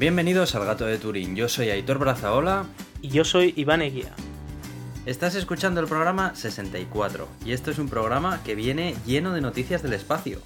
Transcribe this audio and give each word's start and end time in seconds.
Bienvenidos 0.00 0.54
al 0.54 0.64
Gato 0.64 0.86
de 0.86 0.96
Turín. 0.96 1.36
Yo 1.36 1.46
soy 1.46 1.68
Aitor 1.68 1.98
Brazaola. 1.98 2.64
Y 3.02 3.08
yo 3.08 3.22
soy 3.22 3.52
Iván 3.54 3.82
Eguía. 3.82 4.14
Estás 5.04 5.34
escuchando 5.34 5.78
el 5.78 5.88
programa 5.88 6.34
64 6.34 7.28
y 7.44 7.52
esto 7.52 7.70
es 7.70 7.78
un 7.78 7.90
programa 7.90 8.42
que 8.42 8.54
viene 8.54 8.94
lleno 9.04 9.34
de 9.34 9.42
noticias 9.42 9.82
del 9.82 9.92
espacio. 9.92 10.40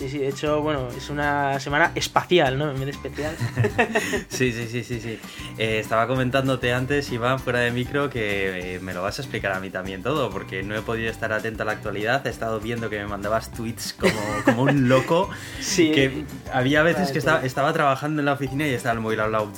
Sí, 0.00 0.08
sí, 0.08 0.16
de 0.16 0.28
hecho, 0.28 0.62
bueno, 0.62 0.88
es 0.96 1.10
una 1.10 1.60
semana 1.60 1.92
espacial, 1.94 2.56
¿no? 2.56 2.70
En 2.70 2.76
vez 2.76 2.86
de 2.86 2.90
especial. 2.92 3.36
sí, 4.30 4.50
sí, 4.50 4.66
sí, 4.66 4.82
sí, 4.82 4.98
sí. 4.98 5.18
Eh, 5.58 5.78
estaba 5.78 6.06
comentándote 6.06 6.72
antes, 6.72 7.12
Iván, 7.12 7.38
fuera 7.38 7.58
de 7.58 7.70
micro, 7.70 8.08
que 8.08 8.76
eh, 8.76 8.80
me 8.80 8.94
lo 8.94 9.02
vas 9.02 9.18
a 9.18 9.22
explicar 9.22 9.52
a 9.52 9.60
mí 9.60 9.68
también 9.68 10.02
todo, 10.02 10.30
porque 10.30 10.62
no 10.62 10.74
he 10.74 10.80
podido 10.80 11.10
estar 11.10 11.34
atento 11.34 11.64
a 11.64 11.66
la 11.66 11.72
actualidad. 11.72 12.26
He 12.26 12.30
estado 12.30 12.60
viendo 12.60 12.88
que 12.88 12.96
me 12.98 13.08
mandabas 13.08 13.50
tweets 13.52 13.92
como, 13.92 14.18
como 14.46 14.62
un 14.62 14.88
loco. 14.88 15.28
Sí. 15.60 15.92
Que 15.92 16.24
había 16.52 16.82
veces 16.82 17.12
que 17.12 17.18
estaba, 17.18 17.44
estaba 17.44 17.72
trabajando 17.74 18.22
en 18.22 18.26
la 18.26 18.32
oficina 18.32 18.66
y 18.66 18.70
estaba 18.72 18.94
el 18.94 19.00
móvil 19.00 19.20
al 19.20 19.32
lado. 19.32 19.52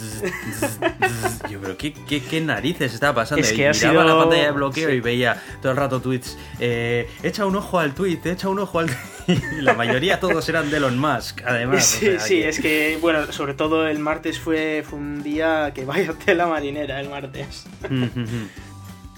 Yo, 1.49 1.61
pero 1.61 1.77
¿qué, 1.77 1.93
qué, 1.93 2.21
qué 2.21 2.41
narices 2.41 2.93
estaba 2.93 3.15
pasando? 3.15 3.43
Es 3.43 3.53
que 3.53 3.55
y 3.55 3.59
miraba 3.59 3.75
sido- 3.75 4.05
la 4.05 4.17
pantalla 4.17 4.45
de 4.47 4.51
bloqueo 4.51 4.89
sí. 4.91 4.97
y 4.97 5.01
veía 5.01 5.41
todo 5.61 5.71
el 5.73 5.79
rato 5.79 6.01
tweets. 6.01 6.37
Eh, 6.59 7.09
echa 7.23 7.47
un 7.47 7.55
ojo 7.55 7.79
al 7.79 7.95
tweet, 7.95 8.19
echa 8.25 8.49
un 8.49 8.59
ojo 8.59 8.81
al. 8.81 8.91
y 9.29 9.63
la 9.63 9.75
mayoría 9.75 10.19
todos 10.33 10.49
eran 10.49 10.71
de 10.71 10.77
Elon 10.79 10.99
Musk, 10.99 11.43
además. 11.45 11.95
o 11.97 12.01
Sí, 12.01 12.07
sea 12.07 12.21
sí, 12.21 12.43
es 12.43 12.61
que, 12.61 12.99
bueno, 13.01 13.33
sobre 13.33 13.55
todo 13.55 13.87
el 13.87 13.99
martes 13.99 14.39
fue, 14.39 14.85
fue 14.89 14.99
un 14.99 15.23
día 15.23 15.73
que 15.75 15.85
vaya 15.85 16.13
tela 16.25 16.47
marinera 16.47 17.01
el 17.01 17.09
martes. 17.09 17.67
Pero 17.81 18.11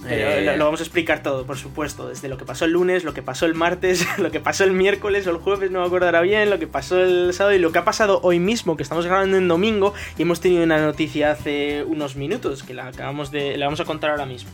Eh, 0.06 0.42
lo, 0.44 0.56
lo 0.56 0.64
vamos 0.66 0.80
a 0.80 0.82
explicar 0.82 1.22
todo, 1.22 1.46
por 1.46 1.56
supuesto, 1.56 2.08
desde 2.08 2.28
lo 2.28 2.36
que 2.36 2.44
pasó 2.44 2.66
el 2.66 2.72
lunes, 2.72 3.04
lo 3.04 3.14
que 3.14 3.22
pasó 3.22 3.46
el 3.46 3.54
martes, 3.54 4.06
lo 4.18 4.30
que 4.30 4.38
pasó 4.38 4.64
el 4.64 4.72
miércoles 4.72 5.26
o 5.26 5.30
el 5.30 5.38
jueves, 5.38 5.70
no 5.70 5.80
me 5.80 5.86
acuerdo 5.86 6.06
ahora 6.06 6.20
bien, 6.20 6.50
lo 6.50 6.58
que 6.58 6.66
pasó 6.66 7.00
el 7.00 7.32
sábado 7.32 7.56
y 7.56 7.58
lo 7.58 7.72
que 7.72 7.78
ha 7.78 7.84
pasado 7.84 8.20
hoy 8.22 8.38
mismo, 8.38 8.76
que 8.76 8.82
estamos 8.82 9.06
grabando 9.06 9.38
en 9.38 9.48
domingo 9.48 9.94
y 10.18 10.22
hemos 10.22 10.40
tenido 10.40 10.62
una 10.62 10.78
noticia 10.78 11.30
hace 11.30 11.84
unos 11.84 12.16
minutos 12.16 12.62
que 12.62 12.74
la 12.74 12.88
acabamos 12.88 13.30
de, 13.30 13.56
la 13.56 13.64
vamos 13.64 13.80
a 13.80 13.86
contar 13.86 14.10
ahora 14.10 14.26
mismo. 14.26 14.50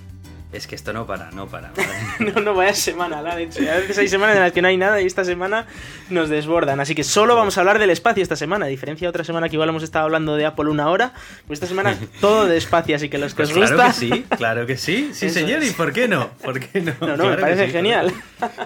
Es 0.53 0.67
que 0.67 0.75
esto 0.75 0.93
no 0.93 1.07
para, 1.07 1.31
no 1.31 1.47
para. 1.47 1.71
No, 2.19 2.41
no, 2.41 2.55
vaya 2.55 2.75
semana, 2.75 3.23
la 3.23 3.37
leche. 3.37 3.71
A 3.71 3.77
veces 3.77 3.97
hay 3.99 4.09
semanas 4.09 4.35
en 4.37 4.43
las 4.43 4.51
que 4.53 4.61
no 4.61 4.67
hay 4.69 4.77
nada 4.77 5.01
y 5.01 5.07
esta 5.07 5.25
semana 5.25 5.67
nos 6.11 6.29
desbordan. 6.29 6.81
Así 6.81 6.95
que 6.97 7.05
solo 7.05 7.37
vamos 7.37 7.57
a 7.57 7.61
hablar 7.61 7.79
del 7.79 7.91
espacio 7.91 8.21
esta 8.23 8.35
semana. 8.35 8.67
A 8.67 8.69
diferencia 8.69 9.07
de 9.07 9.11
otra 9.11 9.23
semana 9.23 9.49
que 9.49 9.55
igual 9.55 9.69
hemos 9.69 9.85
estado 9.85 10.07
hablando 10.07 10.35
de 10.35 10.47
Apple 10.47 10.69
una 10.69 10.91
hora, 10.91 11.13
pues 11.47 11.59
esta 11.59 11.67
semana 11.69 11.97
todo 12.21 12.47
de 12.47 12.57
espacio. 12.57 12.97
Así 12.97 13.09
que 13.09 13.19
los 13.19 13.33
que 13.33 13.45
Pues 13.45 13.51
os 13.51 13.55
claro 13.57 13.77
gusta. 13.77 13.87
que 13.87 13.93
sí, 13.93 14.25
claro 14.37 14.67
que 14.67 14.77
sí, 14.77 15.11
sí 15.13 15.27
Eso 15.27 15.35
señor, 15.39 15.63
es. 15.63 15.71
¿y 15.71 15.75
por 15.75 15.93
qué 15.93 16.09
no? 16.09 16.31
¿Por 16.43 16.59
qué 16.59 16.81
no? 16.81 16.95
No, 17.01 17.07
no, 17.09 17.15
Claro 17.17 17.31
me 17.31 17.37
parece 17.37 17.67
sí, 17.67 17.73
genial. 17.73 18.13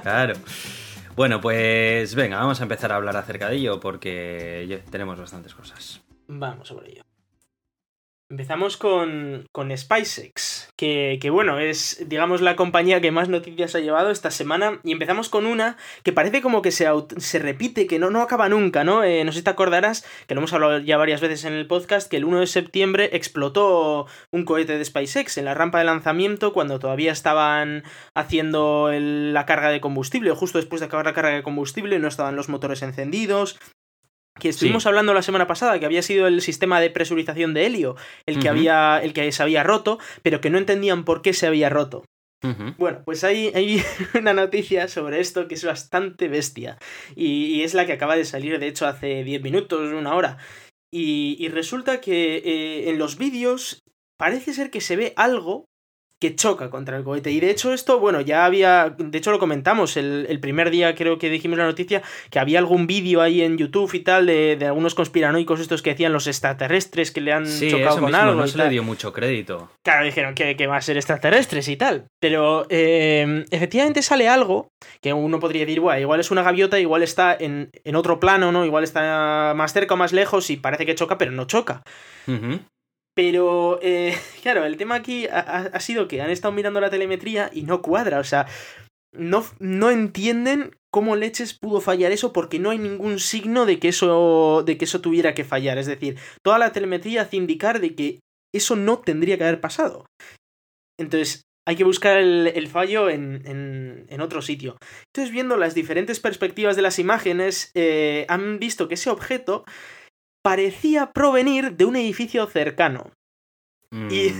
Claro. 0.02 0.34
Bueno, 1.16 1.40
pues 1.42 2.14
venga, 2.14 2.38
vamos 2.38 2.60
a 2.60 2.62
empezar 2.62 2.92
a 2.92 2.96
hablar 2.96 3.16
acerca 3.16 3.48
de 3.50 3.56
ello 3.56 3.78
porque 3.78 4.82
tenemos 4.90 5.18
bastantes 5.18 5.54
cosas. 5.54 6.00
Vamos 6.28 6.66
sobre 6.66 6.90
ello. 6.92 7.02
Empezamos 8.34 8.76
con, 8.76 9.46
con 9.52 9.70
SpaceX, 9.76 10.68
que, 10.74 11.20
que 11.22 11.30
bueno, 11.30 11.60
es 11.60 12.02
digamos 12.08 12.40
la 12.40 12.56
compañía 12.56 13.00
que 13.00 13.12
más 13.12 13.28
noticias 13.28 13.76
ha 13.76 13.78
llevado 13.78 14.10
esta 14.10 14.32
semana. 14.32 14.80
Y 14.82 14.90
empezamos 14.90 15.28
con 15.28 15.46
una 15.46 15.76
que 16.02 16.12
parece 16.12 16.42
como 16.42 16.60
que 16.60 16.72
se, 16.72 16.88
se 17.18 17.38
repite, 17.38 17.86
que 17.86 18.00
no, 18.00 18.10
no 18.10 18.22
acaba 18.22 18.48
nunca, 18.48 18.82
¿no? 18.82 19.04
Eh, 19.04 19.22
no 19.22 19.30
sé 19.30 19.38
si 19.38 19.44
te 19.44 19.50
acordarás, 19.50 20.04
que 20.26 20.34
lo 20.34 20.40
hemos 20.40 20.52
hablado 20.52 20.80
ya 20.80 20.96
varias 20.96 21.20
veces 21.20 21.44
en 21.44 21.52
el 21.52 21.68
podcast, 21.68 22.10
que 22.10 22.16
el 22.16 22.24
1 22.24 22.40
de 22.40 22.48
septiembre 22.48 23.10
explotó 23.12 24.08
un 24.32 24.44
cohete 24.44 24.78
de 24.78 24.84
SpaceX 24.84 25.38
en 25.38 25.44
la 25.44 25.54
rampa 25.54 25.78
de 25.78 25.84
lanzamiento 25.84 26.52
cuando 26.52 26.80
todavía 26.80 27.12
estaban 27.12 27.84
haciendo 28.16 28.90
la 28.90 29.46
carga 29.46 29.70
de 29.70 29.80
combustible, 29.80 30.32
o 30.32 30.34
justo 30.34 30.58
después 30.58 30.80
de 30.80 30.86
acabar 30.86 31.06
la 31.06 31.14
carga 31.14 31.36
de 31.36 31.44
combustible, 31.44 32.00
no 32.00 32.08
estaban 32.08 32.34
los 32.34 32.48
motores 32.48 32.82
encendidos, 32.82 33.60
que 34.38 34.48
estuvimos 34.48 34.82
Sí. 34.82 34.88
hablando 34.88 35.14
la 35.14 35.22
semana 35.22 35.46
pasada, 35.46 35.78
que 35.78 35.86
había 35.86 36.02
sido 36.02 36.26
el 36.26 36.40
sistema 36.40 36.80
de 36.80 36.90
presurización 36.90 37.54
de 37.54 37.66
helio 37.66 37.96
el 38.26 38.38
que, 38.40 38.48
había, 38.48 38.98
el 39.02 39.12
que 39.12 39.30
se 39.32 39.42
había 39.42 39.62
roto, 39.62 39.98
pero 40.22 40.40
que 40.40 40.50
no 40.50 40.58
entendían 40.58 41.04
por 41.04 41.22
qué 41.22 41.32
se 41.32 41.46
había 41.46 41.70
roto. 41.70 42.04
Bueno, 42.76 43.00
pues 43.06 43.24
hay, 43.24 43.52
hay 43.54 43.82
una 44.20 44.34
noticia 44.34 44.86
sobre 44.88 45.20
esto 45.20 45.48
que 45.48 45.54
es 45.54 45.64
bastante 45.64 46.28
bestia. 46.28 46.76
Y, 47.16 47.46
y 47.46 47.62
es 47.62 47.72
la 47.72 47.86
que 47.86 47.94
acaba 47.94 48.16
de 48.16 48.26
salir, 48.26 48.58
de 48.58 48.66
hecho, 48.66 48.86
hace 48.86 49.24
10 49.24 49.40
minutos, 49.42 49.92
una 49.94 50.14
hora. 50.14 50.36
Y, 50.92 51.36
y 51.38 51.48
resulta 51.48 52.00
que 52.02 52.36
eh, 52.36 52.90
en 52.90 52.98
los 52.98 53.16
vídeos 53.16 53.80
parece 54.18 54.52
ser 54.52 54.70
que 54.70 54.80
se 54.82 54.96
ve 54.96 55.14
algo 55.16 55.64
que 56.28 56.34
choca 56.36 56.70
contra 56.70 56.96
el 56.96 57.04
cohete. 57.04 57.30
Y 57.30 57.40
de 57.40 57.50
hecho 57.50 57.72
esto, 57.74 57.98
bueno, 58.00 58.20
ya 58.20 58.44
había, 58.46 58.94
de 58.96 59.18
hecho 59.18 59.30
lo 59.30 59.38
comentamos 59.38 59.96
el, 59.96 60.26
el 60.28 60.40
primer 60.40 60.70
día, 60.70 60.94
creo 60.94 61.18
que 61.18 61.28
dijimos 61.28 61.58
la 61.58 61.64
noticia, 61.66 62.02
que 62.30 62.38
había 62.38 62.58
algún 62.58 62.86
vídeo 62.86 63.20
ahí 63.20 63.42
en 63.42 63.58
YouTube 63.58 63.92
y 63.94 64.00
tal 64.00 64.26
de, 64.26 64.56
de 64.56 64.66
algunos 64.66 64.94
conspiranoicos 64.94 65.60
estos 65.60 65.82
que 65.82 65.90
decían 65.90 66.12
los 66.12 66.26
extraterrestres 66.26 67.10
que 67.10 67.20
le 67.20 67.32
han 67.32 67.46
Sí, 67.46 67.70
chocado 67.70 67.90
eso 67.90 68.00
con 68.00 68.06
mismo, 68.10 68.22
algo. 68.22 68.40
no 68.40 68.46
se 68.46 68.56
le 68.58 68.68
dio 68.70 68.82
mucho 68.82 69.12
crédito. 69.12 69.70
Claro, 69.84 70.04
dijeron 70.06 70.34
que, 70.34 70.56
que 70.56 70.66
va 70.66 70.76
a 70.76 70.80
ser 70.80 70.96
extraterrestres 70.96 71.68
y 71.68 71.76
tal. 71.76 72.06
Pero 72.20 72.66
eh, 72.70 73.44
efectivamente 73.50 74.00
sale 74.02 74.28
algo 74.28 74.68
que 75.02 75.12
uno 75.12 75.38
podría 75.40 75.66
decir, 75.66 75.80
bueno, 75.80 76.00
igual 76.00 76.20
es 76.20 76.30
una 76.30 76.42
gaviota, 76.42 76.80
igual 76.80 77.02
está 77.02 77.36
en, 77.38 77.70
en 77.84 77.96
otro 77.96 78.18
plano, 78.18 78.50
¿no? 78.52 78.64
Igual 78.64 78.84
está 78.84 79.52
más 79.54 79.72
cerca 79.72 79.94
o 79.94 79.96
más 79.96 80.12
lejos 80.12 80.48
y 80.50 80.56
parece 80.56 80.86
que 80.86 80.94
choca, 80.94 81.18
pero 81.18 81.32
no 81.32 81.44
choca. 81.46 81.82
Pero, 83.14 83.78
eh, 83.82 84.14
claro, 84.42 84.64
el 84.64 84.76
tema 84.76 84.96
aquí 84.96 85.26
ha, 85.26 85.38
ha- 85.72 85.80
sido 85.80 86.08
que 86.08 86.20
han 86.22 86.30
estado 86.30 86.52
mirando 86.52 86.80
la 86.80 86.90
telemetría 86.90 87.50
y 87.52 87.62
no 87.62 87.82
cuadra, 87.82 88.18
o 88.18 88.24
sea, 88.24 88.46
no, 89.12 89.44
no 89.60 89.90
entienden 89.90 90.76
cómo 90.92 91.16
leches 91.16 91.54
pudo 91.54 91.80
fallar 91.80 92.12
eso 92.12 92.32
porque 92.32 92.58
no 92.58 92.70
hay 92.70 92.78
ningún 92.78 93.18
signo 93.20 93.66
de 93.66 93.78
que 93.78 93.88
eso, 93.88 94.62
de 94.64 94.78
que 94.78 94.84
eso 94.84 95.00
tuviera 95.00 95.34
que 95.34 95.44
fallar. 95.44 95.78
Es 95.78 95.86
decir, 95.86 96.18
toda 96.44 96.58
la 96.58 96.72
telemetría 96.72 97.22
hace 97.22 97.36
indicar 97.36 97.80
de 97.80 97.94
que 97.94 98.20
eso 98.54 98.76
no 98.76 98.98
tendría 99.00 99.36
que 99.38 99.44
haber 99.44 99.60
pasado. 99.60 100.06
Entonces, 100.98 101.42
hay 101.66 101.76
que 101.76 101.84
buscar 101.84 102.18
el, 102.18 102.46
el 102.54 102.68
fallo 102.68 103.08
en, 103.10 103.42
en- 103.46 104.06
en 104.08 104.20
otro 104.20 104.42
sitio. 104.42 104.76
Entonces, 105.12 105.32
viendo 105.32 105.56
las 105.56 105.74
diferentes 105.74 106.20
perspectivas 106.20 106.76
de 106.76 106.82
las 106.82 106.98
imágenes, 106.98 107.70
eh, 107.74 108.26
han 108.28 108.58
visto 108.58 108.86
que 108.86 108.94
ese 108.94 109.10
objeto 109.10 109.64
parecía 110.44 111.10
provenir 111.12 111.72
de 111.76 111.84
un 111.86 111.96
edificio 111.96 112.46
cercano. 112.46 113.10
Y- 114.10 114.30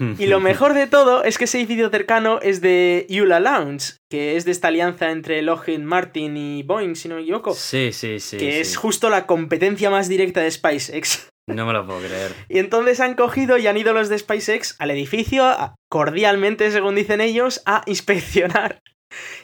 Mm. 0.00 0.14
Y 0.18 0.26
lo 0.26 0.40
mejor 0.40 0.74
de 0.74 0.86
todo 0.88 1.22
es 1.24 1.38
que 1.38 1.44
ese 1.44 1.58
edificio 1.58 1.88
cercano 1.90 2.40
es 2.42 2.60
de 2.60 3.06
Eula 3.08 3.38
Lounge, 3.40 3.94
que 4.10 4.36
es 4.36 4.44
de 4.44 4.50
esta 4.50 4.68
alianza 4.68 5.10
entre 5.12 5.42
Lockheed 5.42 5.80
Martin 5.80 6.36
y 6.36 6.62
Boeing, 6.64 6.96
si 6.96 7.08
no 7.08 7.14
me 7.14 7.22
equivoco, 7.22 7.54
Sí, 7.54 7.92
sí, 7.92 8.18
sí. 8.18 8.36
que 8.36 8.52
sí. 8.52 8.58
es 8.58 8.76
justo 8.76 9.08
la 9.08 9.26
competencia 9.26 9.90
más 9.90 10.08
directa 10.08 10.40
de 10.40 10.50
SpaceX. 10.50 11.28
No 11.48 11.64
me 11.64 11.72
lo 11.72 11.86
puedo 11.86 12.00
creer. 12.00 12.32
Y 12.48 12.58
entonces 12.58 12.98
han 12.98 13.14
cogido 13.14 13.56
y 13.56 13.68
han 13.68 13.76
ido 13.76 13.92
los 13.92 14.08
de 14.08 14.18
SpaceX 14.18 14.74
al 14.80 14.90
edificio, 14.90 15.46
cordialmente, 15.88 16.72
según 16.72 16.96
dicen 16.96 17.20
ellos, 17.20 17.62
a 17.66 17.82
inspeccionar. 17.86 18.80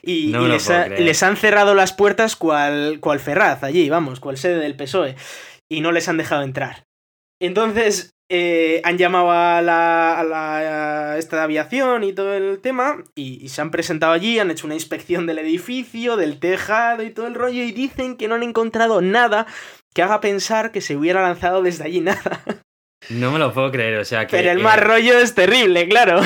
Y, 0.02 0.32
No 0.32 0.48
les, 0.48 0.68
ha- 0.68 0.88
les 0.88 1.22
han 1.22 1.36
cerrado 1.36 1.76
las 1.76 1.92
puertas 1.92 2.34
cual, 2.34 2.98
cual 2.98 3.20
Ferraz 3.20 3.62
allí, 3.62 3.88
vamos, 3.88 4.18
cual 4.18 4.36
sede 4.36 4.58
del 4.58 4.74
PSOE. 4.74 5.14
Y 5.72 5.80
no 5.80 5.92
les 5.92 6.08
han 6.08 6.16
dejado 6.18 6.42
entrar. 6.42 6.84
Entonces 7.40 8.10
eh, 8.30 8.80
han 8.84 8.98
llamado 8.98 9.30
a 9.32 9.60
la, 9.62 10.18
a 10.18 10.24
la- 10.24 11.12
a 11.12 11.18
esta 11.18 11.36
de 11.36 11.42
aviación 11.42 12.04
y 12.04 12.12
todo 12.12 12.34
el 12.34 12.60
tema 12.60 13.02
y, 13.14 13.44
y 13.44 13.48
se 13.48 13.60
han 13.60 13.70
presentado 13.70 14.12
allí, 14.12 14.38
han 14.38 14.50
hecho 14.50 14.66
una 14.66 14.74
inspección 14.74 15.26
del 15.26 15.38
edificio, 15.38 16.16
del 16.16 16.38
tejado 16.38 17.02
y 17.02 17.10
todo 17.10 17.26
el 17.26 17.34
rollo 17.34 17.62
y 17.62 17.72
dicen 17.72 18.16
que 18.16 18.28
no 18.28 18.34
han 18.36 18.42
encontrado 18.42 19.00
nada 19.02 19.46
que 19.94 20.02
haga 20.02 20.20
pensar 20.20 20.72
que 20.72 20.80
se 20.80 20.96
hubiera 20.96 21.20
lanzado 21.22 21.62
desde 21.62 21.84
allí 21.84 22.00
nada. 22.12 22.40
No 23.10 23.32
me 23.32 23.40
lo 23.40 23.52
puedo 23.52 23.72
creer, 23.72 23.98
o 23.98 24.04
sea 24.04 24.26
que... 24.28 24.36
Pero 24.36 24.52
el 24.52 24.60
eh, 24.60 24.62
mal 24.62 24.80
rollo 24.80 25.18
es 25.18 25.34
terrible, 25.34 25.88
claro. 25.88 26.20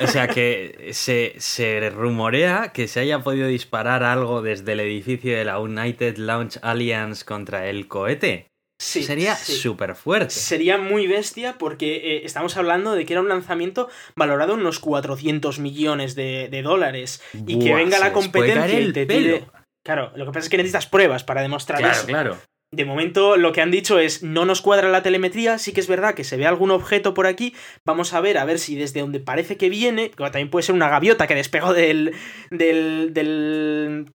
O 0.00 0.06
sea 0.06 0.28
que 0.28 0.88
se, 0.92 1.34
se 1.36 1.90
rumorea 1.90 2.72
que 2.72 2.88
se 2.88 3.00
haya 3.00 3.18
podido 3.20 3.46
disparar 3.46 4.02
algo 4.02 4.40
desde 4.40 4.72
el 4.72 4.80
edificio 4.80 5.36
de 5.36 5.44
la 5.44 5.58
United 5.60 6.16
Launch 6.16 6.58
Alliance 6.62 7.24
contra 7.26 7.66
el 7.66 7.86
cohete. 7.86 8.48
Sí, 8.82 9.04
Sería 9.04 9.36
sí. 9.36 9.52
súper 9.52 9.94
fuerte. 9.94 10.30
Sería 10.34 10.76
muy 10.76 11.06
bestia 11.06 11.56
porque 11.56 11.96
eh, 12.16 12.22
estamos 12.24 12.56
hablando 12.56 12.94
de 12.94 13.06
que 13.06 13.12
era 13.12 13.20
un 13.20 13.28
lanzamiento 13.28 13.88
valorado 14.16 14.54
en 14.54 14.60
unos 14.60 14.80
400 14.80 15.60
millones 15.60 16.16
de, 16.16 16.48
de 16.50 16.62
dólares. 16.62 17.22
Y 17.46 17.60
que 17.60 17.72
venga 17.74 18.00
la 18.00 18.12
competencia 18.12 18.80
y 18.80 18.92
te 18.92 19.06
pelo. 19.06 19.20
tire... 19.36 19.46
Claro, 19.84 20.10
lo 20.16 20.24
que 20.26 20.32
pasa 20.32 20.46
es 20.46 20.48
que 20.48 20.56
necesitas 20.56 20.86
pruebas 20.86 21.22
para 21.22 21.42
demostrar 21.42 21.78
Claro, 21.78 21.94
eso. 21.96 22.06
claro. 22.06 22.38
De 22.74 22.84
momento 22.84 23.36
lo 23.36 23.52
que 23.52 23.60
han 23.60 23.70
dicho 23.70 23.98
es 24.00 24.22
no 24.24 24.44
nos 24.46 24.62
cuadra 24.62 24.88
la 24.88 25.02
telemetría, 25.02 25.58
sí 25.58 25.72
que 25.72 25.80
es 25.80 25.88
verdad 25.88 26.14
que 26.14 26.24
se 26.24 26.36
ve 26.36 26.46
algún 26.46 26.70
objeto 26.70 27.14
por 27.14 27.26
aquí, 27.26 27.54
vamos 27.84 28.14
a 28.14 28.20
ver 28.20 28.38
a 28.38 28.44
ver 28.46 28.58
si 28.58 28.74
desde 28.76 29.00
donde 29.00 29.20
parece 29.20 29.56
que 29.58 29.68
viene, 29.68 30.10
que 30.10 30.16
también 30.24 30.50
puede 30.50 30.62
ser 30.64 30.74
una 30.74 30.88
gaviota 30.88 31.26
que 31.26 31.34
despegó 31.34 31.72
del, 31.74 32.14
del, 32.50 33.10
del, 33.12 34.06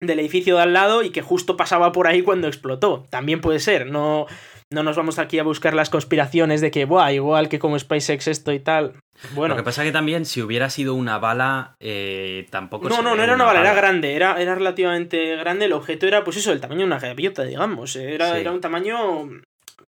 del 0.00 0.20
edificio 0.20 0.56
de 0.56 0.62
al 0.62 0.72
lado 0.72 1.02
y 1.02 1.10
que 1.10 1.22
justo 1.22 1.56
pasaba 1.56 1.92
por 1.92 2.06
ahí 2.06 2.22
cuando 2.22 2.46
explotó, 2.48 3.06
también 3.10 3.40
puede 3.40 3.58
ser, 3.58 3.90
no, 3.90 4.26
no 4.72 4.82
nos 4.82 4.96
vamos 4.96 5.18
aquí 5.18 5.38
a 5.38 5.42
buscar 5.42 5.74
las 5.74 5.90
conspiraciones 5.90 6.60
de 6.60 6.70
que, 6.70 6.84
buah, 6.84 7.12
igual 7.12 7.48
que 7.48 7.58
como 7.58 7.78
SpaceX 7.78 8.28
esto 8.28 8.52
y 8.52 8.60
tal. 8.60 8.94
Bueno, 9.34 9.54
Lo 9.54 9.60
que 9.60 9.64
pasa 9.64 9.82
que 9.82 9.90
también 9.90 10.24
si 10.26 10.40
hubiera 10.42 10.70
sido 10.70 10.94
una 10.94 11.18
bala, 11.18 11.74
eh, 11.80 12.46
tampoco 12.50 12.88
no, 12.88 13.02
no, 13.02 13.16
no 13.16 13.22
era 13.22 13.34
una 13.34 13.44
bala, 13.44 13.60
bala. 13.60 13.72
era 13.72 13.80
grande, 13.80 14.14
era, 14.14 14.40
era 14.40 14.54
relativamente 14.54 15.34
grande. 15.36 15.64
El 15.64 15.72
objeto 15.72 16.06
era, 16.06 16.22
pues 16.22 16.36
eso, 16.36 16.52
el 16.52 16.60
tamaño 16.60 16.80
de 16.80 16.86
una 16.86 17.00
gaviota, 17.00 17.42
digamos. 17.42 17.96
Era, 17.96 18.34
Sí. 18.34 18.40
era 18.40 18.52
un 18.52 18.60
tamaño 18.60 19.28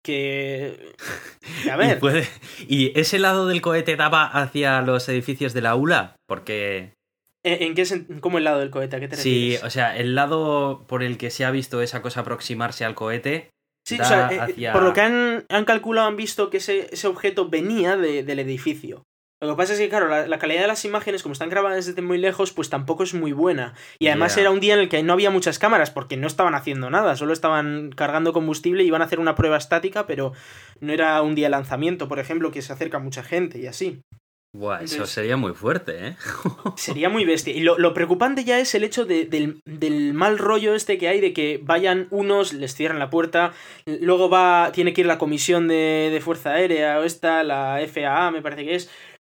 que... 0.05 0.93
A 1.71 1.77
ver. 1.77 1.97
¿Y, 1.97 2.01
puede... 2.01 2.29
¿Y 2.69 2.99
ese 3.01 3.19
lado 3.19 3.47
del 3.49 3.61
cohete 3.63 3.97
daba 3.97 4.25
hacia 4.27 4.81
los 4.83 5.09
edificios 5.09 5.53
de 5.55 5.63
la 5.63 5.75
ULA? 5.75 6.15
Porque... 6.29 6.93
¿En 7.47 7.75
qué 7.75 7.85
¿Cómo 8.21 8.39
el 8.39 8.45
lado 8.45 8.59
del 8.59 8.71
cohete? 8.71 8.97
¿A 8.97 9.01
qué 9.01 9.09
te 9.09 9.17
Sí, 9.17 9.57
o 9.63 9.71
sea, 9.71 9.97
el 9.97 10.15
lado 10.15 10.85
por 10.89 11.05
el 11.05 11.17
que 11.17 11.31
se 11.31 11.45
ha 11.45 11.51
visto 11.51 11.81
esa 11.81 12.03
cosa 12.03 12.21
aproximarse 12.21 12.85
al 12.85 12.95
cohete. 12.95 13.51
Sí, 13.87 14.01
o 14.01 14.05
sea, 14.05 14.29
eh, 14.33 14.71
por 14.73 14.83
lo 14.83 14.93
que 14.93 15.01
han, 15.01 15.45
han, 15.49 15.65
calculado, 15.65 16.09
han 16.09 16.17
visto 16.17 16.51
que 16.51 16.57
ese, 16.57 16.89
ese 16.91 17.07
objeto 17.07 17.49
venía 17.49 17.97
de, 17.97 18.25
del 18.25 18.41
edificio. 18.41 19.05
Lo 19.41 19.51
que 19.51 19.57
pasa 19.59 19.75
es 19.75 19.79
que, 19.79 19.91
claro, 19.91 20.09
la, 20.09 20.39
calidad 20.39 20.63
de 20.63 20.67
las 20.67 20.85
imágenes, 20.87 21.23
como 21.23 21.35
están 21.35 21.51
grabadas 21.51 21.85
desde 21.85 22.01
muy 22.01 22.17
lejos, 22.17 22.53
pues 22.53 22.71
tampoco 22.71 23.03
es 23.03 23.13
muy 23.13 23.33
buena. 23.33 23.75
Y 23.99 24.09
además 24.09 24.37
era 24.39 24.51
un 24.51 24.61
día 24.61 24.75
en 24.75 24.81
el 24.81 24.89
que 24.89 25.03
no 25.03 25.13
había 25.13 25.31
muchas 25.31 25.59
cámaras, 25.59 25.91
porque 25.91 26.17
no 26.17 26.27
estaban 26.27 26.55
haciendo 26.55 26.89
nada, 26.89 27.17
solo 27.17 27.35
estaban 27.35 27.91
cargando 27.95 28.33
combustible 28.33 28.83
y 28.83 28.87
iban 28.87 29.03
a 29.03 29.05
hacer 29.05 29.21
una 29.21 29.35
prueba 29.35 29.59
estática, 29.59 30.07
pero 30.07 30.33
no 30.81 30.93
era 30.93 31.21
un 31.21 31.35
día 31.35 31.47
de 31.47 31.51
lanzamiento, 31.51 32.09
por 32.09 32.19
ejemplo, 32.19 32.51
que 32.51 32.63
se 32.63 32.73
acerca 32.73 32.99
mucha 32.99 33.23
gente 33.23 33.59
y 33.59 33.67
así. 33.67 34.01
Buah, 34.53 34.83
eso 34.83 35.05
sería 35.07 35.37
muy 35.37 35.53
fuerte, 35.53 36.09
¿eh? 36.09 36.17
sería 36.77 37.09
muy 37.09 37.25
bestia. 37.25 37.55
Y 37.55 37.61
lo, 37.61 37.95
preocupante 37.95 38.45
ya 38.45 38.59
es 38.59 38.75
el 38.75 38.85
hecho 38.85 39.05
del, 39.05 39.61
mal 40.15 40.39
rollo 40.39 40.75
este 40.75 40.97
que 40.97 41.09
hay 41.09 41.21
de 41.21 41.33
que 41.33 41.61
vayan 41.63 42.09
unos, 42.11 42.53
les 42.55 42.75
cierran 42.75 42.99
la 42.99 43.11
puerta, 43.11 43.53
luego 43.85 44.31
va, 44.31 44.73
tiene 44.73 44.95
que 44.95 45.03
ir 45.03 45.07
la 45.07 45.19
comisión 45.19 45.69
de, 45.69 46.09
de 46.11 46.21
Fuerza 46.21 46.53
Aérea 46.53 46.99
o 47.01 47.05
esta, 47.05 47.45
la 47.45 47.79
FAA 47.87 48.31
me 48.31 48.41
parece 48.41 48.65
que 48.65 48.75
es, 48.77 48.91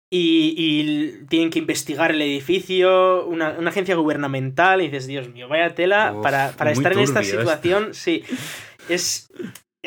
y, 0.10 1.26
tienen 1.28 1.50
que 1.50 1.60
investigar 1.60 2.12
el 2.12 2.22
edificio, 2.22 3.26
una, 3.26 3.50
agencia 3.68 3.96
gubernamental, 3.96 4.82
y 4.82 4.86
dices, 4.86 5.08
Dios 5.08 5.30
mío, 5.30 5.48
vaya 5.48 5.76
tela, 5.76 6.16
para, 6.22 6.50
estar 6.72 6.94
en 6.94 7.00
esta 7.00 7.24
situación, 7.24 7.94
sí, 7.94 8.24
es, 8.88 9.30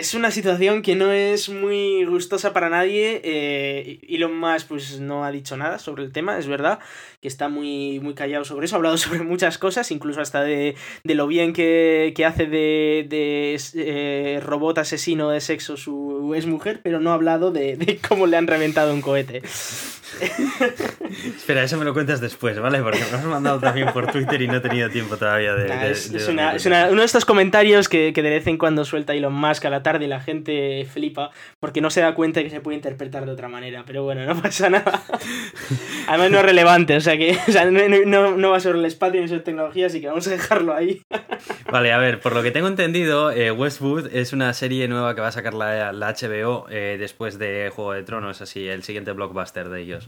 es 0.00 0.14
una 0.14 0.30
situación 0.30 0.80
que 0.80 0.96
no 0.96 1.12
es 1.12 1.50
muy 1.50 2.04
gustosa 2.06 2.54
para 2.54 2.70
nadie. 2.70 3.20
Eh, 3.22 4.00
Elon 4.08 4.34
Musk 4.34 4.66
pues 4.68 4.98
no 4.98 5.24
ha 5.26 5.30
dicho 5.30 5.58
nada 5.58 5.78
sobre 5.78 6.04
el 6.04 6.10
tema, 6.12 6.38
es 6.38 6.46
verdad, 6.46 6.78
que 7.20 7.28
está 7.28 7.50
muy, 7.50 8.00
muy 8.00 8.14
callado 8.14 8.46
sobre 8.46 8.64
eso, 8.64 8.76
ha 8.76 8.78
hablado 8.78 8.96
sobre 8.98 9.20
muchas 9.22 9.58
cosas, 9.58 9.90
incluso 9.90 10.22
hasta 10.22 10.42
de, 10.42 10.74
de 11.04 11.14
lo 11.14 11.26
bien 11.26 11.52
que, 11.52 12.14
que 12.16 12.24
hace 12.24 12.46
de, 12.46 13.06
de 13.08 13.60
eh, 13.74 14.40
robot 14.42 14.78
asesino 14.78 15.28
de 15.28 15.42
sexo 15.42 15.76
su 15.76 16.32
ex 16.34 16.46
mujer, 16.46 16.80
pero 16.82 16.98
no 16.98 17.10
ha 17.10 17.14
hablado 17.14 17.52
de, 17.52 17.76
de 17.76 17.98
cómo 17.98 18.26
le 18.26 18.38
han 18.38 18.46
reventado 18.46 18.94
un 18.94 19.02
cohete. 19.02 19.42
Espera, 21.36 21.62
eso 21.62 21.76
me 21.76 21.84
lo 21.84 21.92
cuentas 21.92 22.20
después, 22.20 22.58
¿vale? 22.58 22.82
Porque 22.82 22.98
me 22.98 23.18
has 23.18 23.24
mandado 23.24 23.58
también 23.58 23.92
por 23.92 24.10
Twitter 24.10 24.42
y 24.42 24.48
no 24.48 24.56
he 24.56 24.60
tenido 24.60 24.88
tiempo 24.90 25.16
todavía 25.16 25.54
de... 25.54 25.90
es, 25.90 26.10
uno 26.28 27.00
de 27.00 27.04
estos 27.04 27.24
comentarios 27.24 27.88
que, 27.88 28.12
que, 28.12 28.22
de 28.22 28.30
vez 28.30 28.46
en 28.46 28.58
cuando 28.58 28.84
suelta 28.84 29.14
Elon 29.14 29.32
Musk 29.32 29.64
a 29.64 29.70
la 29.70 29.82
tarde 29.82 30.04
y 30.04 30.08
la 30.08 30.20
gente 30.20 30.86
flipa 30.92 31.30
porque 31.58 31.80
no 31.80 31.90
se 31.90 32.00
da 32.00 32.14
cuenta 32.14 32.42
que 32.42 32.50
se 32.50 32.60
puede 32.60 32.76
interpretar 32.76 33.26
de 33.26 33.32
otra 33.32 33.48
manera. 33.48 33.84
Pero 33.86 34.04
bueno, 34.04 34.24
no 34.24 34.40
pasa 34.42 34.70
nada. 34.70 35.02
Además 36.06 36.30
no 36.30 36.38
es 36.38 36.44
relevante, 36.44 36.96
o 36.96 37.00
sea 37.00 37.16
que 37.16 37.36
no, 38.06 38.36
no, 38.36 38.50
va 38.50 38.60
sobre 38.60 38.78
el 38.78 38.84
espacio 38.84 39.20
ni 39.20 39.28
sobre 39.28 39.40
tecnología, 39.40 39.86
así 39.86 40.00
que 40.00 40.08
vamos 40.08 40.26
a 40.26 40.30
dejarlo 40.30 40.74
ahí. 40.74 41.02
Vale, 41.70 41.92
a 41.92 41.98
ver, 41.98 42.20
por 42.20 42.34
lo 42.34 42.42
que 42.42 42.50
tengo 42.50 42.68
entendido, 42.68 43.30
eh, 43.30 43.50
Westwood 43.50 44.08
es 44.12 44.32
una 44.32 44.52
serie 44.52 44.88
nueva 44.88 45.14
que 45.14 45.20
va 45.20 45.28
a 45.28 45.32
sacar 45.32 45.54
la, 45.54 45.92
la 45.92 46.12
HBO 46.12 46.66
eh, 46.70 46.96
después 46.98 47.38
de 47.38 47.70
Juego 47.74 47.92
de 47.92 48.02
Tronos, 48.02 48.40
así, 48.40 48.68
el 48.68 48.82
siguiente 48.82 49.12
blockbuster 49.12 49.68
de 49.68 49.82
ellos. 49.82 50.06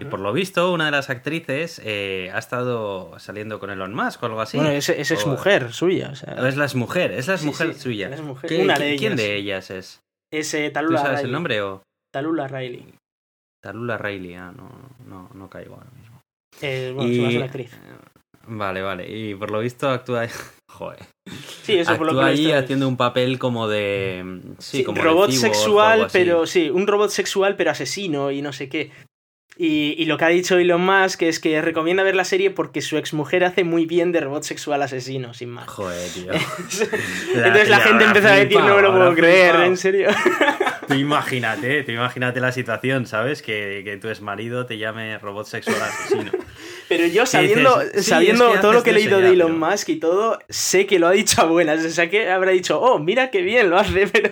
Y 0.00 0.04
por 0.04 0.20
lo 0.20 0.32
visto, 0.32 0.72
una 0.72 0.86
de 0.86 0.90
las 0.90 1.10
actrices 1.10 1.80
eh, 1.84 2.30
ha 2.32 2.38
estado 2.38 3.18
saliendo 3.18 3.58
con 3.58 3.70
Elon 3.70 3.94
Musk 3.94 4.22
o 4.22 4.26
algo 4.26 4.40
así. 4.40 4.56
Bueno, 4.56 4.72
es, 4.72 4.88
es 4.88 5.26
mujer 5.26 5.72
suya. 5.72 6.12
Es 6.12 6.56
la 6.56 6.68
mujer, 6.74 7.12
es 7.12 7.28
la 7.28 7.36
mujer 7.38 7.74
suya. 7.74 8.08
una 8.08 8.78
de 8.78 8.88
ellas. 8.90 9.00
¿Quién 9.00 9.16
de 9.16 9.36
ellas 9.36 9.70
es? 9.70 10.02
Es 10.32 10.52
eh, 10.54 10.70
Talula 10.70 11.00
¿Tú 11.00 11.06
sabes 11.06 11.20
el 11.22 11.32
nombre 11.32 11.62
o...? 11.62 11.82
Talula 12.12 12.48
Riley. 12.48 12.94
Talula 13.62 13.98
Riley, 13.98 14.34
ah, 14.34 14.52
no, 14.54 14.70
no, 15.06 15.30
no 15.34 15.48
caigo 15.48 15.74
ahora 15.74 15.90
mismo. 15.96 16.20
Eh, 16.60 16.92
bueno, 16.94 17.10
y... 17.10 17.24
es 17.24 17.36
una 17.36 17.44
actriz. 17.46 17.70
Vale, 18.46 18.82
vale. 18.82 19.08
Y 19.08 19.34
por 19.34 19.50
lo 19.50 19.60
visto 19.60 19.88
actúa. 19.88 20.26
Joder. 20.70 21.00
Sí, 21.62 21.78
eso 21.78 21.96
por 21.96 22.12
lo 22.12 22.18
que 22.18 22.26
ahí 22.26 22.52
haciendo 22.52 22.88
un 22.88 22.96
papel 22.96 23.38
como 23.38 23.68
de. 23.68 24.40
Sí, 24.58 24.84
como 24.84 25.02
robot 25.02 25.30
sexual, 25.30 26.08
pero. 26.12 26.46
Sí, 26.46 26.68
un 26.68 26.86
robot 26.86 27.10
sexual, 27.10 27.56
pero 27.56 27.70
asesino 27.70 28.30
y 28.30 28.42
no 28.42 28.52
sé 28.52 28.68
qué. 28.68 28.90
Y, 29.56 30.04
lo 30.06 30.18
que 30.18 30.24
ha 30.24 30.28
dicho 30.28 30.58
Elon 30.58 30.84
Musk 30.84 31.22
es 31.22 31.38
que 31.38 31.62
recomienda 31.62 32.02
ver 32.02 32.16
la 32.16 32.24
serie 32.24 32.50
porque 32.50 32.82
su 32.82 32.96
exmujer 32.96 33.44
hace 33.44 33.62
muy 33.62 33.86
bien 33.86 34.10
de 34.10 34.20
robot 34.20 34.42
sexual 34.42 34.82
asesino, 34.82 35.32
sin 35.32 35.50
más. 35.50 35.68
Joder, 35.68 36.10
tío. 36.10 36.32
Entonces 37.34 37.68
la, 37.68 37.78
gente 37.78 38.04
empezó 38.04 38.28
a 38.28 38.32
decir, 38.32 38.58
no 38.58 38.74
me 38.74 38.82
lo 38.82 38.92
puedo 38.92 39.14
creer, 39.14 39.54
en 39.60 39.76
serio. 39.76 40.08
Tú 40.88 40.94
imagínate, 40.94 41.82
tú 41.82 41.92
imagínate 41.92 42.40
la 42.40 42.52
situación, 42.52 43.06
¿sabes? 43.06 43.42
Que, 43.42 43.82
que 43.84 43.96
tu 43.96 44.08
marido 44.22 44.66
te 44.66 44.78
llame 44.78 45.18
robot 45.18 45.46
sexual 45.46 45.80
asesino. 45.80 46.32
Pero 46.88 47.06
yo 47.06 47.26
sabiendo, 47.26 47.82
sabiendo 48.00 48.50
todo 48.60 48.72
lo 48.72 48.82
que 48.82 48.90
he 48.90 48.92
leído 48.92 49.20
de 49.20 49.30
Elon 49.30 49.58
Musk 49.58 49.88
y 49.88 49.96
todo, 49.96 50.38
sé 50.48 50.86
que 50.86 50.98
lo 50.98 51.08
ha 51.08 51.12
dicho 51.12 51.40
a 51.40 51.44
buenas. 51.44 51.84
O 51.84 51.88
sea 51.88 52.10
que 52.10 52.30
habrá 52.30 52.50
dicho, 52.50 52.80
oh, 52.80 52.98
mira 52.98 53.30
qué 53.30 53.42
bien 53.42 53.70
lo 53.70 53.78
hace, 53.78 54.06
pero 54.12 54.30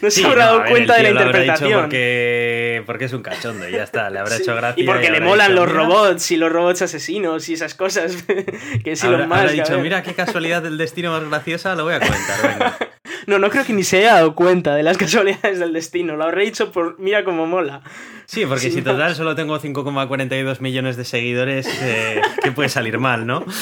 no 0.00 0.10
se 0.10 0.24
habrá 0.24 0.46
dado 0.46 0.64
cuenta 0.64 0.96
de 0.96 1.02
la 1.02 1.10
interpretación. 1.10 1.80
Porque, 1.80 2.82
porque 2.86 3.04
es 3.04 3.12
un 3.12 3.22
cachondo 3.22 3.68
y 3.68 3.72
ya 3.72 3.82
está, 3.82 4.08
le 4.10 4.18
habrá 4.18 4.36
hecho 4.36 4.54
gracia. 4.54 4.82
Y 4.82 4.86
porque 4.86 5.10
le 5.10 5.20
molan 5.20 5.54
los 5.54 5.70
robots 5.70 6.30
y 6.30 6.36
los 6.36 6.50
robots 6.50 6.82
asesinos 6.82 7.48
y 7.48 7.54
esas 7.54 7.74
cosas. 7.74 8.24
que 8.84 8.92
es 8.92 9.04
Elon 9.04 9.28
Musk. 9.28 9.38
Habrá 9.38 9.52
dicho, 9.52 9.78
mira 9.78 10.02
qué 10.02 10.14
casualidad 10.14 10.62
del 10.62 10.78
destino 10.78 11.12
más 11.12 11.28
graciosa, 11.28 11.74
lo 11.74 11.84
voy 11.84 11.94
a 11.94 12.00
comentar, 12.00 12.42
venga. 12.42 12.78
No, 13.26 13.38
no 13.38 13.50
creo 13.50 13.64
que 13.64 13.72
ni 13.72 13.84
se 13.84 13.98
haya 13.98 14.14
dado 14.14 14.34
cuenta 14.34 14.74
de 14.74 14.82
las 14.82 14.96
casualidades 14.98 15.58
del 15.58 15.72
destino. 15.72 16.16
Lo 16.16 16.24
habré 16.24 16.44
dicho 16.44 16.72
por 16.72 16.98
mira 16.98 17.24
cómo 17.24 17.46
mola. 17.46 17.82
Sí, 18.26 18.46
porque 18.46 18.70
si 18.70 18.80
total 18.82 19.16
solo 19.16 19.34
tengo 19.34 19.58
5,42 19.58 20.60
millones 20.60 20.96
de 20.96 21.04
seguidores, 21.04 21.66
eh, 21.82 22.22
¿qué 22.42 22.52
puede 22.52 22.68
salir 22.68 22.98
mal, 22.98 23.26
no? 23.26 23.44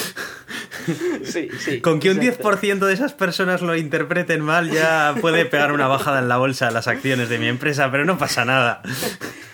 Sí, 1.23 1.49
sí. 1.59 1.81
Con 1.81 1.99
que 1.99 2.09
un 2.09 2.19
10% 2.19 2.79
de 2.79 2.93
esas 2.93 3.13
personas 3.13 3.61
lo 3.61 3.75
interpreten 3.75 4.41
mal 4.41 4.71
ya 4.71 5.13
puede 5.21 5.45
pegar 5.45 5.71
una 5.71 5.87
bajada 5.87 6.19
en 6.19 6.29
la 6.29 6.37
bolsa 6.37 6.67
de 6.67 6.71
las 6.71 6.87
acciones 6.87 7.29
de 7.29 7.37
mi 7.37 7.47
empresa, 7.47 7.91
pero 7.91 8.05
no 8.05 8.17
pasa 8.17 8.45
nada. 8.45 8.81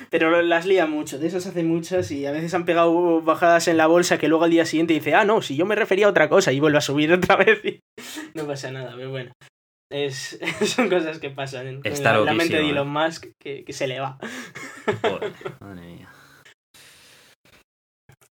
Pero 0.09 0.41
las 0.41 0.65
lía 0.65 0.85
mucho, 0.85 1.19
de 1.19 1.27
esas 1.27 1.45
hace 1.45 1.63
muchas 1.63 2.09
y 2.11 2.25
a 2.25 2.31
veces 2.31 2.53
han 2.53 2.63
pegado 2.63 3.21
bajadas 3.21 3.67
en 3.67 3.75
la 3.77 3.87
bolsa 3.87 4.17
que 4.17 4.29
luego 4.29 4.45
al 4.45 4.51
día 4.51 4.65
siguiente 4.65 4.93
dice, 4.93 5.13
ah, 5.13 5.25
no, 5.25 5.41
si 5.41 5.57
yo 5.57 5.65
me 5.65 5.75
refería 5.75 6.05
a 6.05 6.09
otra 6.09 6.29
cosa 6.29 6.53
y 6.53 6.59
vuelve 6.59 6.77
a 6.77 6.81
subir 6.81 7.11
otra 7.11 7.35
vez 7.35 7.59
y 7.65 7.79
no 8.33 8.45
pasa 8.47 8.71
nada, 8.71 8.93
pero 8.95 9.09
bueno. 9.09 9.31
Es, 9.91 10.39
son 10.65 10.89
cosas 10.89 11.19
que 11.19 11.29
pasan 11.29 11.67
en, 11.67 11.81
la, 11.83 12.33
mente 12.33 12.57
de 12.57 12.69
Elon 12.69 12.87
¿eh? 12.87 13.05
Musk 13.05 13.25
que, 13.39 13.63
que, 13.63 13.73
se 13.73 13.87
le 13.87 13.99
va. 13.99 14.17
madre 15.61 15.81
mía. 15.81 16.09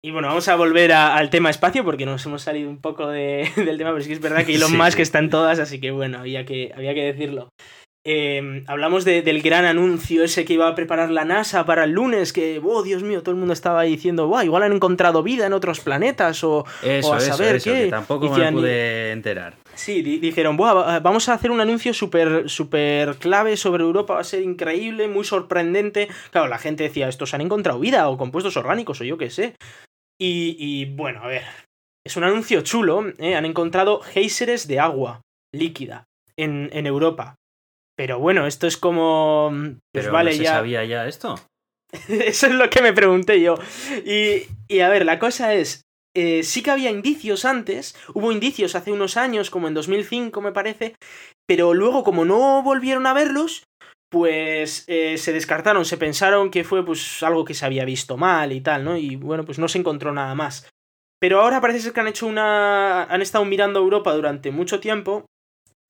Y 0.06 0.12
bueno, 0.12 0.28
vamos 0.28 0.50
a 0.50 0.56
volver 0.58 0.92
al 0.92 1.30
tema 1.30 1.50
espacio 1.50 1.86
porque 1.86 2.06
nos 2.06 2.26
hemos 2.26 2.42
salido 2.42 2.70
un 2.70 2.82
poco 2.82 3.08
de, 3.08 3.50
del 3.56 3.78
tema, 3.78 3.92
pero 3.92 4.00
es 4.00 4.08
que 4.08 4.14
es 4.14 4.20
verdad 4.20 4.46
que 4.46 4.56
Elon 4.56 4.76
Musk 4.76 5.00
está 5.00 5.20
en 5.20 5.30
todas, 5.30 5.60
así 5.60 5.80
que 5.80 5.92
bueno, 5.92 6.20
había 6.20 6.46
que, 6.46 6.74
había 6.76 6.94
que 6.94 7.06
decirlo. 7.06 7.50
Em, 8.06 8.66
hablamos 8.68 9.06
del 9.06 9.42
gran 9.42 9.64
anuncio 9.64 10.26
ese 10.26 10.44
que 10.44 10.54
iba 10.54 10.68
a 10.68 10.76
preparar 10.76 11.10
la 11.10 11.24
NASA 11.24 11.66
para 11.66 11.86
el 11.86 11.92
lunes, 11.92 12.34
que, 12.34 12.60
oh 12.62 12.84
Dios 12.84 13.02
mío, 13.02 13.22
todo 13.22 13.32
el 13.32 13.38
mundo 13.38 13.54
estaba 13.54 13.84
diciendo, 13.84 14.28
wow, 14.28 14.42
igual 14.42 14.64
han 14.64 14.74
encontrado 14.74 15.24
vida 15.24 15.46
en 15.46 15.54
otros 15.54 15.80
planetas 15.80 16.44
o, 16.44 16.66
eso, 16.82 17.14
a 17.14 17.22
saber 17.22 17.62
qué. 17.62 17.86
Que 17.86 17.88
tampoco 17.90 18.30
me 18.30 18.52
pude 18.52 19.12
enterar. 19.12 19.56
Sí, 19.76 20.02
dijeron, 20.02 20.58
vamos 20.58 21.30
a 21.30 21.34
hacer 21.34 21.50
un 21.50 21.62
anuncio 21.62 21.94
súper 21.94 22.50
super 22.50 23.16
clave 23.16 23.56
sobre 23.56 23.84
Europa, 23.84 24.16
va 24.16 24.20
a 24.20 24.26
ser 24.26 24.42
increíble, 24.42 25.08
muy 25.08 25.24
sorprendente. 25.24 26.10
Claro, 26.32 26.50
la 26.50 26.58
gente 26.58 26.84
decía, 26.84 27.08
estos 27.08 27.34
han 27.34 27.42
encontrado 27.42 27.80
vida 27.80 28.10
o 28.10 28.18
compuestos 28.18 28.58
orgánicos 28.58 29.00
o 29.00 29.06
yo 29.06 29.18
qué 29.18 29.30
sé. 29.30 29.56
Y, 30.20 30.86
bueno, 30.96 31.22
a 31.24 31.28
ver, 31.28 31.44
es 32.06 32.18
un 32.18 32.24
anuncio 32.24 32.62
chulo, 32.62 33.06
¿eh? 33.18 33.36
han 33.36 33.46
encontrado 33.46 34.00
géiseres 34.02 34.68
de 34.68 34.80
agua 34.80 35.22
líquida 35.54 36.06
en, 36.38 36.70
en 36.72 36.86
Europa. 36.86 37.36
Pero 37.96 38.20
bueno, 38.20 38.48
esto 38.48 38.68
es 38.68 38.78
como. 38.78 39.50
Pues 39.52 40.06
Pero 40.06 40.14
vale, 40.14 40.32
no 40.32 40.38
se 40.38 40.44
ya. 40.44 40.52
sabía 40.54 40.84
ya 40.86 41.08
esto? 41.08 41.36
Eso 42.10 42.48
es 42.48 42.54
lo 42.54 42.70
que 42.70 42.82
me 42.82 42.94
pregunté 42.94 43.40
yo. 43.42 43.56
Y, 44.06 44.48
y 44.68 44.80
a 44.80 44.90
ver, 44.90 45.06
la 45.06 45.20
cosa 45.20 45.54
es. 45.54 45.82
Eh, 46.16 46.44
sí 46.44 46.62
que 46.62 46.70
había 46.70 46.92
indicios 46.92 47.44
antes, 47.44 47.96
hubo 48.14 48.32
indicios 48.32 48.76
hace 48.76 48.92
unos 48.92 49.18
años, 49.18 49.50
como 49.50 49.68
en 49.68 49.74
2005 49.74 50.42
me 50.42 50.52
parece, 50.52 50.96
pero 51.48 51.74
luego 51.74 52.04
como 52.04 52.24
no 52.24 52.62
volvieron 52.62 53.08
a 53.08 53.14
verlos, 53.14 53.64
pues 54.12 54.86
eh, 54.88 55.18
se 55.18 55.34
descartaron, 55.34 55.86
se 55.86 55.98
pensaron 55.98 56.52
que 56.52 56.64
fue 56.64 56.86
pues 56.86 57.24
algo 57.24 57.46
que 57.46 57.56
se 57.56 57.66
había 57.66 57.84
visto 57.84 58.16
mal 58.16 58.52
y 58.52 58.62
tal, 58.62 58.86
¿no? 58.86 58.96
Y 58.96 59.16
bueno, 59.16 59.44
pues 59.44 59.58
no 59.58 59.68
se 59.68 59.80
encontró 59.80 60.14
nada 60.14 60.36
más. 60.36 60.70
Pero 61.20 61.42
ahora 61.42 61.62
parece 61.62 61.80
ser 61.80 61.94
que 61.94 62.02
han 62.02 62.08
hecho 62.08 62.28
una... 62.28 63.06
han 63.06 63.22
estado 63.24 63.44
mirando 63.46 63.80
Europa 63.80 64.14
durante 64.14 64.52
mucho 64.52 64.80
tiempo 64.80 65.26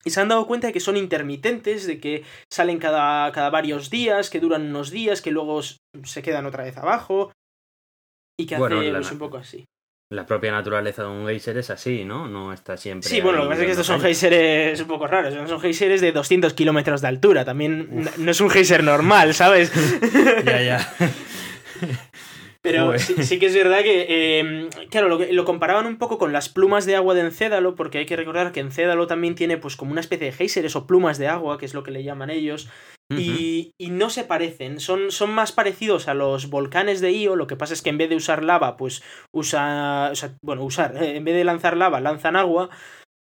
y 0.04 0.10
se 0.10 0.20
han 0.20 0.28
dado 0.28 0.46
cuenta 0.46 0.66
de 0.66 0.72
que 0.72 0.80
son 0.80 0.96
intermitentes, 0.96 1.86
de 1.86 1.98
que 1.98 2.24
salen 2.52 2.78
cada, 2.78 3.32
cada 3.32 3.50
varios 3.50 3.90
días, 3.90 4.30
que 4.30 4.40
duran 4.40 4.62
unos 4.62 4.90
días, 4.90 5.22
que 5.22 5.30
luego 5.30 5.60
se 5.62 6.22
quedan 6.22 6.46
otra 6.46 6.64
vez 6.64 6.76
abajo. 6.76 7.32
Y 8.38 8.46
que 8.46 8.56
hace 8.56 8.90
pues, 8.90 9.12
un 9.12 9.18
poco 9.18 9.36
así. 9.38 9.64
La 10.10 10.26
propia 10.26 10.52
naturaleza 10.52 11.02
de 11.02 11.08
un 11.08 11.26
geyser 11.26 11.56
es 11.56 11.70
así, 11.70 12.04
¿no? 12.04 12.28
No 12.28 12.52
está 12.52 12.76
siempre. 12.76 13.08
Sí, 13.08 13.20
bueno, 13.20 13.38
lo 13.38 13.44
que 13.44 13.50
pasa 13.50 13.62
es 13.62 13.66
que 13.66 13.70
estos 13.72 13.86
son 13.86 14.00
geysers 14.00 14.80
un 14.80 14.86
poco 14.86 15.06
raros. 15.06 15.48
Son 15.48 15.60
geysers 15.60 16.00
de 16.00 16.12
200 16.12 16.52
kilómetros 16.52 17.00
de 17.00 17.08
altura. 17.08 17.44
También 17.44 18.08
no 18.18 18.30
es 18.30 18.40
un 18.40 18.50
geyser 18.50 18.84
normal, 18.84 19.34
¿sabes? 19.34 19.72
ya, 20.44 20.62
ya. 20.62 20.94
Pero 22.64 22.98
sí, 22.98 23.38
que 23.38 23.46
es 23.46 23.54
verdad 23.54 23.82
que, 23.82 24.38
em, 24.40 24.70
claro, 24.90 25.08
lo, 25.08 25.18
lo, 25.18 25.44
comparaban 25.44 25.86
un 25.86 25.98
poco 25.98 26.16
con 26.16 26.32
las 26.32 26.48
plumas 26.48 26.86
de 26.86 26.96
agua 26.96 27.12
de 27.12 27.20
Encédalo, 27.20 27.74
porque 27.74 27.98
hay 27.98 28.06
que 28.06 28.16
recordar 28.16 28.52
que 28.52 28.60
Encédalo 28.60 29.06
también 29.06 29.34
tiene 29.34 29.58
pues 29.58 29.76
como 29.76 29.92
una 29.92 30.00
especie 30.00 30.26
de 30.26 30.32
geysers 30.32 30.74
o 30.74 30.86
plumas 30.86 31.18
de 31.18 31.28
agua, 31.28 31.58
que 31.58 31.66
es 31.66 31.74
lo 31.74 31.82
que 31.82 31.90
le 31.90 32.02
llaman 32.02 32.30
ellos, 32.30 32.70
y, 33.10 33.74
y, 33.78 33.90
no 33.90 34.08
se 34.08 34.24
parecen, 34.24 34.80
son, 34.80 35.10
son 35.10 35.30
más 35.34 35.52
parecidos 35.52 36.08
a 36.08 36.14
los 36.14 36.48
volcanes 36.48 37.02
de 37.02 37.12
Io, 37.12 37.36
lo 37.36 37.46
que 37.46 37.54
pasa 37.54 37.74
es 37.74 37.82
que 37.82 37.90
en 37.90 37.98
vez 37.98 38.08
de 38.08 38.16
usar 38.16 38.42
lava, 38.42 38.78
pues 38.78 39.02
usa, 39.30 40.08
o 40.10 40.14
sea, 40.14 40.34
bueno, 40.42 40.64
usar, 40.64 40.96
eh, 40.96 41.16
en 41.16 41.24
vez 41.24 41.34
de 41.34 41.44
lanzar 41.44 41.76
lava, 41.76 42.00
lanzan 42.00 42.34
agua, 42.34 42.70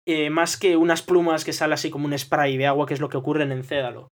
eh, 0.06 0.28
más 0.28 0.58
que 0.58 0.76
unas 0.76 1.00
plumas 1.00 1.46
que 1.46 1.54
salen 1.54 1.72
así 1.72 1.88
como 1.88 2.04
un 2.04 2.18
spray 2.18 2.58
de 2.58 2.66
agua, 2.66 2.86
que 2.86 2.92
es 2.92 3.00
lo 3.00 3.08
que 3.08 3.16
ocurre 3.16 3.44
en 3.44 3.52
Encédalo. 3.52 4.08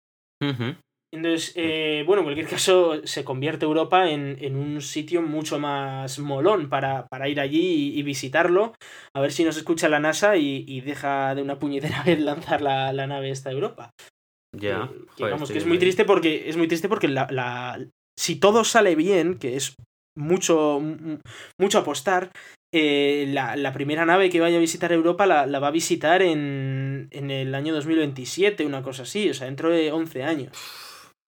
Entonces, 1.14 1.52
eh, 1.54 2.02
bueno, 2.06 2.23
en 2.23 2.25
cualquier 2.25 2.49
caso, 2.49 3.06
se 3.06 3.23
convierte 3.23 3.64
Europa 3.64 4.11
en, 4.11 4.37
en 4.40 4.56
un 4.56 4.80
sitio 4.80 5.23
mucho 5.23 5.61
más 5.61 6.18
molón 6.18 6.68
para, 6.68 7.06
para 7.06 7.28
ir 7.28 7.38
allí 7.38 7.97
y, 7.97 8.02
visitarlo. 8.02 8.75
A 9.14 9.21
ver 9.21 9.30
si 9.30 9.44
nos 9.44 9.56
escucha 9.56 9.88
la 9.88 10.00
NASA 10.00 10.37
y, 10.37 10.64
y 10.66 10.80
deja 10.80 11.37
de 11.37 11.42
una 11.42 11.61
puñetera 11.61 12.02
vez 12.06 12.18
lanzar 12.18 12.62
la, 12.62 12.92
la 12.92 13.06
nave 13.06 13.30
esta 13.30 13.50
a 13.50 13.52
Europa. 13.52 13.90
Ya. 14.56 14.90
Que, 15.16 15.25
que, 15.25 15.52
que 15.52 15.59
es 15.59 15.66
muy 15.66 15.78
triste 15.78 16.04
porque. 16.04 16.49
Es 16.49 16.56
muy 16.56 16.66
triste 16.66 16.88
porque 16.88 17.06
la, 17.06 17.28
la, 17.30 17.78
si 18.18 18.35
todo 18.40 18.64
sale 18.64 18.97
bien, 18.97 19.38
que 19.38 19.54
es 19.54 19.76
mucho. 20.16 20.83
mucho 21.61 21.78
apostar. 21.78 22.33
Eh, 22.76 23.26
la, 23.28 23.54
la, 23.54 23.73
primera 23.73 24.04
nave 24.04 24.30
que 24.30 24.40
vaya 24.40 24.56
a 24.56 24.61
visitar 24.61 24.90
Europa 24.90 25.26
la, 25.26 25.47
la 25.47 25.61
va 25.61 25.68
a 25.68 25.71
visitar 25.71 26.23
en, 26.23 27.06
en 27.12 27.30
el 27.30 27.54
año 27.54 27.73
2027, 27.73 28.66
una 28.66 28.83
cosa 28.83 29.04
así, 29.04 29.30
o 29.30 29.35
sea, 29.35 29.47
dentro 29.47 29.71
de 29.71 29.92
11 29.92 30.25
años. 30.25 30.84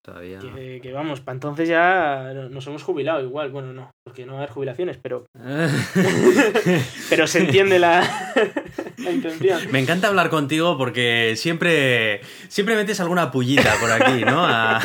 Todavía. 0.06 0.38
Que, 0.38 0.78
que, 0.80 0.92
vamos, 0.92 1.20
para 1.20 1.34
entonces 1.34 1.68
ya 1.68 2.32
nos 2.48 2.64
hemos 2.68 2.84
jubilado 2.84 3.20
igual. 3.22 3.50
Bueno, 3.50 3.72
no, 3.72 3.90
porque 4.04 4.24
no 4.24 4.34
va 4.34 4.38
a 4.38 4.42
haber 4.42 4.54
jubilaciones, 4.54 4.98
pero. 5.02 5.26
pero 7.10 7.26
se 7.26 7.40
entiende 7.40 7.80
la, 7.80 8.32
la, 8.98 9.10
intención. 9.10 9.60
Me 9.72 9.80
encanta 9.80 10.06
hablar 10.06 10.30
contigo 10.30 10.78
porque 10.78 11.34
siempre. 11.34 12.20
Siempre 12.46 12.76
metes 12.76 13.00
alguna 13.00 13.32
pullita 13.32 13.74
por 13.80 13.90
aquí, 13.90 14.24
¿no? 14.24 14.46
A, 14.46 14.80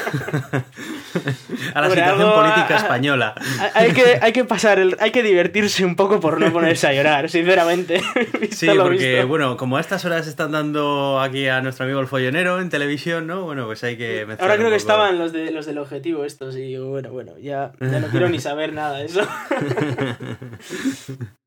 a 1.74 1.82
la 1.82 1.90
situación 1.90 2.22
algo, 2.22 2.36
política 2.36 2.78
española. 2.78 3.36
Hay 3.74 3.94
que, 3.94 4.20
hay 4.22 4.34
que 4.34 4.46
pasar 4.46 4.80
el, 4.80 4.96
hay 5.00 5.12
que 5.12 5.24
divertirse 5.24 5.86
un 5.86 5.96
poco 5.96 6.20
por 6.20 6.40
no 6.40 6.52
ponerse 6.52 6.88
a 6.88 6.94
llorar, 6.94 7.30
sinceramente. 7.30 8.02
sí, 8.52 8.68
porque, 8.78 9.14
visto. 9.14 9.28
bueno, 9.28 9.58
como 9.58 9.78
a 9.78 9.82
estas 9.82 10.06
horas 10.06 10.28
están 10.28 10.52
dando 10.52 11.20
aquí 11.20 11.48
a 11.48 11.62
nuestro 11.62 11.86
amigo 11.86 12.00
el 12.00 12.08
follonero 12.08 12.60
en 12.60 12.70
televisión, 12.70 13.28
¿no? 13.28 13.44
Bueno, 13.44 13.66
pues 13.66 13.84
hay 13.84 13.98
que. 13.98 14.28
Ahora 14.40 14.58
creo 14.58 14.70
que 14.70 14.76
estaban 14.76 15.18
los, 15.18 15.32
de, 15.32 15.52
los 15.52 15.66
del 15.66 15.78
objetivo 15.78 16.26
estos 16.26 16.56
y 16.56 16.62
digo, 16.62 16.90
bueno, 16.90 17.12
bueno, 17.12 17.38
ya, 17.38 17.72
ya 17.80 18.00
no 18.00 18.08
quiero 18.08 18.30
ni 18.30 18.40
saber 18.40 18.74
nada 18.74 19.00
de 19.00 19.06
eso. 19.06 19.22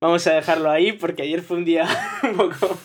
Vamos 0.00 0.26
a 0.26 0.34
dejarlo 0.34 0.70
ahí 0.70 0.92
porque 0.92 1.22
ayer 1.22 1.42
fue 1.42 1.58
un 1.58 1.64
día 1.64 1.86
un 2.22 2.36
poco... 2.36 2.78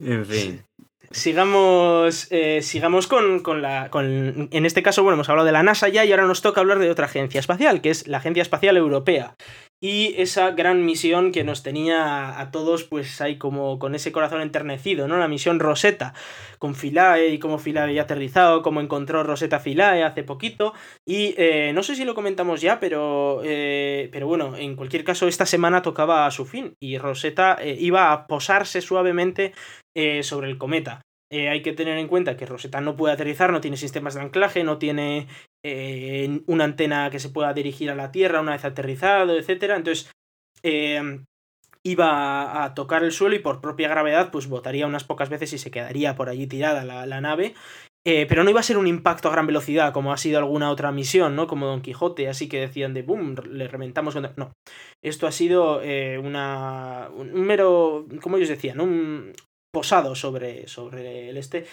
En 0.00 0.26
fin. 0.26 0.64
Sigamos, 1.12 2.26
eh, 2.30 2.62
sigamos 2.62 3.06
con, 3.06 3.40
con, 3.40 3.62
la. 3.62 3.90
Con, 3.90 4.48
en 4.50 4.66
este 4.66 4.82
caso, 4.82 5.02
bueno, 5.02 5.14
hemos 5.14 5.28
hablado 5.28 5.46
de 5.46 5.52
la 5.52 5.62
NASA 5.62 5.88
ya 5.88 6.04
y 6.04 6.10
ahora 6.10 6.26
nos 6.26 6.42
toca 6.42 6.60
hablar 6.60 6.78
de 6.78 6.90
otra 6.90 7.06
agencia 7.06 7.38
espacial, 7.38 7.80
que 7.80 7.90
es 7.90 8.08
la 8.08 8.18
Agencia 8.18 8.42
Espacial 8.42 8.76
Europea. 8.76 9.36
Y 9.84 10.14
esa 10.18 10.52
gran 10.52 10.84
misión 10.84 11.32
que 11.32 11.42
nos 11.42 11.64
tenía 11.64 12.38
a 12.38 12.52
todos, 12.52 12.84
pues 12.84 13.20
ahí 13.20 13.36
como 13.36 13.80
con 13.80 13.96
ese 13.96 14.12
corazón 14.12 14.40
enternecido, 14.40 15.08
¿no? 15.08 15.18
La 15.18 15.26
misión 15.26 15.58
Rosetta, 15.58 16.14
con 16.60 16.76
Philae 16.76 17.30
y 17.30 17.40
cómo 17.40 17.58
Philae 17.58 17.82
había 17.82 18.02
aterrizado, 18.02 18.62
cómo 18.62 18.80
encontró 18.80 19.24
Rosetta 19.24 19.58
Philae 19.58 20.04
hace 20.04 20.22
poquito. 20.22 20.72
Y 21.04 21.34
eh, 21.36 21.72
no 21.74 21.82
sé 21.82 21.96
si 21.96 22.04
lo 22.04 22.14
comentamos 22.14 22.60
ya, 22.60 22.78
pero, 22.78 23.40
eh, 23.42 24.08
pero 24.12 24.28
bueno, 24.28 24.56
en 24.56 24.76
cualquier 24.76 25.02
caso, 25.02 25.26
esta 25.26 25.46
semana 25.46 25.82
tocaba 25.82 26.26
a 26.26 26.30
su 26.30 26.44
fin 26.44 26.76
y 26.80 26.98
Rosetta 26.98 27.56
eh, 27.60 27.76
iba 27.80 28.12
a 28.12 28.28
posarse 28.28 28.82
suavemente 28.82 29.52
sobre 30.22 30.48
el 30.48 30.58
cometa. 30.58 31.02
Hay 31.30 31.62
que 31.62 31.72
tener 31.72 31.98
en 31.98 32.08
cuenta 32.08 32.36
que 32.36 32.46
Rosetta 32.46 32.80
no 32.80 32.96
puede 32.96 33.14
aterrizar, 33.14 33.52
no 33.52 33.60
tiene 33.60 33.76
sistemas 33.76 34.14
de 34.14 34.20
anclaje, 34.20 34.64
no 34.64 34.78
tiene 34.78 35.26
eh, 35.64 36.42
una 36.46 36.64
antena 36.64 37.10
que 37.10 37.18
se 37.18 37.28
pueda 37.28 37.52
dirigir 37.52 37.90
a 37.90 37.94
la 37.94 38.12
Tierra 38.12 38.40
una 38.40 38.52
vez 38.52 38.64
aterrizado, 38.64 39.36
etc. 39.36 39.74
Entonces, 39.76 40.10
eh, 40.62 41.20
iba 41.84 42.64
a 42.64 42.74
tocar 42.74 43.02
el 43.04 43.12
suelo 43.12 43.34
y 43.34 43.40
por 43.40 43.60
propia 43.60 43.88
gravedad, 43.88 44.30
pues 44.30 44.48
botaría 44.48 44.86
unas 44.86 45.04
pocas 45.04 45.28
veces 45.28 45.52
y 45.52 45.58
se 45.58 45.70
quedaría 45.70 46.14
por 46.14 46.28
allí 46.28 46.46
tirada 46.46 46.84
la, 46.84 47.20
nave. 47.20 47.54
pero 48.04 48.44
no 48.44 48.50
iba 48.50 48.60
a 48.60 48.64
ser 48.64 48.78
un 48.78 48.86
impacto 48.86 49.28
a 49.28 49.32
gran 49.32 49.46
velocidad, 49.46 49.92
como 49.92 50.12
ha 50.12 50.16
sido 50.16 50.38
alguna 50.38 50.70
otra 50.70 50.92
misión, 50.92 51.34
¿no? 51.34 51.46
Como 51.46 51.66
Don 51.66 51.82
Quijote, 51.82 52.28
así 52.28 52.48
que 52.48 52.60
decían 52.60 52.94
de 52.94 53.02
boom, 53.02 53.34
le 53.50 53.66
reventamos. 53.66 54.14
No. 54.36 54.52
Esto 55.02 55.26
ha 55.26 55.32
sido 55.32 55.80
una. 56.20 57.08
un 57.14 57.32
mero. 57.42 58.06
como 58.20 58.36
ellos 58.36 58.48
decían, 58.48 58.80
un, 58.80 59.32
posado 59.72 60.14
sobre, 60.14 60.68
sobre 60.68 61.30
el 61.30 61.36
este, 61.36 61.66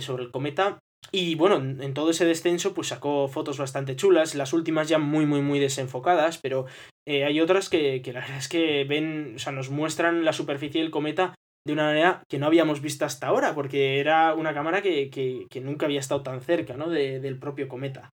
sobre 0.00 0.24
el 0.24 0.30
cometa. 0.30 0.78
Y 1.12 1.34
bueno, 1.34 1.56
en 1.56 1.94
todo 1.94 2.10
ese 2.10 2.24
descenso 2.24 2.72
pues 2.72 2.88
sacó 2.88 3.26
fotos 3.28 3.58
bastante 3.58 3.96
chulas, 3.96 4.34
las 4.34 4.52
últimas 4.52 4.88
ya 4.88 4.98
muy 4.98 5.26
muy 5.26 5.40
muy 5.40 5.58
desenfocadas, 5.58 6.38
pero 6.38 6.66
eh, 7.06 7.24
hay 7.24 7.40
otras 7.40 7.68
que, 7.68 8.02
que, 8.02 8.12
la 8.12 8.20
verdad 8.20 8.36
es 8.38 8.48
que 8.48 8.84
ven, 8.84 9.32
o 9.36 9.38
sea, 9.38 9.52
nos 9.52 9.70
muestran 9.70 10.24
la 10.24 10.32
superficie 10.32 10.80
del 10.80 10.90
cometa 10.90 11.34
de 11.66 11.72
una 11.72 11.84
manera 11.84 12.22
que 12.28 12.38
no 12.38 12.46
habíamos 12.46 12.80
visto 12.80 13.04
hasta 13.04 13.26
ahora, 13.26 13.54
porque 13.54 13.98
era 13.98 14.34
una 14.34 14.54
cámara 14.54 14.82
que, 14.82 15.10
que, 15.10 15.46
que 15.50 15.60
nunca 15.60 15.86
había 15.86 16.00
estado 16.00 16.22
tan 16.22 16.40
cerca, 16.40 16.76
¿no? 16.76 16.88
De, 16.88 17.20
del 17.20 17.38
propio 17.38 17.68
cometa. 17.68 18.10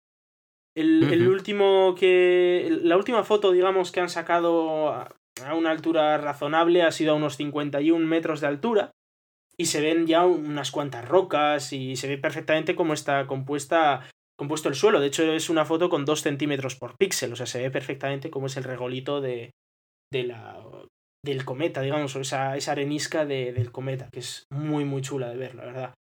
El, 0.75 1.03
uh 1.03 1.07
-huh. 1.07 1.13
el, 1.13 1.27
último 1.27 1.95
que. 1.97 2.79
La 2.83 2.97
última 2.97 3.23
foto, 3.23 3.51
digamos, 3.51 3.91
que 3.91 3.99
han 3.99 4.09
sacado 4.09 4.89
a, 4.89 5.15
a 5.45 5.55
una 5.55 5.71
altura 5.71 6.17
razonable 6.17 6.83
ha 6.83 6.91
sido 6.91 7.13
a 7.13 7.15
unos 7.15 7.37
51 7.37 8.05
metros 8.05 8.41
de 8.41 8.47
altura 8.47 8.91
y 9.61 9.65
se 9.65 9.79
ven 9.79 10.07
ya 10.07 10.25
unas 10.25 10.71
cuantas 10.71 11.07
rocas 11.07 11.71
y 11.71 11.95
se 11.95 12.07
ve 12.07 12.17
perfectamente 12.17 12.75
cómo 12.75 12.93
está 12.93 13.27
compuesta 13.27 14.09
compuesto 14.37 14.69
el 14.69 14.75
suelo. 14.75 14.99
De 14.99 15.05
hecho, 15.05 15.21
es 15.31 15.51
una 15.51 15.65
foto 15.65 15.87
con 15.87 16.03
2 16.03 16.19
centímetros 16.19 16.75
por 16.75 16.97
píxel. 16.97 17.31
O 17.31 17.35
sea, 17.35 17.45
se 17.45 17.61
ve 17.61 17.69
perfectamente 17.69 18.31
cómo 18.31 18.47
es 18.47 18.57
el 18.57 18.63
regolito 18.63 19.21
de, 19.21 19.51
de 20.11 20.23
la, 20.23 20.59
del 21.23 21.45
cometa, 21.45 21.81
digamos, 21.81 22.15
o 22.15 22.21
esa, 22.21 22.57
esa 22.57 22.71
arenisca 22.71 23.23
de, 23.23 23.53
del 23.53 23.71
cometa, 23.71 24.09
que 24.11 24.19
es 24.21 24.45
muy, 24.51 24.83
muy 24.83 25.03
chula 25.03 25.29
de 25.29 25.37
ver, 25.37 25.53
la 25.53 25.65
verdad. 25.65 25.93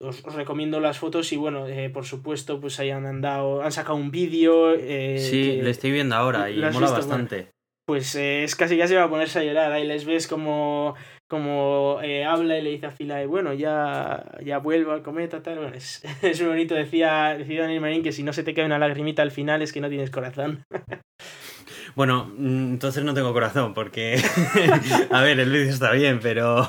Os, 0.00 0.24
os 0.24 0.34
recomiendo 0.34 0.78
las 0.78 0.98
fotos 0.98 1.32
y 1.32 1.36
bueno, 1.36 1.66
eh, 1.66 1.90
por 1.90 2.04
supuesto, 2.04 2.60
pues 2.60 2.78
hayan 2.78 3.04
andado, 3.04 3.62
han 3.62 3.72
sacado 3.72 3.96
un 3.96 4.12
vídeo. 4.12 4.74
Eh, 4.74 5.18
sí, 5.18 5.60
le 5.60 5.70
estoy 5.70 5.90
viendo 5.90 6.14
ahora 6.14 6.50
y 6.50 6.58
mola 6.58 6.70
visto? 6.70 6.92
bastante. 6.92 7.36
Bueno, 7.36 7.50
pues 7.84 8.14
eh, 8.14 8.44
es 8.44 8.54
casi 8.54 8.76
ya 8.76 8.86
se 8.86 8.94
va 8.94 9.04
a 9.04 9.10
ponerse 9.10 9.40
a 9.40 9.44
llorar. 9.44 9.72
Ahí 9.72 9.86
les 9.86 10.04
ves 10.04 10.28
como 10.28 10.94
como 11.32 11.98
eh, 12.02 12.26
habla 12.26 12.58
y 12.58 12.62
le 12.62 12.68
dice 12.68 12.84
a 12.84 12.90
Philae, 12.90 13.24
bueno, 13.24 13.54
ya, 13.54 14.22
ya 14.44 14.58
vuelvo 14.58 14.92
al 14.92 15.02
cometa, 15.02 15.42
tal. 15.42 15.60
Bueno, 15.60 15.74
es, 15.74 16.02
es 16.22 16.38
muy 16.42 16.50
bonito. 16.50 16.74
Decía, 16.74 17.34
decía 17.38 17.62
Daniel 17.62 17.80
Marín 17.80 18.02
que 18.02 18.12
si 18.12 18.22
no 18.22 18.34
se 18.34 18.42
te 18.42 18.52
cae 18.52 18.66
una 18.66 18.78
lagrimita 18.78 19.22
al 19.22 19.30
final 19.30 19.62
es 19.62 19.72
que 19.72 19.80
no 19.80 19.88
tienes 19.88 20.10
corazón. 20.10 20.66
Bueno, 21.94 22.32
mm, 22.38 22.72
entonces 22.72 23.04
no 23.04 23.12
tengo 23.12 23.34
corazón, 23.34 23.74
porque. 23.74 24.18
a 25.10 25.20
ver, 25.20 25.38
el 25.40 25.50
vídeo 25.50 25.68
está 25.68 25.92
bien, 25.92 26.20
pero. 26.22 26.66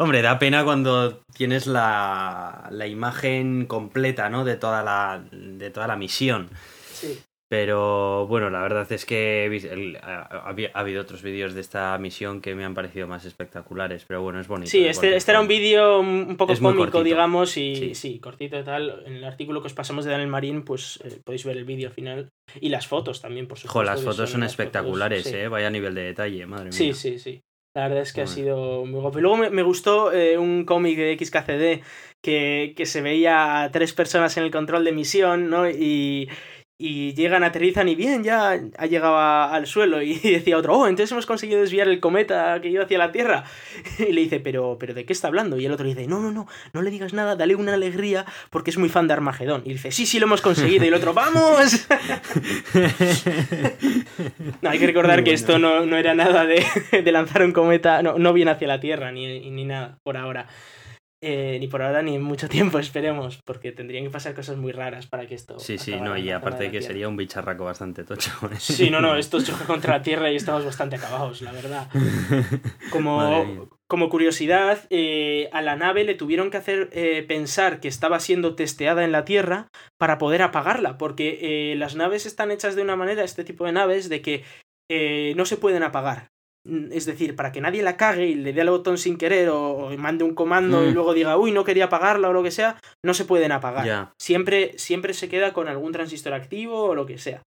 Hombre, 0.00 0.22
da 0.22 0.40
pena 0.40 0.64
cuando 0.64 1.20
tienes 1.36 1.68
la, 1.68 2.66
la 2.72 2.88
imagen 2.88 3.66
completa, 3.66 4.28
¿no? 4.28 4.44
De 4.44 4.56
toda 4.56 4.82
la, 4.82 5.22
de 5.30 5.70
toda 5.70 5.86
la 5.86 5.94
misión. 5.94 6.50
Sí. 6.92 7.16
Pero 7.48 8.26
bueno, 8.26 8.50
la 8.50 8.60
verdad 8.60 8.90
es 8.90 9.04
que 9.04 9.98
ha, 10.02 10.56
habido 10.74 11.00
otros 11.00 11.22
vídeos 11.22 11.54
de 11.54 11.60
esta 11.60 11.96
misión 11.98 12.40
que 12.40 12.56
me 12.56 12.64
han 12.64 12.74
parecido 12.74 13.06
más 13.06 13.24
espectaculares, 13.24 14.04
pero 14.04 14.20
bueno, 14.20 14.40
es 14.40 14.48
bonito. 14.48 14.68
Sí, 14.68 14.84
este, 14.84 15.14
este 15.14 15.30
era 15.30 15.40
un 15.40 15.46
vídeo 15.46 16.00
un 16.00 16.36
poco 16.36 16.54
es 16.54 16.60
cómico, 16.60 17.04
digamos, 17.04 17.56
y 17.56 17.76
sí. 17.76 17.94
sí. 17.94 18.18
cortito 18.18 18.58
y 18.58 18.64
tal. 18.64 19.04
En 19.06 19.14
el 19.14 19.24
artículo 19.24 19.60
que 19.60 19.68
os 19.68 19.74
pasamos 19.74 20.04
de 20.04 20.10
Daniel 20.10 20.28
Marín, 20.28 20.64
pues 20.64 20.98
eh, 21.04 21.20
podéis 21.22 21.44
ver 21.44 21.56
el 21.56 21.64
vídeo 21.64 21.90
final 21.92 22.30
y 22.60 22.68
las 22.68 22.88
fotos 22.88 23.22
también, 23.22 23.46
por 23.46 23.58
supuesto. 23.58 23.78
Jo, 23.78 23.84
las 23.84 24.02
fotos 24.02 24.28
son, 24.28 24.40
son 24.40 24.42
espectaculares, 24.42 25.22
fotos, 25.22 25.38
¿eh? 25.38 25.46
Vaya 25.46 25.70
nivel 25.70 25.94
de 25.94 26.02
detalle, 26.02 26.46
madre 26.46 26.64
mía. 26.64 26.72
Sí, 26.72 26.92
sí, 26.94 27.20
sí. 27.20 27.40
La 27.76 27.88
verdad 27.88 28.04
es 28.04 28.12
que 28.12 28.22
bueno. 28.22 28.32
ha 28.32 28.34
sido 28.34 28.84
muy 28.86 29.00
guapo. 29.00 29.18
Y 29.18 29.22
luego 29.22 29.36
me, 29.36 29.50
me 29.50 29.62
gustó 29.62 30.10
eh, 30.10 30.38
un 30.38 30.64
cómic 30.64 30.96
de 30.96 31.16
XKCD 31.16 31.84
que, 32.24 32.72
que 32.74 32.86
se 32.86 33.02
veía 33.02 33.62
a 33.62 33.70
tres 33.70 33.92
personas 33.92 34.36
en 34.38 34.44
el 34.44 34.50
control 34.50 34.82
de 34.84 34.92
misión, 34.92 35.50
¿no? 35.50 35.68
Y, 35.68 36.28
y 36.78 37.14
llegan, 37.14 37.42
aterrizan 37.42 37.88
y 37.88 37.94
bien, 37.94 38.22
ya 38.22 38.50
ha 38.50 38.86
llegado 38.86 39.16
al 39.16 39.66
suelo. 39.66 40.02
Y 40.06 40.18
decía 40.18 40.56
otro, 40.58 40.76
oh, 40.78 40.86
entonces 40.86 41.12
hemos 41.12 41.26
conseguido 41.26 41.60
desviar 41.60 41.88
el 41.88 42.00
cometa 42.00 42.60
que 42.60 42.68
iba 42.68 42.84
hacia 42.84 42.98
la 42.98 43.12
Tierra. 43.12 43.44
Y 43.98 44.12
le 44.12 44.20
dice, 44.22 44.40
pero, 44.40 44.76
pero 44.78 44.92
¿de 44.94 45.04
qué 45.04 45.12
está 45.12 45.28
hablando? 45.28 45.58
Y 45.58 45.66
el 45.66 45.72
otro 45.72 45.86
dice, 45.86 46.06
no, 46.06 46.20
no, 46.20 46.30
no, 46.30 46.46
no 46.72 46.82
le 46.82 46.90
digas 46.90 47.12
nada, 47.12 47.36
dale 47.36 47.54
una 47.54 47.74
alegría 47.74 48.26
porque 48.50 48.70
es 48.70 48.78
muy 48.78 48.88
fan 48.88 49.08
de 49.08 49.14
Armagedón. 49.14 49.62
Y 49.64 49.72
dice, 49.72 49.90
sí, 49.90 50.06
sí, 50.06 50.18
lo 50.18 50.26
hemos 50.26 50.42
conseguido. 50.42 50.84
Y 50.84 50.88
el 50.88 50.94
otro, 50.94 51.14
¡vamos! 51.14 51.88
no, 54.60 54.70
hay 54.70 54.78
que 54.78 54.86
recordar 54.86 55.24
que 55.24 55.32
esto 55.32 55.58
no, 55.58 55.96
era 55.96 56.14
nada 56.14 56.44
de, 56.44 56.62
lanzar 57.10 57.42
un 57.42 57.52
cometa, 57.52 58.02
no, 58.02 58.18
no 58.18 58.32
viene 58.32 58.50
hacia 58.50 58.68
la 58.68 58.80
Tierra 58.80 59.12
ni, 59.12 59.50
ni 59.50 59.64
nada 59.64 59.98
por 60.02 60.16
ahora. 60.16 60.46
Eh, 61.22 61.56
ni 61.60 61.66
por 61.66 61.80
ahora 61.80 62.02
ni 62.02 62.14
en 62.14 62.22
mucho 62.22 62.48
tiempo, 62.48 62.78
esperemos, 62.78 63.40
porque 63.44 63.72
tendrían 63.72 64.04
que 64.04 64.10
pasar 64.10 64.34
cosas 64.34 64.56
muy 64.56 64.72
raras 64.72 65.06
para 65.06 65.26
que 65.26 65.34
esto. 65.34 65.58
Sí, 65.58 65.78
sí, 65.78 65.96
no, 65.96 66.16
y 66.16 66.30
aparte 66.30 66.64
de 66.64 66.70
que 66.70 66.82
sería 66.82 67.08
un 67.08 67.16
bicharraco 67.16 67.64
bastante 67.64 68.04
tocho. 68.04 68.30
¿eh? 68.52 68.56
Sí, 68.58 68.90
no, 68.90 69.00
no, 69.00 69.16
esto 69.16 69.40
choca 69.44 69.64
contra 69.64 69.96
la 69.96 70.02
Tierra 70.02 70.30
y 70.30 70.36
estamos 70.36 70.64
bastante 70.64 70.96
acabados, 70.96 71.40
la 71.40 71.52
verdad. 71.52 71.88
Como, 72.90 73.68
como 73.88 74.08
curiosidad, 74.08 74.80
eh, 74.90 75.48
a 75.52 75.62
la 75.62 75.76
nave 75.76 76.04
le 76.04 76.14
tuvieron 76.14 76.50
que 76.50 76.56
hacer 76.56 76.90
pensar 77.26 77.80
que 77.80 77.88
estaba 77.88 78.20
siendo 78.20 78.54
testeada 78.54 79.04
en 79.04 79.12
la 79.12 79.24
Tierra 79.24 79.68
para 79.98 80.18
poder 80.18 80.42
apagarla, 80.42 80.98
porque 80.98 81.74
las 81.76 81.94
naves 81.94 82.26
están 82.26 82.50
hechas 82.50 82.74
de 82.74 82.82
una 82.82 82.96
manera, 82.96 83.22
este 83.22 83.44
tipo 83.44 83.64
de 83.64 83.72
naves, 83.72 84.08
de 84.08 84.22
que 84.22 85.34
no 85.36 85.44
se 85.44 85.56
pueden 85.56 85.82
apagar. 85.82 86.30
Mm, 86.66 86.92
es 86.92 87.06
decir, 87.06 87.36
para 87.36 87.52
que 87.52 87.60
nadie 87.60 87.82
la 87.82 87.96
cague 87.96 88.26
y 88.26 88.34
le 88.34 88.52
dé 88.52 88.60
al 88.60 88.70
botón 88.70 88.98
sin 88.98 89.16
querer 89.16 89.48
o, 89.50 89.90
mande 89.96 90.24
un 90.24 90.34
comando 90.34 90.84
y 90.84 90.90
mm. 90.90 90.94
luego 90.94 91.14
diga, 91.14 91.36
uy, 91.36 91.52
no 91.52 91.64
quería 91.64 91.84
apagarla 91.84 92.28
o 92.28 92.32
lo 92.32 92.42
que 92.42 92.50
sea, 92.50 92.78
no 93.04 93.14
se 93.14 93.24
pueden 93.24 93.52
apagar. 93.52 94.12
Siempre, 94.18 94.72
siempre 94.76 95.14
se 95.14 95.28
queda 95.28 95.52
con 95.52 95.68
algún 95.68 95.92
transistor 95.92 96.34
activo 96.34 96.82
o 96.84 96.94
lo 96.94 97.06
que 97.06 97.18
sea. 97.18 97.42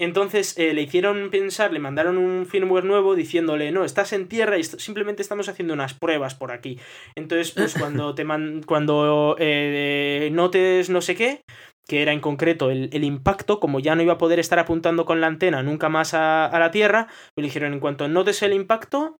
Entonces 0.00 0.56
eh, 0.56 0.72
le 0.72 0.80
hicieron 0.80 1.28
pensar, 1.30 1.74
le 1.74 1.78
mandaron 1.78 2.16
un 2.16 2.46
firmware 2.46 2.86
nuevo 2.86 3.14
diciéndole, 3.14 3.70
no, 3.70 3.84
estás 3.84 4.14
en 4.14 4.28
tierra 4.28 4.56
y 4.56 4.64
simplemente 4.64 5.20
estamos 5.20 5.50
haciendo 5.50 5.74
unas 5.74 5.92
pruebas 5.92 6.34
por 6.34 6.52
aquí. 6.52 6.80
Entonces, 7.14 7.52
pues 7.52 7.74
cuando 7.74 8.14
te 8.14 8.24
man 8.24 8.62
cuando 8.66 9.36
eh, 9.38 10.30
notes 10.32 10.88
no 10.88 11.02
sé 11.02 11.16
qué, 11.16 11.42
que 11.90 12.02
era 12.02 12.12
en 12.12 12.20
concreto 12.20 12.70
el, 12.70 13.02
impacto, 13.02 13.58
como 13.58 13.80
ya 13.80 13.96
no 13.96 14.02
iba 14.02 14.12
a 14.12 14.18
poder 14.18 14.38
estar 14.38 14.60
apuntando 14.60 15.04
con 15.04 15.20
la 15.20 15.26
antena 15.26 15.64
nunca 15.64 15.88
más 15.88 16.14
a, 16.14 16.48
la 16.56 16.70
Tierra, 16.70 17.08
me 17.36 17.42
dijeron, 17.42 17.72
en 17.72 17.80
cuanto 17.80 18.06
notes 18.06 18.44
el 18.44 18.52
impacto, 18.52 19.16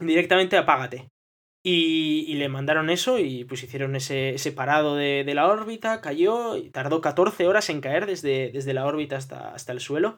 directamente 0.00 0.56
apágate. 0.56 1.08
Y, 1.62 2.34
le 2.36 2.48
mandaron 2.48 2.88
eso 2.88 3.18
y 3.18 3.44
pues 3.44 3.62
hicieron 3.62 3.94
ese, 3.94 4.52
parado 4.56 4.96
de, 4.96 5.30
la 5.34 5.48
órbita, 5.48 6.00
cayó 6.00 6.56
y 6.56 6.70
tardó 6.70 7.02
14 7.02 7.46
horas 7.46 7.68
en 7.68 7.82
caer 7.82 8.06
desde, 8.06 8.52
desde 8.52 8.72
la 8.72 8.86
órbita 8.86 9.18
hasta, 9.18 9.52
hasta 9.52 9.72
el 9.72 9.80
suelo 9.80 10.16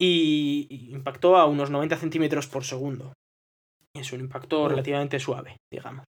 y, 0.00 0.68
impactó 0.92 1.36
a 1.36 1.46
unos 1.46 1.70
90 1.70 1.96
centímetros 1.96 2.46
por 2.46 2.62
segundo. 2.62 3.12
Es 3.92 4.12
un 4.12 4.20
impacto 4.20 4.68
relativamente 4.68 5.18
suave, 5.18 5.56
digamos. 5.72 6.06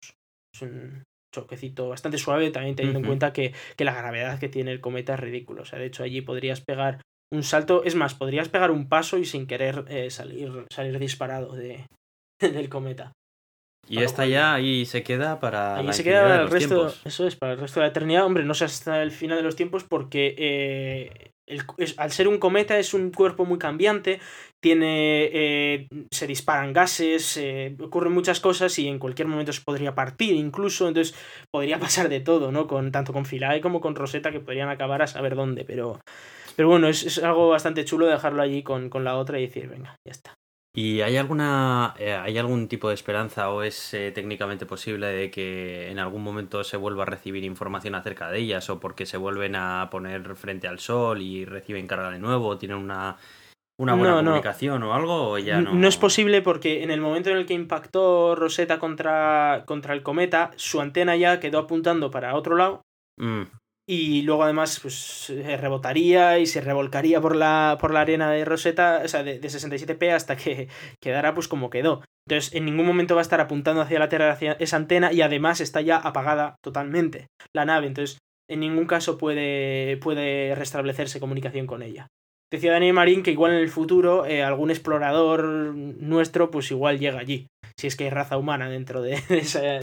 Es 0.54 0.62
un, 0.62 1.04
choquecito 1.34 1.90
bastante 1.90 2.18
suave, 2.18 2.52
también 2.52 2.76
teniendo 2.76 3.00
en 3.00 3.06
cuenta 3.06 3.34
que, 3.34 3.54
la 3.78 3.94
gravedad 3.94 4.40
que 4.40 4.50
tiene 4.50 4.72
el 4.72 4.82
cometa 4.82 5.14
es 5.14 5.20
ridículo. 5.20 5.64
O 5.64 5.66
sea, 5.66 5.80
de 5.80 5.86
hecho, 5.86 6.04
allí 6.04 6.22
podrías 6.22 6.62
pegar 6.62 7.02
un 7.32 7.44
salto, 7.44 7.84
es 7.84 7.96
más, 7.96 8.16
podrías 8.16 8.50
pegar 8.50 8.72
un 8.72 8.90
paso 8.90 9.18
y 9.18 9.26
sin 9.26 9.48
querer 9.48 9.86
eh, 9.88 10.10
salir, 10.10 10.66
salir 10.72 10.98
disparado 11.00 11.54
de, 11.54 11.86
del 12.40 12.70
cometa. 12.70 13.12
Y 13.88 14.04
esta 14.04 14.28
ya 14.28 14.54
ahí 14.54 14.86
se 14.86 15.02
queda 15.02 15.40
para 15.40 15.78
ahí 15.78 15.94
se 15.94 16.04
queda 16.04 16.44
el 16.44 16.50
resto, 16.50 16.94
eso 17.06 17.26
es, 17.26 17.36
para 17.36 17.54
el 17.54 17.60
resto 17.60 17.80
de 17.80 17.88
la 17.88 17.90
eternidad. 17.90 18.26
Hombre, 18.26 18.44
no 18.44 18.54
sé 18.54 18.66
hasta 18.66 19.02
el 19.02 19.10
final 19.10 19.38
de 19.38 19.44
los 19.44 19.56
tiempos 19.56 19.84
porque 19.84 20.36
eh, 20.38 21.32
al 21.98 22.12
ser 22.12 22.28
un 22.28 22.38
cometa 22.38 22.78
es 22.78 22.94
un 22.94 23.12
cuerpo 23.12 23.46
muy 23.46 23.58
cambiante, 23.58 24.20
tiene 24.60 25.30
eh, 25.34 25.88
se 26.12 26.28
disparan 26.28 26.74
gases, 26.74 27.40
ocurren 27.80 28.14
muchas 28.14 28.40
cosas 28.40 28.78
y 28.80 28.88
en 28.88 29.00
cualquier 29.00 29.28
momento 29.28 29.54
se 29.54 29.62
podría 29.62 29.96
partir 29.96 30.36
incluso, 30.36 30.88
entonces 30.88 31.16
podría 31.52 31.80
pasar 31.80 32.10
de 32.10 32.20
todo, 32.20 32.52
¿no? 32.52 32.68
Con, 32.68 32.92
tanto 32.92 33.14
con 33.14 33.26
Philae 33.26 33.62
como 33.62 33.82
con 33.82 33.96
Rosetta 33.96 34.32
que 34.32 34.40
podrían 34.40 34.70
acabar 34.70 35.02
a 35.02 35.08
saber 35.08 35.36
dónde, 35.36 35.66
pero, 35.66 36.00
pero 36.56 36.70
bueno, 36.70 36.88
es, 36.88 37.04
es 37.04 37.24
algo 37.24 37.50
bastante 37.50 37.86
chulo 37.86 38.06
dejarlo 38.06 38.42
allí 38.42 38.64
con, 38.64 38.90
con 38.90 39.04
la 39.04 39.18
otra 39.18 39.40
y 39.40 39.48
decir, 39.48 39.68
venga, 39.68 39.96
ya 40.06 40.12
está. 40.12 40.39
¿Y 40.74 41.02
hay 41.02 41.18
alguna 41.18 41.96
eh, 41.98 42.14
hay 42.14 42.38
algún 42.38 42.68
tipo 42.68 42.90
de 42.90 42.94
esperanza 42.94 43.50
o 43.50 43.64
es 43.64 43.94
eh, 43.96 44.12
técnicamente 44.12 44.68
posible 44.68 45.08
de 45.08 45.32
que 45.32 45.90
en 45.90 45.98
algún 45.98 46.22
momento 46.22 46.64
se 46.64 46.78
vuelva 46.78 47.04
a 47.04 47.06
recibir 47.08 47.44
información 47.44 47.96
acerca 47.96 48.30
de 48.30 48.40
ellas 48.40 48.70
o 48.70 48.80
porque 48.80 49.08
se 49.08 49.18
vuelven 49.18 49.56
a 49.56 49.90
poner 49.90 50.36
frente 50.36 50.68
al 50.68 50.80
sol 50.80 51.24
y 51.24 51.44
reciben 51.46 51.88
carga 51.88 52.12
de 52.12 52.20
nuevo 52.20 52.48
o 52.48 52.58
tienen 52.58 52.78
una 52.78 53.18
una 53.80 53.96
buena 53.96 54.18
comunicación 54.18 54.84
o 54.84 54.94
algo 54.94 55.32
o 55.32 55.38
ya 55.40 55.60
no? 55.60 55.74
No 55.74 55.88
es 55.88 55.98
posible 55.98 56.42
porque 56.42 56.84
en 56.84 56.92
el 56.92 57.02
momento 57.02 57.30
en 57.30 57.38
el 57.38 57.46
que 57.46 57.54
impactó 57.54 58.36
Rosetta 58.36 58.78
contra, 58.78 59.64
contra 59.66 59.94
el 59.94 60.04
cometa, 60.04 60.52
su 60.58 60.82
antena 60.82 61.16
ya 61.16 61.40
quedó 61.40 61.60
apuntando 61.60 62.12
para 62.12 62.36
otro 62.36 62.58
lado. 62.58 62.82
Mm 63.18 63.59
y 63.92 64.22
luego 64.22 64.44
además 64.44 64.80
pues 64.80 65.34
rebotaría 65.58 66.38
y 66.38 66.46
se 66.46 66.62
revolcaría 66.62 67.20
por 67.22 67.36
la, 67.36 67.80
por 67.82 67.92
la 67.92 68.02
arena 68.02 68.30
de 68.30 68.46
Rosetta, 68.46 69.02
o 69.04 69.08
sea, 69.08 69.24
de, 69.24 69.42
67p 69.42 70.12
hasta 70.12 70.38
que 70.38 70.68
quedara 71.02 71.34
pues 71.34 71.48
como 71.48 71.72
quedó. 71.72 72.04
Entonces 72.28 72.54
en 72.54 72.66
ningún 72.66 72.86
momento 72.86 73.16
va 73.16 73.22
a 73.22 73.24
estar 73.24 73.42
apuntando 73.42 73.82
hacia 73.82 73.98
la 73.98 74.08
Tierra, 74.08 74.32
hacia 74.32 74.52
esa 74.54 74.78
antena 74.78 75.12
y 75.12 75.24
además 75.24 75.60
está 75.60 75.82
ya 75.82 75.98
apagada 75.98 76.58
totalmente 76.64 77.30
la 77.52 77.66
nave, 77.66 77.88
entonces 77.88 78.20
en 78.48 78.60
ningún 78.60 78.86
caso 78.86 79.18
puede, 79.18 79.98
puede 79.98 80.54
restablecerse 80.54 81.20
comunicación 81.20 81.66
con 81.66 81.82
ella. 81.82 82.06
Decía 82.52 82.74
Daniel 82.74 82.94
Marín 82.94 83.24
que 83.24 83.32
igual 83.32 83.54
en 83.54 83.60
el 83.60 83.70
futuro 83.70 84.28
eh, 84.28 84.44
algún 84.44 84.70
explorador 84.70 85.46
nuestro 85.46 86.52
pues 86.52 86.70
igual 86.70 87.00
llega 87.00 87.18
allí, 87.18 87.48
si 87.76 87.88
es 87.88 87.96
que 87.96 88.04
hay 88.04 88.10
raza 88.12 88.38
humana 88.38 88.70
dentro 88.70 89.02
de, 89.02 89.14
ese, 89.30 89.80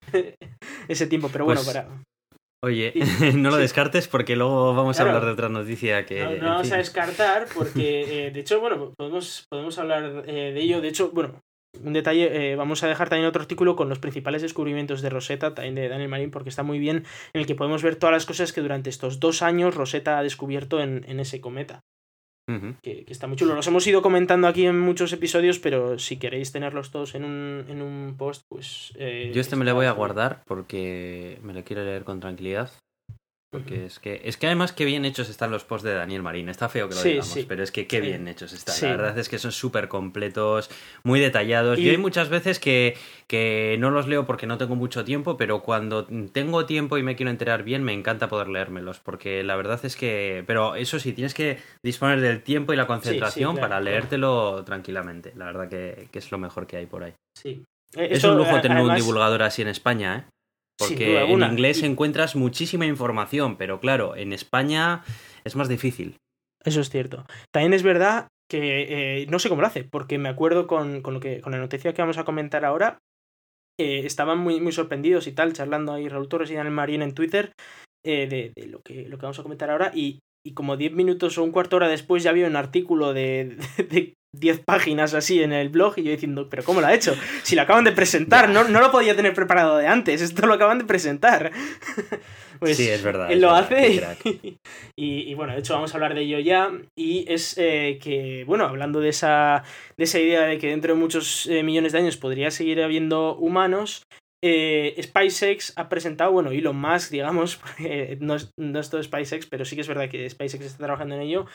ese, 0.88 1.06
tiempo, 1.08 1.28
pero 1.30 1.44
bueno, 1.44 1.60
pues 1.62 1.76
para... 1.76 2.02
Oye, 2.62 2.92
no 3.36 3.50
lo 3.50 3.56
descartes 3.56 4.06
porque 4.06 4.36
luego 4.36 4.74
vamos 4.74 5.00
a 5.00 5.02
hablar 5.02 5.24
de 5.24 5.30
otra 5.30 5.48
noticia 5.48 6.04
que... 6.04 6.22
No, 6.22 6.36
no 6.36 6.48
vamos 6.50 6.72
a 6.72 6.76
descartar 6.76 7.46
porque, 7.54 8.26
eh, 8.26 8.30
de 8.30 8.40
hecho, 8.40 8.60
bueno, 8.60 8.92
podemos, 8.96 9.46
podemos 9.48 9.78
hablar 9.78 10.24
eh, 10.26 10.52
de 10.52 10.60
ello. 10.60 10.82
De 10.82 10.88
hecho, 10.88 11.10
bueno, 11.10 11.40
un 11.82 11.94
detalle, 11.94 12.52
eh, 12.52 12.56
vamos 12.56 12.82
a 12.82 12.88
dejar 12.88 13.08
también 13.08 13.28
otro 13.28 13.40
artículo 13.40 13.76
con 13.76 13.88
los 13.88 13.98
principales 13.98 14.42
descubrimientos 14.42 15.00
de 15.00 15.08
Rosetta, 15.08 15.54
también 15.54 15.74
de 15.74 15.88
Daniel 15.88 16.10
Marín, 16.10 16.30
porque 16.30 16.50
está 16.50 16.62
muy 16.62 16.78
bien, 16.78 17.04
en 17.32 17.40
el 17.40 17.46
que 17.46 17.54
podemos 17.54 17.82
ver 17.82 17.96
todas 17.96 18.12
las 18.12 18.26
cosas 18.26 18.52
que 18.52 18.60
durante 18.60 18.90
estos 18.90 19.20
dos 19.20 19.40
años 19.40 19.74
Rosetta 19.74 20.18
ha 20.18 20.22
descubierto 20.22 20.80
en, 20.80 21.04
en 21.08 21.20
ese 21.20 21.40
cometa 21.40 21.84
que, 22.82 23.04
está 23.08 23.26
muy 23.26 23.36
chulo. 23.36 23.54
Los 23.54 23.66
hemos 23.66 23.86
ido 23.86 24.02
comentando 24.02 24.46
aquí 24.48 24.66
en 24.66 24.78
muchos 24.78 25.12
episodios, 25.12 25.58
pero 25.58 25.98
si 25.98 26.18
queréis 26.18 26.52
tenerlos 26.52 26.90
todos 26.90 27.14
en 27.14 27.24
un, 27.24 27.64
en 27.68 27.82
un 27.82 28.14
post, 28.16 28.44
pues... 28.48 28.92
Eh, 28.96 29.30
Yo 29.34 29.40
este 29.40 29.56
me 29.56 29.64
lo 29.64 29.74
voy 29.74 29.86
a 29.86 29.92
guardar 29.92 30.42
porque 30.46 31.38
me 31.42 31.52
lo 31.52 31.64
quiero 31.64 31.84
leer 31.84 32.04
con 32.04 32.20
tranquilidad. 32.20 32.70
Porque 33.50 33.86
es 33.86 33.98
que, 33.98 34.20
es 34.24 34.36
que 34.36 34.46
además 34.46 34.72
qué 34.72 34.84
bien 34.84 35.04
hechos 35.04 35.28
están 35.28 35.50
los 35.50 35.64
posts 35.64 35.84
de 35.84 35.94
Daniel 35.94 36.22
Marín. 36.22 36.48
Está 36.48 36.68
feo 36.68 36.88
que 36.88 36.94
lo 36.94 37.02
digamos, 37.02 37.38
pero 37.48 37.64
es 37.64 37.72
que 37.72 37.88
qué 37.88 38.00
bien 38.00 38.28
hechos 38.28 38.52
están. 38.52 38.76
La 38.80 38.96
verdad 38.96 39.18
es 39.18 39.28
que 39.28 39.40
son 39.40 39.50
súper 39.50 39.88
completos, 39.88 40.70
muy 41.02 41.18
detallados. 41.18 41.76
Y... 41.76 41.82
Yo 41.82 41.90
hay 41.90 41.96
muchas 41.96 42.28
veces 42.28 42.60
que, 42.60 42.96
que 43.26 43.76
no 43.80 43.90
los 43.90 44.06
leo 44.06 44.24
porque 44.24 44.46
no 44.46 44.56
tengo 44.56 44.76
mucho 44.76 45.04
tiempo, 45.04 45.36
pero 45.36 45.62
cuando 45.62 46.06
tengo 46.32 46.64
tiempo 46.64 46.96
y 46.96 47.02
me 47.02 47.16
quiero 47.16 47.30
enterar 47.30 47.64
bien, 47.64 47.82
me 47.82 47.92
encanta 47.92 48.28
poder 48.28 48.46
leérmelos. 48.46 49.00
Porque 49.00 49.42
la 49.42 49.56
verdad 49.56 49.80
es 49.84 49.96
que... 49.96 50.44
Pero 50.46 50.76
eso 50.76 51.00
sí, 51.00 51.12
tienes 51.12 51.34
que 51.34 51.58
disponer 51.82 52.20
del 52.20 52.44
tiempo 52.44 52.72
y 52.72 52.76
la 52.76 52.86
concentración 52.86 53.56
para 53.56 53.80
leértelo 53.80 54.62
tranquilamente. 54.64 55.32
La 55.34 55.46
verdad 55.46 55.68
que, 55.68 56.08
que, 56.12 56.20
es 56.20 56.30
lo 56.30 56.38
mejor 56.38 56.68
que 56.68 56.76
hay 56.76 56.86
por 56.86 57.02
ahí. 57.02 57.14
Sí. 57.36 57.64
Es 57.96 58.22
un 58.22 58.36
lujo 58.36 58.60
tener 58.60 58.80
un 58.80 58.94
divulgador 58.94 59.42
así 59.42 59.62
en 59.62 59.68
España, 59.68 60.18
¿eh? 60.18 60.39
Porque 60.80 61.20
en 61.20 61.42
inglés 61.42 61.82
encuentras 61.82 62.36
muchísima 62.36 62.86
información, 62.86 63.56
pero 63.56 63.80
claro, 63.80 64.16
en 64.16 64.32
España 64.32 65.04
es 65.44 65.56
más 65.56 65.68
difícil. 65.68 66.16
Eso 66.64 66.80
es 66.80 66.90
cierto. 66.90 67.26
También 67.52 67.74
es 67.74 67.82
verdad 67.82 68.28
que 68.50 69.22
eh, 69.22 69.26
no 69.28 69.38
sé 69.38 69.48
cómo 69.48 69.60
lo 69.60 69.68
hace, 69.68 69.84
porque 69.84 70.18
me 70.18 70.28
acuerdo 70.28 70.66
con, 70.66 71.02
con, 71.02 71.14
lo 71.14 71.20
que, 71.20 71.40
con 71.40 71.52
la 71.52 71.58
noticia 71.58 71.94
que 71.94 72.02
vamos 72.02 72.18
a 72.18 72.24
comentar 72.24 72.64
ahora, 72.64 72.98
eh, 73.78 74.02
estaban 74.04 74.38
muy, 74.38 74.60
muy 74.60 74.72
sorprendidos 74.72 75.26
y 75.26 75.32
tal, 75.32 75.52
charlando 75.52 75.92
ahí 75.92 76.08
Raúl 76.08 76.28
Torres 76.28 76.50
y 76.50 76.54
Daniel 76.54 76.74
Marín 76.74 77.02
en 77.02 77.14
Twitter 77.14 77.52
eh, 78.04 78.26
de, 78.26 78.52
de, 78.54 78.68
lo, 78.68 78.80
que, 78.80 79.08
lo 79.08 79.16
que 79.16 79.22
vamos 79.22 79.38
a 79.38 79.42
comentar 79.42 79.70
ahora, 79.70 79.92
y, 79.94 80.18
y 80.44 80.54
como 80.54 80.76
10 80.76 80.92
minutos 80.92 81.38
o 81.38 81.44
un 81.44 81.52
cuarto 81.52 81.76
hora 81.76 81.88
después 81.88 82.22
ya 82.22 82.30
había 82.30 82.46
un 82.46 82.56
artículo 82.56 83.14
de, 83.14 83.56
de, 83.90 84.14
10 84.32 84.60
páginas 84.60 85.14
así 85.14 85.42
en 85.42 85.52
el 85.52 85.70
blog 85.70 85.94
y 85.96 86.04
yo 86.04 86.12
diciendo, 86.12 86.48
pero 86.48 86.62
¿cómo 86.62 86.80
lo 86.80 86.86
ha 86.86 86.94
hecho? 86.94 87.16
Si 87.42 87.56
lo 87.56 87.62
acaban 87.62 87.84
de 87.84 87.92
presentar, 87.92 88.48
no, 88.48 88.64
no 88.64 88.80
lo 88.80 88.92
podía 88.92 89.16
tener 89.16 89.34
preparado 89.34 89.76
de 89.76 89.86
antes, 89.86 90.22
esto 90.22 90.46
lo 90.46 90.54
acaban 90.54 90.78
de 90.78 90.84
presentar. 90.84 91.50
pues 92.60 92.76
sí, 92.76 92.88
es 92.88 93.02
verdad. 93.02 93.30
Él 93.30 93.40
lo 93.40 93.50
hace 93.50 94.00
y, 94.96 95.34
bueno, 95.34 95.52
de 95.52 95.58
hecho 95.58 95.74
vamos 95.74 95.92
a 95.92 95.96
hablar 95.96 96.14
de 96.14 96.22
ello 96.22 96.38
ya 96.38 96.70
y 96.96 97.24
es 97.32 97.56
eh, 97.58 97.98
que, 98.00 98.44
bueno, 98.46 98.66
hablando 98.66 99.00
de 99.00 99.08
esa, 99.08 99.64
de 99.96 100.04
esa 100.04 100.20
idea 100.20 100.42
de 100.42 100.58
que 100.58 100.68
dentro 100.68 100.94
de 100.94 101.00
muchos 101.00 101.46
eh, 101.46 101.64
millones 101.64 101.92
de 101.92 101.98
años 101.98 102.16
podría 102.16 102.52
seguir 102.52 102.82
habiendo 102.82 103.36
humanos, 103.36 104.04
eh, 104.42 104.94
SpaceX 105.02 105.72
ha 105.76 105.88
presentado, 105.88 106.32
bueno, 106.32 106.50
Elon 106.52 106.76
Musk, 106.76 107.10
digamos, 107.10 107.60
no, 108.20 108.36
es, 108.36 108.52
no 108.56 108.78
es 108.78 108.90
todo 108.90 109.02
SpaceX, 109.02 109.46
pero 109.46 109.64
sí 109.64 109.74
que 109.74 109.82
es 109.82 109.88
verdad 109.88 110.08
que 110.08 110.30
SpaceX 110.30 110.64
está 110.64 110.84
trabajando 110.84 111.16
en 111.16 111.22
ello, 111.22 111.46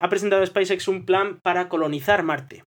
ha 0.00 0.08
presentado 0.08 0.44
SpaceX 0.44 0.88
un 0.88 1.04
plan 1.04 1.40
para 1.42 1.68
colonizar 1.68 2.22
Marte. 2.22 2.64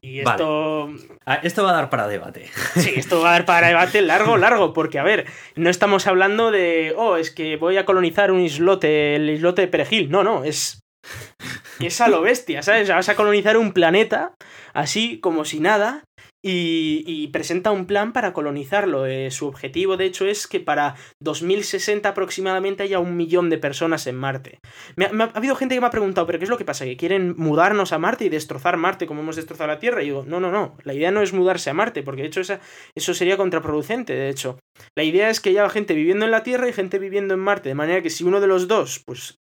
Y 0.00 0.20
esto. 0.20 0.90
Ah, 1.24 1.40
esto 1.42 1.64
va 1.64 1.70
a 1.70 1.74
dar 1.74 1.90
para 1.90 2.06
debate. 2.06 2.48
Sí, 2.74 2.92
esto 2.96 3.20
va 3.20 3.30
a 3.30 3.32
dar 3.32 3.44
para 3.44 3.68
debate 3.68 4.02
largo, 4.02 4.36
largo, 4.36 4.72
porque, 4.72 4.98
a 4.98 5.02
ver, 5.02 5.26
no 5.56 5.70
estamos 5.70 6.06
hablando 6.06 6.50
de. 6.50 6.94
Oh, 6.96 7.16
es 7.16 7.30
que 7.30 7.56
voy 7.56 7.76
a 7.76 7.84
colonizar 7.84 8.30
un 8.30 8.40
islote, 8.40 9.16
el 9.16 9.28
islote 9.30 9.62
de 9.62 9.68
Perejil. 9.68 10.10
No, 10.10 10.22
no, 10.22 10.44
es. 10.44 10.80
Es 11.80 12.00
a 12.00 12.08
lo 12.08 12.22
bestia, 12.22 12.62
¿sabes? 12.62 12.88
Vas 12.88 13.08
a 13.08 13.16
colonizar 13.16 13.56
un 13.56 13.72
planeta 13.72 14.34
así 14.72 15.20
como 15.20 15.44
si 15.44 15.60
nada 15.60 16.04
y, 16.48 17.28
presenta 17.28 17.70
un 17.70 17.86
plan 17.86 18.12
para 18.12 18.32
colonizarlo. 18.32 19.06
Eh, 19.06 19.30
su 19.30 19.46
objetivo, 19.46 19.96
de 19.96 20.06
hecho, 20.06 20.26
es 20.26 20.46
que 20.46 20.60
para 20.60 20.94
2060 21.20 22.08
aproximadamente 22.08 22.82
haya 22.82 22.98
un 22.98 23.16
millón 23.16 23.50
de 23.50 23.58
personas 23.58 24.06
en 24.06 24.16
Marte. 24.16 24.60
Ha, 24.98 25.30
habido 25.34 25.56
gente 25.56 25.74
que 25.74 25.80
me 25.80 25.88
ha 25.88 25.90
preguntado, 25.90 26.26
¿pero 26.26 26.38
qué 26.38 26.44
es 26.44 26.50
lo 26.50 26.58
que 26.58 26.64
pasa? 26.64 26.84
¿Que 26.84 26.96
quieren 26.96 27.34
mudarnos 27.36 27.92
a 27.92 27.98
Marte 27.98 28.24
y 28.24 28.28
destrozar 28.28 28.76
Marte 28.76 29.06
como 29.06 29.22
hemos 29.22 29.36
destrozado 29.36 29.68
la 29.68 29.80
Tierra? 29.80 30.02
Y 30.02 30.06
digo, 30.06 30.24
no, 30.26 30.40
no, 30.40 30.50
no. 30.50 30.76
La 30.84 30.94
idea 30.94 31.10
no 31.10 31.22
es 31.22 31.32
mudarse 31.32 31.70
a 31.70 31.74
Marte, 31.74 32.02
porque 32.02 32.22
de 32.22 32.28
hecho 32.28 32.40
eso 32.40 33.14
sería 33.14 33.36
contraproducente, 33.36 34.14
de 34.14 34.28
hecho. 34.28 34.58
La 34.96 35.04
idea 35.04 35.30
es 35.30 35.40
que 35.40 35.50
haya 35.50 35.68
gente 35.68 35.94
viviendo 35.94 36.24
en 36.24 36.30
la 36.30 36.42
Tierra 36.42 36.68
y 36.68 36.72
gente 36.72 36.98
viviendo 36.98 37.34
en 37.34 37.40
Marte, 37.40 37.68
de 37.68 37.74
manera 37.74 38.02
que 38.02 38.10
si 38.10 38.24
uno 38.24 38.40
de 38.40 38.46
los 38.46 38.68
dos, 38.68 39.02
pues 39.04 39.38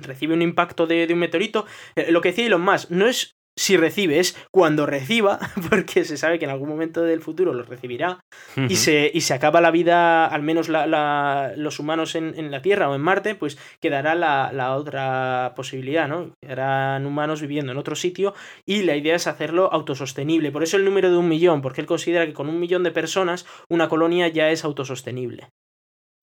recibe 0.00 0.34
un 0.34 0.42
impacto 0.42 0.86
de, 0.86 1.06
de 1.06 1.14
un 1.14 1.20
meteorito. 1.20 1.66
Eh, 1.96 2.10
lo 2.12 2.20
que 2.20 2.30
decía 2.30 2.46
Elon 2.46 2.62
Musk, 2.62 2.90
no 2.90 3.06
es 3.06 3.37
si 3.58 3.76
recibes, 3.76 4.36
cuando 4.52 4.86
reciba, 4.86 5.40
porque 5.70 6.04
se 6.04 6.16
sabe 6.16 6.38
que 6.38 6.44
en 6.44 6.52
algún 6.52 6.68
momento 6.68 7.02
del 7.02 7.20
futuro 7.20 7.52
lo 7.52 7.64
recibirá, 7.64 8.20
y, 8.68 8.76
se, 8.76 9.10
y 9.12 9.22
se 9.22 9.34
acaba 9.34 9.60
la 9.60 9.72
vida, 9.72 10.26
al 10.26 10.42
menos 10.42 10.68
los 10.68 11.80
humanos 11.80 12.14
en, 12.14 12.50
la 12.50 12.62
Tierra 12.62 12.88
o 12.88 12.94
en 12.94 13.00
Marte, 13.00 13.34
pues 13.34 13.58
quedará 13.80 14.14
la, 14.14 14.76
otra 14.76 15.52
posibilidad, 15.56 16.08
¿no? 16.08 16.32
Quedarán 16.40 17.04
humanos 17.04 17.40
viviendo 17.40 17.72
en 17.72 17.78
otro 17.78 17.96
sitio 17.96 18.32
y 18.64 18.82
la 18.82 18.96
idea 18.96 19.16
es 19.16 19.26
hacerlo 19.26 19.72
autosostenible. 19.72 20.52
Por 20.52 20.62
eso 20.62 20.76
el 20.76 20.84
número 20.84 21.10
de 21.10 21.16
un 21.16 21.28
millón, 21.28 21.60
porque 21.60 21.80
él 21.80 21.86
considera 21.86 22.26
que 22.26 22.34
con 22.34 22.48
un 22.48 22.60
millón 22.60 22.84
de 22.84 22.92
personas 22.92 23.44
una 23.68 23.88
colonia 23.88 24.28
ya 24.28 24.50
es 24.50 24.64
autosostenible. 24.64 25.48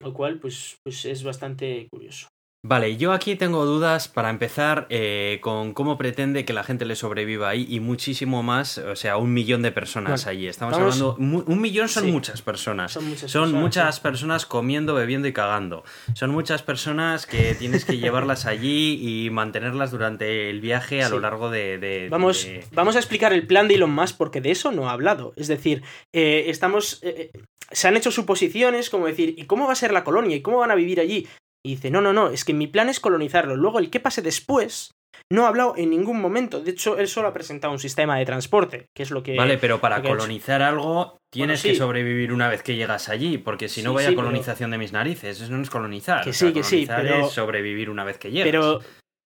Lo 0.00 0.14
cual, 0.14 0.38
pues, 0.38 0.78
pues 0.82 1.04
es 1.04 1.22
bastante 1.22 1.88
curioso. 1.90 2.28
Vale, 2.62 2.96
yo 2.96 3.12
aquí 3.12 3.36
tengo 3.36 3.64
dudas 3.64 4.08
para 4.08 4.28
empezar 4.28 4.86
eh, 4.90 5.38
con 5.40 5.72
cómo 5.72 5.96
pretende 5.96 6.44
que 6.44 6.52
la 6.52 6.64
gente 6.64 6.84
le 6.84 6.96
sobreviva 6.96 7.48
ahí 7.48 7.64
y 7.68 7.78
muchísimo 7.78 8.42
más, 8.42 8.78
o 8.78 8.96
sea, 8.96 9.18
un 9.18 9.32
millón 9.32 9.62
de 9.62 9.70
personas 9.70 10.26
allí. 10.26 10.48
Estamos 10.48 10.74
hablando, 10.74 11.14
un 11.16 11.60
millón 11.60 11.88
son 11.88 12.10
muchas 12.10 12.42
personas. 12.42 12.92
Son 12.92 13.52
muchas, 13.52 14.00
personas, 14.00 14.46
comiendo, 14.46 14.94
bebiendo 14.94 15.28
y 15.28 15.32
cagando. 15.32 15.84
Son 16.14 16.30
muchas 16.30 16.62
personas 16.62 17.26
que 17.26 17.54
tienes 17.54 17.84
que 17.84 17.98
llevarlas 17.98 18.46
allí 18.46 18.98
y 19.00 19.30
mantenerlas 19.30 19.92
durante 19.92 20.50
el 20.50 20.60
viaje 20.60 21.04
a 21.04 21.08
lo 21.08 21.20
largo 21.20 21.50
de... 21.50 22.08
vamos, 22.10 22.48
vamos 22.72 22.96
a 22.96 22.98
explicar 22.98 23.32
el 23.32 23.46
plan 23.46 23.68
de 23.68 23.76
Elon 23.76 23.94
Musk 23.94 24.16
porque 24.16 24.40
de 24.40 24.50
eso 24.50 24.72
no 24.72 24.88
ha 24.88 24.92
hablado. 24.92 25.32
Es 25.36 25.46
decir, 25.46 25.82
eh, 26.12 26.46
estamos... 26.48 26.98
Eh, 27.02 27.30
se 27.70 27.88
han 27.88 27.96
hecho 27.96 28.10
suposiciones 28.10 28.90
como 28.90 29.06
decir, 29.06 29.34
¿y 29.36 29.44
cómo 29.46 29.66
va 29.66 29.72
a 29.72 29.76
ser 29.76 29.92
la 29.92 30.04
colonia? 30.04 30.36
¿Y 30.36 30.42
cómo 30.42 30.58
van 30.58 30.70
a 30.70 30.76
vivir 30.76 31.00
allí? 31.00 31.26
Y 31.66 31.70
dice, 31.70 31.90
no, 31.90 32.00
no, 32.00 32.12
no, 32.12 32.28
es 32.28 32.44
que 32.44 32.54
mi 32.54 32.68
plan 32.68 32.88
es 32.88 33.00
colonizarlo. 33.00 33.56
Luego, 33.56 33.80
el 33.80 33.90
qué 33.90 33.98
pase 33.98 34.22
después, 34.22 34.92
no 35.32 35.44
ha 35.44 35.48
hablado 35.48 35.74
en 35.76 35.90
ningún 35.90 36.20
momento. 36.20 36.60
De 36.60 36.70
hecho, 36.70 36.96
él 36.96 37.08
solo 37.08 37.26
ha 37.26 37.32
presentado 37.32 37.72
un 37.72 37.80
sistema 37.80 38.16
de 38.16 38.24
transporte, 38.24 38.86
que 38.94 39.02
es 39.02 39.10
lo 39.10 39.24
que. 39.24 39.36
Vale, 39.36 39.58
pero 39.58 39.80
para 39.80 40.00
colonizar 40.00 40.62
algo 40.62 41.18
tienes 41.32 41.64
que 41.64 41.74
sobrevivir 41.74 42.32
una 42.32 42.48
vez 42.48 42.62
que 42.62 42.76
llegas 42.76 43.08
allí, 43.08 43.36
porque 43.38 43.68
si 43.68 43.82
no, 43.82 43.94
vaya 43.94 44.14
colonización 44.14 44.70
de 44.70 44.78
mis 44.78 44.92
narices. 44.92 45.40
Eso 45.40 45.52
no 45.52 45.60
es 45.60 45.70
colonizar. 45.70 46.22
Que 46.22 46.32
sí, 46.32 46.52
que 46.52 46.62
sí, 46.62 46.86
pero. 46.86 47.26
Es 47.26 47.32
sobrevivir 47.32 47.90
una 47.90 48.04
vez 48.04 48.16
que 48.16 48.30
llegas. 48.30 48.48
Pero. 48.48 48.80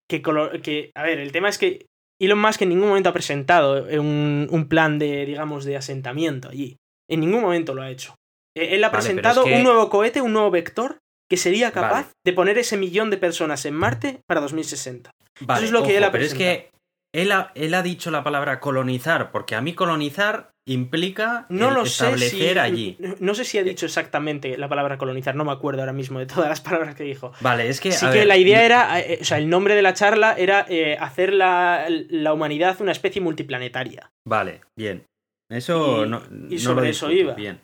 Que, 0.08 0.22
que, 0.62 0.90
a 0.94 1.02
ver, 1.02 1.18
el 1.18 1.30
tema 1.30 1.50
es 1.50 1.58
que 1.58 1.84
Elon 2.18 2.40
Musk 2.40 2.62
en 2.62 2.70
ningún 2.70 2.88
momento 2.88 3.10
ha 3.10 3.12
presentado 3.12 3.84
un, 4.00 4.48
un 4.50 4.66
plan 4.66 4.98
de, 4.98 5.26
digamos, 5.26 5.66
de 5.66 5.76
asentamiento 5.76 6.48
allí. 6.48 6.78
En 7.06 7.20
ningún 7.20 7.42
momento 7.42 7.74
lo 7.74 7.82
ha 7.82 7.90
hecho. 7.90 8.14
Eh, 8.56 8.74
él 8.74 8.84
ha 8.84 8.90
presentado 8.90 9.44
un 9.44 9.62
nuevo 9.62 9.88
cohete, 9.88 10.20
un 10.20 10.32
nuevo 10.32 10.50
vector, 10.50 10.98
que 11.30 11.36
sería 11.36 11.70
capaz 11.70 12.12
de 12.24 12.32
poner 12.32 12.58
ese 12.58 12.76
millón 12.76 13.08
de 13.08 13.16
personas 13.16 13.64
en 13.64 13.74
Marte 13.74 14.20
para 14.26 14.40
2060. 14.40 15.10
Eso 15.40 15.64
es 15.64 15.70
lo 15.70 15.84
que 15.84 15.96
él 15.96 16.04
ha 16.04 16.10
Pero 16.10 16.24
es 16.24 16.34
que 16.34 16.70
él 17.14 17.30
ha, 17.30 17.52
él 17.54 17.74
ha, 17.74 17.82
dicho 17.82 18.10
la 18.10 18.24
palabra 18.24 18.58
colonizar, 18.58 19.30
porque 19.30 19.54
a 19.54 19.60
mí 19.60 19.74
colonizar 19.74 20.50
implica 20.66 21.46
no 21.48 21.70
lo 21.70 21.82
establecer 21.82 22.58
allí. 22.58 22.96
No, 23.20 23.34
sé 23.34 23.44
si 23.44 23.58
ha 23.58 23.62
dicho 23.62 23.86
exactamente 23.86 24.58
la 24.58 24.68
palabra 24.68 24.98
colonizar, 24.98 25.36
no 25.36 25.44
me 25.44 25.52
acuerdo 25.52 25.80
ahora 25.80 25.92
mismo 25.92 26.18
de 26.18 26.26
todas 26.26 26.48
las 26.48 26.60
palabras 26.60 26.96
que 26.96 27.04
dijo. 27.04 27.32
Vale, 27.40 27.68
es 27.68 27.80
que. 27.80 27.92
Sí 27.92 28.06
que 28.10 28.24
la 28.24 28.36
idea 28.36 28.64
era, 28.64 29.00
eh, 29.00 29.18
o 29.20 29.24
sea, 29.24 29.38
el 29.38 29.48
nombre 29.48 29.76
de 29.76 29.82
la 29.82 29.94
charla 29.94 30.34
era 30.36 30.66
eh, 30.68 30.96
hacer 30.98 31.32
la, 31.32 31.86
la, 31.88 32.32
humanidad 32.32 32.76
una 32.80 32.92
especie 32.92 33.22
multiplanetaria. 33.22 34.10
Vale, 34.26 34.62
bien. 34.76 35.04
Eso 35.48 36.06
no. 36.06 36.22
Y 36.48 36.58
sobre 36.58 36.90
eso 36.90 37.10
iba. 37.10 37.34
Bien. 37.34 37.60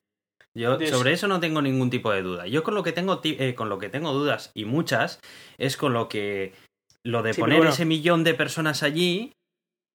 Yo 0.56 0.78
sobre 0.86 1.12
eso 1.12 1.28
no 1.28 1.38
tengo 1.38 1.60
ningún 1.60 1.90
tipo 1.90 2.10
de 2.10 2.22
duda. 2.22 2.46
Yo 2.46 2.62
con 2.62 2.74
lo 2.74 2.82
que 2.82 2.92
tengo 2.92 3.20
eh, 3.22 3.54
con 3.54 3.68
lo 3.68 3.78
que 3.78 3.88
tengo 3.88 4.12
dudas 4.12 4.50
y 4.54 4.64
muchas 4.64 5.20
es 5.58 5.76
con 5.76 5.92
lo 5.92 6.08
que 6.08 6.54
lo 7.02 7.22
de 7.22 7.34
poner 7.34 7.64
ese 7.66 7.84
millón 7.84 8.24
de 8.24 8.34
personas 8.34 8.82
allí 8.82 9.32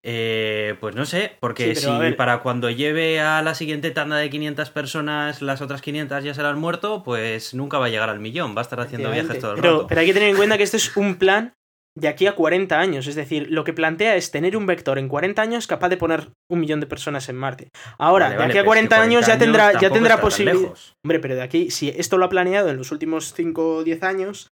eh, 0.04 0.76
pues 0.80 0.95
no 0.95 1.06
sé, 1.06 1.38
porque 1.39 1.76
si 1.76 1.88
para 2.17 2.41
cuando 2.41 2.71
lleve 2.71 3.19
a 3.19 3.43
la 3.43 3.54
siguiente 3.54 3.91
tanda 3.91 4.17
de 4.17 4.32
500 4.32 4.71
personas 4.71 5.43
las 5.43 5.62
otras 5.62 5.84
500 5.84 6.24
ya 6.24 6.34
se 6.34 6.41
han 6.41 6.58
muerto, 6.58 7.04
pues 7.04 7.54
nunca 7.54 7.78
va 7.78 7.86
a 7.86 7.89
llegar 7.89 8.10
al 8.10 8.19
millón, 8.19 8.56
va 8.56 8.62
a 8.62 8.63
estar 8.63 8.80
haciendo 8.80 9.12
viajes 9.12 9.39
todo 9.39 9.54
el 9.54 9.62
pero, 9.62 9.86
Pero 9.88 10.02
hay 10.02 10.08
que 10.08 10.13
tener 10.13 10.30
en 10.30 10.38
cuenta 10.38 10.58
que 10.58 10.63
esto 10.63 10.78
es 10.78 10.97
un 10.97 11.15
plan 11.15 11.54
de 11.97 12.08
aquí 12.08 12.27
a 12.27 12.36
40 12.36 12.80
años. 12.80 13.08
Es 13.08 13.15
decir, 13.15 13.47
lo 13.49 13.63
que 13.63 13.73
plantea 13.73 14.15
es 14.15 14.32
tener 14.32 14.56
un 14.56 14.65
vector 14.65 14.97
en 14.97 15.08
40 15.08 15.41
años 15.41 15.67
capaz 15.67 15.89
de 15.89 15.97
poner 15.97 16.30
un 16.49 16.60
millón 16.60 16.80
de 16.80 16.88
personas 16.88 17.27
en 17.30 17.36
Marte. 17.36 17.69
Ahora, 17.97 18.30
de 18.30 18.43
aquí 18.43 18.58
a 18.58 18.65
40, 18.65 19.01
años 19.01 19.27
ya 19.27 19.38
tendrá, 19.38 19.80
ya 19.80 19.89
tendrá 19.89 20.19
posibilidad. 20.21 20.73
Hombre, 21.04 21.19
pero 21.19 21.36
de 21.36 21.41
aquí, 21.41 21.71
si 21.71 21.89
esto 21.89 22.17
lo 22.17 22.25
ha 22.25 22.30
planeado 22.30 22.69
en 22.69 22.77
los 22.77 22.91
últimos 22.91 23.34
5 23.34 23.75
o 23.75 23.84
10 23.84 24.04
años, 24.04 24.51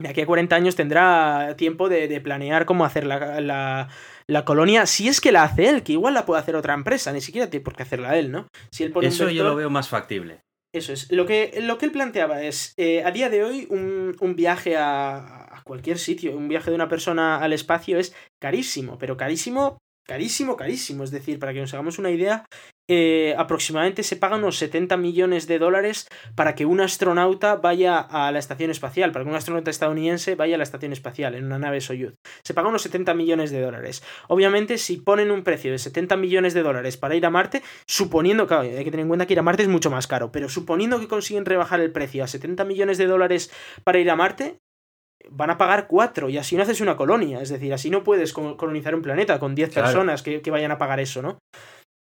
de 0.00 0.08
aquí 0.08 0.20
a 0.20 0.26
40 0.26 0.56
años 0.56 0.76
tendrá 0.76 1.54
tiempo 1.56 1.88
de, 1.88 2.20
planear 2.20 2.66
cómo 2.66 2.84
hacer 2.84 3.06
la, 3.06 3.40
la, 4.26 4.44
colonia. 4.44 4.86
Si 4.86 5.08
es 5.08 5.20
que 5.20 5.32
la 5.32 5.44
hace 5.44 5.68
él, 5.68 5.82
que 5.82 5.92
igual 5.92 6.14
la 6.14 6.26
puede 6.26 6.40
hacer 6.40 6.56
otra 6.56 6.74
empresa, 6.74 7.12
ni 7.12 7.20
siquiera 7.20 7.48
tiene 7.48 7.64
por 7.64 7.76
qué 7.76 7.84
hacerla 7.84 8.16
él, 8.18 8.30
¿no? 8.30 8.48
Si 8.70 8.84
él 8.84 8.92
pone 8.92 9.08
Eso 9.08 9.30
yo 9.30 9.44
lo 9.44 9.54
veo 9.54 9.70
más 9.70 9.88
factible. 9.88 10.40
Eso 10.74 10.92
es. 10.92 11.10
Lo 11.12 11.24
que, 11.24 11.60
lo 11.62 11.78
que 11.78 11.86
él 11.86 11.92
planteaba 11.92 12.42
es, 12.42 12.74
eh, 12.76 13.04
a 13.04 13.12
día 13.12 13.30
de 13.30 13.44
hoy, 13.44 13.68
un, 13.70 14.16
un 14.18 14.34
viaje 14.34 14.76
a, 14.76 15.43
cualquier 15.64 15.98
sitio. 15.98 16.36
Un 16.36 16.48
viaje 16.48 16.70
de 16.70 16.76
una 16.76 16.88
persona 16.88 17.38
al 17.38 17.52
espacio 17.52 17.98
es 17.98 18.14
carísimo, 18.40 18.98
pero 18.98 19.16
carísimo, 19.16 19.78
carísimo, 20.06 20.56
carísimo. 20.56 21.04
Es 21.04 21.10
decir, 21.10 21.38
para 21.38 21.52
que 21.52 21.60
nos 21.60 21.74
hagamos 21.74 21.98
una 21.98 22.10
idea, 22.10 22.44
eh, 22.86 23.34
aproximadamente 23.38 24.02
se 24.02 24.16
pagan 24.16 24.40
unos 24.40 24.58
70 24.58 24.98
millones 24.98 25.46
de 25.46 25.58
dólares 25.58 26.06
para 26.34 26.54
que 26.54 26.66
un 26.66 26.82
astronauta 26.82 27.56
vaya 27.56 27.98
a 27.98 28.30
la 28.30 28.38
estación 28.38 28.70
espacial, 28.70 29.10
para 29.10 29.24
que 29.24 29.30
un 29.30 29.36
astronauta 29.36 29.70
estadounidense 29.70 30.34
vaya 30.34 30.56
a 30.56 30.58
la 30.58 30.64
estación 30.64 30.92
espacial 30.92 31.34
en 31.34 31.46
una 31.46 31.58
nave 31.58 31.80
Soyuz. 31.80 32.14
Se 32.42 32.52
pagan 32.52 32.70
unos 32.70 32.82
70 32.82 33.14
millones 33.14 33.50
de 33.50 33.62
dólares. 33.62 34.02
Obviamente, 34.28 34.76
si 34.76 34.98
ponen 34.98 35.30
un 35.30 35.44
precio 35.44 35.72
de 35.72 35.78
70 35.78 36.16
millones 36.18 36.52
de 36.52 36.62
dólares 36.62 36.98
para 36.98 37.14
ir 37.14 37.24
a 37.24 37.30
Marte, 37.30 37.62
suponiendo, 37.86 38.46
claro, 38.46 38.64
hay 38.64 38.84
que 38.84 38.90
tener 38.90 39.00
en 39.00 39.08
cuenta 39.08 39.26
que 39.26 39.32
ir 39.32 39.38
a 39.38 39.42
Marte 39.42 39.62
es 39.62 39.68
mucho 39.68 39.90
más 39.90 40.06
caro, 40.06 40.30
pero 40.30 40.50
suponiendo 40.50 41.00
que 41.00 41.08
consiguen 41.08 41.46
rebajar 41.46 41.80
el 41.80 41.90
precio 41.90 42.22
a 42.22 42.26
70 42.26 42.64
millones 42.64 42.98
de 42.98 43.06
dólares 43.06 43.50
para 43.82 43.98
ir 43.98 44.10
a 44.10 44.16
Marte, 44.16 44.58
van 45.30 45.50
a 45.50 45.58
pagar 45.58 45.86
cuatro 45.86 46.28
y 46.28 46.38
así 46.38 46.56
no 46.56 46.62
haces 46.62 46.80
una 46.80 46.96
colonia. 46.96 47.40
Es 47.40 47.48
decir, 47.48 47.72
así 47.72 47.90
no 47.90 48.04
puedes 48.04 48.32
colonizar 48.32 48.94
un 48.94 49.02
planeta 49.02 49.38
con 49.38 49.54
10 49.54 49.74
personas 49.74 50.22
que, 50.22 50.50
vayan 50.50 50.70
a 50.70 50.78
pagar 50.78 51.00
eso, 51.00 51.22
¿no? 51.22 51.38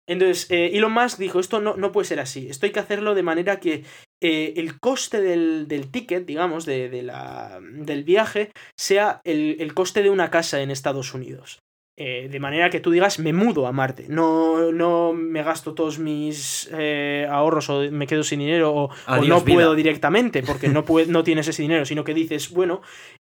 Entonces, 0.09 0.51
eh, 0.51 0.71
Elon 0.75 0.93
Musk 0.93 1.19
dijo, 1.19 1.39
esto 1.39 1.61
no, 1.61 1.77
no 1.77 1.93
puede 1.93 2.07
ser 2.07 2.19
así, 2.19 2.49
esto 2.49 2.67
hay 2.67 2.73
que 2.73 2.81
hacerlo 2.81 3.15
de 3.15 3.23
manera 3.23 3.61
que 3.61 3.85
eh, 4.21 4.55
el 4.57 4.81
coste 4.81 5.21
del, 5.21 5.91
ticket, 5.93 6.27
digamos, 6.27 6.67
de, 6.67 7.03
la, 7.03 7.61
del 7.63 8.03
viaje, 8.03 8.51
sea 8.77 9.21
el, 9.23 9.57
el, 9.61 9.73
coste 9.73 10.03
de 10.03 10.11
una 10.11 10.31
casa 10.31 10.61
en 10.63 10.73
Estados 10.73 11.15
Unidos. 11.15 11.61
Eh, 12.03 12.31
de 12.31 12.41
manera 12.41 12.71
que 12.71 12.81
tú 12.81 12.91
digas, 12.91 13.19
me 13.19 13.35
mudo 13.35 13.67
a 13.67 13.73
Marte, 13.73 14.07
no, 14.09 14.73
no 14.73 15.13
me 15.13 15.43
gasto 15.43 15.75
todos 15.75 15.99
mis 15.99 16.67
eh, 16.73 17.29
ahorros 17.31 17.69
o 17.69 17.91
me 17.91 18.07
quedo 18.07 18.23
sin 18.23 18.39
dinero 18.39 18.73
o, 18.75 18.91
no 19.23 19.45
puedo 19.45 19.75
directamente 19.75 20.43
porque 20.43 20.69
no, 20.69 20.83
no 21.09 21.25
tienes 21.25 21.49
ese 21.49 21.61
dinero, 21.61 21.85
sino 21.85 22.03
que 22.03 22.15
dices, 22.15 22.53
bueno, 22.53 22.81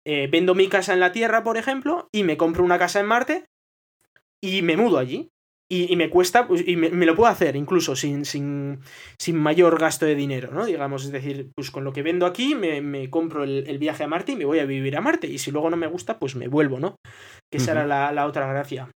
eh, 0.05 0.27
vendo 0.29 0.55
mi 0.55 0.67
casa 0.67 0.91
en 0.91 0.99
la 0.99 1.13
Tierra, 1.13 1.41
por 1.41 1.55
ejemplo, 1.55 2.09
y 2.11 2.23
me 2.23 2.35
compro 2.35 2.65
una 2.65 2.77
casa 2.77 2.99
en 2.99 3.05
Marte 3.05 3.45
y 4.43 4.61
me 4.61 4.75
mudo 4.75 4.97
allí. 4.97 5.29
Y, 5.67 5.95
me 5.95 6.11
cuesta, 6.11 6.47
pues, 6.47 6.63
y 6.67 6.75
me, 6.75 7.05
lo 7.07 7.15
puedo 7.15 7.31
hacer 7.31 7.55
incluso 7.55 7.95
sin, 7.95 8.23
sin, 8.23 8.81
sin, 9.19 9.35
mayor 9.35 9.79
gasto 9.79 10.05
de 10.05 10.13
dinero, 10.13 10.51
¿no? 10.51 10.63
Digamos, 10.63 11.05
es 11.05 11.11
decir, 11.11 11.49
pues 11.55 11.71
con 11.71 11.83
lo 11.83 11.91
que 11.91 12.03
vendo 12.03 12.27
aquí 12.27 12.53
me, 12.53 13.09
compro 13.09 13.43
el, 13.43 13.77
viaje 13.79 14.03
a 14.03 14.07
Marte 14.07 14.33
y 14.33 14.35
me 14.35 14.45
voy 14.45 14.59
a 14.59 14.65
vivir 14.65 14.95
a 14.95 15.01
Marte. 15.01 15.25
Y 15.25 15.39
si 15.39 15.49
luego 15.49 15.71
no 15.71 15.77
me 15.77 15.87
gusta, 15.87 16.19
pues 16.19 16.35
me 16.35 16.47
vuelvo, 16.47 16.79
¿no? 16.79 16.97
Que 17.51 17.57
esa 17.57 17.71
era 17.71 17.87
la, 17.87 18.27
otra 18.27 18.47
gracia. 18.47 18.91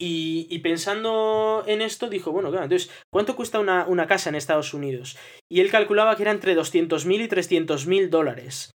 Y, 0.00 0.58
pensando 0.58 1.62
en 1.68 1.80
esto, 1.80 2.08
dijo, 2.08 2.32
bueno, 2.32 2.50
claro, 2.50 2.64
entonces, 2.64 2.90
¿cuánto 3.12 3.36
cuesta 3.36 3.60
una, 3.60 3.86
una 3.86 4.08
casa 4.08 4.30
en 4.30 4.34
Estados 4.34 4.74
Unidos? 4.74 5.16
Y 5.48 5.60
él 5.60 5.70
calculaba 5.70 6.16
que 6.16 6.22
era 6.22 6.32
entre 6.32 6.56
200.000 6.56 7.24
y 7.24 7.28
300.000 7.28 8.08
dólares 8.08 8.74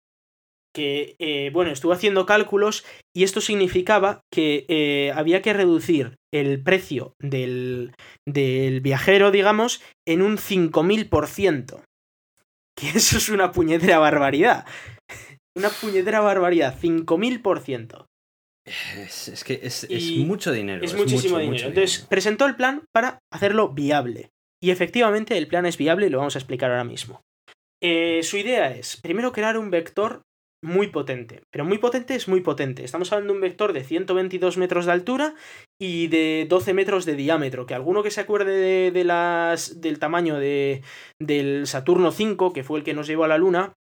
que, 0.77 1.17
eh, 1.19 1.49
bueno, 1.55 1.71
estuvo 1.71 1.95
haciendo 1.95 2.27
cálculos 2.27 2.85
y 3.17 3.25
esto 3.25 3.41
significaba 3.41 4.21
que 4.31 4.67
eh, 4.69 5.11
había 5.15 5.41
que 5.41 5.55
reducir 5.55 6.17
el 6.35 6.63
precio 6.63 7.15
del, 7.19 7.95
del 8.29 8.83
viajero, 8.83 9.31
digamos, 9.31 9.83
en 10.07 10.21
un 10.21 10.37
5.000%. 10.37 11.83
Que 12.79 12.89
eso 12.95 13.17
es 13.17 13.31
una 13.31 13.53
puñetera 13.53 13.99
barbaridad. 13.99 14.67
Una 15.57 15.71
puñetera 15.71 16.21
barbaridad, 16.21 16.79
5.000%. 16.79 18.05
Es, 18.67 19.29
es 19.29 19.45
que 19.45 19.61
es, 19.63 19.89
mucho 20.27 20.53
dinero. 20.53 20.85
Es, 20.85 20.95
muchísimo 20.95 21.39
dinero. 21.39 21.69
Entonces, 21.69 22.05
presentó 22.07 22.45
el 22.45 22.57
plan 22.57 22.85
para 22.93 23.21
hacerlo 23.33 23.71
viable. 23.71 24.29
Y 24.63 24.73
efectivamente 24.73 25.39
el 25.39 25.49
plan 25.49 25.65
es 25.65 25.79
viable 25.79 26.09
y 26.09 26.11
lo 26.11 26.19
vamos 26.19 26.37
a 26.37 26.39
explicar 26.39 26.71
ahora 26.71 26.85
mismo. 26.85 27.23
Eh, 27.83 28.23
su 28.23 28.37
idea 28.37 28.75
es, 28.75 28.99
primero, 29.01 29.33
crear 29.33 29.57
un 29.57 29.71
vector 29.71 30.26
muy 30.67 30.89
potente. 30.89 31.43
Pero 31.51 31.65
muy 31.65 31.79
potente 31.79 32.17
es 32.17 32.27
muy 32.27 32.41
potente. 32.41 32.85
Estamos 32.85 33.13
hablando 33.13 33.33
de 33.33 33.37
un 33.39 33.43
vector 33.43 33.73
de 33.73 33.85
122 33.85 34.59
metros 34.59 34.85
de 34.85 34.93
altura 34.93 35.35
y 35.81 36.09
de 36.09 36.47
12 36.49 36.75
metros 36.75 37.05
de 37.05 37.15
diámetro. 37.15 37.67
Que 37.67 37.75
alguno 37.75 38.03
que 38.03 38.11
se 38.11 38.21
acuerde 38.21 38.91
de, 38.91 39.05
del 39.77 39.99
tamaño 39.99 40.39
de, 40.39 40.83
del 41.21 41.67
Saturno 41.69 42.11
5, 42.11 42.53
que 42.53 42.65
fue 42.65 42.81
el 42.81 42.85
que 42.85 42.95
nos 42.95 43.07
llevó 43.07 43.25
a 43.25 43.29
la 43.29 43.39
Luna, 43.39 43.75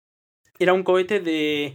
era 0.60 0.74
un 0.74 0.84
cohete 0.84 1.22
de, 1.22 1.74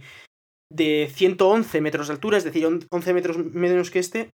de 0.71 1.09
111 1.11 1.81
metros 1.81 2.07
de 2.07 2.13
altura, 2.13 2.37
es 2.37 2.43
decir, 2.43 2.65
11 2.65 3.13
metros 3.13 3.37
menos 3.37 3.89
que 3.89 3.99
este, 3.99 4.29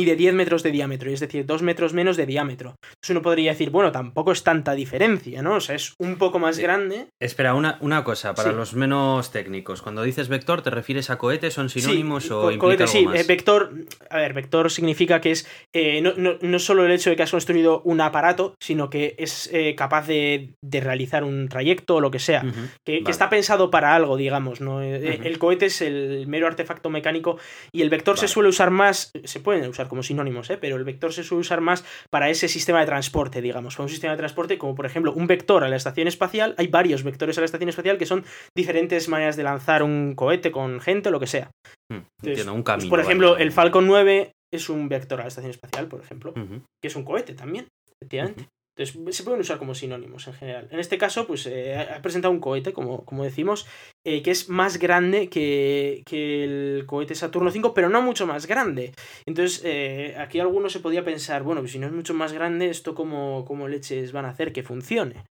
y 0.00 0.06
de 0.06 0.16
10 0.16 0.34
metros 0.34 0.62
de 0.62 0.70
diámetro, 0.70 1.10
es 1.10 1.20
decir, 1.20 1.44
2 1.44 1.62
metros 1.62 1.92
menos 1.92 2.16
de 2.16 2.24
diámetro. 2.24 2.76
Entonces 2.82 3.10
uno 3.10 3.20
podría 3.20 3.52
decir, 3.52 3.68
bueno, 3.68 3.92
tampoco 3.92 4.32
es 4.32 4.42
tanta 4.42 4.72
diferencia, 4.72 5.42
¿no? 5.42 5.56
O 5.56 5.60
sea, 5.60 5.76
es 5.76 5.94
un 5.98 6.16
poco 6.16 6.38
más 6.38 6.58
grande. 6.58 7.08
Espera, 7.20 7.54
una, 7.54 7.76
una 7.80 8.02
cosa, 8.02 8.34
para 8.34 8.52
los 8.52 8.72
menos 8.72 9.30
técnicos. 9.30 9.82
Cuando 9.82 10.02
dices 10.02 10.28
vector, 10.28 10.62
¿te 10.62 10.70
refieres 10.70 11.10
a 11.10 11.18
cohete? 11.18 11.50
¿Son 11.50 11.68
sinónimos 11.68 12.30
o 12.30 12.50
implica 12.50 12.84
algo 12.84 12.86
sí, 12.86 13.06
eh, 13.14 13.24
vector, 13.24 13.74
a 14.08 14.16
ver, 14.16 14.32
vector 14.32 14.70
significa 14.70 15.20
que 15.20 15.32
es 15.32 15.46
eh, 15.74 16.00
no, 16.00 16.14
no, 16.40 16.58
solo 16.58 16.86
el 16.86 16.92
hecho 16.92 17.10
de 17.10 17.16
que 17.16 17.22
has 17.22 17.30
construido 17.30 17.82
un 17.82 18.00
aparato, 18.00 18.54
sino 18.58 18.88
que 18.88 19.14
es 19.18 19.50
eh, 19.52 19.74
capaz 19.74 20.06
de, 20.06 20.54
realizar 20.62 21.24
un 21.24 21.48
trayecto 21.48 21.96
o 21.96 22.00
lo 22.00 22.10
que 22.10 22.18
sea, 22.18 22.42
que, 22.84 23.02
está 23.06 23.28
pensado 23.28 23.70
para 23.70 23.94
algo, 23.94 24.16
digamos, 24.16 24.60
¿no? 24.60 24.80
El 24.80 25.38
cohete 25.38 25.66
es 25.66 25.82
el 25.82 26.26
mero 26.26 26.46
artefacto 26.46 26.88
mecánico 26.88 27.38
y 27.72 27.82
el 27.82 27.90
vector 27.90 28.18
se 28.18 28.28
suele 28.28 28.48
usar 28.48 28.70
más, 28.70 29.10
se 29.24 29.40
pueden 29.40 29.68
usar 29.68 29.88
como 29.90 30.02
sinónimos, 30.02 30.48
¿eh? 30.48 30.56
pero 30.56 30.76
el 30.76 30.84
vector 30.84 31.12
se 31.12 31.22
suele 31.22 31.40
usar 31.40 31.60
más 31.60 31.84
para 32.08 32.30
ese 32.30 32.48
sistema 32.48 32.80
de 32.80 32.86
transporte, 32.86 33.42
digamos, 33.42 33.76
para 33.76 33.84
un 33.84 33.90
sistema 33.90 34.12
de 34.12 34.18
transporte 34.18 34.56
como 34.56 34.74
por 34.74 34.86
ejemplo 34.86 35.12
un 35.12 35.26
vector 35.26 35.62
a 35.62 35.68
la 35.68 35.76
estación 35.76 36.08
espacial, 36.08 36.54
hay 36.56 36.68
varios 36.68 37.02
vectores 37.02 37.36
a 37.36 37.42
la 37.42 37.44
estación 37.44 37.68
espacial 37.68 37.98
que 37.98 38.06
son 38.06 38.24
diferentes 38.56 39.08
maneras 39.08 39.36
de 39.36 39.42
lanzar 39.42 39.82
un 39.82 40.14
cohete 40.14 40.50
con 40.50 40.80
gente 40.80 41.10
o 41.10 41.12
lo 41.12 41.20
que 41.20 41.26
sea. 41.26 41.50
Hmm, 41.92 42.06
entiendo, 42.22 42.54
un 42.54 42.62
camino. 42.62 42.88
por 42.88 43.00
ejemplo, 43.00 43.36
el 43.36 43.52
Falcon 43.52 43.86
9 43.86 44.32
es 44.52 44.68
un 44.70 44.88
vector 44.88 45.20
a 45.20 45.24
la 45.24 45.28
estación 45.28 45.50
espacial, 45.50 45.88
por 45.88 46.00
ejemplo, 46.00 46.32
que 46.34 46.88
es 46.88 46.96
un 46.96 47.04
cohete 47.04 47.34
también, 47.34 47.68
efectivamente. 48.00 48.48
Entonces, 48.80 49.16
se 49.16 49.24
pueden 49.24 49.40
usar 49.40 49.58
como 49.58 49.74
sinónimos 49.74 50.26
en 50.26 50.32
general. 50.32 50.68
En 50.70 50.80
este 50.80 50.96
caso, 50.96 51.26
pues 51.26 51.46
eh, 51.46 51.76
ha 51.76 52.00
presentado 52.00 52.32
un 52.32 52.40
cohete, 52.40 52.72
como, 52.72 53.04
como 53.04 53.24
decimos, 53.24 53.66
eh, 54.06 54.22
que 54.22 54.30
es 54.30 54.48
más 54.48 54.78
grande 54.78 55.28
que, 55.28 56.02
el 56.10 56.86
cohete 56.86 57.14
Saturno 57.14 57.50
5, 57.50 57.74
pero 57.74 57.90
no 57.90 58.00
mucho 58.00 58.26
más 58.26 58.46
grande. 58.46 58.94
Entonces, 59.26 59.62
eh, 59.66 60.16
aquí 60.18 60.40
alguno 60.40 60.70
se 60.70 60.80
podía 60.80 61.04
pensar, 61.04 61.42
bueno, 61.42 61.60
pues 61.60 61.72
si 61.72 61.78
no 61.78 61.88
es 61.88 61.92
mucho 61.92 62.14
más 62.14 62.32
grande, 62.32 62.70
¿esto 62.70 62.94
cómo, 62.94 63.44
cómo 63.46 63.68
leches 63.68 64.12
van 64.12 64.24
a 64.24 64.30
hacer 64.30 64.52
que 64.52 64.62
funcione? 64.62 65.24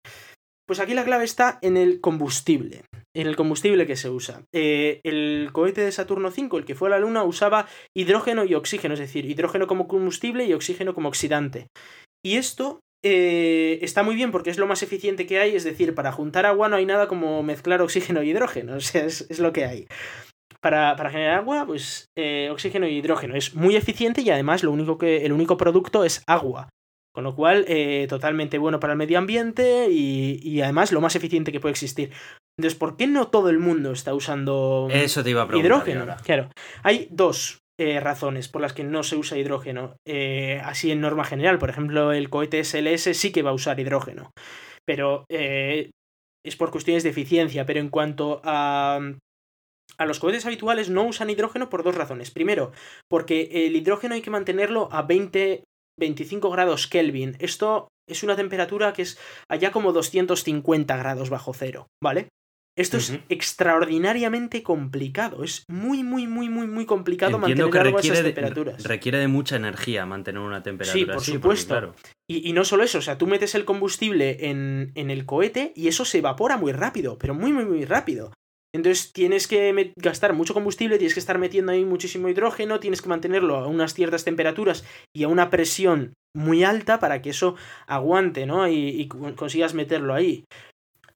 Pues 0.66 0.80
aquí 0.80 0.92
la 0.92 1.04
clave 1.04 1.24
está 1.24 1.58
en 1.62 1.78
el 1.78 2.02
combustible, 2.02 2.82
en 3.16 3.26
el 3.26 3.36
combustible 3.36 3.86
que 3.86 3.96
se 3.96 4.10
usa. 4.10 4.42
el 4.52 5.48
cohete 5.52 5.80
de 5.80 5.92
Saturno 5.92 6.30
5, 6.30 6.58
el 6.58 6.64
que 6.66 6.74
fue 6.74 6.88
a 6.88 6.90
la 6.90 6.98
Luna, 6.98 7.24
usaba 7.24 7.66
hidrógeno 7.96 8.44
y 8.44 8.54
oxígeno, 8.54 8.92
es 8.92 9.00
decir, 9.00 9.24
hidrógeno 9.24 9.66
como 9.66 9.88
combustible 9.88 10.44
y 10.44 10.52
oxígeno 10.52 10.92
como 10.92 11.08
oxidante. 11.08 11.68
Y 12.22 12.36
esto 12.36 12.80
eh, 13.02 13.78
está 13.82 14.02
muy 14.02 14.16
bien 14.16 14.32
porque 14.32 14.50
es 14.50 14.58
lo 14.58 14.66
más 14.66 14.82
eficiente 14.82 15.26
que 15.26 15.38
hay, 15.38 15.54
es 15.54 15.64
decir, 15.64 15.94
para 15.94 16.12
juntar 16.12 16.46
agua 16.46 16.68
no 16.68 16.76
hay 16.76 16.86
nada 16.86 17.06
como 17.06 17.42
mezclar 17.42 17.80
oxígeno 17.80 18.22
y 18.22 18.30
hidrógeno, 18.30 18.74
o 18.76 18.80
sea, 18.80 19.04
es, 19.04 19.38
lo 19.38 19.52
que 19.52 19.64
hay. 19.64 19.86
Para, 20.60 20.96
generar 21.10 21.38
agua, 21.38 21.64
pues 21.66 22.06
eh, 22.16 22.48
oxígeno 22.50 22.88
y 22.88 22.96
hidrógeno 22.96 23.36
es 23.36 23.54
muy 23.54 23.76
eficiente 23.76 24.22
y 24.22 24.30
además 24.30 24.64
lo 24.64 24.72
único 24.72 24.98
que, 24.98 25.24
el 25.24 25.32
único 25.32 25.56
producto 25.56 26.04
es 26.04 26.22
agua. 26.26 26.68
Con 27.14 27.24
lo 27.24 27.34
cual, 27.34 27.64
eh, 27.66 28.06
totalmente 28.08 28.58
bueno 28.58 28.78
para 28.78 28.92
el 28.92 28.98
medio 28.98 29.18
ambiente 29.18 29.88
y, 29.90 30.60
además 30.60 30.92
lo 30.92 31.00
más 31.00 31.16
eficiente 31.16 31.50
que 31.50 31.58
puede 31.58 31.72
existir. 31.72 32.12
Entonces, 32.56 32.78
¿por 32.78 32.96
qué 32.96 33.06
no 33.06 33.28
todo 33.28 33.50
el 33.50 33.58
mundo 33.58 33.92
está 33.92 34.14
usando 34.14 34.88
Eso 34.90 35.24
te 35.24 35.30
iba 35.30 35.42
a 35.42 35.56
hidrógeno? 35.56 36.06
Claro. 36.22 36.50
Hay 36.82 37.08
dos 37.10 37.58
eh, 37.78 38.00
razones 38.00 38.48
por 38.48 38.60
las 38.60 38.72
que 38.72 38.84
no 38.84 39.02
se 39.02 39.16
usa 39.16 39.38
hidrógeno. 39.38 39.96
Eh, 40.06 40.60
así 40.64 40.90
en 40.90 41.00
norma 41.00 41.24
general, 41.24 41.58
por 41.58 41.70
ejemplo, 41.70 42.12
el 42.12 42.28
cohete 42.28 42.64
SLS 42.64 43.16
sí 43.16 43.30
que 43.30 43.42
va 43.42 43.50
a 43.50 43.54
usar 43.54 43.78
hidrógeno, 43.78 44.32
pero 44.84 45.24
eh, 45.30 45.90
es 46.44 46.56
por 46.56 46.70
cuestiones 46.72 47.04
de 47.04 47.10
eficiencia. 47.10 47.66
Pero 47.66 47.80
en 47.80 47.88
cuanto 47.88 48.40
a, 48.42 49.00
a 49.96 50.06
los 50.06 50.18
cohetes 50.18 50.44
habituales, 50.44 50.90
no 50.90 51.04
usan 51.04 51.30
hidrógeno 51.30 51.70
por 51.70 51.84
dos 51.84 51.94
razones. 51.94 52.30
Primero, 52.30 52.72
porque 53.08 53.66
el 53.66 53.76
hidrógeno 53.76 54.14
hay 54.14 54.22
que 54.22 54.30
mantenerlo 54.30 54.88
a 54.90 55.02
20, 55.02 55.62
25 56.00 56.50
grados 56.50 56.88
Kelvin. 56.88 57.36
Esto 57.38 57.88
es 58.08 58.22
una 58.22 58.36
temperatura 58.36 58.92
que 58.92 59.02
es 59.02 59.18
allá 59.48 59.70
como 59.70 59.92
250 59.92 60.96
grados 60.96 61.30
bajo 61.30 61.54
cero, 61.54 61.86
¿vale? 62.02 62.28
Esto 62.78 62.96
es 62.96 63.18
extraordinariamente 63.28 64.62
complicado. 64.62 65.42
Es 65.42 65.64
muy, 65.68 66.04
muy, 66.04 66.28
muy, 66.28 66.48
muy, 66.48 66.68
muy 66.68 66.86
complicado 66.86 67.36
mantener 67.36 67.70
que 67.70 68.06
esas 68.06 68.22
temperaturas. 68.22 68.84
requiere 68.84 69.18
de 69.18 69.26
mucha 69.26 69.56
energía 69.56 70.06
mantener 70.06 70.40
una 70.40 70.62
temperatura. 70.62 71.00
Sí, 71.00 71.04
por 71.04 71.24
supuesto. 71.24 71.94
y, 72.28 72.52
no 72.52 72.64
solo 72.64 72.84
eso, 72.84 72.98
o 72.98 73.02
sea, 73.02 73.18
tú 73.18 73.26
metes 73.26 73.56
el 73.56 73.64
combustible 73.64 74.48
en, 74.48 74.92
en, 74.94 75.10
el 75.10 75.26
cohete 75.26 75.72
y 75.74 75.88
eso 75.88 76.04
se 76.04 76.18
evapora 76.18 76.56
muy 76.56 76.70
rápido, 76.70 77.18
pero 77.18 77.34
muy, 77.34 77.52
muy, 77.52 77.64
muy 77.64 77.84
rápido. 77.84 78.32
Entonces 78.72 79.12
tienes 79.12 79.48
que 79.48 79.92
gastar 79.96 80.34
mucho 80.34 80.54
combustible, 80.54 80.98
tienes 80.98 81.14
que 81.14 81.20
estar 81.20 81.38
metiendo 81.38 81.72
ahí 81.72 81.84
muchísimo 81.84 82.28
hidrógeno, 82.28 82.78
tienes 82.78 83.02
que 83.02 83.08
mantenerlo 83.08 83.56
a 83.56 83.66
unas 83.66 83.94
ciertas 83.94 84.24
temperaturas 84.24 84.84
y 85.12 85.24
a 85.24 85.28
una 85.28 85.50
presión 85.50 86.12
muy 86.36 86.62
alta 86.62 87.00
para 87.00 87.22
que 87.22 87.30
eso 87.30 87.56
aguante, 87.86 88.46
¿no? 88.46 88.68
y 88.68 89.08
consigas 89.08 89.74
meterlo 89.74 90.14
ahí. 90.14 90.44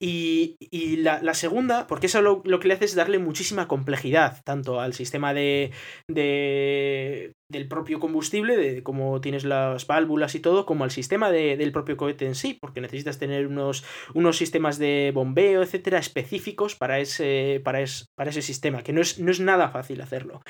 Y, 0.05 0.97
la, 0.97 1.33
segunda, 1.33 1.87
porque 1.87 2.07
eso 2.07 2.21
lo, 2.21 2.41
que 2.59 2.67
le 2.67 2.73
hace 2.73 2.83
es 2.83 2.93
darle 2.93 3.19
muchísima 3.19 3.69
complejidad, 3.69 4.41
tanto 4.43 4.81
al 4.81 4.93
sistema 4.93 5.33
de, 5.33 5.71
del 6.09 7.67
propio 7.69 8.01
combustible, 8.01 8.57
de 8.57 8.83
cómo 8.83 9.21
tienes 9.21 9.45
las 9.45 9.87
válvulas 9.87 10.35
y 10.35 10.41
todo, 10.41 10.65
como 10.65 10.83
al 10.83 10.91
sistema 10.91 11.31
del 11.31 11.71
propio 11.71 11.95
cohete 11.95 12.25
en 12.25 12.35
sí, 12.35 12.57
porque 12.59 12.81
necesitas 12.81 13.17
tener 13.17 13.47
unos, 13.47 13.85
unos 14.13 14.35
sistemas 14.35 14.77
de 14.77 15.13
bombeo, 15.15 15.63
etcétera, 15.63 15.99
específicos 15.99 16.75
para 16.75 16.99
ese, 16.99 17.61
para, 17.63 17.79
para 18.17 18.29
ese 18.29 18.41
sistema, 18.41 18.83
que 18.83 18.91
no 18.91 18.99
es, 18.99 19.19
no 19.19 19.31
es 19.31 19.39
nada 19.39 19.69
fácil 19.69 20.01
hacerlo. 20.01 20.41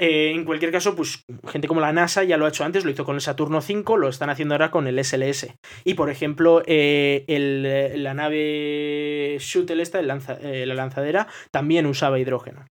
Eh, 0.00 0.30
en 0.30 0.46
cualquier 0.46 0.72
caso, 0.72 0.96
pues 0.96 1.22
gente 1.46 1.68
como 1.68 1.82
la 1.82 1.92
NASA 1.92 2.24
ya 2.24 2.38
lo 2.38 2.46
ha 2.46 2.48
hecho 2.48 2.64
antes, 2.64 2.86
lo 2.86 2.90
hizo 2.90 3.04
con 3.04 3.16
el 3.16 3.20
Saturno 3.20 3.58
V, 3.58 3.98
lo 3.98 4.08
están 4.08 4.30
haciendo 4.30 4.54
ahora 4.54 4.70
con 4.70 4.86
el 4.86 4.98
SLS. 5.04 5.54
Y 5.84 5.92
por 5.92 6.08
ejemplo, 6.08 6.62
eh, 6.64 7.26
la 7.96 8.14
nave 8.14 9.36
Shuttle 9.38 9.82
esta, 9.82 10.00
eh, 10.00 10.64
la 10.64 10.74
lanzadera, 10.74 11.28
también 11.52 11.84
usaba 11.84 12.18
hidrógeno. 12.18 12.66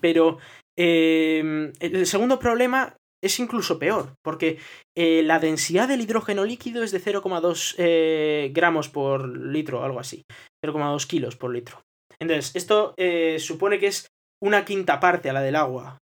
Pero 0.00 0.38
el 0.76 2.06
segundo 2.06 2.38
problema 2.38 2.96
es 3.22 3.40
incluso 3.40 3.78
peor, 3.78 4.14
porque 4.22 4.58
la 4.96 5.40
densidad 5.40 5.88
del 5.88 6.00
hidrógeno 6.00 6.44
líquido 6.44 6.82
es 6.82 6.92
de 6.92 7.00
0,2 7.00 8.52
gramos 8.52 8.88
por 8.88 9.28
litro, 9.28 9.84
algo 9.84 10.00
así. 10.00 10.22
0,2 10.64 11.06
kilos 11.06 11.36
por 11.36 11.52
litro. 11.52 11.82
Entonces, 12.20 12.54
esto 12.54 12.94
supone 13.38 13.78
que 13.80 13.88
es 13.88 14.06
una 14.40 14.64
quinta 14.64 15.00
parte 15.00 15.28
a 15.28 15.32
la 15.32 15.42
del 15.42 15.56
agua. 15.56 15.98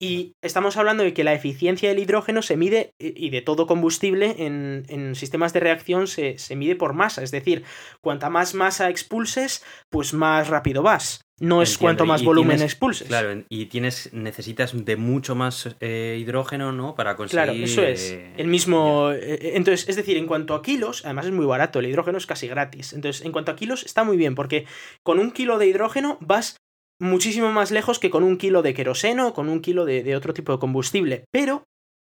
Y 0.00 0.36
estamos 0.42 0.76
hablando 0.76 1.02
de 1.02 1.12
que 1.12 1.24
la 1.24 1.34
eficiencia 1.34 1.88
del 1.88 1.98
hidrógeno 1.98 2.40
se 2.42 2.56
mide, 2.56 2.94
y 3.00 3.30
de 3.30 3.42
todo 3.42 3.66
combustible 3.66 4.36
en, 4.38 5.14
sistemas 5.16 5.52
de 5.52 5.60
reacción 5.60 6.06
se, 6.06 6.36
mide 6.54 6.76
por 6.76 6.92
masa. 6.92 7.22
Es 7.22 7.32
decir, 7.32 7.64
cuanta 8.00 8.30
más 8.30 8.54
masa 8.54 8.90
expulses, 8.90 9.64
pues 9.90 10.14
más 10.14 10.48
rápido 10.48 10.82
vas. 10.82 11.22
No 11.40 11.62
es 11.62 11.78
cuanto 11.78 12.04
más 12.04 12.24
volumen 12.24 12.62
expulses. 12.62 13.06
Claro, 13.06 13.44
y 13.48 13.66
tienes, 13.66 14.12
necesitas 14.12 14.72
de 14.84 14.96
mucho 14.96 15.36
más 15.36 15.76
eh, 15.80 16.18
hidrógeno, 16.20 16.72
¿no? 16.72 16.96
Para 16.96 17.14
conseguir. 17.14 17.44
Claro, 17.44 17.58
eso 17.58 17.82
es. 17.82 18.10
Eh, 18.10 18.32
el 18.36 18.48
mismo. 18.48 19.10
Eh, 19.12 19.52
entonces, 19.54 19.88
es 19.88 19.94
decir, 19.94 20.16
en 20.16 20.26
cuanto 20.26 20.54
a 20.54 20.62
kilos, 20.62 21.04
además 21.04 21.26
es 21.26 21.32
muy 21.32 21.46
barato, 21.46 21.78
el 21.78 21.86
hidrógeno 21.86 22.18
es 22.18 22.26
casi 22.26 22.48
gratis. 22.48 22.92
Entonces, 22.92 23.24
en 23.24 23.30
cuanto 23.30 23.52
a 23.52 23.56
kilos, 23.56 23.84
está 23.84 24.02
muy 24.02 24.16
bien, 24.16 24.34
porque 24.34 24.66
con 25.04 25.20
un 25.20 25.30
kilo 25.30 25.58
de 25.58 25.68
hidrógeno 25.68 26.18
vas 26.20 26.56
muchísimo 27.00 27.50
más 27.52 27.70
lejos 27.70 27.98
que 27.98 28.10
con 28.10 28.22
un 28.24 28.38
kilo 28.38 28.62
de 28.62 28.74
queroseno 28.74 29.28
o 29.28 29.34
con 29.34 29.48
un 29.48 29.60
kilo 29.60 29.84
de, 29.84 30.16
otro 30.16 30.34
tipo 30.34 30.52
de 30.52 30.58
combustible. 30.58 31.24
Pero 31.30 31.64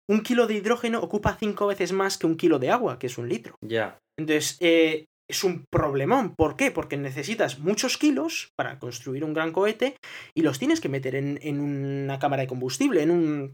un 0.08 0.22
kilo 0.22 0.46
de 0.46 0.54
hidrógeno 0.54 1.00
ocupa 1.00 1.36
cinco 1.38 1.66
veces 1.66 1.92
más 1.92 2.18
que 2.18 2.26
un 2.26 2.36
kilo 2.36 2.58
de 2.58 2.70
agua, 2.70 2.98
que 2.98 3.06
es 3.08 3.18
un 3.18 3.28
litro. 3.28 3.56
Ya. 3.60 3.98
Entonces, 4.18 4.56
eh, 4.60 5.06
es 5.28 5.42
un 5.44 5.64
problemón. 5.70 6.34
¿Por 6.36 6.56
qué? 6.56 6.70
Porque 6.70 6.96
necesitas 6.96 7.58
muchos 7.58 7.98
kilos 7.98 8.52
para 8.56 8.78
construir 8.78 9.24
un 9.24 9.34
gran 9.34 9.52
cohete 9.52 9.96
y 10.34 10.42
los 10.42 10.58
tienes 10.58 10.80
que 10.80 10.88
meter 10.88 11.16
en, 11.16 11.38
en 11.42 11.60
una 11.60 12.18
cámara 12.18 12.42
de 12.42 12.48
combustible, 12.48 13.02
en 13.02 13.10
un 13.10 13.52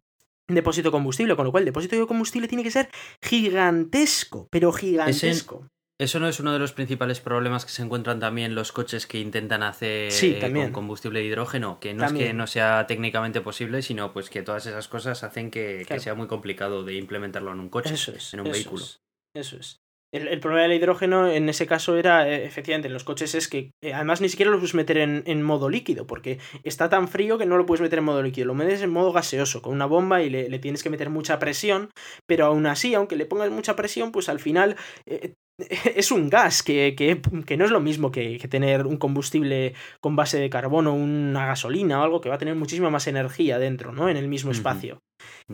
depósito 0.49 0.89
de 0.89 0.93
combustible, 0.93 1.37
con 1.37 1.47
lo 1.47 1.51
cual 1.51 1.63
el 1.63 1.67
depósito 1.67 1.97
de 1.97 2.07
combustible 2.07 2.49
tiene 2.49 2.65
que 2.65 2.71
ser 2.71 2.91
gigantesco, 3.23 4.49
pero 4.51 4.73
gigantesco. 4.73 5.67
¿Eso 6.01 6.19
no 6.19 6.27
es 6.29 6.41
uno 6.41 6.53
de 6.53 6.59
los 6.59 6.73
principales 6.73 7.21
problemas 7.21 7.65
que 7.65 7.71
se 7.71 7.83
encuentran 7.83 8.19
también 8.19 8.55
los 8.55 8.73
coches 8.73 9.07
que 9.07 9.19
intentan 9.21 9.63
hacer 9.63 10.11
Sí, 10.11 10.37
también. 10.41 10.67
con 10.67 10.73
combustible 10.83 11.21
de 11.21 11.27
hidrógeno? 11.27 11.79
Que 11.81 11.95
no 11.95 12.05
es 12.07 12.13
que 12.13 12.33
no 12.33 12.47
sea 12.47 12.87
técnicamente 12.89 13.41
posible, 13.41 13.83
sino 13.83 14.13
pues 14.13 14.29
que 14.31 14.43
todas 14.43 14.67
esas 14.67 14.89
cosas 14.89 15.23
hacen 15.23 15.51
que, 15.51 15.85
que 15.87 16.01
sea 16.01 16.15
muy 16.15 16.27
complicado 16.27 16.83
de 16.83 16.95
implementarlo 16.95 17.53
en 17.53 17.61
un 17.61 17.69
coche, 17.69 17.95
Eso 17.95 18.13
es. 18.13 18.35
en 18.35 18.41
un 18.41 18.47
eso 18.49 18.53
vehículo. 18.55 18.83
es, 18.85 19.01
eso 19.37 19.57
es. 19.57 19.77
El, 20.15 20.29
el 20.29 20.41
problema 20.41 20.65
del 20.69 20.75
hidrógeno 20.77 21.31
en 21.31 21.49
ese 21.49 21.67
caso 21.67 21.97
era, 21.97 22.29
eh, 22.29 22.45
efectivamente, 22.45 22.89
en 22.89 22.93
los 22.93 23.03
coches 23.05 23.35
es 23.35 23.49
que 23.49 23.71
eh, 23.83 23.95
además 23.95 24.21
ni 24.21 24.29
siquiera 24.29 24.51
lo 24.51 24.59
puedes 24.59 24.75
meter 24.75 24.99
en, 24.99 25.23
en 25.25 25.43
modo 25.43 25.71
líquido, 25.71 26.07
porque 26.07 26.39
está 26.65 26.91
tan 26.91 27.09
frío 27.09 27.39
que 27.39 27.47
no 27.47 27.57
lo 27.57 27.65
puedes 27.65 27.81
meter 27.81 28.01
en 28.01 28.05
modo 28.05 28.23
líquido. 28.23 28.47
Lo 28.49 28.55
metes 28.55 28.83
en 28.83 28.91
modo 28.91 29.13
gaseoso, 29.13 29.63
con 29.63 29.73
una 29.73 29.87
bomba 29.87 30.21
y 30.23 30.29
le, 30.29 30.51
le 30.51 30.59
tienes 30.59 30.83
que 30.83 30.91
meter 30.91 31.09
mucha 31.09 31.39
presión, 31.39 31.89
pero 32.27 32.45
aún 32.45 32.67
así, 32.67 32.95
aunque 32.95 33.17
le 33.17 33.25
pongas 33.25 33.51
mucha 33.51 33.75
presión, 33.75 34.13
pues 34.13 34.29
al 34.29 34.39
final 34.41 34.77
eh, 35.07 35.33
es 35.95 36.11
un 36.11 36.29
gas 36.31 36.63
que, 36.63 36.95
que- 36.97 37.21
que 37.47 37.57
no 37.57 37.65
es 37.65 37.71
lo 37.71 37.81
mismo 37.81 38.11
que, 38.11 38.39
que 38.39 38.49
tener 38.49 38.87
un 38.87 38.97
combustible 38.97 39.75
con 40.01 40.17
base 40.17 40.39
de 40.39 40.51
carbono, 40.51 40.95
una 40.95 41.47
gasolina 41.47 42.01
o 42.01 42.05
algo 42.05 42.21
que 42.21 42.29
va 42.29 42.37
a 42.37 42.39
tener 42.39 42.55
muchísima 42.55 42.91
más 42.91 43.07
energía 43.07 43.59
dentro, 43.59 43.93
¿no? 43.93 44.09
En 44.09 44.17
el 44.17 44.29
mismo 44.29 44.51
espacio. 44.51 44.99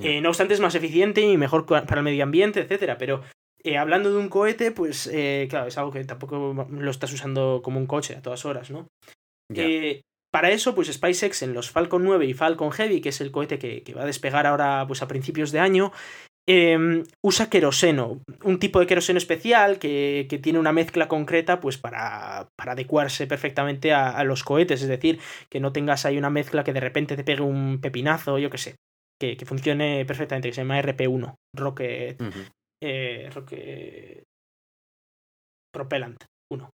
Eh, 0.01 0.21
no 0.21 0.29
obstante, 0.31 0.55
es 0.55 0.61
más 0.61 0.75
eficiente 0.75 1.21
y 1.21 1.37
mejor 1.37 1.67
para 1.67 1.97
el 1.97 2.03
medio 2.03 2.23
ambiente, 2.25 2.61
etcétera. 2.61 2.97
Pero 2.99 3.23
eh, 3.63 3.77
hablando 3.77 4.11
de 4.11 4.19
un 4.19 4.29
cohete, 4.29 4.71
pues 4.71 5.09
eh, 5.13 5.47
claro, 5.51 5.67
es 5.67 5.77
algo 5.79 5.91
que 5.91 6.05
tampoco 6.05 6.67
lo 6.71 6.91
estás 6.91 7.13
usando 7.13 7.61
como 7.63 7.79
un 7.79 7.87
coche 7.87 8.15
a 8.17 8.23
todas 8.23 8.45
horas, 8.45 8.71
¿no? 8.71 8.87
Para 10.31 10.51
eso, 10.51 10.75
pues 10.75 10.93
SpaceX 10.93 11.43
en 11.43 11.55
los 11.55 11.71
Falcon 11.71 12.05
9 12.05 12.27
y 12.27 12.35
Falcon 12.35 12.71
Heavy, 12.71 13.01
que 13.01 13.09
es 13.09 13.21
el 13.23 13.31
cohete 13.31 13.59
que, 13.59 13.83
que 13.83 13.95
va 13.95 14.03
a 14.03 14.07
despegar 14.07 14.47
ahora 14.47 14.85
pues 14.87 15.01
a 15.03 15.09
principios 15.09 15.53
de 15.53 15.61
año, 15.61 15.91
eh, 16.51 17.05
usa 17.23 17.51
queroseno, 17.51 18.23
un 18.43 18.59
tipo 18.59 18.81
de 18.81 18.87
queroseno 18.87 19.19
especial 19.19 19.79
que, 19.79 20.27
que 20.31 20.39
tiene 20.39 20.59
una 20.59 20.73
mezcla 20.73 21.07
concreta 21.07 21.61
pues 21.61 21.77
para, 21.77 22.49
para 22.57 22.73
adecuarse 22.73 23.27
perfectamente 23.27 23.93
a, 23.93 24.11
a 24.11 24.25
los 24.25 24.45
cohetes, 24.45 24.81
es 24.81 24.89
decir, 24.89 25.21
que 25.51 25.61
no 25.61 25.73
tengas 25.73 26.07
ahí 26.07 26.17
una 26.17 26.31
mezcla 26.31 26.65
que 26.65 26.73
de 26.73 26.81
repente 26.81 27.17
te 27.17 27.25
pegue 27.25 27.43
un 27.43 27.81
pepinazo, 27.83 28.39
yo 28.39 28.49
qué 28.49 28.57
sé, 28.57 28.77
que, 29.21 29.37
que 29.37 29.45
funcione 29.45 30.07
perfectamente, 30.07 30.49
que 30.49 30.55
se 30.55 30.63
llama 30.63 30.81
RP1, 30.81 31.35
Rocket, 31.55 32.19
eh, 32.83 33.31
Rocket 33.35 34.25
Propellant 35.71 36.25
1. 36.51 36.71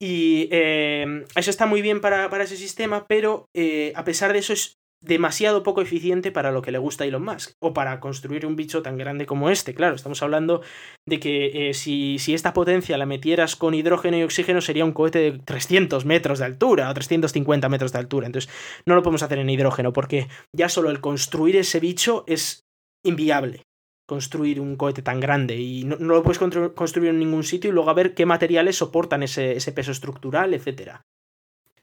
Y 0.00 0.48
eh, 0.52 1.26
eso 1.34 1.50
está 1.50 1.66
muy 1.66 1.82
bien 1.82 2.00
para, 2.00 2.30
para 2.30 2.44
ese 2.44 2.56
sistema, 2.56 3.06
pero 3.08 3.46
eh, 3.56 3.92
a 3.96 4.04
pesar 4.04 4.32
de 4.32 4.38
eso 4.38 4.52
es 4.52 4.76
demasiado 5.02 5.62
poco 5.62 5.80
eficiente 5.80 6.30
para 6.30 6.52
lo 6.52 6.62
que 6.62 6.72
le 6.72 6.78
gusta 6.78 7.04
a 7.04 7.06
Elon 7.06 7.24
Musk. 7.24 7.52
O 7.60 7.72
para 7.72 8.00
construir 8.00 8.44
un 8.46 8.56
bicho 8.56 8.82
tan 8.82 8.98
grande 8.98 9.26
como 9.26 9.48
este. 9.50 9.74
Claro, 9.74 9.94
estamos 9.96 10.22
hablando 10.22 10.62
de 11.06 11.18
que 11.20 11.70
eh, 11.70 11.74
si, 11.74 12.18
si 12.18 12.34
esta 12.34 12.52
potencia 12.52 12.98
la 12.98 13.06
metieras 13.06 13.56
con 13.56 13.74
hidrógeno 13.74 14.18
y 14.18 14.22
oxígeno 14.22 14.60
sería 14.60 14.84
un 14.84 14.92
cohete 14.92 15.18
de 15.18 15.38
300 15.38 16.04
metros 16.04 16.38
de 16.38 16.44
altura 16.44 16.90
o 16.90 16.94
350 16.94 17.68
metros 17.68 17.92
de 17.92 17.98
altura. 17.98 18.26
Entonces 18.26 18.50
no 18.86 18.94
lo 18.94 19.02
podemos 19.02 19.22
hacer 19.22 19.38
en 19.38 19.50
hidrógeno 19.50 19.92
porque 19.92 20.28
ya 20.54 20.68
solo 20.68 20.90
el 20.90 21.00
construir 21.00 21.56
ese 21.56 21.80
bicho 21.80 22.24
es 22.26 22.64
inviable 23.04 23.62
construir 24.06 24.60
un 24.60 24.74
cohete 24.74 25.02
tan 25.02 25.20
grande 25.20 25.56
y 25.56 25.84
no, 25.84 25.94
no 25.96 26.14
lo 26.14 26.22
puedes 26.24 26.40
constru- 26.40 26.74
construir 26.74 27.10
en 27.10 27.20
ningún 27.20 27.44
sitio 27.44 27.70
y 27.70 27.72
luego 27.72 27.90
a 27.90 27.94
ver 27.94 28.12
qué 28.12 28.26
materiales 28.26 28.74
soportan 28.76 29.22
ese, 29.22 29.52
ese 29.52 29.70
peso 29.70 29.92
estructural, 29.92 30.52
etcétera. 30.52 31.02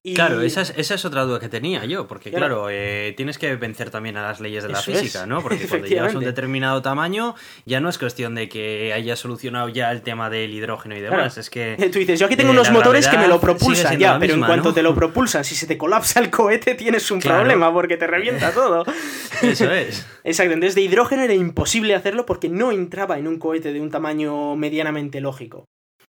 Y- 0.03 0.13
Claro, 0.13 0.41
esa 0.41 0.61
es, 0.61 0.73
esa 0.77 0.95
es 0.95 1.03
otra 1.05 1.23
duda 1.23 1.39
que 1.39 1.49
tenía 1.49 1.83
yo, 1.85 2.07
porque 2.07 2.29
Claro. 2.29 2.45
claro, 2.45 2.69
eh, 2.71 3.13
tienes 3.17 3.37
que 3.37 3.55
vencer 3.57 3.89
también 3.89 4.15
a 4.15 4.21
las 4.21 4.39
leyes 4.39 4.63
de 4.63 4.69
la 4.69 4.79
Eso 4.79 4.91
física, 4.91 5.21
es, 5.23 5.27
¿no? 5.27 5.41
Porque 5.41 5.57
cuando 5.67 5.87
llegas 5.87 6.13
a 6.13 6.17
un 6.17 6.23
determinado 6.23 6.81
tamaño, 6.81 7.35
ya 7.65 7.79
no 7.81 7.89
es 7.89 7.97
cuestión 7.97 8.33
de 8.35 8.47
que 8.47 8.93
hayas 8.93 9.19
solucionado 9.19 9.67
ya 9.69 9.91
el 9.91 10.01
tema 10.03 10.29
del 10.29 10.53
hidrógeno 10.53 10.95
y 10.95 11.01
demás, 11.01 11.33
Claro. 11.33 11.41
es 11.41 11.49
que... 11.49 11.75
Tú 11.91 11.99
dices, 11.99 12.19
yo 12.19 12.27
aquí 12.27 12.35
tengo 12.37 12.51
Eh, 12.51 12.53
unos 12.53 12.71
motores 12.71 13.07
que 13.07 13.17
me 13.17 13.27
lo 13.27 13.41
propulsan 13.41 13.97
ya, 13.99 14.17
pero 14.19 14.35
en 14.35 14.41
cuanto 14.41 14.69
¿no? 14.69 14.73
te 14.73 14.83
lo 14.83 14.95
propulsan, 14.95 15.43
si 15.43 15.55
se 15.55 15.67
te 15.67 15.77
colapsa 15.77 16.19
el 16.21 16.29
cohete 16.29 16.75
tienes 16.75 17.09
un 17.11 17.19
Claro. 17.19 17.39
problema 17.39 17.73
porque 17.73 17.97
te 17.97 18.07
revienta 18.07 18.51
todo. 18.51 18.85
Eso 19.41 19.71
es. 19.71 20.05
Exacto, 20.23 20.53
entonces 20.53 20.75
de 20.75 20.81
hidrógeno 20.81 21.23
era 21.23 21.33
imposible 21.33 21.95
hacerlo 21.95 22.25
porque 22.25 22.49
no 22.49 22.71
entraba 22.71 23.17
en 23.17 23.27
un 23.27 23.39
cohete 23.39 23.73
de 23.73 23.81
un 23.81 23.89
tamaño 23.91 24.55
medianamente 24.55 25.19
lógico. 25.21 25.65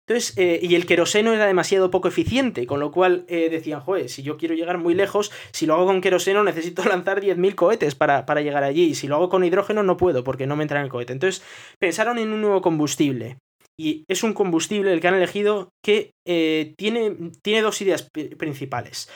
Entonces, 0.07 0.37
eh, 0.37 0.59
y 0.61 0.75
el 0.75 0.85
queroseno 0.85 1.33
era 1.33 1.45
demasiado 1.47 1.91
poco 1.91 2.07
eficiente, 2.07 2.65
con 2.65 2.79
lo 2.79 2.91
cual 2.91 3.25
eh, 3.27 3.49
decían, 3.49 3.81
joder, 3.81 4.07
si 4.07 4.23
yo 4.23 4.37
quiero 4.37 4.55
llegar 4.55 4.77
muy 4.77 4.93
lejos, 4.93 5.31
si 5.51 5.65
lo 5.65 5.73
hago 5.73 5.85
con 5.85 5.99
queroseno 5.99 6.45
necesito 6.45 6.83
lanzar 6.85 7.19
10.000 7.19 7.55
cohetes 7.55 7.95
para, 7.95 8.25
para 8.25 8.41
llegar 8.41 8.63
allí, 8.63 8.83
y 8.85 8.95
si 8.95 9.07
lo 9.07 9.15
hago 9.15 9.27
con 9.29 9.43
hidrógeno 9.43 9.83
no 9.83 9.97
puedo 9.97 10.23
porque 10.23 10.47
no 10.47 10.55
me 10.55 10.63
entra 10.63 10.79
en 10.79 10.85
el 10.85 10.89
cohete. 10.91 11.11
Entonces, 11.11 11.43
pensaron 11.79 12.17
en 12.19 12.31
un 12.31 12.39
nuevo 12.41 12.61
combustible. 12.61 13.37
Y 13.79 14.05
es 14.09 14.23
un 14.23 14.33
combustible 14.33 14.91
el 14.93 15.01
que 15.01 15.07
han 15.09 15.13
elegido 15.15 15.69
que 15.83 16.11
eh, 16.25 16.73
tiene, 16.77 17.15
tiene 17.43 17.61
dos 17.61 17.79
ideas 17.81 18.07
pri- 18.11 18.29
principales. 18.35 19.09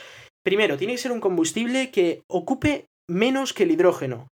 Primero, 0.46 0.78
tiene 0.78 0.94
que 0.94 1.00
ser 1.00 1.12
un 1.14 1.22
combustible 1.22 1.90
que 1.90 2.22
ocupe 2.30 2.86
menos 3.10 3.54
que 3.54 3.64
el 3.64 3.72
hidrógeno, 3.72 4.28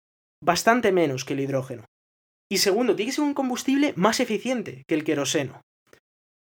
bastante 0.42 0.90
menos 0.90 1.24
que 1.24 1.34
el 1.34 1.40
hidrógeno. 1.40 1.84
Y 2.50 2.58
segundo, 2.58 2.96
tiene 2.96 3.10
que 3.10 3.16
ser 3.16 3.24
un 3.24 3.34
combustible 3.34 3.92
más 3.96 4.20
eficiente 4.20 4.82
que 4.88 4.94
el 4.94 5.04
queroseno. 5.04 5.60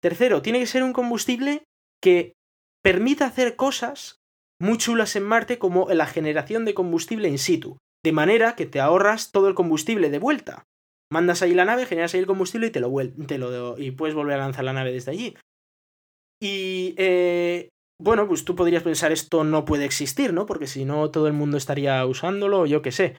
Tercero, 0.04 0.42
tiene 0.42 0.60
que 0.60 0.68
ser 0.68 0.84
un 0.84 0.92
combustible 0.92 1.64
que 2.02 2.34
permita 2.84 3.26
hacer 3.26 3.56
cosas 3.56 4.18
muy 4.60 4.78
chulas 4.78 5.16
en 5.16 5.24
Marte 5.24 5.58
como 5.58 5.88
la 5.88 6.08
generación 6.08 6.66
de 6.66 6.74
combustible 6.74 7.30
in 7.30 7.40
situ, 7.40 7.78
de 8.04 8.12
manera 8.12 8.58
que 8.58 8.66
te 8.66 8.82
ahorras 8.82 9.32
todo 9.32 9.48
el 9.48 9.56
combustible 9.56 10.10
de 10.10 10.20
vuelta. 10.20 10.66
Mandas 11.10 11.42
ahí 11.42 11.54
la 11.54 11.64
nave, 11.64 11.86
generas 11.86 12.14
ahí 12.14 12.20
el 12.20 12.28
combustible 12.28 12.68
y 12.68 12.72
te 12.72 12.82
lo, 12.82 13.78
y 13.78 13.92
puedes 13.92 14.14
volver 14.14 14.36
a 14.36 14.44
lanzar 14.44 14.66
la 14.66 14.74
nave 14.74 14.92
desde 14.92 15.12
allí. 15.12 15.38
Y 16.42 16.96
eh, 16.98 17.70
bueno, 17.98 18.28
pues 18.28 18.44
tú 18.44 18.58
podrías 18.58 18.84
pensar 18.84 19.14
esto 19.14 19.46
no 19.46 19.64
puede 19.64 19.86
existir, 19.86 20.34
¿no? 20.34 20.46
Porque 20.46 20.68
si 20.68 20.84
no 20.84 21.12
todo 21.12 21.28
el 21.28 21.34
mundo 21.34 21.56
estaría 21.56 22.06
usándolo, 22.06 22.66
yo 22.66 22.82
qué 22.82 22.92
sé. 22.92 23.18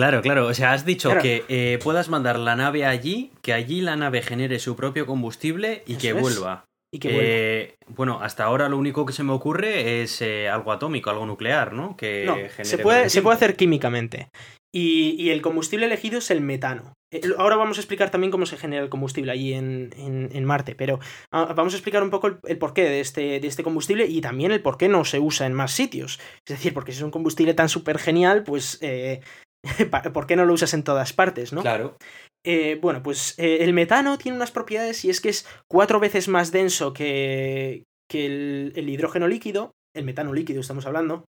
Claro, 0.00 0.22
claro, 0.22 0.46
o 0.46 0.54
sea, 0.54 0.72
has 0.72 0.84
dicho 0.84 1.08
Claro. 1.10 1.22
que 1.22 1.44
eh, 1.48 1.78
puedas 1.82 2.08
mandar 2.08 2.38
la 2.38 2.56
nave 2.56 2.84
allí, 2.86 3.30
que 3.42 3.52
allí 3.52 3.80
la 3.80 3.96
nave 3.96 4.22
genere 4.22 4.58
su 4.58 4.74
propio 4.76 5.04
combustible 5.06 5.82
y 5.86 5.92
Eso 5.92 6.00
que 6.00 6.08
es. 6.08 6.20
vuelva. 6.20 6.64
Y 6.92 6.98
que 6.98 7.08
vuelva. 7.08 7.24
Eh, 7.26 7.74
bueno, 7.88 8.20
hasta 8.22 8.44
ahora 8.44 8.68
lo 8.68 8.78
único 8.78 9.04
que 9.06 9.12
se 9.12 9.22
me 9.22 9.32
ocurre 9.32 10.02
es 10.02 10.20
eh, 10.22 10.48
algo 10.48 10.72
atómico, 10.72 11.10
algo 11.10 11.26
nuclear, 11.26 11.72
¿no? 11.72 11.96
Que 11.96 12.24
No, 12.26 12.34
genere 12.34 12.64
se 12.64 12.78
puede, 12.78 13.10
se 13.10 13.22
puede 13.22 13.36
hacer 13.36 13.56
químicamente. 13.56 14.28
Y, 14.74 15.16
y 15.18 15.30
el 15.30 15.42
combustible 15.42 15.86
elegido 15.86 16.18
es 16.18 16.30
el 16.30 16.40
metano. 16.40 16.92
Ahora 17.38 17.56
vamos 17.56 17.76
a 17.76 17.80
explicar 17.80 18.10
también 18.10 18.30
cómo 18.30 18.46
se 18.46 18.56
genera 18.56 18.84
el 18.84 18.88
combustible 18.88 19.32
allí 19.32 19.52
en, 19.52 19.90
en- 19.96 20.30
en 20.32 20.44
Marte, 20.44 20.76
pero 20.76 21.00
ah, 21.32 21.52
vamos 21.56 21.74
a 21.74 21.76
explicar 21.76 22.04
un 22.04 22.10
poco 22.10 22.28
el, 22.28 22.36
el 22.46 22.56
porqué 22.56 22.82
de 22.84 23.00
este, 23.00 23.40
de 23.40 23.48
este 23.48 23.64
combustible 23.64 24.06
y 24.06 24.20
también 24.20 24.52
el 24.52 24.62
por 24.62 24.78
qué 24.78 24.88
no 24.88 25.04
se 25.04 25.18
usa 25.18 25.46
en 25.46 25.54
más 25.54 25.72
sitios. 25.72 26.20
Es 26.48 26.56
decir, 26.56 26.72
porque 26.72 26.92
si 26.92 26.98
es 26.98 27.02
un 27.04 27.10
combustible 27.10 27.52
tan 27.54 27.68
súper 27.68 27.98
genial, 27.98 28.44
pues 28.44 28.78
eh, 28.80 29.22
¿por 30.12 30.26
qué 30.26 30.36
no 30.36 30.44
lo 30.44 30.54
usas 30.54 30.74
en 30.74 30.84
todas 30.84 31.12
partes, 31.12 31.52
no? 31.52 31.62
Claro. 31.62 31.96
Eh, 32.44 32.78
bueno, 32.80 33.02
pues 33.02 33.38
eh, 33.38 33.58
el 33.60 33.72
metano 33.74 34.16
tiene 34.16 34.36
unas 34.36 34.50
propiedades 34.50 35.04
y 35.04 35.10
es 35.10 35.20
que 35.20 35.28
es 35.28 35.46
cuatro 35.68 36.00
veces 36.00 36.28
más 36.28 36.52
denso 36.52 36.92
que, 36.92 37.84
que 38.10 38.26
el, 38.26 38.72
el 38.76 38.88
hidrógeno 38.88 39.28
líquido, 39.28 39.72
el 39.94 40.04
metano 40.04 40.32
líquido 40.32 40.60
estamos 40.60 40.86
hablando. 40.86 41.24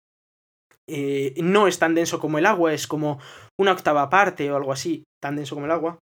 Eh, 0.90 1.34
no 1.38 1.68
es 1.68 1.80
tan 1.80 1.96
denso 1.96 2.20
como 2.20 2.38
el 2.38 2.46
agua, 2.46 2.74
es 2.74 2.88
como 2.88 3.20
una 3.60 3.72
octava 3.72 4.10
parte 4.10 4.52
o 4.52 4.56
algo 4.56 4.72
así, 4.72 5.04
tan 5.22 5.36
denso 5.36 5.56
como 5.56 5.66
el 5.66 5.72
agua. 5.72 6.00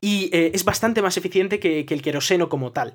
Y 0.00 0.30
es 0.32 0.64
bastante 0.64 1.02
más 1.02 1.18
eficiente 1.18 1.60
que, 1.60 1.84
que 1.84 1.92
el 1.92 2.00
queroseno 2.00 2.48
como 2.48 2.72
tal. 2.72 2.94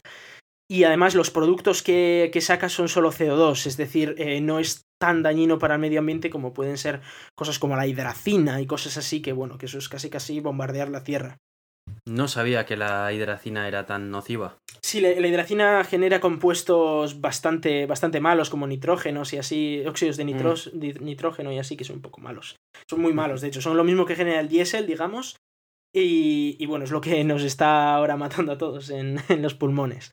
Y 0.68 0.84
además 0.84 1.14
los 1.14 1.30
productos 1.30 1.84
que, 1.84 2.32
que 2.34 2.42
saca 2.42 2.68
son 2.68 2.90
solo 2.90 3.12
CO2, 3.12 3.68
es 3.68 3.78
decir, 3.78 4.16
no 4.42 4.58
es 4.58 4.82
tan 5.00 5.24
dañino 5.24 5.58
para 5.60 5.76
el 5.76 5.82
medio 5.82 6.00
ambiente 6.00 6.30
como 6.30 6.54
pueden 6.54 6.78
ser 6.78 7.02
cosas 7.36 7.58
como 7.58 7.76
la 7.76 7.88
hidracina 7.88 8.62
y 8.62 8.68
cosas 8.68 8.98
así, 8.98 9.22
que 9.22 9.34
bueno, 9.34 9.58
que 9.58 9.66
eso 9.66 9.78
es 9.78 9.90
casi 9.90 10.10
casi 10.10 10.40
bombardear 10.40 10.90
la 10.90 11.04
Tierra. 11.04 11.38
No 12.08 12.28
sabía 12.28 12.66
que 12.66 12.78
la 12.78 13.12
hidracina 13.14 13.68
era 13.68 13.86
tan 13.86 14.12
nociva. 14.12 14.58
Sí, 14.82 15.02
la, 15.02 15.10
hidracina 15.12 15.84
genera 15.84 16.20
compuestos 16.20 17.20
bastante, 17.22 17.86
bastante 17.86 18.20
malos, 18.20 18.50
como 18.50 18.68
nitrógenos 18.68 19.34
y 19.34 19.38
así, 19.38 19.84
óxidos 19.88 20.18
de 20.18 20.26
nitros- 20.26 20.72
di- 20.74 20.94
nitrógeno 20.94 21.52
y 21.52 21.60
así, 21.60 21.76
que 21.78 21.84
son 21.84 21.98
un 21.98 22.02
poco 22.02 22.22
malos. 22.22 22.56
Son 22.90 23.02
muy 23.02 23.14
malos, 23.14 23.42
de 23.42 23.48
hecho, 23.48 23.62
son 23.62 23.78
lo 23.78 23.84
mismo 23.84 24.06
que 24.06 24.16
genera 24.16 24.40
el 24.40 24.50
diésel, 24.50 24.86
digamos, 24.88 25.36
y, 25.96 26.56
y 26.60 26.66
bueno, 26.68 26.86
es 26.86 26.92
lo 26.92 27.02
que 27.02 27.24
nos 27.24 27.44
está 27.44 27.94
ahora 27.96 28.18
matando 28.18 28.52
a 28.52 28.58
todos 28.58 28.90
en, 28.90 29.18
en 29.30 29.42
los 29.42 29.56
pulmones. 29.56 30.12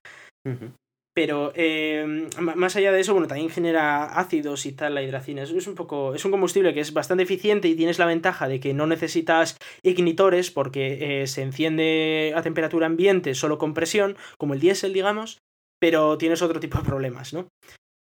Pero 1.17 1.51
eh, 1.55 2.29
más 2.37 2.77
allá 2.77 2.93
de 2.93 3.01
eso, 3.01 3.15
bueno, 3.15 3.27
también 3.27 3.49
genera 3.49 4.05
ácidos 4.05 4.67
y 4.67 4.73
tal 4.73 4.95
la 4.95 5.03
hidracina. 5.03 5.45
Es 5.45 5.67
un 5.67 5.75
poco. 5.75 6.15
Es 6.15 6.27
un 6.27 6.31
combustible 6.31 6.75
que 6.75 6.81
es 6.81 6.93
bastante 6.93 7.23
eficiente 7.23 7.69
y 7.69 7.75
tienes 7.75 7.99
la 7.99 8.05
ventaja 8.05 8.49
de 8.49 8.61
que 8.61 8.75
no 8.75 8.87
necesitas 8.87 9.57
ignitores 9.83 10.51
porque 10.51 11.23
eh, 11.23 11.27
se 11.27 11.41
enciende 11.41 12.35
a 12.37 12.43
temperatura 12.43 12.85
ambiente 12.85 13.35
solo 13.35 13.57
con 13.57 13.73
presión, 13.73 14.19
como 14.37 14.53
el 14.53 14.61
diésel, 14.61 14.93
digamos, 14.93 15.39
pero 15.81 16.19
tienes 16.19 16.43
otro 16.43 16.61
tipo 16.61 16.77
de 16.77 16.85
problemas, 16.85 17.33
¿no? 17.33 17.49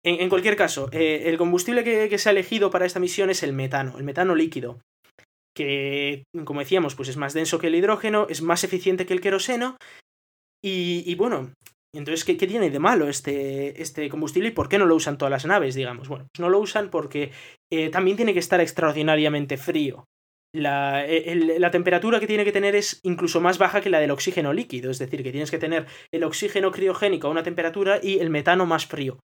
En, 0.03 0.27
cualquier 0.27 0.57
caso, 0.57 0.89
eh, 0.91 1.23
el 1.27 1.37
combustible 1.37 1.85
que, 1.85 2.17
se 2.17 2.29
ha 2.29 2.33
elegido 2.33 2.69
para 2.69 2.85
esta 2.85 2.99
misión 2.99 3.29
es 3.29 3.43
el 3.43 3.53
metano, 3.53 3.97
el 3.97 4.03
metano 4.03 4.35
líquido. 4.35 4.81
Que, 5.55 6.25
como 6.43 6.59
decíamos, 6.59 6.95
pues 6.95 7.07
es 7.07 7.15
más 7.15 7.33
denso 7.33 7.59
que 7.59 7.67
el 7.67 7.75
hidrógeno, 7.75 8.27
es 8.29 8.41
más 8.41 8.65
eficiente 8.65 9.05
que 9.05 9.13
el 9.13 9.21
queroseno. 9.21 9.77
Y 10.61 11.13
bueno, 11.15 11.51
entonces, 11.97 12.25
¿qué, 12.25 12.35
tiene 12.35 12.69
de 12.69 12.79
malo 12.79 13.07
este, 13.07 13.81
este, 13.81 14.09
combustible 14.09 14.49
y 14.49 14.51
por 14.51 14.69
qué 14.69 14.77
no 14.77 14.85
lo 14.85 14.95
usan 14.95 15.17
todas 15.17 15.31
las 15.31 15.45
naves, 15.45 15.75
digamos? 15.75 16.07
Bueno, 16.07 16.27
pues 16.31 16.39
no 16.39 16.49
lo 16.49 16.59
usan 16.59 16.89
porque 16.89 17.31
eh, 17.71 17.89
también 17.89 18.17
tiene 18.17 18.33
que 18.33 18.39
estar 18.39 18.59
extraordinariamente 18.59 19.57
frío. 19.57 20.05
La, 20.53 21.05
la, 21.05 21.71
temperatura 21.71 22.21
que 22.21 22.27
tiene 22.27 22.45
que 22.45 22.53
tener 22.53 22.75
es 22.75 23.01
incluso 23.03 23.41
más 23.41 23.57
baja 23.57 23.81
que 23.81 23.89
la 23.89 23.99
del 23.99 24.11
oxígeno 24.11 24.53
líquido, 24.53 24.89
es 24.89 24.99
decir, 24.99 25.21
que 25.21 25.31
tienes 25.31 25.51
que 25.51 25.57
tener 25.57 25.85
el 26.13 26.23
oxígeno 26.23 26.71
criogénico 26.71 27.27
a 27.27 27.31
una 27.31 27.43
temperatura 27.43 27.99
y 28.01 28.19
el 28.19 28.29
metano 28.29 28.65
más 28.65 28.85
frío. 28.85 29.19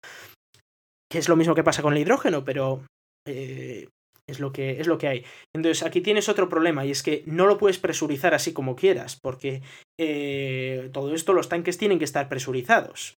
Que 1.10 1.20
es 1.20 1.30
lo 1.30 1.38
mismo 1.38 1.56
que 1.56 1.64
pasa 1.64 1.82
con 1.82 1.94
el 1.94 2.00
hidrógeno, 2.00 2.44
pero 2.44 2.84
eh, 3.26 3.88
es 4.32 4.40
lo, 4.40 4.52
que, 4.52 4.80
es 4.80 4.88
lo 4.88 4.98
que 4.98 5.08
hay. 5.08 5.26
Entonces, 5.56 5.84
aquí 5.84 6.02
tienes 6.02 6.30
otro 6.30 6.50
problema 6.50 6.86
y 6.86 6.92
es 6.92 7.04
que 7.04 7.24
no 7.26 7.46
lo 7.46 7.58
puedes 7.58 7.78
presurizar 7.78 8.34
así 8.34 8.54
como 8.54 8.76
quieras, 8.76 9.18
porque 9.22 9.62
eh, 10.00 10.90
todo 10.94 11.14
esto, 11.14 11.34
los 11.34 11.50
tanques 11.50 11.78
tienen 11.78 12.00
que 12.00 12.06
estar 12.06 12.30
presurizados. 12.30 13.16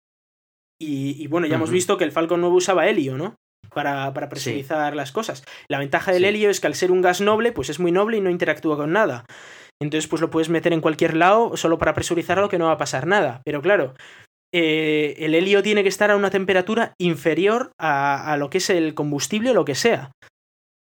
Y, 0.81 1.29
bueno, 1.29 1.47
ya 1.47 1.55
hemos 1.55 1.71
visto 1.71 1.97
que 1.97 2.03
el 2.03 2.11
Falcon 2.11 2.41
9 2.41 2.57
usaba 2.57 2.89
helio, 2.89 3.17
¿no? 3.17 3.37
Para, 3.73 4.13
para 4.13 4.29
presurizar 4.29 4.97
las 4.97 5.13
cosas. 5.13 5.45
La 5.69 5.79
ventaja 5.79 6.11
del 6.11 6.25
helio 6.25 6.51
es 6.51 6.61
que 6.61 6.67
al 6.67 6.75
ser 6.75 6.91
un 6.91 7.03
gas 7.03 7.21
noble, 7.21 7.53
pues 7.53 7.71
es 7.71 7.79
muy 7.79 7.93
noble 7.93 8.17
y 8.17 8.21
no 8.21 8.31
interactúa 8.31 8.77
con 8.77 8.93
nada. 8.93 9.25
Entonces, 9.81 10.09
pues 10.09 10.21
lo 10.21 10.31
puedes 10.31 10.49
meter 10.49 10.73
en 10.73 10.81
cualquier 10.81 11.17
lado 11.17 11.57
solo 11.57 11.79
para 11.79 11.95
presurizarlo 11.95 12.49
que 12.49 12.59
no 12.59 12.67
va 12.67 12.73
a 12.73 12.79
pasar 12.79 13.07
nada. 13.07 13.43
Pero 13.45 13.63
claro, 13.63 13.95
eh, 14.53 15.15
el 15.19 15.37
helio 15.37 15.63
tiene 15.63 15.83
que 15.85 15.89
estar 15.89 16.11
a 16.11 16.17
una 16.17 16.31
temperatura 16.31 16.95
inferior 17.01 17.71
a, 17.79 18.33
a, 18.33 18.37
lo 18.37 18.51
que 18.51 18.59
es 18.59 18.69
el 18.69 18.95
combustible 18.95 19.51
o 19.51 19.55
lo 19.55 19.65
que 19.65 19.77
sea 19.77 20.11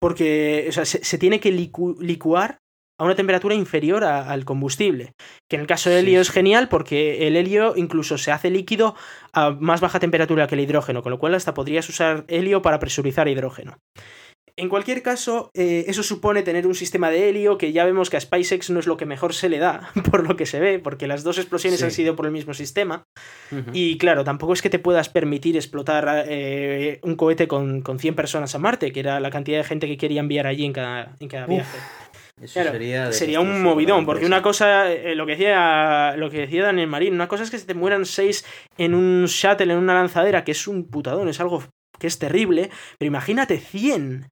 porque 0.01 0.69
se, 0.71 1.17
tiene 1.19 1.39
que 1.39 1.51
licuar 1.51 2.57
a 2.99 3.03
una 3.05 3.15
temperatura 3.15 3.55
inferior 3.55 4.03
al 4.03 4.45
combustible. 4.45 5.13
Que 5.49 5.55
en 5.57 5.61
el 5.61 5.67
caso 5.67 5.89
del 5.89 6.07
helio 6.07 6.21
es 6.21 6.31
genial 6.31 6.69
porque 6.69 7.27
el 7.27 7.35
helio 7.35 7.73
incluso 7.75 8.17
se 8.17 8.31
hace 8.31 8.49
líquido 8.49 8.95
a 9.31 9.51
más 9.51 9.79
baja 9.79 9.99
temperatura 9.99 10.47
que 10.47 10.55
el 10.55 10.61
hidrógeno, 10.61 11.03
con 11.03 11.11
lo 11.11 11.19
cual 11.19 11.35
hasta 11.35 11.53
podrías 11.53 11.87
usar 11.87 12.25
helio 12.27 12.61
para 12.61 12.79
presurizar 12.79 13.27
hidrógeno. 13.27 13.77
En 14.55 14.69
cualquier 14.69 15.01
caso, 15.01 15.51
eh, 15.53 15.85
eso 15.87 16.03
supone 16.03 16.43
tener 16.43 16.67
un 16.67 16.75
sistema 16.75 17.09
de 17.09 17.29
helio 17.29 17.57
que 17.57 17.71
ya 17.71 17.85
vemos 17.85 18.09
que 18.09 18.17
a 18.17 18.21
SpaceX 18.21 18.69
no 18.69 18.79
es 18.79 18.87
lo 18.87 18.97
que 18.97 19.05
mejor 19.05 19.33
se 19.33 19.49
le 19.49 19.59
da, 19.59 19.91
por 20.11 20.27
lo 20.27 20.35
que 20.35 20.45
se 20.45 20.59
ve, 20.59 20.79
porque 20.79 21.07
las 21.07 21.23
dos 21.23 21.37
explosiones 21.37 21.81
han 21.83 21.91
sido 21.91 22.15
por 22.15 22.25
el 22.25 22.31
mismo 22.31 22.53
sistema. 22.53 23.05
Y 23.73 23.97
claro, 23.97 24.23
tampoco 24.23 24.53
es 24.53 24.61
que 24.61 24.69
te 24.69 24.79
puedas 24.79 25.09
permitir 25.09 25.55
explotar 25.55 26.25
eh, 26.27 26.99
un 27.03 27.15
cohete 27.15 27.47
con, 27.47 27.81
con, 27.81 27.99
100 27.99 28.15
personas 28.15 28.55
a 28.55 28.59
Marte, 28.59 28.91
que 28.91 28.99
era 28.99 29.19
la 29.19 29.29
cantidad 29.29 29.57
de 29.57 29.63
gente 29.63 29.87
que 29.87 29.97
quería 29.97 30.21
enviar 30.21 30.47
allí 30.47 30.65
en 30.65 30.73
cada, 30.73 31.15
en 31.19 31.27
cada 31.27 31.45
viaje. 31.45 31.77
Eso 32.41 32.63
sería, 32.63 33.11
sería 33.11 33.39
un 33.39 33.61
movidón, 33.61 34.05
porque 34.05 34.25
una 34.25 34.41
cosa, 34.41 34.91
eh, 34.91 35.13
lo 35.13 35.27
que 35.27 35.33
decía 35.33 36.15
lo 36.17 36.31
que 36.31 36.39
decía 36.39 36.63
Daniel 36.63 36.87
Marín, 36.87 37.13
una 37.13 37.27
cosa 37.27 37.43
es 37.43 37.51
que 37.51 37.59
se 37.59 37.67
te 37.67 37.75
mueran 37.75 38.05
seis 38.05 38.43
en 38.79 38.95
un 38.95 39.25
shuttle, 39.25 39.71
en 39.71 39.77
una 39.77 39.93
lanzadera, 39.93 40.43
que 40.43 40.51
es 40.51 40.67
un 40.67 40.89
putadón, 40.89 41.29
es 41.29 41.39
algo 41.39 41.63
que 42.01 42.07
es 42.07 42.19
terrible, 42.19 42.71
pero 42.97 43.07
imagínate 43.07 43.59
100. 43.59 44.27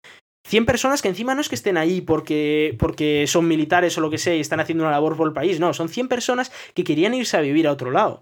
100 0.48 0.66
personas 0.66 1.02
que 1.04 1.10
encima 1.10 1.36
no 1.36 1.42
es 1.42 1.50
que 1.50 1.56
estén 1.56 1.78
ahí 1.78 2.02
porque, 2.02 2.76
porque 2.80 3.28
son 3.28 3.48
militares 3.48 3.96
o 3.98 4.02
lo 4.02 4.10
que 4.10 4.18
sea 4.18 4.36
y 4.36 4.40
están 4.40 4.60
haciendo 4.60 4.84
una 4.84 4.92
labor 4.92 5.16
por 5.16 5.28
el 5.28 5.34
país, 5.34 5.60
no, 5.60 5.74
son 5.74 5.88
100 5.88 6.08
personas 6.08 6.52
que 6.74 6.84
querían 6.84 7.14
irse 7.14 7.38
a 7.38 7.42
vivir 7.42 7.68
a 7.68 7.72
otro 7.72 7.92
lado. 7.92 8.22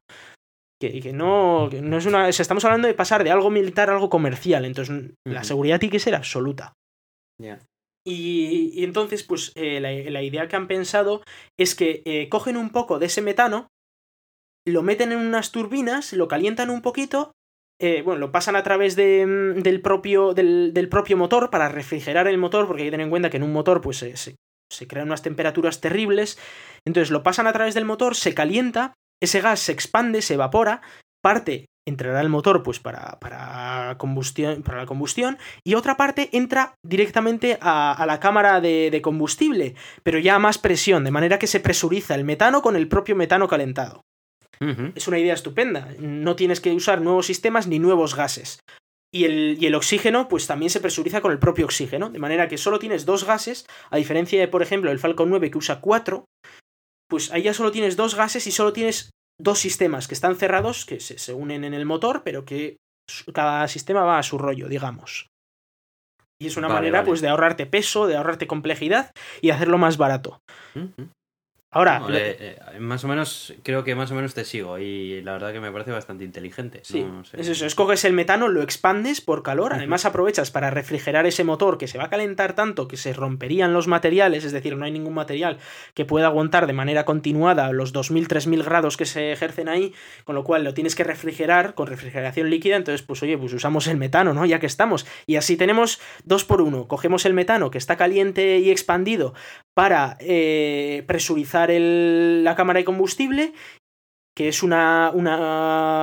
Que, 0.79 0.99
que 0.99 1.13
no, 1.13 1.69
no 1.69 1.97
es 1.97 2.05
una. 2.05 2.27
estamos 2.27 2.65
hablando 2.65 2.87
de 2.87 2.93
pasar 2.93 3.23
de 3.23 3.31
algo 3.31 3.49
militar 3.49 3.89
a 3.89 3.93
algo 3.93 4.09
comercial, 4.09 4.65
entonces 4.65 5.11
la 5.25 5.43
seguridad 5.43 5.79
tiene 5.79 5.93
que 5.93 5.99
ser 5.99 6.13
absoluta. 6.13 6.73
Y, 8.05 8.83
entonces, 8.83 9.23
pues 9.23 9.53
eh, 9.55 9.79
la, 9.79 10.21
idea 10.21 10.47
que 10.47 10.55
han 10.55 10.67
pensado 10.67 11.23
es 11.57 11.73
que 11.75 12.03
eh, 12.05 12.29
cogen 12.29 12.57
un 12.57 12.69
poco 12.69 12.99
de 12.99 13.07
ese 13.07 13.21
metano, 13.21 13.69
lo 14.67 14.83
meten 14.83 15.11
en 15.11 15.19
unas 15.19 15.51
turbinas, 15.51 16.13
lo 16.13 16.27
calientan 16.27 16.69
un 16.69 16.81
poquito 16.81 17.31
eh, 17.79 18.01
bueno, 18.03 18.19
lo 18.19 18.31
pasan 18.31 18.55
a 18.55 18.63
través 18.63 18.95
mm, 18.95 19.61
del, 19.61 19.81
propio, 19.81 20.33
del, 20.33 20.87
propio 20.89 21.17
motor 21.17 21.49
para 21.49 21.69
refrigerar 21.69 22.27
el 22.27 22.37
motor, 22.37 22.67
porque 22.67 22.83
hay 22.83 22.87
que 22.87 22.91
tener 22.91 23.05
en 23.05 23.11
cuenta 23.11 23.29
que 23.29 23.37
en 23.37 23.43
un 23.43 23.53
motor 23.53 23.81
pues, 23.81 23.97
se, 23.97 24.87
crean 24.87 25.07
unas 25.07 25.21
temperaturas 25.21 25.79
terribles. 25.79 26.39
Entonces 26.85 27.11
lo 27.11 27.23
pasan 27.23 27.47
a 27.47 27.53
través 27.53 27.73
del 27.75 27.85
motor, 27.85 28.15
se 28.15 28.33
calienta, 28.33 28.93
ese 29.21 29.41
gas 29.41 29.59
se 29.59 29.71
expande, 29.71 30.21
se 30.21 30.35
evapora, 30.35 30.81
parte 31.21 31.65
entrará 31.87 32.19
al 32.19 32.27
motor 32.27 32.63
pues 32.63 32.79
para, 32.79 33.17
para, 33.19 33.95
combustión, 33.97 34.61
para 34.61 34.79
la 34.79 34.85
combustión 34.85 35.37
y 35.63 35.75
otra 35.75 35.95
parte 35.95 36.29
entra 36.33 36.75
directamente 36.83 37.57
a, 37.61 38.03
la 38.05 38.19
cámara 38.19 38.59
de, 38.59 38.89
de, 38.91 39.01
combustible, 39.01 39.73
pero 40.03 40.19
ya 40.19 40.35
a 40.35 40.39
más 40.39 40.57
presión, 40.57 41.05
de 41.05 41.11
manera 41.11 41.39
que 41.39 41.47
se 41.47 41.61
presuriza 41.61 42.13
el 42.13 42.25
metano 42.25 42.61
con 42.61 42.75
el 42.75 42.89
propio 42.89 43.15
metano 43.15 43.47
calentado. 43.47 44.01
Es 44.95 45.07
una 45.07 45.19
idea 45.19 45.33
estupenda. 45.33 45.87
No 45.99 46.35
tienes 46.35 46.61
que 46.61 46.71
usar 46.71 47.01
nuevos 47.01 47.25
sistemas 47.25 47.67
ni 47.67 47.79
nuevos 47.79 48.15
gases. 48.15 48.59
Y 49.13 49.23
el, 49.23 49.57
y 49.59 49.65
el, 49.65 49.75
oxígeno, 49.75 50.27
pues 50.27 50.47
también 50.47 50.69
se 50.69 50.81
presuriza 50.81 51.21
con 51.21 51.31
el 51.31 51.39
propio 51.39 51.65
oxígeno. 51.65 52.09
De 52.09 52.19
manera 52.19 52.47
que 52.47 52.57
solo 52.57 52.77
tienes 52.77 53.05
dos 53.05 53.25
gases, 53.25 53.65
a 53.89 53.97
diferencia 53.97 54.39
de, 54.39 54.47
por 54.47 54.61
ejemplo, 54.61 54.91
el 54.91 54.99
Falcon 54.99 55.29
9 55.29 55.49
que 55.49 55.57
usa 55.57 55.79
cuatro, 55.79 56.25
pues 57.09 57.31
ahí 57.31 57.43
ya 57.43 57.53
solo 57.53 57.71
tienes 57.71 57.95
dos 57.95 58.15
gases 58.15 58.45
y 58.47 58.51
solo 58.51 58.73
tienes 58.73 59.11
dos 59.39 59.59
sistemas 59.59 60.07
que 60.07 60.13
están 60.13 60.35
cerrados, 60.35 60.85
que 60.85 60.99
se, 60.99 61.33
unen 61.33 61.63
en 61.63 61.73
el 61.73 61.85
motor, 61.85 62.23
pero 62.23 62.43
que 62.43 62.77
cada 63.33 63.67
sistema 63.67 64.03
va 64.03 64.19
a 64.19 64.23
su 64.23 64.37
rollo, 64.37 64.67
digamos. 64.67 65.27
Y 66.39 66.47
es 66.47 66.57
una 66.57 66.67
manera, 66.67 67.03
pues, 67.03 67.21
de 67.21 67.29
ahorrarte 67.29 67.65
peso, 67.65 68.05
de 68.05 68.15
ahorrarte 68.15 68.45
complejidad 68.45 69.11
y 69.41 69.49
hacerlo 69.49 69.77
más 69.77 69.97
barato. 69.97 70.39
Ahora, 71.69 72.01
eh, 72.09 72.57
eh, 72.73 72.79
más 72.79 73.03
o 73.03 73.09
menos, 73.09 73.53
creo 73.61 73.83
que 73.83 73.93
más 73.93 74.09
o 74.11 74.15
menos 74.15 74.33
te 74.33 74.45
sigo 74.45 74.79
y 74.79 75.21
la 75.21 75.33
verdad 75.33 75.51
que 75.51 75.59
me 75.59 75.69
parece 75.69 75.91
bastante 75.91 76.23
inteligente. 76.23 76.79
Sí, 76.83 77.05
es 77.33 77.49
eso, 77.49 77.65
escoges 77.65 78.05
el 78.05 78.13
metano, 78.13 78.47
lo 78.47 78.61
expandes 78.61 79.19
por 79.19 79.43
calor, 79.43 79.73
además 79.73 80.05
aprovechas 80.05 80.49
para 80.49 80.69
refrigerar 80.69 81.25
ese 81.25 81.43
motor 81.43 81.77
que 81.77 81.87
se 81.87 81.97
va 81.97 82.05
a 82.05 82.09
calentar 82.09 82.53
tanto 82.53 82.87
que 82.87 82.95
se 82.95 83.11
romperían 83.11 83.73
los 83.73 83.87
materiales, 83.87 84.45
es 84.45 84.53
decir, 84.53 84.77
no 84.77 84.85
hay 84.85 84.91
ningún 84.91 85.13
material 85.13 85.57
que 85.93 86.05
pueda 86.05 86.27
aguantar 86.27 86.67
de 86.67 86.73
manera 86.73 87.03
continuada 87.03 87.69
los 87.73 87.91
2000, 87.91 88.29
3000 88.29 88.63
grados 88.63 88.95
que 88.95 89.05
se 89.05 89.33
ejercen 89.33 89.67
ahí, 89.67 89.93
con 90.23 90.35
lo 90.35 90.45
cual 90.45 90.63
lo 90.63 90.73
tienes 90.73 90.95
que 90.95 91.03
refrigerar 91.03 91.73
con 91.73 91.87
refrigeración 91.87 92.49
líquida, 92.49 92.77
entonces 92.77 93.05
pues 93.05 93.21
oye, 93.23 93.37
pues 93.37 93.51
usamos 93.51 93.87
el 93.87 93.97
metano, 93.97 94.33
¿no? 94.33 94.45
Ya 94.45 94.59
que 94.59 94.67
estamos. 94.67 95.05
Y 95.25 95.35
así 95.35 95.57
tenemos 95.57 95.99
dos 96.23 96.45
por 96.45 96.61
uno, 96.61 96.87
cogemos 96.87 97.25
el 97.25 97.33
metano 97.33 97.71
que 97.71 97.77
está 97.77 97.97
caliente 97.97 98.59
y 98.59 98.71
expandido 98.71 99.33
para 99.77 100.17
eh, 100.19 101.03
presurizar 101.05 101.69
la 101.69 102.55
cámara 102.55 102.79
de 102.79 102.83
combustible, 102.83 103.53
que 104.35 104.47
es 104.47 104.63
una, 104.63 105.11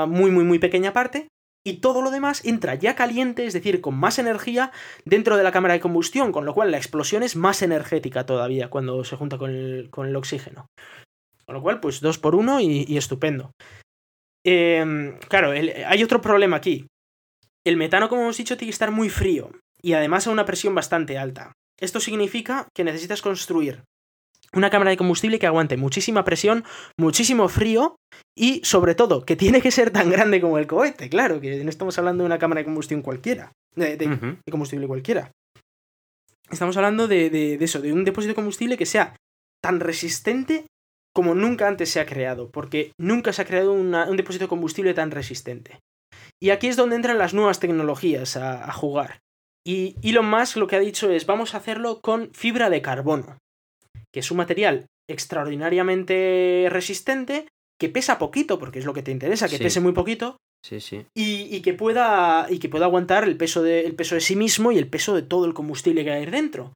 muy, 0.07 0.31
muy, 0.31 0.45
muy 0.45 0.61
pequeña 0.61 0.93
parte, 0.93 1.27
y 1.67 1.79
todo 1.79 2.01
lo 2.01 2.13
demás 2.13 2.45
entra 2.45 2.77
ya 2.77 2.95
caliente, 2.95 3.47
es 3.47 3.53
decir, 3.53 3.81
con 3.81 3.97
más 3.97 4.21
energía 4.21 4.71
dentro 5.05 5.37
de 5.37 5.43
la 5.43 5.51
cámara 5.51 5.75
de 5.75 5.81
combustión, 5.81 6.31
con 6.31 6.45
lo 6.45 6.55
cual 6.55 6.71
la 6.71 6.77
explosión 6.77 7.25
es 7.25 7.35
más 7.35 7.63
energética 7.63 8.25
todavía 8.27 8.71
cuando 8.71 9.03
se 9.03 9.17
junta 9.17 9.39
con 9.39 9.51
el, 9.51 10.17
oxígeno. 10.17 10.69
Con 11.45 11.57
lo 11.57 11.61
cual, 11.61 11.81
pues 11.81 12.01
dos 12.01 12.21
por 12.21 12.37
uno 12.37 12.61
y, 12.61 12.97
estupendo. 12.97 13.51
Em, 14.47 15.19
claro, 15.29 15.51
hay 15.51 16.05
otro 16.05 16.21
problema 16.21 16.59
aquí. 16.59 16.87
El 17.67 17.77
metano, 17.77 18.09
como 18.09 18.23
hemos 18.23 18.37
dicho, 18.37 18.57
tiene 18.57 18.69
que 18.69 18.75
estar 18.75 18.93
muy 18.93 19.09
frío 19.09 19.51
y 19.83 19.95
además 19.95 20.29
a 20.29 20.31
una 20.31 20.45
presión 20.45 20.77
bastante 20.77 21.19
alta. 21.19 21.55
Esto 21.81 22.01
significa 22.01 22.69
que 22.75 22.85
necesitas 22.85 23.23
construir 23.23 23.83
una 24.53 24.71
cámara 24.71 24.91
de 24.91 24.97
combustible 24.97 25.39
que 25.39 25.47
aguante 25.47 25.77
muchísima 25.77 26.25
presión, 26.25 26.65
muchísimo 26.97 27.49
frío 27.49 27.97
y 28.37 28.61
sobre 28.65 28.95
todo 28.95 29.25
que 29.25 29.37
tiene 29.37 29.61
que 29.61 29.71
ser 29.71 29.91
tan 29.91 30.11
grande 30.11 30.41
como 30.41 30.59
el 30.59 30.67
cohete, 30.67 31.09
claro, 31.09 31.41
que 31.41 31.63
no 31.63 31.71
estamos 31.71 31.99
hablando 31.99 32.23
de 32.23 32.27
una 32.27 32.39
cámara 32.39 32.61
de 32.61 32.67
combustión 32.67 33.03
cualquiera, 33.03 33.53
de, 33.75 34.39
combustible 34.51 34.87
cualquiera. 34.87 35.33
Estamos 36.51 36.77
hablando 36.77 37.09
de, 37.09 37.59
eso, 37.61 37.81
de 37.81 37.93
un 37.93 38.05
depósito 38.05 38.33
de 38.33 38.37
combustible 38.37 38.77
que 38.77 38.87
sea 38.87 39.17
tan 39.63 39.81
resistente 39.81 40.67
como 41.15 41.35
nunca 41.35 41.69
antes 41.69 41.91
se 41.91 42.01
ha 42.01 42.07
creado, 42.07 42.51
porque 42.51 42.93
nunca 42.99 43.33
se 43.33 43.43
ha 43.43 43.47
creado 43.47 43.73
un 43.73 44.17
depósito 44.17 44.45
de 44.45 44.49
combustible 44.49 44.95
tan 44.95 45.11
resistente. 45.11 45.81
Y 46.41 46.51
aquí 46.51 46.69
es 46.69 46.77
donde 46.77 46.97
entran 46.97 47.19
las 47.19 47.35
nuevas 47.35 47.61
tecnologías 47.61 48.37
a, 48.37 48.65
a 48.65 48.73
jugar. 48.73 49.21
Y 49.67 49.97
Elon 50.03 50.29
Musk 50.29 50.57
lo 50.57 50.67
que 50.67 50.77
ha 50.77 50.81
dicho 50.81 51.11
es 51.11 51.27
vamos 51.27 51.55
a 51.55 51.59
hacerlo 51.59 52.01
con 52.01 52.31
fibra 52.33 52.71
de 52.71 52.83
carbono 52.83 53.39
que 54.15 54.21
es 54.21 54.31
un 54.31 54.37
material 54.37 54.87
extraordinariamente 55.11 56.69
resistente, 56.71 57.49
que 57.81 57.89
pesa 57.89 58.17
poquito, 58.17 58.61
porque 58.61 58.79
es 58.79 58.85
lo 58.85 58.95
que 58.95 59.03
te 59.03 59.11
interesa, 59.11 59.49
que 59.49 59.59
pese 59.59 59.81
muy 59.81 59.93
poquito, 59.93 60.37
Sí, 60.65 60.81
sí. 60.81 61.05
Y, 61.15 61.61
que 61.61 61.75
pueda, 61.75 62.47
y 62.49 62.59
que 62.59 62.71
pueda 62.71 62.87
aguantar 62.87 63.25
el 63.25 63.37
peso, 63.37 63.63
de, 63.63 63.85
el 63.85 63.95
peso 63.95 64.15
de 64.15 64.23
sí 64.23 64.35
mismo 64.35 64.73
y 64.73 64.79
el 64.79 64.89
peso 64.89 65.15
de 65.15 65.21
todo 65.21 65.45
el 65.45 65.53
combustible 65.53 66.05
que 66.05 66.11
hay 66.11 66.25
dentro. 66.25 66.73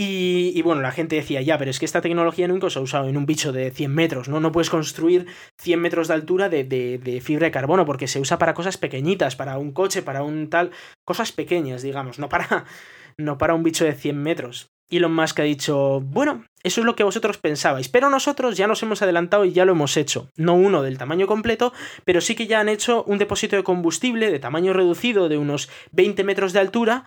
Y, 0.00 0.62
bueno, 0.62 0.80
la 0.80 0.92
gente 0.92 1.16
decía, 1.16 1.42
ya, 1.42 1.58
pero 1.58 1.72
es 1.72 1.80
que 1.80 1.84
esta 1.84 2.00
tecnología 2.00 2.46
nunca 2.46 2.70
se 2.70 2.78
ha 2.78 2.82
usado 2.82 3.08
en 3.08 3.16
un 3.16 3.26
bicho 3.26 3.50
de 3.50 3.72
100 3.72 3.92
metros, 3.92 4.28
¿no? 4.28 4.38
No 4.38 4.52
puedes 4.52 4.70
construir 4.70 5.26
100 5.60 5.80
metros 5.80 6.06
de 6.06 6.14
altura 6.14 6.48
de, 6.48 6.62
de, 6.62 7.20
fibra 7.20 7.46
de 7.46 7.50
carbono 7.50 7.84
porque 7.84 8.06
se 8.06 8.20
usa 8.20 8.38
para 8.38 8.54
cosas 8.54 8.76
pequeñitas, 8.76 9.34
para 9.34 9.58
un 9.58 9.72
coche, 9.72 10.02
para 10.02 10.22
un 10.22 10.50
tal... 10.50 10.70
Cosas 11.04 11.32
pequeñas, 11.32 11.82
digamos, 11.82 12.20
no 12.20 12.28
para, 12.28 12.64
no 13.18 13.38
para 13.38 13.54
un 13.54 13.64
bicho 13.64 13.84
de 13.84 13.92
100 13.92 14.22
metros. 14.22 14.70
Elon 14.88 15.12
Musk 15.12 15.40
ha 15.40 15.42
dicho, 15.42 16.00
bueno, 16.00 16.44
eso 16.62 16.80
es 16.80 16.84
lo 16.84 16.94
que 16.94 17.02
vosotros 17.02 17.36
pensabais, 17.38 17.88
pero 17.88 18.08
nosotros 18.08 18.56
ya 18.56 18.68
nos 18.68 18.80
hemos 18.84 19.02
adelantado 19.02 19.44
y 19.44 19.52
ya 19.52 19.64
lo 19.64 19.72
hemos 19.72 19.96
hecho. 19.96 20.30
No 20.36 20.54
uno 20.54 20.82
del 20.82 20.96
tamaño 20.96 21.26
completo, 21.26 21.72
pero 22.04 22.20
sí 22.20 22.36
que 22.36 22.46
ya 22.46 22.60
han 22.60 22.68
hecho 22.68 23.02
un 23.02 23.18
depósito 23.18 23.56
de 23.56 23.64
combustible 23.64 24.30
de 24.30 24.38
tamaño 24.38 24.72
reducido 24.74 25.28
de 25.28 25.38
unos 25.38 25.68
20 25.90 26.22
metros 26.22 26.52
de 26.52 26.60
altura 26.60 27.04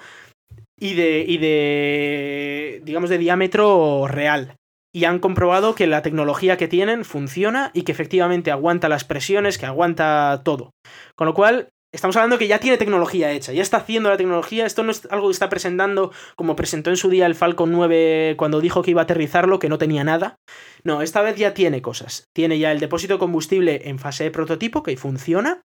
y 0.82 0.96
de, 0.96 1.24
y 1.28 1.38
de, 1.38 2.82
digamos, 2.84 3.12
de 3.12 3.20
diámetro 3.20 4.08
real. 4.08 4.56
Y 4.94 5.06
han 5.06 5.20
comprobado 5.20 5.76
que 5.76 5.86
la 5.86 6.02
tecnología 6.02 6.58
que 6.58 6.68
tienen 6.68 7.06
funciona 7.06 7.70
y 7.74 7.84
que 7.84 7.92
efectivamente 7.92 8.52
aguanta 8.52 8.90
las 8.90 9.06
presiones, 9.06 9.60
que 9.60 9.68
aguanta 9.68 10.42
todo. 10.44 10.72
Con 11.16 11.28
lo 11.28 11.36
cual, 11.36 11.70
estamos 11.94 12.16
hablando 12.16 12.40
que 12.40 12.48
ya 12.48 12.60
tiene 12.60 12.78
tecnología 12.78 13.32
hecha, 13.32 13.54
ya 13.54 13.62
está 13.62 13.78
haciendo 13.78 14.10
la 14.10 14.18
tecnología, 14.18 14.66
esto 14.66 14.82
no 14.82 14.92
es 14.92 15.08
algo 15.12 15.28
que 15.28 15.34
está 15.34 15.50
presentando 15.50 16.12
como 16.36 16.56
presentó 16.56 16.90
en 16.90 16.98
su 16.98 17.10
día 17.10 17.28
el 17.28 17.36
Falcon 17.36 17.72
9 17.72 18.34
cuando 18.38 18.60
dijo 18.60 18.82
que 18.82 18.92
iba 18.92 19.02
a 19.02 19.04
aterrizarlo, 19.04 19.60
que 19.60 19.70
no 19.70 19.78
tenía 19.78 20.04
nada. 20.04 20.36
No, 20.84 21.04
esta 21.04 21.22
vez 21.22 21.36
ya 21.38 21.54
tiene 21.54 21.84
cosas. 21.84 22.26
Tiene 22.34 22.58
ya 22.58 22.72
el 22.72 22.80
depósito 22.80 23.14
de 23.14 23.20
combustible 23.20 23.82
en 23.86 24.00
fase 24.00 24.24
de 24.24 24.32
prototipo, 24.32 24.82
que 24.82 24.98
funciona. 24.98 25.62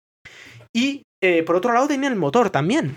Y 0.73 1.03
eh, 1.21 1.43
por 1.43 1.57
otro 1.57 1.75
lado 1.75 1.89
tiene 1.89 2.07
el 2.07 2.17
motor 2.17 2.51
también 2.51 2.95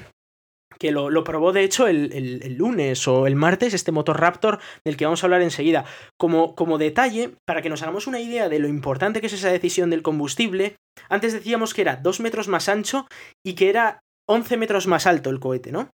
que 0.80 0.92
lo, 0.92 1.24
probó 1.24 1.54
de 1.54 1.64
hecho 1.64 1.88
el, 1.88 2.56
lunes 2.58 3.08
o 3.08 3.28
el 3.28 3.36
martes, 3.36 3.74
este 3.74 3.92
motor 3.92 4.20
Raptor 4.20 4.60
del 4.86 4.98
que 4.98 5.06
vamos 5.06 5.24
a 5.24 5.28
hablar 5.28 5.42
enseguida. 5.42 5.86
Como, 6.18 6.56
como 6.56 6.78
detalle, 6.78 7.36
para 7.46 7.62
que 7.62 7.70
nos 7.70 7.82
hagamos 7.82 8.08
una 8.08 8.20
idea 8.20 8.50
de 8.50 8.60
lo 8.60 8.68
importante 8.68 9.22
que 9.22 9.28
es 9.28 9.34
esa 9.34 9.52
decisión 9.52 9.90
del 9.90 10.04
combustible, 10.04 10.76
antes 11.10 11.34
decíamos 11.34 11.74
que 11.74 11.82
era 11.82 11.98
2 11.98 12.20
metros 12.20 12.48
más 12.48 12.70
ancho 12.70 13.08
y 13.46 13.54
que 13.54 13.70
era 13.70 14.00
11 14.30 14.58
metros 14.58 14.88
más 14.88 15.08
alto 15.08 15.30
el 15.30 15.40
cohete, 15.40 15.72
¿no? 15.72 15.90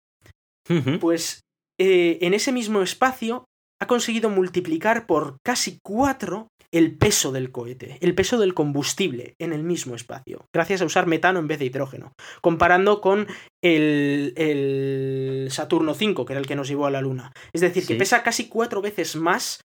Pues 1.00 1.42
eh, 1.80 2.18
en 2.22 2.34
ese 2.34 2.52
mismo 2.52 2.82
espacio 2.82 3.46
ha 3.80 3.88
conseguido 3.88 4.30
multiplicar 4.30 5.06
por 5.06 5.38
casi 5.46 5.80
4 5.82 6.48
el 6.74 6.98
peso 6.98 7.32
del 7.32 7.52
cohete, 7.52 7.98
el 8.02 8.14
peso 8.14 8.38
del 8.38 8.54
combustible 8.54 9.36
en 9.40 9.54
el 9.54 9.64
mismo 9.64 9.96
espacio, 9.96 10.46
gracias 10.54 10.82
a 10.82 10.86
usar 10.86 11.08
metano 11.08 11.40
en 11.40 11.48
vez 11.48 11.60
de 11.60 11.66
hidrógeno, 11.66 12.14
comparando 12.42 13.00
con 13.02 13.28
el, 13.64 15.48
Saturno 15.50 15.94
V, 15.94 16.26
que 16.26 16.34
era 16.34 16.40
el 16.40 16.48
que 16.48 16.56
nos 16.56 16.68
llevó 16.68 16.86
a 16.86 16.92
la 16.92 17.02
Luna. 17.02 17.32
Es 17.54 17.62
decir, 17.62 17.86
que 17.86 17.96
pesa 17.96 18.24
casi 18.24 18.48
cuatro 18.50 18.82
veces 18.82 19.16
más 19.16 19.62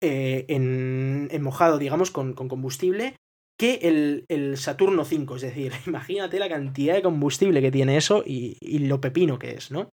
eh, 0.00 0.44
en, 0.48 1.42
mojado, 1.42 1.78
digamos, 1.78 2.10
con, 2.10 2.34
combustible 2.34 3.16
que 3.58 4.24
el, 4.28 4.56
Saturno 4.56 5.02
V. 5.02 5.36
Es 5.36 5.42
decir, 5.42 5.72
imagínate 5.86 6.38
la 6.38 6.48
cantidad 6.48 6.94
de 6.94 7.02
combustible 7.02 7.60
que 7.60 7.72
tiene 7.72 7.96
eso 7.96 8.22
y, 8.24 8.56
y 8.60 8.80
lo 8.80 9.00
pepino 9.00 9.38
que 9.38 9.52
es, 9.52 9.70
¿no? 9.70 9.90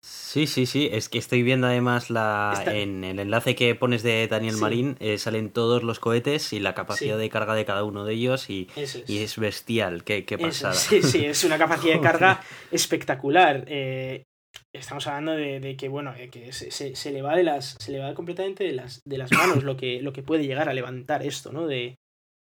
Sí, 0.00 0.46
sí, 0.46 0.66
sí. 0.66 0.88
Es 0.92 1.08
que 1.08 1.18
estoy 1.18 1.42
viendo 1.42 1.66
además 1.66 2.10
la 2.10 2.62
en 2.66 3.02
el 3.02 3.18
enlace 3.18 3.54
que 3.54 3.74
pones 3.74 4.02
de 4.02 4.28
Daniel 4.28 4.56
Marín, 4.56 4.96
eh, 5.00 5.18
salen 5.18 5.50
todos 5.50 5.82
los 5.82 5.98
cohetes 5.98 6.52
y 6.52 6.60
la 6.60 6.74
capacidad 6.74 7.18
de 7.18 7.30
carga 7.30 7.54
de 7.54 7.64
cada 7.64 7.84
uno 7.84 8.04
de 8.04 8.14
ellos 8.14 8.48
y 8.48 8.68
es. 8.76 9.38
bestial. 9.38 10.04
Qué, 10.04 10.24
qué 10.24 10.38
pasada. 10.38 10.74
Sí, 10.74 11.02
sí, 11.02 11.24
es 11.24 11.44
una 11.44 11.58
capacidad 11.58 11.94
de 11.94 12.00
carga 12.02 12.40
espectacular. 12.70 13.64
Eh, 13.66 14.24
estamos 14.72 15.06
hablando 15.06 15.32
de, 15.32 15.76
que, 15.76 15.88
bueno, 15.88 16.14
que 16.30 16.52
se, 16.52 17.12
le 17.12 17.22
va 17.22 17.36
de 17.36 17.42
las. 17.42 17.76
se 17.78 17.92
le 17.92 17.98
va 17.98 18.14
completamente 18.14 18.64
de 18.64 18.72
las, 18.72 19.00
de 19.04 19.18
las 19.18 19.32
manos 19.32 19.64
lo 19.64 19.76
que, 19.76 20.00
lo 20.00 20.12
que 20.12 20.22
puede 20.22 20.46
llegar 20.46 20.68
a 20.68 20.74
levantar 20.74 21.24
esto, 21.24 21.52
¿no? 21.52 21.66
De, 21.66 21.96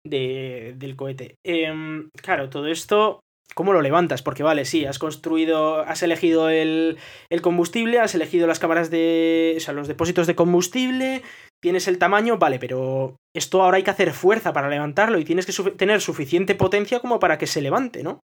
de, 0.05 0.75
del 0.77 0.95
cohete. 0.95 1.35
Em, 1.43 2.09
claro, 2.21 2.49
todo 2.49 2.67
esto 2.67 3.21
¿Cómo 3.53 3.73
lo 3.73 3.81
levantas? 3.81 4.21
Porque 4.21 4.43
vale, 4.43 4.65
sí, 4.65 4.85
has 4.85 4.99
construido, 4.99 5.81
has 5.81 6.03
elegido 6.03 6.49
el, 6.49 6.97
combustible, 7.41 7.99
has 7.99 8.15
elegido 8.15 8.47
las 8.47 8.59
cámaras 8.59 8.89
de, 8.89 9.55
o 9.57 9.59
sea, 9.59 9.73
los 9.73 9.87
depósitos 9.87 10.25
de 10.25 10.35
combustible, 10.35 11.21
tienes 11.61 11.87
el 11.87 11.97
tamaño, 11.97 12.37
vale, 12.37 12.59
pero 12.59 13.17
esto 13.35 13.61
ahora 13.61 13.77
hay 13.77 13.83
que 13.83 13.91
hacer 13.91 14.13
fuerza 14.13 14.53
para 14.53 14.69
levantarlo 14.69 15.19
y 15.19 15.25
tienes 15.25 15.45
que 15.45 15.71
tener 15.71 15.99
suficiente 15.99 16.55
potencia 16.55 16.99
como 16.99 17.19
para 17.19 17.37
que 17.37 17.47
se 17.47 17.61
levante, 17.61 18.03
¿no? 18.03 18.21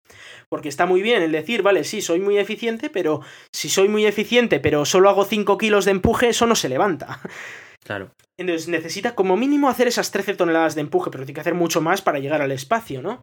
Porque 0.50 0.70
está 0.70 0.86
muy 0.86 1.02
bien 1.02 1.22
el 1.22 1.32
decir, 1.32 1.62
vale, 1.62 1.86
sí, 1.86 2.02
soy 2.02 2.20
muy 2.20 2.38
eficiente, 2.38 2.90
pero 2.90 3.22
si 3.54 3.70
soy 3.70 3.88
muy 3.88 4.06
eficiente, 4.06 4.60
pero 4.60 4.84
solo 4.84 5.10
hago 5.10 5.24
5 5.24 5.58
kilos 5.58 5.86
de 5.86 5.92
empuje, 5.92 6.30
eso 6.30 6.46
no 6.46 6.56
se 6.56 6.70
levanta. 6.70 7.22
Claro. 7.84 8.12
Entonces 8.40 8.70
necesita 8.70 9.14
como 9.14 9.36
mínimo 9.36 9.68
hacer 9.68 9.90
esas 9.90 10.10
13 10.12 10.36
toneladas 10.36 10.74
de 10.74 10.82
empuje, 10.82 11.12
pero 11.12 11.26
tiene 11.26 11.36
que 11.36 11.42
hacer 11.42 11.54
mucho 11.54 11.82
más 11.82 12.02
para 12.02 12.20
llegar 12.20 12.42
al 12.42 12.54
espacio, 12.54 13.02
¿no? 13.02 13.22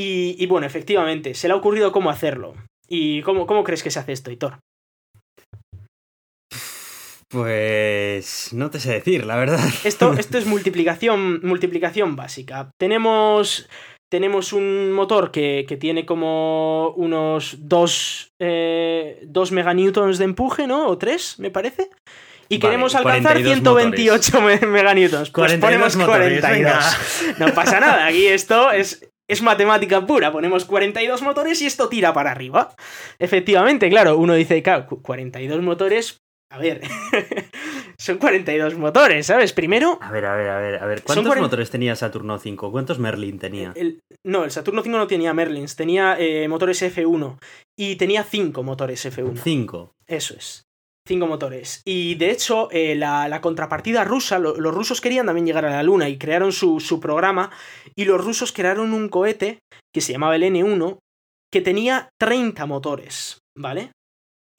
Y, 0.00 0.46
bueno, 0.46 0.64
efectivamente, 0.64 1.34
se 1.34 1.48
le 1.48 1.54
ha 1.54 1.56
ocurrido 1.56 1.90
cómo 1.90 2.08
hacerlo. 2.08 2.54
¿Y 2.88 3.20
cómo, 3.22 3.48
cómo 3.48 3.64
crees 3.64 3.82
que 3.82 3.90
se 3.90 3.98
hace 3.98 4.12
esto, 4.12 4.30
Hitor? 4.30 4.60
Pues 7.28 8.52
no 8.52 8.70
te 8.70 8.78
sé 8.78 8.92
decir, 8.92 9.26
la 9.26 9.34
verdad. 9.34 9.58
Esto, 9.82 10.12
esto 10.18 10.38
es 10.38 10.46
multiplicación, 10.46 11.40
multiplicación 11.42 12.14
básica. 12.14 12.70
Tenemos, 12.78 13.68
tenemos 14.08 14.52
un 14.52 14.92
motor 14.92 15.32
que, 15.32 15.66
tiene 15.80 16.06
como 16.06 16.90
unos 16.90 17.56
2 17.58 18.30
eh, 18.38 19.28
meganewtons 19.50 20.18
de 20.18 20.24
empuje, 20.24 20.68
¿no? 20.68 20.86
O 20.86 20.96
3, 20.96 21.40
me 21.40 21.50
parece. 21.50 21.90
Y 22.48 22.60
queremos 22.60 22.94
alcanzar 22.94 23.42
128 23.42 24.40
meganewtons. 24.68 25.30
Pues 25.30 25.54
ponemos 25.56 25.96
42. 25.96 27.34
no 27.38 27.52
pasa 27.52 27.80
nada, 27.80 28.06
aquí 28.06 28.28
esto 28.28 28.70
es 28.70 29.04
es 29.28 29.42
matemática 29.42 30.04
pura, 30.06 30.32
ponemos 30.32 30.64
42 30.64 31.22
motores 31.22 31.60
y 31.62 31.66
esto 31.66 31.88
tira 31.88 32.12
para 32.12 32.32
arriba. 32.32 32.74
Efectivamente, 33.18 33.88
claro, 33.90 34.16
uno 34.16 34.34
dice, 34.34 34.62
claro, 34.62 34.86
42 34.86 35.62
motores, 35.62 36.18
a 36.50 36.58
ver, 36.58 36.80
son 37.98 38.16
42 38.18 38.74
motores, 38.76 39.26
¿sabes? 39.26 39.52
Primero... 39.52 39.98
A 40.00 40.10
ver, 40.10 40.24
a 40.24 40.34
ver, 40.34 40.48
a 40.48 40.58
ver, 40.58 40.82
a 40.82 40.86
ver, 40.86 41.02
¿cuántos 41.02 41.36
motores 41.36 41.70
tenía 41.70 41.94
Saturno 41.94 42.38
5? 42.38 42.72
¿Cuántos 42.72 42.98
Merlin 42.98 43.38
tenía? 43.38 43.74
no, 44.24 44.44
el 44.44 44.50
Saturno 44.50 44.82
5 44.82 44.96
no 44.96 45.06
tenía 45.06 45.34
Merlins, 45.34 45.76
tenía 45.76 46.16
eh, 46.18 46.48
motores 46.48 46.82
F1 46.82 47.38
y 47.78 47.96
tenía 47.96 48.24
5 48.24 48.62
motores 48.62 49.04
F1. 49.04 49.36
5. 49.36 49.92
Eso 50.06 50.34
es. 50.34 50.67
Cinco 51.08 51.26
motores. 51.26 51.80
Y 51.86 52.16
de 52.16 52.30
hecho, 52.30 52.68
eh, 52.70 52.94
la, 52.94 53.40
contrapartida 53.40 54.04
rusa, 54.04 54.38
los 54.38 54.74
rusos 54.74 55.00
querían 55.00 55.24
también 55.24 55.46
llegar 55.46 55.64
a 55.64 55.70
la 55.70 55.82
Luna 55.82 56.10
y 56.10 56.18
crearon 56.18 56.52
su, 56.52 56.80
su, 56.80 57.00
programa. 57.00 57.50
Y 57.96 58.04
los 58.04 58.22
rusos 58.22 58.52
crearon 58.52 58.92
un 58.92 59.08
cohete 59.08 59.60
que 59.94 60.02
se 60.02 60.12
llamaba 60.12 60.36
el 60.36 60.42
N1, 60.42 60.98
que 61.50 61.62
tenía 61.62 62.10
30 62.20 62.66
motores, 62.66 63.38
¿vale? 63.56 63.92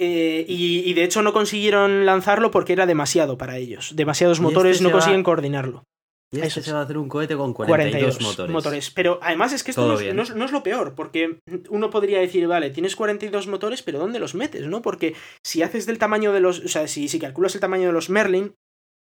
Eh, 0.01 0.45
y, 0.47 0.93
de 0.93 1.03
hecho 1.03 1.21
no 1.21 1.33
consiguieron 1.33 2.05
lanzarlo 2.05 2.51
porque 2.51 2.73
era 2.73 2.87
demasiado 2.87 3.37
para 3.37 3.57
ellos. 3.57 3.95
Demasiados 3.95 4.37
este 4.37 4.43
motores 4.43 4.81
no 4.81 4.91
consiguen 4.91 5.23
coordinarlo. 5.23 5.83
Y 6.31 6.41
este 6.41 6.61
se 6.61 6.71
va 6.71 6.81
a 6.81 6.83
hacer 6.83 6.97
un 6.97 7.09
cohete 7.09 7.35
con 7.35 7.53
42, 7.53 8.49
motores. 8.49 8.91
Pero 8.91 9.19
además 9.21 9.51
es 9.51 9.63
que 9.63 9.71
esto 9.71 9.87
no 9.87 10.45
es, 10.45 10.51
lo 10.51 10.63
peor, 10.63 10.93
porque 10.93 11.39
uno 11.69 11.89
podría 11.89 12.19
decir, 12.19 12.47
vale, 12.47 12.69
tienes 12.69 12.95
42 12.95 13.47
motores, 13.47 13.81
pero 13.81 13.97
¿dónde 13.97 14.19
los 14.19 14.35
metes? 14.35 14.67
¿no? 14.67 14.81
Porque 14.81 15.15
si 15.43 15.63
haces 15.63 15.87
del 15.87 15.97
tamaño 15.97 16.31
de 16.31 16.39
los. 16.39 16.59
O 16.59 16.67
sea, 16.67 16.87
si, 16.87 17.07
si 17.07 17.19
calculas 17.19 17.55
el 17.55 17.61
tamaño 17.61 17.87
de 17.87 17.93
los 17.93 18.11
Merlin, 18.11 18.53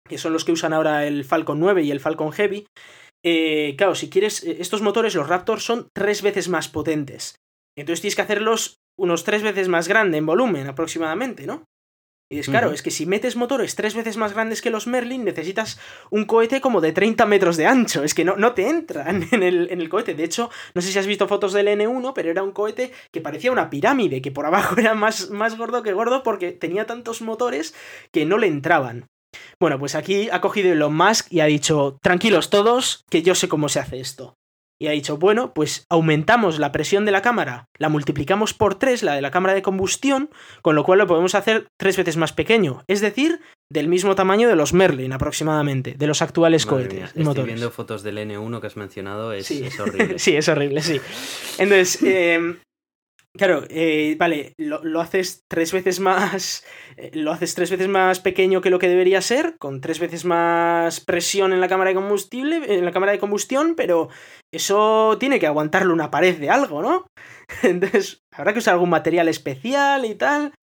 que 0.08 0.18
son 0.18 0.32
los 0.32 0.46
que 0.46 0.54
usan 0.54 0.74
ahora 0.74 1.06
el 1.06 1.26
Falcon 1.26 1.60
9 1.60 1.84
y 1.84 1.92
el 1.92 2.00
Falcon 2.00 2.32
Heavy, 2.32 2.66
eh, 3.24 3.76
claro, 3.78 3.96
si 3.96 4.10
quieres. 4.10 4.44
Eh, 4.44 4.58
estos 4.60 4.82
motores, 4.82 5.14
los 5.14 5.28
Raptor, 5.28 5.60
son 5.60 5.90
tres 5.94 6.22
veces 6.22 6.48
más 6.48 6.70
potentes. 6.70 7.36
Entonces 7.78 8.02
tienes 8.02 8.16
que 8.16 8.22
hacerlos 8.22 8.80
unos 8.98 9.24
tres 9.24 9.44
veces 9.44 9.68
más 9.68 9.88
grande 9.88 10.18
en 10.18 10.26
volumen 10.26 10.68
aproximadamente, 10.68 11.46
¿no? 11.46 11.66
Y 12.32 12.40
es 12.40 12.48
claro, 12.48 12.72
es 12.72 12.82
que 12.82 12.92
si 12.92 13.06
metes 13.06 13.36
motores 13.36 13.76
tres 13.76 13.94
veces 13.94 14.16
más 14.16 14.32
grandes 14.32 14.62
que 14.62 14.70
los 14.70 14.88
Merlin, 14.88 15.26
necesitas 15.26 15.78
un 16.12 16.24
cohete 16.24 16.62
como 16.62 16.80
de 16.80 16.94
30 16.94 17.26
metros 17.26 17.58
de 17.58 17.66
ancho. 17.66 18.06
Es 18.06 18.14
que 18.14 18.24
no, 18.24 18.38
no 18.38 18.54
te 18.54 18.70
entran 18.70 19.28
en 19.34 19.44
el, 19.44 19.70
en 19.70 19.82
el 19.82 19.90
cohete. 19.90 20.16
De 20.16 20.24
hecho, 20.24 20.50
no 20.74 20.82
sé 20.82 20.94
si 20.94 20.98
has 20.98 21.08
visto 21.08 21.28
fotos 21.28 21.52
del 21.52 21.68
N1, 21.68 22.14
pero 22.16 22.32
era 22.32 22.42
un 22.42 22.54
cohete 22.54 22.94
que 23.12 23.20
parecía 23.20 23.52
una 23.52 23.70
pirámide, 23.70 24.22
que 24.22 24.32
por 24.32 24.46
abajo 24.46 24.76
era 24.80 24.94
más, 24.94 25.30
más 25.30 25.58
gordo 25.58 25.84
que 25.84 25.92
gordo 25.92 26.24
porque 26.24 26.54
tenía 26.54 26.86
tantos 26.86 27.22
motores 27.22 27.76
que 28.14 28.26
no 28.26 28.38
le 28.38 28.48
entraban. 28.48 29.08
Bueno, 29.60 29.78
pues 29.78 29.96
aquí 29.96 30.30
ha 30.32 30.40
cogido 30.40 30.72
Elon 30.72 30.96
Musk 30.96 31.28
y 31.34 31.42
ha 31.42 31.46
dicho, 31.46 31.98
tranquilos 32.02 32.50
todos, 32.50 33.04
que 33.10 33.24
yo 33.24 33.36
sé 33.36 33.50
cómo 33.50 33.68
se 33.68 33.82
hace 33.82 34.00
esto 34.00 34.38
y 34.82 34.88
ha 34.88 34.92
dicho, 34.92 35.18
bueno, 35.18 35.54
pues 35.54 35.86
aumentamos 35.90 36.58
la 36.58 36.72
presión 36.72 37.06
de 37.06 37.12
la 37.12 37.22
cámara, 37.22 37.70
la 37.78 37.88
multiplicamos 37.88 38.56
por 38.56 38.80
3, 38.80 39.04
la 39.04 39.14
de 39.14 39.22
la 39.22 39.30
cámara 39.30 39.54
de 39.54 39.62
combustión, 39.62 40.32
con 40.64 40.76
lo 40.76 40.84
cual 40.84 40.98
lo 40.98 41.06
podemos 41.06 41.36
hacer 41.36 41.68
tres 41.78 41.98
veces 41.98 42.18
más 42.18 42.34
pequeño, 42.34 42.84
es 42.88 43.00
decir, 43.00 43.42
del 43.70 43.88
mismo 43.88 44.16
tamaño 44.16 44.50
de 44.50 44.56
los 44.56 44.74
Merlin 44.74 45.14
aproximadamente, 45.14 45.94
de 45.94 46.08
los 46.08 46.24
actuales 46.24 46.66
cohetes. 46.66 47.14
estoy 47.16 47.44
viendo 47.44 47.70
fotos 47.70 48.02
del 48.02 48.18
N1 48.18 48.60
que 48.60 48.66
has 48.66 48.76
mencionado, 48.76 49.34
es, 49.34 49.52
horrible. 49.80 50.18
sí, 50.18 50.36
es 50.36 50.50
horrible, 50.50 50.82
sí. 50.82 51.00
Entonces, 51.60 52.02
em, 52.02 52.58
Claro, 53.38 53.64
eh, 53.70 54.18
vale, 54.20 54.54
lo, 54.58 55.00
haces 55.00 55.46
tres 55.48 55.72
veces 55.72 56.02
más. 56.02 56.66
Eh, 56.98 57.12
lo 57.14 57.32
haces 57.32 57.56
tres 57.56 57.72
veces 57.72 57.88
más 57.88 58.20
pequeño 58.20 58.60
que 58.60 58.70
lo 58.70 58.78
que 58.78 58.90
debería 58.90 59.22
ser, 59.22 59.56
con 59.58 59.80
tres 59.80 60.00
veces 60.00 60.26
más 60.26 61.00
presión 61.00 61.54
en 61.54 61.62
la 61.62 61.70
cámara 61.70 61.90
de 61.90 61.96
combustible, 61.96 62.62
en 62.68 62.84
la 62.84 62.92
cámara 62.92 63.14
de 63.14 63.20
combustión, 63.20 63.76
pero 63.76 64.10
eso 64.54 65.18
tiene 65.18 65.40
que 65.40 65.48
aguantarle 65.48 65.94
una 65.94 66.12
pared 66.12 66.38
de 66.40 66.50
algo, 66.50 66.82
¿no? 66.82 67.06
Entonces, 67.64 68.20
habrá 68.34 68.52
que 68.52 68.60
usar 68.60 68.74
algún 68.74 68.90
material 68.90 69.30
especial 69.30 70.04
y 70.06 70.16
tal. 70.16 70.54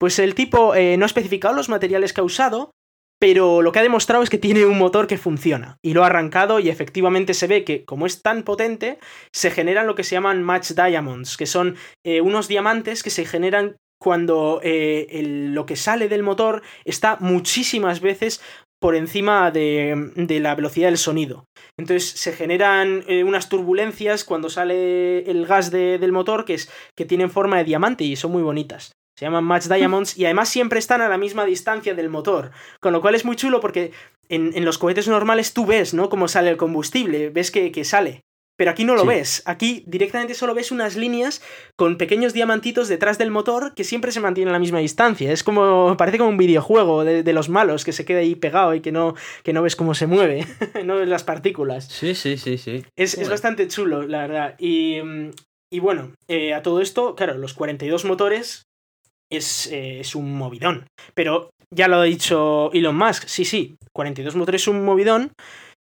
Pues 0.00 0.18
el 0.18 0.34
tipo 0.34 0.74
eh, 0.74 0.96
no 0.96 1.04
ha 1.04 1.06
especificado 1.06 1.54
los 1.54 1.68
materiales 1.68 2.12
que 2.14 2.20
ha 2.22 2.24
usado, 2.24 2.70
pero 3.18 3.62
lo 3.62 3.72
que 3.72 3.80
ha 3.80 3.82
demostrado 3.82 4.22
es 4.22 4.30
que 4.30 4.38
tiene 4.38 4.64
un 4.64 4.78
motor 4.78 5.06
que 5.06 5.18
funciona 5.18 5.78
y 5.82 5.92
lo 5.92 6.02
ha 6.02 6.06
arrancado 6.06 6.60
y 6.60 6.68
efectivamente 6.68 7.34
se 7.34 7.46
ve 7.46 7.64
que 7.64 7.84
como 7.84 8.06
es 8.06 8.22
tan 8.22 8.42
potente 8.42 8.98
se 9.32 9.50
generan 9.50 9.86
lo 9.86 9.94
que 9.94 10.04
se 10.04 10.14
llaman 10.14 10.42
match 10.42 10.72
diamonds, 10.72 11.36
que 11.36 11.46
son 11.46 11.76
eh, 12.04 12.20
unos 12.20 12.48
diamantes 12.48 13.02
que 13.02 13.10
se 13.10 13.24
generan 13.24 13.76
cuando 14.00 14.60
eh, 14.62 15.22
lo 15.50 15.66
que 15.66 15.74
sale 15.74 16.08
del 16.08 16.22
motor 16.22 16.62
está 16.84 17.16
muchísimas 17.20 18.00
veces 18.00 18.40
por 18.80 18.94
encima 18.94 19.50
de, 19.50 20.12
la 20.40 20.54
velocidad 20.54 20.86
del 20.86 20.98
sonido. 20.98 21.46
Entonces 21.76 22.08
se 22.08 22.32
generan 22.32 23.02
eh, 23.08 23.24
unas 23.24 23.48
turbulencias 23.48 24.22
cuando 24.22 24.50
sale 24.50 25.28
el 25.28 25.46
gas 25.46 25.72
del 25.72 26.12
motor 26.12 26.44
que, 26.44 26.54
es, 26.54 26.70
que 26.96 27.04
tienen 27.04 27.30
forma 27.30 27.58
de 27.58 27.64
diamante 27.64 28.04
y 28.04 28.14
son 28.14 28.30
muy 28.30 28.42
bonitas. 28.42 28.92
Se 29.18 29.24
llaman 29.24 29.42
Match 29.42 29.64
Diamonds 29.64 30.16
y 30.16 30.26
además 30.26 30.48
siempre 30.48 30.78
están 30.78 31.00
a 31.00 31.08
la 31.08 31.18
misma 31.18 31.44
distancia 31.44 31.92
del 31.92 32.08
motor. 32.08 32.52
Con 32.78 32.92
lo 32.92 33.00
cual 33.00 33.16
es 33.16 33.24
muy 33.24 33.34
chulo 33.34 33.58
porque 33.58 33.90
en, 34.28 34.64
los 34.64 34.78
cohetes 34.78 35.08
normales 35.08 35.54
tú 35.54 35.66
ves, 35.66 35.92
¿no? 35.92 36.08
Cómo 36.08 36.28
sale 36.28 36.50
el 36.50 36.56
combustible, 36.56 37.28
ves 37.30 37.50
que, 37.50 37.84
sale. 37.84 38.20
Pero 38.56 38.70
aquí 38.70 38.84
no 38.84 38.94
lo 38.94 39.04
ves. 39.04 39.42
Aquí 39.44 39.82
directamente 39.88 40.34
solo 40.34 40.54
ves 40.54 40.70
unas 40.70 40.94
líneas 40.94 41.42
con 41.74 41.98
pequeños 41.98 42.32
diamantitos 42.32 42.86
detrás 42.86 43.18
del 43.18 43.32
motor 43.32 43.74
que 43.74 43.82
siempre 43.82 44.12
se 44.12 44.20
mantienen 44.20 44.50
a 44.50 44.52
la 44.52 44.60
misma 44.60 44.78
distancia. 44.78 45.32
Es 45.32 45.42
como. 45.42 45.96
parece 45.96 46.18
como 46.18 46.30
un 46.30 46.36
videojuego 46.36 47.02
de, 47.02 47.32
los 47.32 47.48
malos 47.48 47.84
que 47.84 47.92
se 47.92 48.04
queda 48.04 48.20
ahí 48.20 48.36
pegado 48.36 48.72
y 48.76 48.80
que 48.80 48.92
no, 48.92 49.16
que 49.42 49.52
no 49.52 49.62
ves 49.62 49.74
cómo 49.74 49.94
se 49.94 50.06
mueve. 50.06 50.46
no 50.84 50.94
ves 50.94 51.08
las 51.08 51.24
partículas. 51.24 51.88
Sí, 51.88 52.14
sí, 52.14 52.36
sí, 52.36 52.56
sí. 52.56 52.84
Es, 52.94 53.28
bastante 53.28 53.66
chulo, 53.66 54.02
la 54.02 54.28
verdad. 54.28 54.54
Y. 54.60 54.98
Y 55.70 55.80
bueno, 55.80 56.14
eh, 56.28 56.54
a 56.54 56.62
todo 56.62 56.80
esto, 56.80 57.14
claro, 57.14 57.36
los 57.36 57.52
42 57.52 58.06
motores 58.06 58.67
eh, 59.30 60.00
es, 60.00 60.14
un 60.14 60.34
movidón. 60.34 60.86
Pero 61.14 61.50
ya 61.74 61.88
lo 61.88 61.96
ha 61.96 62.04
dicho 62.04 62.70
Elon 62.72 62.96
Musk, 62.96 63.26
sí, 63.26 63.44
sí, 63.44 63.76
42 63.92 64.36
motores 64.36 64.62
es 64.62 64.68
un 64.68 64.84
movidón, 64.84 65.32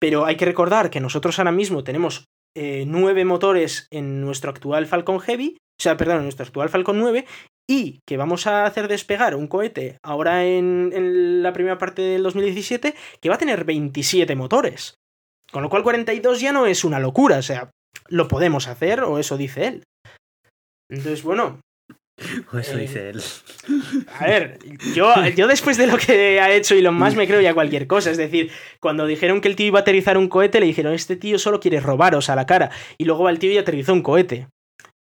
pero 0.00 0.24
hay 0.24 0.36
que 0.36 0.44
recordar 0.44 0.90
que 0.90 1.00
nosotros 1.00 1.38
ahora 1.38 1.52
mismo 1.52 1.82
tenemos 1.84 2.24
eh, 2.56 2.84
nueve 2.86 3.24
motores 3.24 3.88
en 3.90 4.20
nuestro 4.20 4.50
actual 4.50 4.86
Falcon 4.86 5.18
Heavy, 5.20 5.56
o 5.56 5.82
sea, 5.82 5.96
perdón, 5.96 6.18
en 6.18 6.22
nuestro 6.24 6.46
actual 6.46 6.68
Falcon 6.68 7.00
9, 7.00 7.26
y 7.68 7.98
que 8.06 8.16
vamos 8.16 8.46
a 8.46 8.64
hacer 8.66 8.86
despegar 8.86 9.34
un 9.34 9.48
cohete 9.48 9.98
ahora 10.04 10.44
en, 10.44 10.92
en, 10.94 11.42
la 11.42 11.52
primera 11.52 11.78
parte 11.78 12.02
del 12.02 12.22
2017 12.22 12.94
que 13.20 13.28
va 13.28 13.34
a 13.34 13.38
tener 13.38 13.64
27 13.64 14.36
motores. 14.36 14.94
Con 15.50 15.62
lo 15.62 15.70
cual 15.70 15.82
42 15.82 16.40
ya 16.40 16.52
no 16.52 16.66
es 16.66 16.84
una 16.84 17.00
locura, 17.00 17.38
o 17.38 17.42
sea, 17.42 17.70
lo 18.08 18.28
podemos 18.28 18.68
hacer, 18.68 19.00
o 19.00 19.18
eso 19.18 19.36
dice 19.36 19.66
él. 19.66 19.82
Entonces, 20.90 21.22
bueno, 21.22 21.60
o 22.52 22.58
eso 22.58 22.76
dice 22.76 23.10
él. 23.10 23.22
A 24.18 24.26
ver, 24.26 24.58
yo, 24.94 25.12
yo 25.36 25.46
después 25.46 25.76
de 25.76 25.86
lo 25.86 25.96
que 25.96 26.40
ha 26.40 26.52
hecho 26.52 26.74
Elon 26.74 26.94
Musk 26.94 27.16
me 27.16 27.26
creo 27.26 27.40
ya 27.40 27.54
cualquier 27.54 27.86
cosa. 27.86 28.10
Es 28.10 28.16
decir, 28.16 28.50
cuando 28.80 29.06
dijeron 29.06 29.40
que 29.40 29.48
el 29.48 29.56
tío 29.56 29.66
iba 29.66 29.80
a 29.80 29.82
aterrizar 29.82 30.16
un 30.16 30.28
cohete, 30.28 30.60
le 30.60 30.66
dijeron, 30.66 30.94
este 30.94 31.16
tío 31.16 31.38
solo 31.38 31.60
quiere 31.60 31.80
robaros 31.80 32.30
a 32.30 32.36
la 32.36 32.46
cara. 32.46 32.70
Y 32.98 33.04
luego 33.04 33.24
va 33.24 33.30
el 33.30 33.38
tío 33.38 33.52
y 33.52 33.58
aterrizó 33.58 33.92
un 33.92 34.02
cohete. 34.02 34.48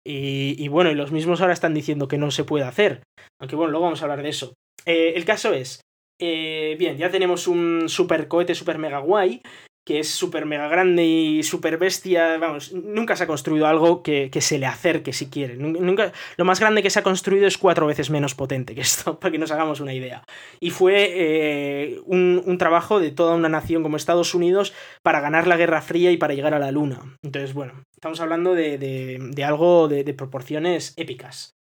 Y, 0.06 0.68
bueno, 0.70 0.90
y 0.90 0.96
los 0.96 1.12
mismos 1.12 1.40
ahora 1.40 1.54
están 1.54 1.76
diciendo 1.76 2.08
que 2.08 2.18
no 2.18 2.32
se 2.32 2.44
puede 2.44 2.66
hacer. 2.66 3.04
Aunque 3.40 3.56
bueno, 3.56 3.72
luego 3.72 3.86
vamos 3.86 4.02
a 4.02 4.06
hablar 4.06 4.24
de 4.24 4.30
eso. 4.30 4.54
Eh, 4.86 5.14
el 5.16 5.24
caso 5.24 5.54
es, 5.54 5.82
eh, 6.20 6.76
bien, 6.80 6.98
ya 6.98 7.12
tenemos 7.12 7.48
un 7.48 7.90
super 7.90 8.28
cohete 8.28 8.56
super 8.56 8.80
mega 8.80 9.00
guay 9.00 9.42
que 9.90 9.98
es 9.98 10.12
súper 10.12 10.46
mega 10.46 10.68
grande 10.68 11.04
y 11.04 11.42
súper 11.42 11.80
bestia. 11.80 12.38
Vamos, 12.38 12.72
nunca 12.74 13.16
se 13.16 13.24
ha 13.24 13.28
construido 13.28 13.66
algo 13.66 14.04
que, 14.04 14.30
se 14.40 14.60
le 14.60 14.68
acerque 14.68 15.14
si 15.14 15.32
quiere. 15.32 15.56
Nunca, 15.56 16.14
lo 16.38 16.46
más 16.46 16.60
grande 16.60 16.84
que 16.84 16.92
se 16.92 17.00
ha 17.00 17.02
construido 17.02 17.48
es 17.48 17.58
cuatro 17.58 17.88
veces 17.88 18.12
menos 18.12 18.36
potente 18.36 18.76
que 18.76 18.82
esto, 18.82 19.20
para 19.20 19.32
que 19.32 19.40
nos 19.40 19.50
hagamos 19.50 19.80
una 19.80 19.96
idea. 19.96 20.24
Y 20.60 20.70
fue 20.70 21.08
eh, 21.10 22.02
un, 22.06 22.56
trabajo 22.60 23.00
de 23.00 23.10
toda 23.10 23.34
una 23.34 23.50
nación 23.50 23.82
como 23.82 23.98
Estados 23.98 24.36
Unidos 24.36 24.76
para 25.02 25.22
ganar 25.22 25.48
la 25.48 25.58
Guerra 25.58 25.82
Fría 25.82 26.12
y 26.12 26.18
para 26.18 26.36
llegar 26.36 26.54
a 26.54 26.60
la 26.60 26.72
Luna. 26.72 27.18
Entonces, 27.24 27.56
bueno, 27.56 27.74
estamos 27.96 28.20
hablando 28.20 28.54
de, 28.54 29.44
algo 29.44 29.88
de, 29.88 30.14
proporciones 30.14 30.94
épicas. 30.98 31.56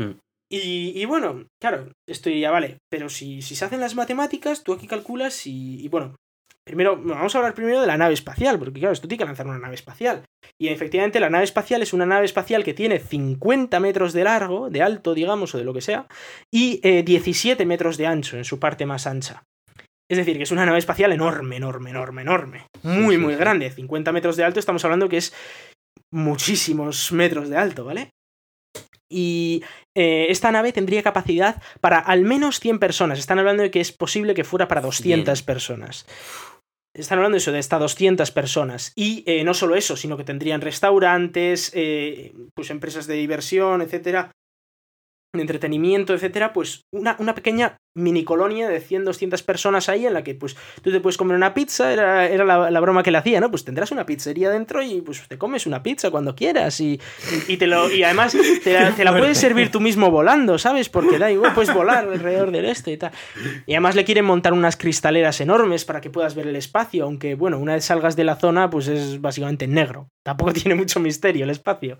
Mm. 0.00 0.12
Y, 0.48 1.04
bueno, 1.06 1.48
claro, 1.60 1.90
esto 2.08 2.30
ya 2.30 2.52
vale, 2.52 2.78
pero 2.88 3.08
si, 3.08 3.42
se 3.42 3.64
hacen 3.64 3.80
las 3.80 3.96
matemáticas, 3.96 4.62
tú 4.62 4.72
aquí 4.72 4.86
calculas 4.86 5.44
y 5.48 5.88
bueno, 5.88 6.14
Primero, 6.66 6.96
vamos 6.96 7.34
a 7.34 7.38
hablar 7.38 7.54
primero 7.54 7.80
de 7.80 7.86
la 7.86 7.98
nave 7.98 8.14
espacial, 8.14 8.58
porque 8.58 8.80
claro, 8.80 8.94
esto 8.94 9.06
tiene 9.06 9.18
que 9.18 9.26
lanzar 9.26 9.46
una 9.46 9.58
nave 9.58 9.74
espacial. 9.74 10.24
Y 10.58 10.68
efectivamente 10.68 11.20
la 11.20 11.28
nave 11.28 11.44
espacial 11.44 11.82
es 11.82 11.92
una 11.92 12.06
nave 12.06 12.24
espacial 12.24 12.64
que 12.64 12.72
tiene 12.72 12.98
50 12.98 13.78
metros 13.80 14.14
de 14.14 14.24
largo, 14.24 14.70
de 14.70 14.80
alto, 14.80 15.12
digamos, 15.12 15.54
o 15.54 15.58
de 15.58 15.64
lo 15.64 15.74
que 15.74 15.82
sea, 15.82 16.06
y 16.50 16.80
17 17.02 17.62
eh, 17.62 17.66
metros 17.66 17.98
de 17.98 18.06
ancho 18.06 18.38
en 18.38 18.44
su 18.44 18.58
parte 18.58 18.86
más 18.86 19.06
ancha. 19.06 19.44
Es 20.10 20.18
decir, 20.18 20.36
que 20.36 20.42
es 20.44 20.52
una 20.52 20.64
nave 20.64 20.78
espacial 20.78 21.12
enorme, 21.12 21.56
enorme, 21.56 21.90
enorme, 21.90 22.22
enorme. 22.22 22.66
Muy, 22.82 23.18
muy 23.18 23.36
grande. 23.36 23.70
50 23.70 24.12
metros 24.12 24.36
de 24.36 24.44
alto, 24.44 24.60
estamos 24.60 24.84
hablando 24.84 25.08
que 25.08 25.18
es 25.18 25.34
muchísimos 26.10 27.12
metros 27.12 27.48
de 27.48 27.56
alto, 27.56 27.84
¿vale? 27.84 28.10
Y 29.10 29.62
eh, 29.94 30.26
esta 30.30 30.50
nave 30.50 30.72
tendría 30.72 31.02
capacidad 31.02 31.62
para 31.80 31.98
al 31.98 32.22
menos 32.22 32.60
100 32.60 32.78
personas. 32.78 33.18
Están 33.18 33.38
hablando 33.38 33.62
de 33.62 33.70
que 33.70 33.80
es 33.80 33.92
posible 33.92 34.34
que 34.34 34.44
fuera 34.44 34.66
para 34.66 34.80
200 34.80 35.42
personas. 35.42 36.06
Están 36.94 37.18
hablando 37.18 37.38
eso, 37.38 37.50
de 37.50 37.58
hasta 37.58 37.78
200 37.78 38.30
personas. 38.30 38.92
Y 38.94 39.24
eh, 39.26 39.42
no 39.42 39.52
solo 39.52 39.74
eso, 39.74 39.96
sino 39.96 40.16
que 40.16 40.24
tendrían 40.24 40.60
restaurantes, 40.60 41.72
eh, 41.74 42.32
pues 42.54 42.70
empresas 42.70 43.06
de 43.08 43.14
diversión, 43.14 43.82
etcétera, 43.82 44.30
entretenimiento, 45.40 46.14
etcétera, 46.14 46.52
pues 46.52 46.82
una, 46.92 47.16
una, 47.18 47.34
pequeña 47.34 47.76
mini 47.96 48.24
colonia 48.24 48.68
de 48.68 48.80
100, 48.80 49.04
200 49.04 49.42
personas 49.42 49.88
ahí 49.88 50.06
en 50.06 50.14
la 50.14 50.24
que 50.24 50.34
pues 50.34 50.56
tú 50.82 50.90
te 50.90 51.00
puedes 51.00 51.16
comer 51.16 51.36
una 51.36 51.54
pizza, 51.54 51.92
era, 51.92 52.26
era 52.26 52.44
la, 52.44 52.80
broma 52.80 53.02
que 53.02 53.10
le 53.10 53.18
hacía, 53.18 53.40
¿no? 53.40 53.50
Pues 53.50 53.64
tendrás 53.64 53.92
una 53.92 54.04
pizzería 54.04 54.50
dentro 54.50 54.82
y 54.82 55.00
pues 55.00 55.26
te 55.28 55.38
comes 55.38 55.66
una 55.66 55.82
pizza 55.82 56.10
cuando 56.10 56.34
quieras 56.34 56.80
y, 56.80 57.00
y, 57.48 57.56
te 57.56 57.66
lo, 57.66 57.90
y 57.90 58.02
además 58.02 58.36
te 58.62 59.04
la, 59.04 59.16
puedes 59.16 59.38
servir 59.38 59.70
tú 59.70 59.80
mismo 59.80 60.10
volando, 60.10 60.58
¿sabes? 60.58 60.88
Porque 60.88 61.18
da 61.18 61.30
igual, 61.30 61.54
puedes 61.54 61.72
volar 61.72 62.08
alrededor 62.08 62.50
del 62.50 62.64
este 62.64 62.92
y 62.92 62.96
tal. 62.96 63.12
Y 63.66 63.74
además 63.74 63.94
le 63.94 64.04
quieren 64.04 64.24
montar 64.24 64.52
unas 64.52 64.76
cristaleras 64.76 65.40
enormes 65.40 65.84
para 65.84 66.00
que 66.00 66.10
puedas 66.10 66.34
ver 66.34 66.48
el 66.48 66.56
espacio, 66.56 67.04
aunque 67.04 67.34
bueno, 67.34 67.58
una 67.58 67.74
vez 67.74 67.84
salgas 67.84 68.16
de 68.16 68.24
la 68.24 68.36
zona 68.36 68.70
pues 68.70 68.88
es 68.88 69.20
básicamente 69.20 69.66
negro. 69.66 70.08
Tampoco 70.24 70.52
tiene 70.52 70.74
mucho 70.74 71.00
misterio 71.00 71.44
el 71.44 71.50
espacio. 71.50 71.98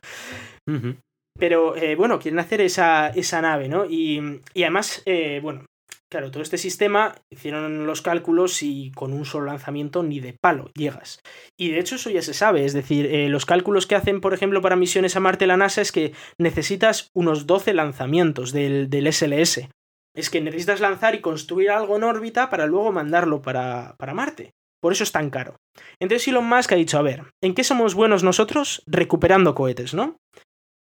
Pero 1.39 1.77
eh, 1.77 1.97
bueno, 1.97 2.19
quieren 2.19 2.39
hacer 2.39 2.61
esa, 2.61 3.09
esa 3.09 3.43
nave, 3.43 3.69
¿no? 3.69 3.85
Y, 3.87 4.41
además, 4.57 5.03
eh, 5.05 5.41
bueno, 5.43 5.65
claro, 6.09 6.31
todo 6.31 6.43
este 6.43 6.59
sistema 6.59 7.15
hicieron 7.29 7.87
los 7.87 8.03
cálculos 8.03 8.63
y 8.63 8.93
con 8.93 9.13
un 9.13 9.25
solo 9.25 9.47
lanzamiento 9.47 10.03
ni 10.05 10.21
de 10.21 10.37
palo 10.41 10.71
llegas. 10.75 11.21
Y 11.59 11.71
de 11.71 11.81
hecho 11.81 11.97
eso 11.97 12.11
ya 12.11 12.23
se 12.23 12.35
sabe, 12.35 12.65
es 12.65 12.73
decir, 12.73 13.07
eh, 13.07 13.29
los 13.29 13.47
cálculos 13.47 13.87
que 13.87 13.97
hacen, 13.97 14.21
por 14.21 14.33
ejemplo, 14.33 14.63
para 14.63 14.77
misiones 14.77 15.17
a 15.17 15.21
Marte 15.21 15.47
la 15.47 15.57
NASA 15.57 15.81
es 15.81 15.91
que 15.91 16.13
necesitas 16.39 17.09
unos 17.15 17.47
12 17.47 17.75
lanzamientos 17.75 18.53
del, 18.53 18.89
del 18.89 19.13
SLS. 19.13 19.69
Es 20.15 20.31
que 20.31 20.41
necesitas 20.41 20.79
lanzar 20.79 21.17
y 21.17 21.21
construir 21.21 21.71
algo 21.71 21.97
en 21.97 22.05
órbita 22.05 22.49
para 22.49 22.67
luego 22.67 22.93
mandarlo 22.93 23.43
para, 23.43 23.97
para 23.99 24.15
Marte. 24.15 24.53
Por 24.81 24.93
eso 24.93 25.03
es 25.03 25.13
tan 25.13 25.31
caro. 25.31 25.57
Entonces 25.99 26.29
Elon 26.29 26.47
Musk 26.47 26.71
ha 26.73 26.77
dicho, 26.77 26.99
a 26.99 27.03
ver, 27.03 27.25
¿en 27.43 27.55
qué 27.55 27.65
somos 27.65 27.95
buenos 27.95 28.23
nosotros? 28.23 28.83
Recuperando 28.87 29.55
cohetes, 29.55 29.95
¿no? 29.95 30.19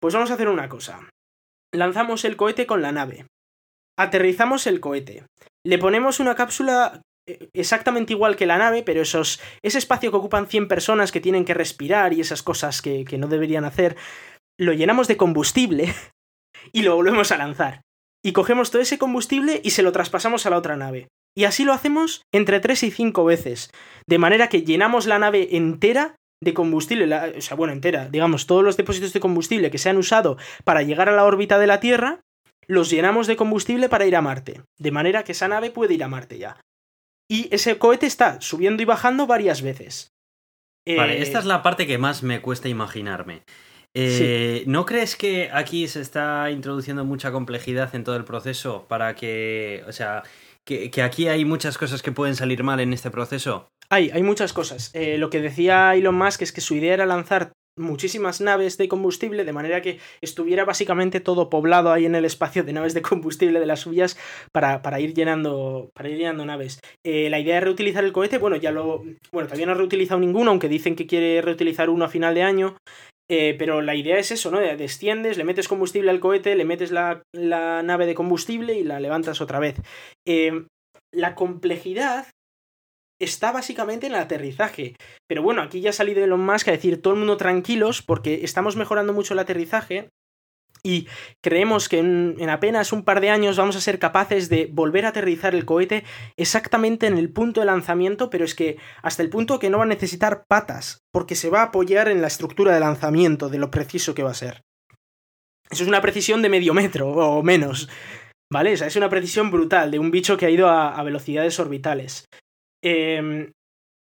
Pues 0.02 0.14
vamos 0.14 0.32
a 0.32 0.34
hacer 0.34 0.48
una 0.48 0.68
cosa. 0.68 1.08
Lanzamos 1.72 2.24
el 2.24 2.36
cohete 2.36 2.66
con 2.66 2.82
la 2.82 2.90
nave. 2.90 3.26
Aterrizamos 3.96 4.66
el 4.66 4.80
cohete. 4.80 5.24
Le 5.64 5.78
ponemos 5.78 6.18
una 6.18 6.34
cápsula 6.34 7.02
eh, 7.28 7.48
exactamente 7.54 8.12
igual 8.12 8.34
que 8.34 8.46
la 8.46 8.58
nave, 8.58 8.82
pero 8.82 9.00
esos, 9.00 9.40
ese 9.62 9.78
espacio 9.78 10.10
que 10.10 10.16
ocupan 10.16 10.48
100 10.48 10.66
personas 10.66 11.12
que 11.12 11.20
tienen 11.20 11.44
que 11.44 11.54
respirar 11.54 12.12
y 12.12 12.20
esas 12.20 12.42
cosas 12.42 12.82
que, 12.82 13.04
que 13.04 13.16
no 13.16 13.28
deberían 13.28 13.64
hacer, 13.64 13.96
lo 14.58 14.72
llenamos 14.72 15.06
de 15.06 15.16
combustible 15.16 15.94
y 16.72 16.82
lo 16.82 16.96
volvemos 16.96 17.30
a 17.30 17.38
lanzar. 17.38 17.82
Y 18.24 18.32
cogemos 18.32 18.72
todo 18.72 18.82
ese 18.82 18.98
combustible 18.98 19.60
y 19.62 19.70
se 19.70 19.84
lo 19.84 19.92
traspasamos 19.92 20.46
a 20.46 20.50
la 20.50 20.58
otra 20.58 20.76
nave. 20.76 21.06
Y 21.36 21.44
así 21.44 21.64
lo 21.64 21.72
hacemos 21.72 22.22
entre 22.34 22.58
3 22.58 22.82
y 22.82 22.90
5 22.90 23.24
veces. 23.24 23.70
De 24.08 24.18
manera 24.18 24.48
que 24.48 24.62
llenamos 24.62 25.06
la 25.06 25.20
nave 25.20 25.56
entera 25.56 26.16
de 26.42 26.54
combustible, 26.54 27.14
o 27.14 27.40
sea, 27.40 27.56
bueno, 27.56 27.72
entera, 27.72 28.08
digamos, 28.08 28.46
todos 28.46 28.64
los 28.64 28.76
depósitos 28.76 29.12
de 29.12 29.20
combustible 29.20 29.70
que 29.70 29.78
se 29.78 29.88
han 29.88 29.96
usado 29.96 30.36
para 30.64 30.82
llegar 30.82 31.08
a 31.08 31.12
la 31.12 31.24
órbita 31.24 31.58
de 31.58 31.68
la 31.68 31.80
Tierra, 31.80 32.20
los 32.66 32.90
llenamos 32.90 33.26
de 33.26 33.36
combustible 33.36 33.88
para 33.88 34.06
ir 34.06 34.16
a 34.16 34.22
Marte, 34.22 34.62
de 34.78 34.90
manera 34.90 35.22
que 35.22 35.32
esa 35.32 35.48
nave 35.48 35.70
puede 35.70 35.94
ir 35.94 36.04
a 36.04 36.08
Marte 36.08 36.38
ya. 36.38 36.60
Y 37.30 37.48
ese 37.54 37.78
cohete 37.78 38.06
está 38.06 38.40
subiendo 38.40 38.82
y 38.82 38.86
bajando 38.86 39.26
varias 39.26 39.62
veces. 39.62 40.12
Vale, 40.84 41.22
esta 41.22 41.38
es 41.38 41.44
la 41.44 41.62
parte 41.62 41.86
que 41.86 41.96
más 41.96 42.24
me 42.24 42.42
cuesta 42.42 42.68
imaginarme. 42.68 43.42
Eh, 43.94 44.64
¿No 44.66 44.84
crees 44.84 45.16
que 45.16 45.50
aquí 45.52 45.86
se 45.86 46.00
está 46.00 46.50
introduciendo 46.50 47.04
mucha 47.04 47.30
complejidad 47.30 47.94
en 47.94 48.04
todo 48.04 48.16
el 48.16 48.24
proceso 48.24 48.86
para 48.88 49.14
que, 49.14 49.84
o 49.86 49.92
sea, 49.92 50.22
que, 50.64 50.90
aquí 51.02 51.28
hay 51.28 51.44
muchas 51.44 51.78
cosas 51.78 52.02
que 52.02 52.12
pueden 52.12 52.34
salir 52.34 52.62
mal 52.62 52.80
en 52.80 52.92
este 52.92 53.10
proceso? 53.10 53.68
Hay, 53.92 54.08
hay 54.08 54.22
muchas 54.22 54.54
cosas. 54.54 54.90
Eh, 54.94 55.18
lo 55.18 55.28
que 55.28 55.42
decía 55.42 55.94
Elon 55.94 56.14
Musk 56.14 56.40
es 56.40 56.52
que 56.52 56.62
su 56.62 56.74
idea 56.74 56.94
era 56.94 57.04
lanzar 57.04 57.52
muchísimas 57.76 58.40
naves 58.40 58.78
de 58.78 58.88
combustible, 58.88 59.44
de 59.44 59.52
manera 59.52 59.82
que 59.82 59.98
estuviera 60.22 60.64
básicamente 60.64 61.20
todo 61.20 61.50
poblado 61.50 61.92
ahí 61.92 62.06
en 62.06 62.14
el 62.14 62.24
espacio 62.24 62.64
de 62.64 62.72
naves 62.72 62.94
de 62.94 63.02
combustible 63.02 63.60
de 63.60 63.66
las 63.66 63.80
suyas 63.80 64.16
para, 64.50 64.80
para 64.80 64.98
ir 64.98 65.12
llenando 65.12 65.90
para 65.94 66.08
ir 66.08 66.16
llenando 66.16 66.46
naves. 66.46 66.80
Eh, 67.04 67.28
la 67.28 67.38
idea 67.38 67.56
de 67.56 67.60
reutilizar 67.60 68.02
el 68.02 68.14
cohete, 68.14 68.38
bueno, 68.38 68.56
ya 68.56 68.70
lo. 68.70 69.04
Bueno, 69.30 69.46
todavía 69.48 69.66
no 69.66 69.72
ha 69.72 69.76
reutilizado 69.76 70.20
ninguno, 70.20 70.52
aunque 70.52 70.70
dicen 70.70 70.96
que 70.96 71.06
quiere 71.06 71.42
reutilizar 71.42 71.90
uno 71.90 72.06
a 72.06 72.08
final 72.08 72.34
de 72.34 72.44
año. 72.44 72.78
Eh, 73.30 73.54
pero 73.58 73.82
la 73.82 73.94
idea 73.94 74.18
es 74.18 74.30
eso, 74.30 74.50
¿no? 74.50 74.58
Desciendes, 74.58 75.36
le 75.36 75.44
metes 75.44 75.68
combustible 75.68 76.10
al 76.10 76.20
cohete, 76.20 76.54
le 76.54 76.64
metes 76.64 76.92
la, 76.92 77.22
nave 77.34 78.06
de 78.06 78.14
combustible 78.14 78.74
y 78.74 78.84
la 78.84 79.00
levantas 79.00 79.42
otra 79.42 79.58
vez. 79.58 79.76
La 81.14 81.34
complejidad 81.34 82.26
está 83.24 83.52
básicamente 83.52 84.06
en 84.06 84.14
el 84.14 84.20
aterrizaje. 84.20 84.96
Pero 85.28 85.42
bueno, 85.42 85.62
aquí 85.62 85.80
ya 85.80 85.90
ha 85.90 85.94
salido 85.94 86.22
Elon 86.22 86.44
Musk 86.44 86.68
a 86.68 86.72
decir 86.72 87.00
todo 87.00 87.14
el 87.14 87.18
mundo 87.18 87.36
tranquilos 87.36 88.02
porque 88.02 88.40
estamos 88.42 88.76
mejorando 88.76 89.12
mucho 89.12 89.34
el 89.34 89.40
aterrizaje 89.40 90.08
y 90.82 91.06
creemos 91.40 91.88
que 91.88 91.98
en, 92.00 92.50
apenas 92.50 92.92
un 92.92 93.04
par 93.04 93.20
de 93.20 93.30
años 93.30 93.56
vamos 93.56 93.76
a 93.76 93.80
ser 93.80 93.98
capaces 93.98 94.48
de 94.48 94.68
volver 94.72 95.06
a 95.06 95.10
aterrizar 95.10 95.54
el 95.54 95.64
cohete 95.64 96.04
exactamente 96.36 97.06
en 97.06 97.18
el 97.18 97.32
punto 97.32 97.60
de 97.60 97.66
lanzamiento, 97.66 98.30
pero 98.30 98.44
es 98.44 98.54
que 98.54 98.78
hasta 99.02 99.22
el 99.22 99.30
punto 99.30 99.58
que 99.58 99.70
no 99.70 99.78
va 99.78 99.84
a 99.84 99.88
necesitar 99.88 100.44
patas, 100.48 100.98
porque 101.12 101.36
se 101.36 101.50
va 101.50 101.60
a 101.60 101.66
apoyar 101.66 102.08
en 102.08 102.20
la 102.20 102.26
estructura 102.26 102.74
de 102.74 102.80
lanzamiento, 102.80 103.48
de 103.48 103.58
lo 103.58 103.70
preciso 103.70 104.14
que 104.14 104.24
va 104.24 104.32
a 104.32 104.34
ser. 104.34 104.62
Eso 105.70 105.84
es 105.84 105.88
una 105.88 106.02
precisión 106.02 106.42
de 106.42 106.48
medio 106.48 106.74
metro 106.74 107.08
o 107.08 107.42
menos. 107.42 107.88
¿Vale? 108.52 108.74
O 108.74 108.76
sea, 108.76 108.86
es 108.86 108.96
una 108.96 109.08
precisión 109.08 109.50
brutal 109.50 109.90
de 109.90 109.98
un 109.98 110.10
bicho 110.10 110.36
que 110.36 110.44
ha 110.44 110.50
ido 110.50 110.68
a, 110.68 110.94
a 110.94 111.02
velocidades 111.02 111.58
orbitales. 111.58 112.26
Eh, 112.82 113.52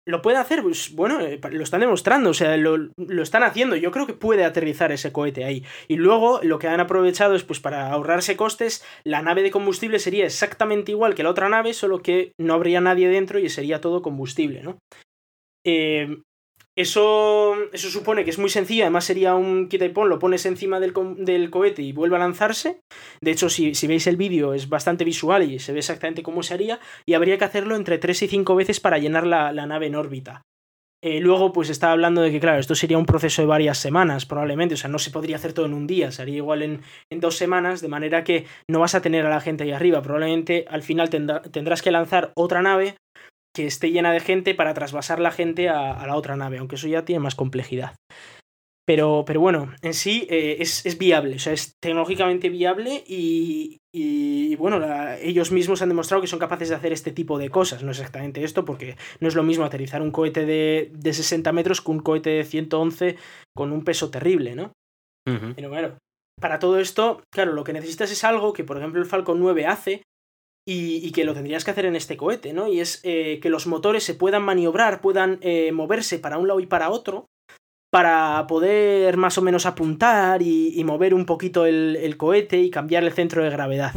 ¿Lo 0.08 0.22
puede 0.22 0.38
hacer? 0.38 0.62
Pues 0.62 0.94
bueno, 0.94 1.20
eh, 1.20 1.40
lo 1.52 1.64
están 1.64 1.82
demostrando, 1.82 2.30
o 2.30 2.34
sea, 2.34 2.56
lo, 2.58 2.78
están 3.22 3.42
haciendo. 3.42 3.76
Yo 3.76 3.90
creo 3.90 4.06
que 4.06 4.14
puede 4.14 4.46
aterrizar 4.46 4.92
ese 4.92 5.12
cohete 5.12 5.46
ahí. 5.46 5.66
Y 5.88 5.96
luego 5.96 6.42
lo 6.44 6.60
que 6.60 6.68
han 6.68 6.80
aprovechado 6.80 7.34
es, 7.34 7.44
pues 7.44 7.60
para 7.60 7.92
ahorrarse 7.92 8.38
costes, 8.38 8.86
la 9.04 9.24
nave 9.24 9.42
de 9.42 9.50
combustible 9.50 9.98
sería 9.98 10.26
exactamente 10.26 10.92
igual 10.92 11.16
que 11.16 11.24
la 11.24 11.32
otra 11.32 11.50
nave, 11.50 11.74
solo 11.74 12.04
que 12.04 12.34
no 12.40 12.54
habría 12.54 12.82
nadie 12.82 13.10
dentro 13.10 13.40
y 13.40 13.50
sería 13.50 13.82
todo 13.82 14.04
combustible, 14.04 14.62
¿no? 14.62 14.78
Eh, 15.66 16.22
eso, 16.78 17.56
eso 17.72 17.90
supone 17.90 18.26
que 18.26 18.32
es 18.32 18.38
muy 18.38 18.50
sencillo, 18.50 18.84
además 18.84 19.06
sería 19.06 19.36
un 19.36 19.70
quita 19.70 19.86
y 19.86 19.90
pon, 19.90 20.10
lo 20.10 20.20
pones 20.20 20.46
encima 20.46 20.82
del, 20.82 20.94
del 21.18 21.50
cohete 21.50 21.82
y 21.82 21.94
vuelve 21.94 22.18
a 22.18 22.20
lanzarse. 22.20 22.82
De 23.22 23.32
hecho, 23.32 23.50
si, 23.50 23.76
si 23.76 23.88
veis 23.88 24.08
el 24.08 24.18
vídeo 24.18 24.54
es 24.54 24.68
bastante 24.68 25.06
visual 25.06 25.50
y 25.50 25.60
se 25.60 25.72
ve 25.72 25.80
exactamente 25.80 26.22
cómo 26.22 26.44
se 26.44 26.54
haría, 26.54 26.82
y 27.06 27.14
habría 27.14 27.38
que 27.38 27.46
hacerlo 27.46 27.78
entre 27.78 27.98
3 27.98 28.24
y 28.24 28.28
5 28.28 28.56
veces 28.56 28.82
para 28.82 28.98
llenar 28.98 29.26
la, 29.26 29.54
nave 29.54 29.88
en 29.88 29.96
órbita. 29.96 30.42
Eh, 31.02 31.20
luego, 31.22 31.54
pues 31.54 31.70
estaba 31.70 31.94
hablando 31.94 32.22
de 32.22 32.32
que, 32.32 32.40
claro, 32.40 32.60
esto 32.60 32.76
sería 32.76 32.98
un 32.98 33.06
proceso 33.06 33.42
de 33.42 33.48
varias 33.48 33.78
semanas, 33.78 34.26
probablemente. 34.26 34.74
O 34.74 34.78
sea, 34.78 34.90
no 34.90 35.00
se 35.00 35.12
podría 35.12 35.36
hacer 35.38 35.54
todo 35.54 35.68
en 35.68 35.74
un 35.74 35.88
día, 35.88 36.12
sería 36.12 36.38
igual 36.38 36.62
en, 36.62 36.82
en 37.12 37.20
dos 37.20 37.38
semanas, 37.38 37.82
de 37.82 37.88
manera 37.88 38.24
que 38.24 38.46
no 38.70 38.80
vas 38.80 38.96
a 38.96 39.02
tener 39.02 39.26
a 39.26 39.30
la 39.30 39.40
gente 39.40 39.64
ahí 39.64 39.72
arriba. 39.72 40.02
Probablemente 40.02 40.66
al 40.68 40.82
final 40.82 41.10
tendrás 41.10 41.82
que 41.82 41.92
lanzar 41.92 42.34
otra 42.36 42.62
nave 42.62 42.96
que 43.56 43.66
esté 43.66 43.92
llena 43.92 44.12
de 44.12 44.20
gente 44.20 44.54
para 44.54 44.74
trasvasar 44.74 45.20
la 45.20 45.32
gente 45.32 45.70
a, 45.70 46.06
la 46.06 46.16
otra 46.16 46.36
nave, 46.36 46.58
aunque 46.60 46.76
eso 46.76 46.88
ya 46.88 47.06
tiene 47.06 47.22
más 47.22 47.36
complejidad. 47.36 47.96
Pero, 48.88 49.24
pero 49.26 49.40
bueno, 49.40 49.74
en 49.82 49.96
sí 49.96 50.28
eh, 50.30 50.58
es, 50.60 50.98
viable, 51.00 51.38
o 51.38 51.40
sea, 51.40 51.54
es 51.54 51.74
tecnológicamente 51.82 52.50
viable 52.50 53.04
y, 53.08 53.80
y 53.92 54.56
bueno, 54.58 54.80
ellos 55.20 55.52
mismos 55.52 55.82
han 55.82 55.90
demostrado 55.90 56.22
que 56.22 56.28
son 56.28 56.38
capaces 56.38 56.70
de 56.70 56.76
hacer 56.76 56.94
este 56.94 57.12
tipo 57.12 57.40
de 57.40 57.50
cosas. 57.50 57.82
No 57.82 57.92
es 57.92 57.98
exactamente 57.98 58.44
esto, 58.44 58.64
porque 58.64 58.96
no 59.20 59.28
es 59.28 59.34
lo 59.34 59.42
mismo 59.42 59.66
aterrizar 59.66 60.04
un 60.04 60.12
cohete 60.12 60.46
de, 60.46 60.92
de 60.94 61.14
60 61.14 61.52
metros 61.52 61.82
que 61.82 61.90
un 61.90 62.00
cohete 62.00 62.30
de 62.30 62.44
111 62.44 63.18
con 63.56 63.72
un 63.72 63.84
peso 63.84 64.12
terrible, 64.12 64.56
¿no? 64.56 64.74
Pero 65.56 65.72
claro, 65.72 65.98
para 66.40 66.60
todo 66.60 66.80
esto, 66.80 67.24
claro, 67.34 67.54
lo 67.54 67.64
que 67.64 67.74
necesitas 67.74 68.12
es 68.12 68.24
algo 68.24 68.54
que, 68.54 68.64
por 68.64 68.78
ejemplo, 68.78 69.02
el 69.02 69.08
Falcon 69.08 69.40
9 69.40 69.66
hace, 69.66 70.04
y, 70.68 71.12
que 71.12 71.26
lo 71.26 71.34
tendrías 71.34 71.64
que 71.64 71.72
hacer 71.72 71.86
en 71.86 71.96
este 71.96 72.18
cohete, 72.18 72.52
¿no? 72.52 72.68
Y 72.68 72.80
es 72.80 73.00
eh, 73.04 73.40
que 73.42 73.50
los 73.50 73.68
motores 73.68 74.04
se 74.04 74.16
puedan 74.16 74.42
maniobrar, 74.42 75.00
puedan 75.00 75.38
eh, 75.42 75.72
moverse 75.72 76.18
para 76.18 76.40
un 76.40 76.48
lado 76.48 76.60
y 76.60 76.66
para 76.66 76.90
otro, 76.90 77.28
para 77.92 78.46
poder 78.48 79.16
más 79.18 79.38
o 79.38 79.44
menos 79.44 79.68
apuntar 79.68 80.42
y, 80.42 80.84
mover 80.84 81.14
un 81.14 81.26
poquito 81.26 81.66
el, 81.68 82.18
cohete 82.18 82.58
y 82.60 82.72
cambiar 82.72 83.04
el 83.04 83.14
centro 83.14 83.44
de 83.44 83.52
gravedad 83.52 83.94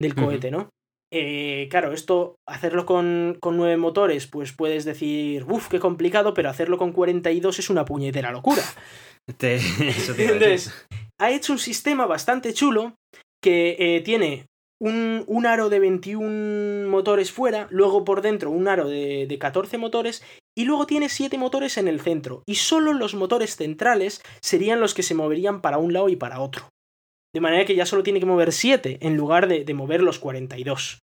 del 0.00 0.14
cohete, 0.16 0.50
¿no? 0.50 0.70
Eh, 1.10 1.68
claro, 1.70 1.92
esto, 1.92 2.36
hacerlo 2.46 2.84
con, 2.84 3.38
con 3.40 3.56
nueve 3.56 3.78
motores, 3.78 4.26
pues 4.26 4.52
puedes 4.52 4.84
decir, 4.84 5.44
uff, 5.48 5.68
qué 5.68 5.78
complicado, 5.78 6.34
pero 6.34 6.50
hacerlo 6.50 6.76
con 6.76 6.92
42 6.92 7.60
es 7.60 7.70
una 7.70 7.84
puñetera 7.84 8.32
locura. 8.32 8.62
Entonces, 9.28 10.86
ha 11.18 11.30
hecho 11.30 11.52
un 11.52 11.58
sistema 11.58 12.06
bastante 12.06 12.52
chulo 12.52 12.96
que 13.42 14.02
tiene 14.04 14.47
un, 14.80 15.46
aro 15.46 15.68
de 15.68 15.80
21 15.80 16.88
motores 16.88 17.32
fuera, 17.32 17.66
luego 17.70 18.04
por 18.04 18.22
dentro 18.22 18.50
un 18.50 18.68
aro 18.68 18.88
de, 18.88 19.26
de 19.26 19.38
14 19.38 19.78
motores 19.78 20.22
y 20.56 20.64
luego 20.64 20.86
tiene 20.86 21.08
7 21.08 21.36
motores 21.38 21.78
en 21.78 21.88
el 21.88 22.00
centro 22.00 22.42
y 22.46 22.56
solo 22.56 22.92
los 22.92 23.14
motores 23.14 23.56
centrales 23.56 24.22
serían 24.40 24.80
los 24.80 24.94
que 24.94 25.02
se 25.02 25.14
moverían 25.14 25.60
para 25.60 25.78
un 25.78 25.92
lado 25.92 26.08
y 26.08 26.16
para 26.16 26.40
otro. 26.40 26.68
De 27.34 27.40
manera 27.40 27.64
que 27.64 27.74
ya 27.74 27.86
solo 27.86 28.02
tiene 28.02 28.20
que 28.20 28.26
mover 28.26 28.52
7 28.52 28.98
en 29.02 29.16
lugar 29.16 29.48
de, 29.48 29.74
mover 29.74 30.02
los 30.02 30.18
42. 30.18 31.00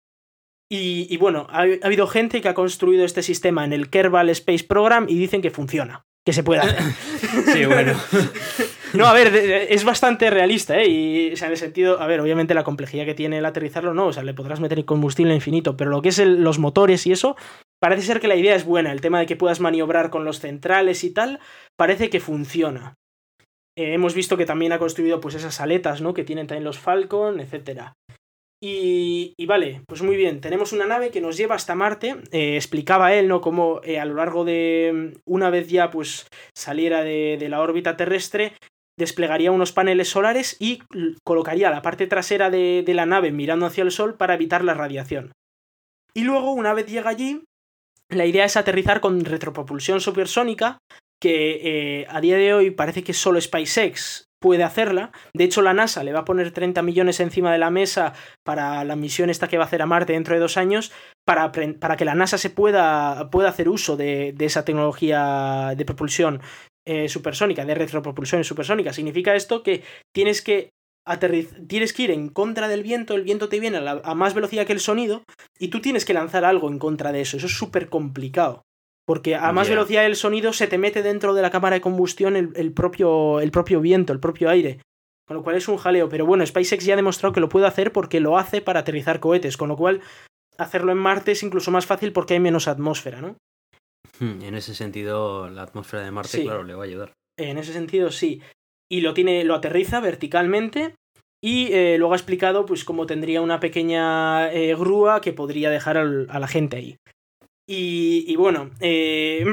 Y, 0.71 1.07
y 1.09 1.17
bueno, 1.17 1.47
ha, 1.49 1.63
ha, 1.63 1.85
habido 1.85 2.07
gente 2.07 2.41
que 2.41 2.49
ha 2.49 2.53
construido 2.53 3.05
este 3.05 3.21
sistema 3.21 3.65
en 3.65 3.73
el 3.73 3.89
Kerbal 3.89 4.29
Space 4.29 4.63
Program 4.63 5.05
y 5.09 5.17
dicen 5.17 5.41
que 5.41 5.51
funciona, 5.51 6.03
que 6.25 6.33
se 6.33 6.43
puede 6.43 6.61
hacer. 6.61 6.81
sí, 7.53 7.65
bueno. 7.65 7.93
No, 8.93 9.07
a 9.07 9.13
ver, 9.13 9.35
es 9.35 9.83
bastante 9.83 10.29
realista, 10.29 10.79
¿eh? 10.79 10.87
Y, 10.87 11.33
o 11.33 11.35
sea, 11.35 11.47
en 11.47 11.53
el 11.53 11.57
sentido, 11.57 11.99
a 11.99 12.07
ver, 12.07 12.21
obviamente 12.21 12.53
la 12.53 12.63
complejidad 12.63 13.05
que 13.05 13.13
tiene 13.13 13.39
el 13.39 13.45
aterrizarlo, 13.45 13.93
no, 13.93 14.07
o 14.07 14.13
sea, 14.13 14.23
le 14.23 14.33
podrás 14.33 14.59
meter 14.59 14.83
combustible 14.85 15.33
infinito, 15.33 15.75
pero 15.75 15.89
lo 15.89 16.01
que 16.01 16.09
es 16.09 16.19
los 16.19 16.59
motores 16.59 17.07
y 17.07 17.11
eso, 17.11 17.35
parece 17.81 18.03
ser 18.03 18.19
que 18.19 18.27
la 18.27 18.35
idea 18.35 18.55
es 18.55 18.65
buena, 18.65 18.91
el 18.91 19.01
tema 19.01 19.19
de 19.19 19.25
que 19.25 19.35
puedas 19.35 19.59
maniobrar 19.59 20.09
con 20.09 20.25
los 20.25 20.39
centrales 20.39 21.03
y 21.03 21.11
tal, 21.11 21.39
parece 21.75 22.09
que 22.09 22.19
funciona. 22.19 22.95
Eh, 23.75 23.93
hemos 23.93 24.13
visto 24.13 24.37
que 24.37 24.45
también 24.45 24.71
ha 24.71 24.79
construido 24.79 25.19
pues 25.19 25.35
esas 25.35 25.59
aletas, 25.59 26.01
¿no? 26.01 26.13
Que 26.13 26.23
tienen 26.23 26.47
también 26.47 26.63
los 26.63 26.79
Falcon, 26.79 27.39
etcétera. 27.39 27.93
Y, 28.65 29.33
y, 29.37 29.45
vale, 29.45 29.81
pues 29.87 30.01
muy 30.01 30.15
bien, 30.15 30.39
tenemos 30.39 30.71
una 30.71 30.85
nave 30.85 31.11
que 31.11 31.19
nos 31.19 31.35
lleva 31.35 31.55
hasta 31.55 31.75
Marte. 31.75 32.15
Eh, 32.31 32.55
explicaba 32.55 33.13
él, 33.13 33.27
¿no? 33.27 33.41
Cómo 33.41 33.81
a 33.83 34.05
lo 34.05 34.13
largo 34.13 34.45
de 34.45 35.15
una 35.25 35.49
vez 35.49 35.67
ya 35.67 35.89
pues 35.89 36.27
saliera 36.55 37.03
de, 37.03 37.45
la 37.49 37.59
órbita 37.59 37.97
terrestre, 37.97 38.53
desplegaría 38.97 39.51
unos 39.51 39.71
paneles 39.71 40.09
solares 40.09 40.57
y 40.59 40.81
colocaría 41.23 41.69
la 41.69 41.81
parte 41.81 42.07
trasera 42.07 42.49
de, 42.49 42.83
la 42.87 43.05
nave 43.05 43.31
mirando 43.31 43.65
hacia 43.65 43.83
el 43.83 43.91
sol 43.91 44.15
para 44.15 44.35
evitar 44.35 44.63
la 44.63 44.73
radiación. 44.73 45.31
Y 46.13 46.23
luego, 46.23 46.51
una 46.51 46.73
vez 46.73 46.85
llega 46.85 47.09
allí, 47.09 47.43
la 48.09 48.25
idea 48.25 48.45
es 48.45 48.57
aterrizar 48.57 49.01
con 49.01 49.25
retropropulsión 49.25 49.99
supersónica, 49.99 50.77
que 51.19 52.01
eh, 52.01 52.07
a 52.09 52.21
día 52.21 52.37
de 52.37 52.53
hoy 52.53 52.71
parece 52.71 53.03
que 53.03 53.13
solo 53.13 53.39
SpaceX 53.39 54.25
puede 54.39 54.63
hacerla. 54.63 55.11
De 55.33 55.45
hecho, 55.45 55.61
la 55.61 55.73
NASA 55.73 56.03
le 56.03 56.11
va 56.11 56.19
a 56.19 56.25
poner 56.25 56.51
30 56.51 56.81
millones 56.81 57.21
encima 57.21 57.51
de 57.53 57.57
la 57.57 57.69
mesa 57.69 58.13
para 58.43 58.83
la 58.83 58.97
misión 58.97 59.29
esta 59.29 59.47
que 59.47 59.57
va 59.57 59.63
a 59.63 59.67
hacer 59.67 59.81
a 59.81 59.85
Marte 59.85 60.13
dentro 60.13 60.33
de 60.33 60.41
dos 60.41 60.57
años, 60.57 60.91
para, 61.25 61.53
para 61.53 61.95
que 61.95 62.03
la 62.03 62.13
NASA 62.13 62.37
se 62.37 62.49
pueda, 62.49 63.29
pueda 63.31 63.47
hacer 63.47 63.69
uso 63.69 63.95
de, 63.95 64.33
de, 64.33 64.45
esa 64.45 64.65
tecnología 64.65 65.73
de 65.77 65.85
propulsión 65.85 66.41
eh, 66.85 67.09
supersónica, 67.09 67.65
de 67.65 67.75
retropropulsión 67.75 68.43
supersónica. 68.43 68.93
Significa 68.93 69.35
esto 69.35 69.63
que 69.63 69.83
tienes 70.13 70.41
que 70.41 70.69
tienes 71.67 71.93
que 71.93 72.03
ir 72.03 72.11
en 72.11 72.29
contra 72.29 72.67
del 72.67 72.83
viento, 72.83 73.15
el 73.15 73.23
viento 73.23 73.49
te 73.49 73.59
viene 73.59 73.77
a, 73.77 74.15
más 74.15 74.33
velocidad 74.33 74.65
que 74.65 74.73
el 74.73 74.79
sonido 74.79 75.23
y 75.59 75.67
tú 75.67 75.81
tienes 75.81 76.05
que 76.05 76.13
lanzar 76.13 76.45
algo 76.45 76.69
en 76.69 76.79
contra 76.79 77.11
de 77.11 77.21
eso. 77.21 77.37
Eso 77.37 77.47
es 77.47 77.57
súper 77.57 77.89
complicado. 77.89 78.63
Porque 79.05 79.35
a 79.35 79.51
más 79.51 79.67
velocidad 79.67 80.03
del 80.03 80.15
sonido 80.15 80.53
se 80.53 80.67
te 80.67 80.77
mete 80.77 81.03
dentro 81.03 81.33
de 81.33 81.41
la 81.41 81.51
cámara 81.51 81.73
de 81.73 81.81
combustión 81.81 82.37
el, 82.37 82.71
propio, 82.71 83.41
el 83.41 83.51
propio 83.51 83.81
viento, 83.81 84.13
el 84.13 84.21
propio 84.21 84.49
aire. 84.49 84.79
Con 85.27 85.35
lo 85.35 85.43
cual 85.43 85.57
es 85.57 85.67
un 85.67 85.75
jaleo. 85.75 86.07
Pero 86.07 86.25
bueno, 86.25 86.45
SpaceX 86.45 86.85
ya 86.85 86.93
ha 86.93 86.97
demostrado 86.97 87.33
que 87.33 87.41
lo 87.41 87.49
puede 87.49 87.67
hacer 87.67 87.91
porque 87.91 88.21
lo 88.21 88.37
hace 88.37 88.61
para 88.61 88.79
aterrizar 88.79 89.19
cohetes. 89.19 89.57
Con 89.57 89.67
lo 89.67 89.75
cual, 89.75 89.99
hacerlo 90.57 90.93
en 90.93 90.99
Marte 90.99 91.33
es 91.33 91.43
incluso 91.43 91.69
más 91.69 91.85
fácil 91.85 92.13
porque 92.13 92.35
hay 92.35 92.39
menos 92.39 92.69
atmósfera, 92.69 93.19
¿no? 93.19 93.35
Hmm, 94.19 94.41
en 94.41 94.55
ese 94.55 94.75
sentido, 94.75 95.49
la 95.49 95.63
atmósfera 95.63 96.03
de 96.03 96.11
Marte, 96.11 96.43
claro, 96.43 96.63
le 96.63 96.75
va 96.75 96.83
a 96.83 96.87
ayudar. 96.87 97.13
En 97.37 97.57
ese 97.57 97.73
sentido, 97.73 98.11
sí. 98.11 98.41
Y 98.91 99.01
lo 99.01 99.13
tiene, 99.13 99.43
lo 99.43 99.55
aterriza 99.55 99.99
verticalmente 99.99 100.95
Y 101.43 101.73
eh, 101.73 101.97
luego 101.97 102.13
ha 102.13 102.17
explicado 102.17 102.65
pues 102.65 102.83
cómo 102.83 103.05
tendría 103.05 103.41
una 103.41 103.59
pequeña 103.59 104.51
eh, 104.53 104.75
grúa 104.75 105.19
que 105.19 105.33
podría 105.33 105.69
dejar 105.69 105.97
a 105.97 106.39
la 106.39 106.47
gente 106.47 106.77
ahí. 106.77 106.97
Y, 107.67 108.35
bueno, 108.35 108.71
eh, 108.81 109.45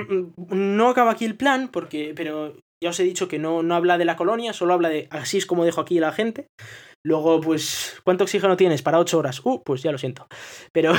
no 0.51 0.89
acaba 0.89 1.13
aquí 1.13 1.25
el 1.25 1.37
plan, 1.37 1.69
porque, 1.69 2.13
pero 2.15 2.57
ya 2.83 2.91
os 2.91 3.01
he 3.01 3.05
dicho 3.05 3.29
que 3.29 3.39
no, 3.39 3.63
no 3.63 3.75
habla 3.75 3.99
de 3.99 4.05
la 4.05 4.17
colonia, 4.17 4.53
solo 4.53 4.75
habla 4.75 4.89
de 4.89 5.07
así 5.11 5.39
es 5.39 5.47
como 5.47 5.65
dejo 5.65 5.81
aquí 5.81 5.99
a 5.99 6.03
la 6.03 6.13
gente. 6.13 6.47
Luego, 7.03 7.41
pues, 7.41 7.99
¿cuánto 8.05 8.25
oxígeno 8.25 8.59
tienes 8.59 8.83
para 8.83 8.99
8 8.99 9.19
horas? 9.19 9.41
Uh, 9.43 9.63
pues 9.63 9.83
ya 9.83 9.91
lo 9.91 9.97
siento. 9.97 10.27
Pero, 10.73 10.93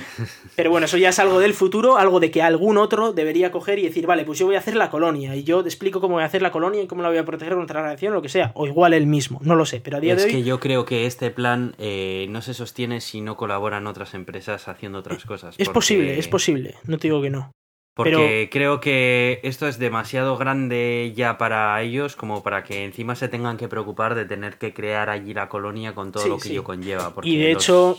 pero 0.56 0.70
bueno, 0.70 0.86
eso 0.86 0.96
ya 0.96 1.10
es 1.10 1.18
algo 1.18 1.40
del 1.40 1.52
futuro, 1.52 1.98
algo 1.98 2.20
de 2.20 2.30
que 2.30 2.40
algún 2.40 2.78
otro 2.78 3.12
debería 3.12 3.52
coger 3.52 3.78
y 3.78 3.82
decir, 3.82 4.06
vale, 4.06 4.24
pues 4.24 4.38
yo 4.38 4.46
voy 4.46 4.54
a 4.54 4.60
hacer 4.60 4.76
la 4.76 4.88
colonia 4.88 5.36
y 5.36 5.44
yo 5.44 5.62
te 5.62 5.68
explico 5.68 6.00
cómo 6.00 6.14
voy 6.14 6.22
a 6.22 6.26
hacer 6.26 6.40
la 6.40 6.52
colonia 6.52 6.82
y 6.82 6.86
cómo 6.86 7.02
la 7.02 7.10
voy 7.10 7.18
a 7.18 7.24
proteger 7.26 7.54
contra 7.54 7.80
la 7.80 7.86
radiación 7.88 8.12
o 8.12 8.16
lo 8.16 8.22
que 8.22 8.30
sea. 8.30 8.52
O 8.54 8.66
igual 8.66 8.94
el 8.94 9.06
mismo, 9.06 9.40
no 9.42 9.54
lo 9.54 9.66
sé, 9.66 9.80
pero 9.80 9.98
a 9.98 10.00
día 10.00 10.16
de 10.16 10.22
hoy... 10.22 10.30
Es 10.30 10.34
que 10.36 10.42
yo 10.42 10.58
creo 10.58 10.86
que 10.86 11.04
este 11.04 11.30
plan 11.30 11.74
eh, 11.78 12.26
no 12.30 12.40
se 12.40 12.54
sostiene 12.54 13.02
si 13.02 13.20
no 13.20 13.36
colaboran 13.36 13.86
otras 13.86 14.14
empresas 14.14 14.68
haciendo 14.68 15.00
otras 15.00 15.24
cosas. 15.26 15.54
Es 15.58 15.68
posible, 15.68 16.18
es 16.18 16.28
posible, 16.28 16.76
no 16.84 16.96
te 16.96 17.08
digo 17.08 17.20
que 17.20 17.28
no. 17.28 17.52
Porque 17.94 18.48
creo 18.50 18.80
que 18.80 19.40
esto 19.42 19.68
es 19.68 19.78
demasiado 19.78 20.38
grande 20.38 21.12
ya 21.14 21.36
para 21.36 21.80
ellos 21.82 22.16
como 22.16 22.42
para 22.42 22.64
que 22.64 22.84
encima 22.84 23.14
se 23.14 23.28
tengan 23.28 23.58
que 23.58 23.68
preocupar 23.68 24.14
de 24.14 24.24
tener 24.24 24.56
que 24.56 24.72
crear 24.72 25.10
allí 25.10 25.34
la 25.34 25.50
colonia 25.50 25.94
con 25.94 26.10
todo 26.10 26.26
lo 26.26 26.38
que 26.38 26.50
ello 26.50 26.64
conlleva. 26.64 27.12
y 27.22 27.36
de 27.36 27.52
hecho... 27.52 27.98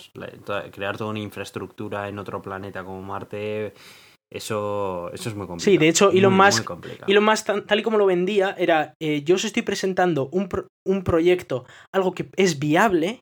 Crear 0.72 0.98
toda 0.98 1.12
una 1.12 1.20
infraestructura 1.20 2.10
en 2.10 2.18
otro 2.20 2.42
planeta 2.42 2.84
como 2.84 3.02
Marte... 3.02 3.74
Eso, 4.32 5.12
eso 5.14 5.30
es 5.30 5.36
muy 5.36 5.46
complicado. 5.46 5.72
Sí, 5.72 5.78
de 5.78 5.90
hecho, 5.90 6.10
Elon 6.10 6.36
Musk, 6.36 6.68
Elon 7.06 7.24
Musk 7.24 7.68
tal 7.68 7.80
y 7.80 7.84
como 7.84 8.00
lo 8.00 8.08
vendía, 8.08 8.56
era, 8.58 8.96
eh, 9.00 9.22
yo 9.24 9.36
os 9.36 9.46
estoy 9.46 9.62
presentando 9.62 10.28
un, 10.32 10.50
un 10.88 11.04
proyecto, 11.04 11.66
algo 11.94 12.14
que 12.16 12.32
es 12.36 12.58
viable, 12.58 13.20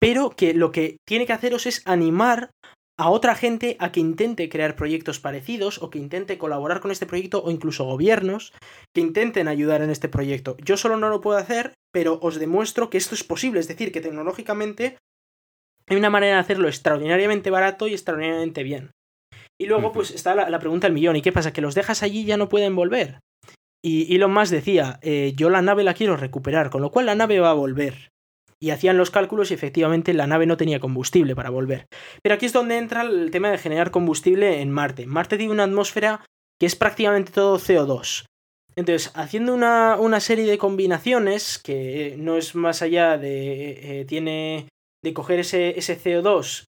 pero 0.00 0.30
que 0.30 0.52
lo 0.52 0.72
que 0.72 0.96
tiene 1.06 1.26
que 1.26 1.32
haceros 1.32 1.66
es 1.66 1.86
animar 1.86 2.50
a 2.98 3.10
otra 3.10 3.34
gente 3.34 3.76
a 3.78 3.92
que 3.92 4.00
intente 4.00 4.48
crear 4.48 4.74
proyectos 4.74 5.20
parecidos 5.20 5.82
o 5.82 5.90
que 5.90 5.98
intente 5.98 6.38
colaborar 6.38 6.80
con 6.80 6.90
este 6.90 7.06
proyecto 7.06 7.42
o 7.44 7.50
incluso 7.50 7.84
gobiernos 7.84 8.52
que 8.94 9.02
intenten 9.02 9.48
ayudar 9.48 9.82
en 9.82 9.90
este 9.90 10.08
proyecto. 10.08 10.56
Yo 10.64 10.76
solo 10.76 10.96
no 10.96 11.08
lo 11.10 11.20
puedo 11.20 11.38
hacer, 11.38 11.74
pero 11.92 12.18
os 12.22 12.38
demuestro 12.38 12.88
que 12.88 12.98
esto 12.98 13.14
es 13.14 13.24
posible, 13.24 13.60
es 13.60 13.68
decir, 13.68 13.92
que 13.92 14.00
tecnológicamente 14.00 14.96
hay 15.88 15.96
una 15.96 16.10
manera 16.10 16.34
de 16.34 16.40
hacerlo 16.40 16.68
extraordinariamente 16.68 17.50
barato 17.50 17.86
y 17.86 17.92
extraordinariamente 17.92 18.62
bien. 18.62 18.90
Y 19.60 19.66
luego 19.66 19.92
pues 19.92 20.10
está 20.10 20.34
la, 20.34 20.58
pregunta 20.58 20.86
del 20.86 20.94
millón, 20.94 21.16
¿y 21.16 21.22
qué 21.22 21.32
pasa? 21.32 21.52
¿Que 21.52 21.60
los 21.60 21.74
dejas 21.74 22.02
allí 22.02 22.20
y 22.20 22.26
ya 22.26 22.36
no 22.36 22.48
pueden 22.48 22.76
volver? 22.76 23.20
Y 23.84 24.14
Elon 24.14 24.32
Musk 24.32 24.52
decía, 24.52 24.98
eh, 25.02 25.32
yo 25.36 25.48
la 25.48 25.62
nave 25.62 25.84
la 25.84 25.94
quiero 25.94 26.16
recuperar, 26.16 26.70
con 26.70 26.82
lo 26.82 26.90
cual 26.90 27.06
la 27.06 27.14
nave 27.14 27.40
va 27.40 27.50
a 27.50 27.54
volver 27.54 28.10
y 28.60 28.70
hacían 28.70 28.96
los 28.96 29.10
cálculos 29.10 29.50
y 29.50 29.54
efectivamente 29.54 30.14
la 30.14 30.26
nave 30.26 30.46
no 30.46 30.56
tenía 30.56 30.80
combustible 30.80 31.34
para 31.34 31.50
volver. 31.50 31.86
Pero 32.22 32.34
aquí 32.34 32.46
es 32.46 32.52
donde 32.52 32.78
entra 32.78 33.02
el 33.02 33.30
tema 33.30 33.50
de 33.50 33.58
generar 33.58 33.90
combustible 33.90 34.60
en 34.60 34.70
Marte. 34.70 35.06
Marte 35.06 35.36
tiene 35.36 35.52
una 35.52 35.64
atmósfera 35.64 36.24
que 36.58 36.66
es 36.66 36.76
prácticamente 36.76 37.32
todo 37.32 37.58
CO2. 37.58 38.24
Entonces, 38.74 39.10
haciendo 39.14 39.54
una, 39.54 40.20
serie 40.20 40.44
de 40.44 40.58
combinaciones, 40.58 41.58
que 41.58 42.16
no 42.18 42.36
es 42.36 42.54
más 42.54 42.82
allá 42.82 43.16
de... 43.16 44.00
Eh, 44.00 44.04
tiene 44.04 44.68
de 45.02 45.14
coger 45.14 45.40
ese, 45.40 45.78
ese 45.78 45.98
CO2 45.98 46.66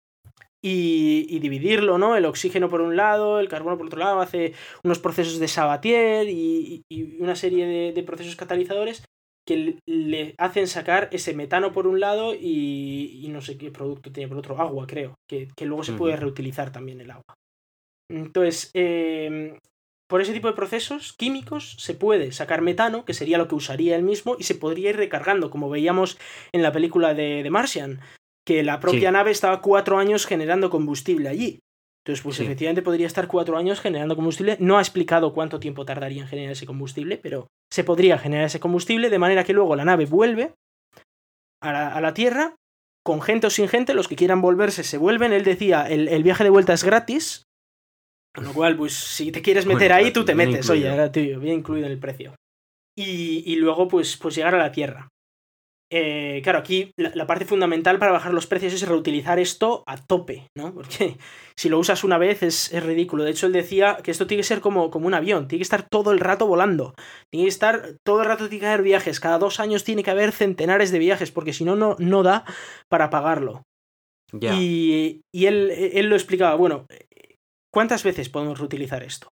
y, 0.62 1.40
dividirlo, 1.40 1.98
¿no? 1.98 2.16
El 2.16 2.26
oxígeno 2.26 2.70
por 2.70 2.82
un 2.82 2.96
lado, 2.96 3.40
el 3.40 3.48
carbono 3.48 3.78
por 3.78 3.88
otro 3.88 4.00
lado, 4.00 4.20
hace 4.20 4.54
unos 4.84 5.00
procesos 5.00 5.40
de 5.40 5.48
Sabatier 5.48 6.28
y, 6.30 6.84
una 7.20 7.36
serie 7.36 7.94
de, 7.94 8.04
procesos 8.04 8.36
catalizadores 8.36 9.04
que 9.48 9.80
le 9.88 10.36
hacen 10.38 10.68
sacar 10.68 11.08
ese 11.12 11.34
metano 11.34 11.72
por 11.72 11.88
un 11.88 12.02
lado 12.02 12.36
y, 12.36 13.26
no 13.30 13.42
sé 13.42 13.58
qué 13.58 13.72
producto 13.72 14.12
tiene 14.12 14.28
por 14.28 14.38
otro, 14.38 14.60
agua 14.60 14.86
creo, 14.86 15.16
que, 15.28 15.48
luego 15.62 15.84
se 15.84 15.94
puede 15.94 16.18
reutilizar 16.18 16.72
también 16.72 17.00
el 17.00 17.12
agua. 17.12 17.34
Entonces, 18.12 18.70
em, 18.74 19.58
por 20.10 20.22
ese 20.22 20.34
tipo 20.34 20.50
de 20.50 20.54
procesos 20.54 21.14
químicos 21.14 21.78
se 21.80 21.94
puede 21.94 22.32
sacar 22.34 22.62
metano, 22.62 23.06
que 23.06 23.14
sería 23.14 23.38
lo 23.38 23.48
que 23.48 23.56
usaría 23.56 23.96
él 23.96 24.04
mismo, 24.04 24.36
y 24.38 24.44
se 24.44 24.56
podría 24.56 24.90
ir 24.90 24.98
recargando, 24.98 25.50
como 25.50 25.70
veíamos 25.70 26.18
en 26.52 26.62
la 26.62 26.74
película 26.74 27.14
de, 27.14 27.42
de 27.42 27.50
Martian, 27.50 28.02
que 28.46 28.64
la 28.64 28.80
propia 28.82 29.12
nave 29.12 29.32
estaba 29.32 29.62
cuatro 29.62 29.98
años 29.98 30.26
generando 30.26 30.70
combustible 30.70 31.30
allí. 31.30 31.60
Entonces, 32.08 32.24
pues 32.24 32.40
efectivamente 32.40 32.82
podría 32.82 33.06
estar 33.06 33.28
cuatro 33.28 33.58
años 33.58 33.82
generando 33.82 34.16
combustible. 34.16 34.56
No 34.62 34.78
ha 34.78 34.82
explicado 34.82 35.34
cuánto 35.34 35.60
tiempo 35.60 35.84
tardaría 35.84 36.22
en 36.22 36.28
generar 36.30 36.54
ese 36.54 36.66
combustible, 36.66 37.18
pero 37.18 37.48
se 37.70 37.84
podría 37.84 38.18
generar 38.18 38.46
ese 38.46 38.62
combustible 38.62 39.10
de 39.10 39.20
manera 39.20 39.44
que 39.44 39.52
luego 39.52 39.76
la 39.76 39.84
nave 39.84 40.06
vuelve 40.06 40.54
a 41.62 42.00
la, 42.00 42.14
Tierra, 42.14 42.56
con 43.04 43.22
gente 43.22 43.48
o 43.48 43.50
sin 43.50 43.68
gente, 43.68 43.94
los 43.94 44.08
que 44.08 44.16
quieran 44.16 44.40
volverse 44.40 44.86
se 44.86 44.98
vuelven. 44.98 45.34
Él 45.34 45.44
decía, 45.44 45.86
el, 45.90 46.24
viaje 46.24 46.46
de 46.46 46.50
vuelta 46.50 46.72
es 46.72 46.86
gratis, 46.86 47.44
con 48.34 48.46
lo 48.46 48.54
cual, 48.54 48.78
pues 48.78 48.94
si 48.94 49.34
te 49.34 49.42
quieres 49.42 49.66
meter 49.66 49.92
ahí, 49.92 50.14
tú 50.14 50.24
te 50.24 50.34
metes, 50.34 50.70
oye, 50.70 50.88
era 50.88 51.12
tuyo, 51.12 51.42
bien 51.42 51.56
incluido 51.56 51.88
en 51.88 51.92
el 51.92 52.00
precio. 52.00 52.36
Y, 52.98 53.44
y, 53.46 53.58
luego, 53.58 53.90
pues, 53.90 54.16
pues 54.16 54.34
llegar 54.34 54.56
a 54.56 54.60
la 54.60 54.72
Tierra. 54.72 55.10
Eh, 55.90 56.42
claro, 56.44 56.60
aquí 56.60 56.92
la, 56.98 57.28
parte 57.28 57.46
fundamental 57.46 57.98
para 57.98 58.12
bajar 58.12 58.34
los 58.34 58.46
precios 58.46 58.74
es 58.74 58.86
reutilizar 58.86 59.40
esto 59.40 59.84
a 59.88 59.98
tope, 59.98 60.48
¿no? 60.56 60.74
Porque 60.74 61.18
si 61.56 61.70
lo 61.70 61.80
usas 61.80 62.04
una 62.04 62.18
vez 62.18 62.44
es, 62.44 62.72
ridículo. 62.84 63.24
De 63.24 63.32
hecho, 63.32 63.48
él 63.48 63.54
decía 63.54 63.98
que 64.04 64.12
esto 64.12 64.28
tiene 64.28 64.42
que 64.42 64.48
ser 64.48 64.60
como, 64.60 64.92
como, 64.92 65.08
un 65.08 65.14
avión, 65.14 65.48
tiene 65.48 65.60
que 65.60 65.64
estar 65.64 65.88
todo 65.88 66.12
el 66.12 66.20
rato 66.20 66.46
volando. 66.46 66.94
Tiene 67.32 67.46
que 67.46 67.50
estar 67.50 67.96
todo 68.06 68.22
el 68.22 68.28
rato, 68.28 68.50
tiene 68.50 68.62
que 68.62 68.68
haber 68.68 68.82
viajes. 68.82 69.20
Cada 69.20 69.40
dos 69.40 69.60
años 69.60 69.84
tiene 69.84 70.04
que 70.04 70.12
haber 70.12 70.32
centenares 70.34 70.92
de 70.92 71.00
viajes, 71.00 71.32
porque 71.32 71.54
si 71.54 71.64
no, 71.64 71.76
no 71.76 72.24
da 72.24 72.44
para 72.90 73.10
pagarlo. 73.10 73.64
Y, 74.34 75.22
y 75.34 75.46
él, 75.46 75.72
él 75.72 76.08
lo 76.08 76.16
explicaba, 76.16 76.56
bueno, 76.56 76.86
¿cuántas 77.74 78.04
veces 78.04 78.28
podemos 78.28 78.60
reutilizar 78.60 79.04
esto? 79.04 79.30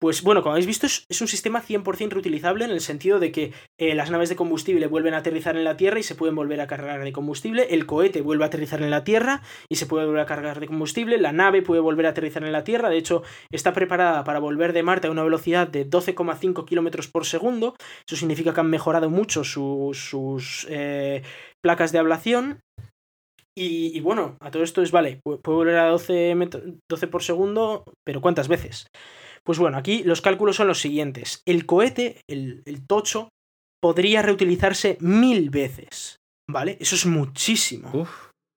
Pues 0.00 0.22
bueno, 0.22 0.42
como 0.42 0.52
habéis 0.52 0.66
visto, 0.66 0.86
es, 0.86 1.20
un 1.20 1.26
sistema 1.26 1.60
100% 1.60 2.10
reutilizable 2.10 2.64
en 2.64 2.70
el 2.70 2.80
sentido 2.80 3.18
de 3.18 3.32
que 3.32 3.52
eh, 3.78 3.96
las 3.96 4.12
naves 4.12 4.28
de 4.28 4.36
combustible 4.36 4.86
vuelven 4.86 5.14
a 5.14 5.18
aterrizar 5.18 5.56
en 5.56 5.64
la 5.64 5.76
Tierra 5.76 5.98
y 5.98 6.04
se 6.04 6.14
pueden 6.14 6.36
volver 6.36 6.60
a 6.60 6.68
cargar 6.68 7.02
de 7.02 7.12
combustible, 7.12 7.66
el 7.70 7.84
cohete 7.84 8.20
vuelve 8.20 8.44
a 8.44 8.46
aterrizar 8.46 8.80
en 8.80 8.90
la 8.90 9.02
Tierra 9.02 9.42
y 9.68 9.74
se 9.74 9.86
puede 9.86 10.06
volver 10.06 10.20
a 10.20 10.26
cargar 10.26 10.60
de 10.60 10.68
combustible, 10.68 11.18
la 11.18 11.32
nave 11.32 11.62
puede 11.62 11.80
volver 11.80 12.06
a 12.06 12.10
aterrizar 12.10 12.44
en 12.44 12.52
la 12.52 12.62
Tierra, 12.62 12.90
de 12.90 12.98
hecho 12.98 13.24
está 13.50 13.72
preparada 13.72 14.22
para 14.22 14.38
volver 14.38 14.72
de 14.72 14.84
Marte 14.84 15.08
a 15.08 15.10
una 15.10 15.24
velocidad 15.24 15.66
de 15.66 15.88
12,5 15.88 16.64
km 16.64 17.10
por 17.10 17.26
segundo, 17.26 17.74
eso 18.06 18.14
significa 18.14 18.54
que 18.54 18.60
han 18.60 18.70
mejorado 18.70 19.10
mucho 19.10 19.42
sus 19.42 20.66
eh, 20.70 21.22
placas 21.60 21.90
de 21.90 21.98
ablación 21.98 22.60
y, 23.60 23.98
bueno, 24.02 24.36
a 24.38 24.52
todo 24.52 24.62
esto 24.62 24.82
es, 24.82 24.92
vale, 24.92 25.20
puede 25.24 25.40
volver 25.44 25.78
a 25.78 25.88
12, 25.88 26.36
12 26.88 27.06
por 27.08 27.24
segundo, 27.24 27.82
pero 28.06 28.20
¿cuántas 28.20 28.46
veces? 28.46 28.86
Pues 29.48 29.58
bueno, 29.58 29.78
aquí 29.78 30.02
los 30.02 30.20
cálculos 30.20 30.56
son 30.56 30.66
los 30.66 30.78
siguientes. 30.78 31.40
El 31.46 31.64
cohete, 31.64 32.20
el, 32.28 32.62
tocho, 32.86 33.30
podría 33.80 34.20
reutilizarse 34.20 34.98
mil 35.00 35.48
veces. 35.48 36.18
¿Vale? 36.46 36.76
Eso 36.80 36.94
es 36.94 37.06
muchísimo. 37.06 38.06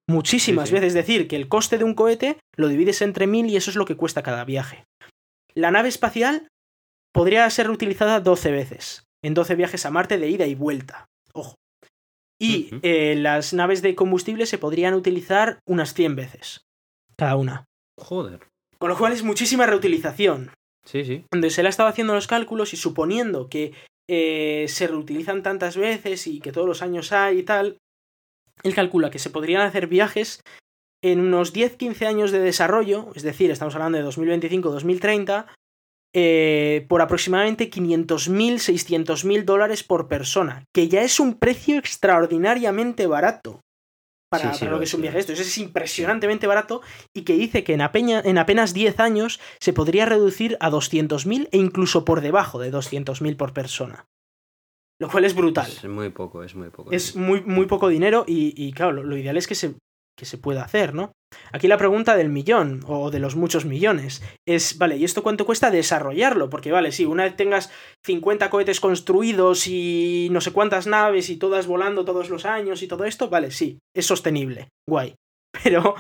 Muchísimas 0.10 0.70
veces. 0.70 0.88
Es 0.88 0.94
decir, 0.94 1.30
que 1.30 1.38
el 1.38 1.48
coste 1.48 1.78
de 1.78 1.86
un 1.86 1.94
cohete 1.94 2.39
lo 2.58 2.68
divides 2.68 3.02
entre 3.02 3.26
mil 3.26 3.46
y 3.46 3.56
eso 3.56 3.70
es 3.70 3.78
lo 3.78 3.86
que 3.86 3.96
cuesta 3.96 4.22
cada 4.22 4.44
viaje. 4.44 4.84
La 5.56 5.72
nave 5.72 5.88
espacial 5.88 6.50
podría 7.14 7.50
ser 7.50 7.68
reutilizada 7.68 8.20
12 8.20 8.52
veces. 8.52 9.06
En 9.24 9.34
12 9.34 9.56
viajes 9.56 9.86
a 9.86 9.92
Marte 9.92 10.18
de 10.18 10.30
ida 10.30 10.46
y 10.46 10.56
vuelta. 10.56 11.06
Ojo. 11.32 11.56
Y 12.38 12.70
eh, 12.82 13.16
las 13.16 13.54
naves 13.54 13.82
de 13.82 13.96
combustible 13.96 14.46
se 14.46 14.58
podrían 14.58 14.94
utilizar 14.94 15.60
unas 15.66 15.94
100 15.94 16.18
veces. 16.18 16.66
Cada 17.16 17.38
una. 17.38 17.64
Joder. 17.98 18.46
Con 18.78 18.89
lo 18.89 18.98
cual 18.98 19.14
es 19.14 19.24
muchísima 19.24 19.66
reutilización. 19.66 20.52
Sí, 20.86 21.06
sí. 21.06 21.26
Le 21.32 21.48
ha 21.48 21.70
estado 21.70 21.90
haciendo 21.90 22.14
los 22.14 22.28
cálculos 22.28 22.74
y 22.74 22.78
suponiendo 22.78 23.50
que 23.50 23.74
eh, 24.10 24.66
se 24.68 24.88
reutilizan 24.88 25.44
tantas 25.44 25.78
veces 25.78 26.28
y 26.28 26.40
que 26.40 26.52
todos 26.52 26.68
los 26.68 26.82
años 26.82 27.12
hay 27.12 27.40
y 27.40 27.44
tal, 27.44 27.78
él 28.64 28.76
calcula 28.76 29.12
que 29.12 29.20
se 29.20 29.30
podrían 29.30 29.62
hacer 29.62 29.88
viajes 29.88 30.42
en 31.04 31.20
unos 31.20 31.54
10-15 31.54 32.06
años 32.06 32.32
de 32.32 32.40
desarrollo, 32.40 33.10
es 33.16 33.24
decir, 33.24 33.50
estamos 33.50 33.74
hablando 33.76 33.98
de 33.98 34.06
2025-2030, 34.06 35.48
eh, 36.14 36.86
por 36.90 37.02
aproximadamente 37.02 37.72
500.000, 37.72 38.56
600.000 38.60 39.46
dólares 39.46 39.84
por 39.84 40.08
persona, 40.08 40.66
que 40.74 40.90
ya 40.90 41.02
es 41.02 41.20
un 41.20 41.40
precio 41.40 41.78
extraordinariamente 41.78 43.08
barato 43.08 43.62
para, 44.32 44.58
lo 44.70 44.78
que 44.80 44.86
es 44.86 44.94
un 44.94 45.02
viaje 45.02 45.20
esto. 45.20 45.34
es 45.34 45.58
impresionantemente 45.58 46.48
barato 46.48 46.82
y 47.14 47.24
que 47.24 47.34
dice 47.34 47.66
que 47.66 47.74
en, 47.74 47.82
en 47.82 48.38
apenas 48.38 48.74
10 48.74 49.00
años 49.02 49.42
se 49.60 49.74
podría 49.74 50.06
reducir 50.06 50.56
a 50.62 50.72
200.000 50.72 51.50
e 51.52 51.58
incluso 51.58 52.06
por 52.06 52.22
debajo 52.22 52.58
de 52.58 52.72
200.000 52.72 53.36
por 53.36 53.52
persona. 53.52 54.08
Lo 55.00 55.10
cual 55.10 55.26
es 55.26 55.36
brutal. 55.36 55.68
Es 55.68 55.84
muy 55.86 56.10
poco, 56.12 56.44
es 56.44 56.56
muy 56.56 56.70
poco. 56.70 56.92
Es 56.92 57.16
muy, 57.16 57.42
muy 57.42 57.66
poco 57.66 57.90
dinero 57.90 58.24
y, 58.26 58.72
claro, 58.72 59.04
lo, 59.04 59.18
ideal 59.18 59.36
es 59.36 59.48
que 59.48 59.56
se 59.56 59.76
que 60.18 60.26
se 60.26 60.38
pueda 60.38 60.64
hacer, 60.64 60.93
¿no? 60.93 61.14
Aquí 61.51 61.68
la 61.68 61.78
pregunta 61.78 62.16
del 62.16 62.30
millón 62.30 62.82
o 62.88 63.09
de 63.09 63.20
los 63.20 63.36
muchos 63.36 63.66
millones 63.66 64.22
es, 64.45 64.78
vale, 64.78 64.97
¿y 64.97 65.03
esto 65.03 65.24
cuánto 65.24 65.45
cuesta 65.45 65.72
desarrollarlo? 65.72 66.49
Porque 66.49 66.72
vale, 66.72 66.91
sí, 66.91 67.05
una 67.05 67.24
vez 67.24 67.36
tengas 67.36 67.72
50 68.05 68.49
cohetes 68.49 68.80
construidos 68.80 69.68
y 69.68 70.28
no 70.32 70.41
sé 70.41 70.51
cuántas 70.51 70.88
naves 70.88 71.30
y 71.30 71.38
todas 71.38 71.68
volando 71.68 72.05
todos 72.05 72.30
los 72.30 72.45
años 72.45 72.84
y 72.84 72.88
todo 72.88 73.05
esto, 73.05 73.30
vale, 73.30 73.51
sí, 73.51 73.80
es 73.95 74.05
sostenible, 74.05 74.70
guay. 74.88 75.16
Pero 75.64 75.95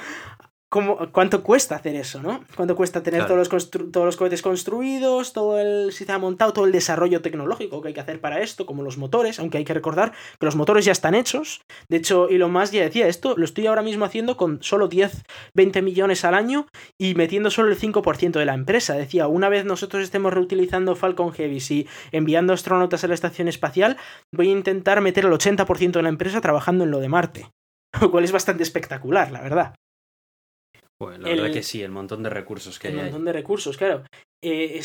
¿cuánto 1.11 1.43
cuesta 1.43 1.75
hacer 1.75 1.95
eso, 1.95 2.21
no? 2.21 2.45
¿Cuánto 2.55 2.77
cuesta 2.77 3.03
tener 3.03 3.25
todos, 3.25 3.51
los 3.51 3.69
todos 3.69 4.05
los 4.05 4.15
cohetes 4.15 4.41
construidos, 4.41 5.33
todo 5.33 5.59
el 5.59 5.91
sistema 5.91 6.19
montado, 6.19 6.53
todo 6.53 6.65
el 6.65 6.71
desarrollo 6.71 7.21
tecnológico 7.21 7.81
que 7.81 7.89
hay 7.89 7.93
que 7.93 7.99
hacer 7.99 8.21
para 8.21 8.39
esto, 8.39 8.65
como 8.65 8.81
los 8.81 8.97
motores, 8.97 9.39
aunque 9.39 9.57
hay 9.57 9.65
que 9.65 9.73
recordar 9.73 10.13
que 10.39 10.45
los 10.45 10.55
motores 10.55 10.85
ya 10.85 10.93
están 10.93 11.13
hechos. 11.13 11.61
De 11.89 11.97
hecho, 11.97 12.29
Elon 12.29 12.53
Musk 12.53 12.73
ya 12.73 12.83
decía, 12.83 13.07
esto 13.07 13.35
lo 13.35 13.43
estoy 13.43 13.67
ahora 13.67 13.81
mismo 13.81 14.05
haciendo 14.05 14.37
con 14.37 14.63
solo 14.63 14.87
10, 14.87 15.23
20 15.53 15.81
millones 15.81 16.23
al 16.23 16.35
año 16.35 16.67
y 16.97 17.15
metiendo 17.15 17.51
solo 17.51 17.69
el 17.69 17.77
5% 17.77 18.31
de 18.31 18.45
la 18.45 18.53
empresa. 18.53 18.93
Decía, 18.93 19.27
una 19.27 19.49
vez 19.49 19.65
nosotros 19.65 20.01
estemos 20.03 20.33
reutilizando 20.33 20.95
Falcon 20.95 21.33
Heavy 21.33 21.61
y 21.69 21.87
enviando 22.13 22.53
astronautas 22.53 23.03
a 23.03 23.07
la 23.07 23.13
estación 23.13 23.49
espacial, 23.49 23.97
voy 24.31 24.47
a 24.47 24.53
intentar 24.53 25.01
meter 25.01 25.25
el 25.25 25.33
80% 25.33 25.91
de 25.91 26.01
la 26.01 26.09
empresa 26.09 26.39
trabajando 26.39 26.85
en 26.85 26.91
lo 26.91 26.99
de 26.99 27.09
Marte. 27.09 27.51
Lo 27.99 28.09
cual 28.09 28.23
es 28.23 28.31
bastante 28.31 28.63
espectacular, 28.63 29.31
la 29.31 29.41
verdad. 29.41 29.75
Bueno, 31.01 31.27
la 31.27 31.33
verdad 31.33 31.51
que 31.51 31.63
sí, 31.63 31.81
el 31.81 31.89
montón 31.89 32.21
de 32.21 32.29
recursos 32.29 32.77
que 32.77 32.89
hay. 32.89 32.93
El 32.93 33.01
montón 33.05 33.25
de 33.25 33.33
recursos, 33.33 33.75
claro. 33.75 34.03
Eh, 34.43 34.83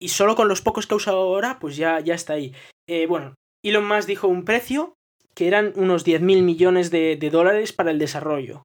y 0.00 0.08
solo 0.10 0.36
con 0.36 0.46
los 0.46 0.62
pocos 0.62 0.86
que 0.86 0.94
ha 0.94 0.96
usado 0.96 1.18
ahora, 1.18 1.58
pues 1.58 1.76
ya, 1.76 1.98
ya 1.98 2.14
está 2.14 2.34
ahí. 2.34 2.54
Eh, 2.88 3.06
bueno, 3.08 3.34
Elon 3.64 3.86
Musk 3.88 4.06
dijo 4.06 4.28
un 4.28 4.44
precio 4.44 4.94
que 5.34 5.48
eran 5.48 5.72
unos 5.74 6.06
10.000 6.06 6.42
millones 6.42 6.92
de, 6.92 7.18
dólares 7.32 7.72
para 7.72 7.90
el 7.90 7.98
desarrollo. 7.98 8.62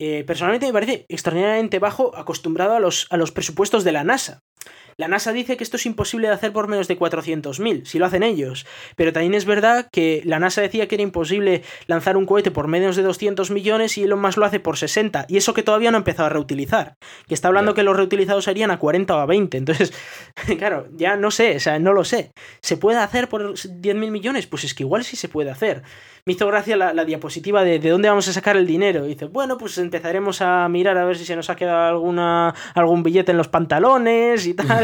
Eh, 0.00 0.22
personalmente 0.24 0.66
me 0.66 0.72
parece 0.72 1.06
extraordinariamente 1.08 1.80
bajo 1.80 2.16
acostumbrado 2.16 2.76
a 2.76 2.80
los, 2.80 3.08
a 3.10 3.16
los 3.16 3.32
presupuestos 3.32 3.82
de 3.82 3.90
la 3.90 4.04
NASA. 4.04 4.38
La 4.96 5.08
NASA 5.08 5.32
dice 5.32 5.56
que 5.56 5.64
esto 5.64 5.76
es 5.76 5.86
imposible 5.86 6.28
de 6.28 6.34
hacer 6.34 6.52
por 6.52 6.68
menos 6.68 6.88
de 6.88 6.98
400.000, 6.98 7.84
si 7.84 7.98
lo 7.98 8.06
hacen 8.06 8.22
ellos. 8.22 8.66
Pero 8.96 9.12
también 9.12 9.34
es 9.34 9.44
verdad 9.44 9.88
que 9.90 10.22
la 10.24 10.38
NASA 10.38 10.60
decía 10.60 10.88
que 10.88 10.96
era 10.96 11.02
imposible 11.02 11.62
lanzar 11.86 12.16
un 12.16 12.26
cohete 12.26 12.50
por 12.50 12.68
menos 12.68 12.96
de 12.96 13.02
200 13.02 13.50
millones 13.50 13.98
y 13.98 14.04
Elon 14.04 14.20
Musk 14.20 14.38
lo 14.38 14.46
hace 14.46 14.60
por 14.60 14.76
60. 14.76 15.26
Y 15.28 15.36
eso 15.36 15.54
que 15.54 15.62
todavía 15.62 15.90
no 15.90 15.96
ha 15.96 16.00
empezado 16.00 16.26
a 16.26 16.30
reutilizar. 16.30 16.96
Que 17.26 17.34
está 17.34 17.48
hablando 17.48 17.74
que 17.74 17.82
los 17.82 17.96
reutilizados 17.96 18.44
serían 18.44 18.70
a 18.70 18.78
40 18.78 19.16
o 19.16 19.18
a 19.18 19.26
20. 19.26 19.56
Entonces, 19.56 19.92
claro, 20.58 20.88
ya 20.92 21.16
no 21.16 21.30
sé, 21.30 21.56
o 21.56 21.60
sea, 21.60 21.78
no 21.78 21.92
lo 21.92 22.04
sé. 22.04 22.32
¿Se 22.60 22.76
puede 22.76 22.98
hacer 22.98 23.28
por 23.28 23.54
10.000 23.54 24.10
millones? 24.10 24.46
Pues 24.46 24.64
es 24.64 24.74
que 24.74 24.82
igual 24.82 25.04
sí 25.04 25.16
se 25.16 25.28
puede 25.28 25.50
hacer 25.50 25.82
me 26.24 26.34
hizo 26.34 26.46
gracia 26.46 26.76
la, 26.76 27.04
diapositiva 27.04 27.64
de, 27.64 27.80
de 27.80 27.90
dónde 27.90 28.08
vamos 28.08 28.28
a 28.28 28.32
sacar 28.32 28.56
el 28.56 28.66
dinero. 28.66 29.06
Y 29.06 29.10
dice, 29.10 29.24
bueno, 29.24 29.58
pues 29.58 29.76
empezaremos 29.78 30.40
a 30.40 30.68
mirar 30.68 30.96
a 30.96 31.04
ver 31.04 31.18
si 31.18 31.24
se 31.24 31.34
nos 31.34 31.50
ha 31.50 31.56
quedado 31.56 31.88
alguna, 31.88 32.54
algún 32.74 33.02
billete 33.02 33.32
en 33.32 33.38
los 33.38 33.48
pantalones 33.48 34.46
y 34.46 34.54
tal. 34.54 34.81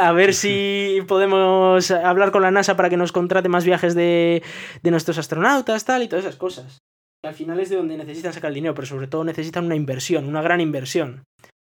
A 0.00 0.12
ver 0.12 0.34
si 0.34 1.00
podemos 1.06 1.90
hablar 1.90 2.30
con 2.30 2.42
la 2.42 2.50
NASA 2.50 2.76
para 2.76 2.90
que 2.90 2.96
nos 2.96 3.12
contrate 3.12 3.48
más 3.48 3.64
viajes 3.64 3.94
de, 3.94 4.42
de 4.82 4.90
nuestros 4.90 5.18
astronautas, 5.18 5.84
tal, 5.84 6.02
y 6.02 6.08
todas 6.08 6.24
esas 6.24 6.36
cosas. 6.36 6.78
al 7.24 7.34
final 7.34 7.60
es 7.60 7.70
de 7.70 7.76
donde 7.76 7.96
necesitan 7.96 8.32
sacar 8.32 8.48
el 8.48 8.54
dinero, 8.56 8.74
pero 8.74 8.86
sobre 8.86 9.06
todo 9.06 9.24
necesitan 9.24 9.64
una 9.64 9.76
inversión, 9.76 10.26
una 10.26 10.42
gran 10.42 10.60
inversión. 10.60 11.24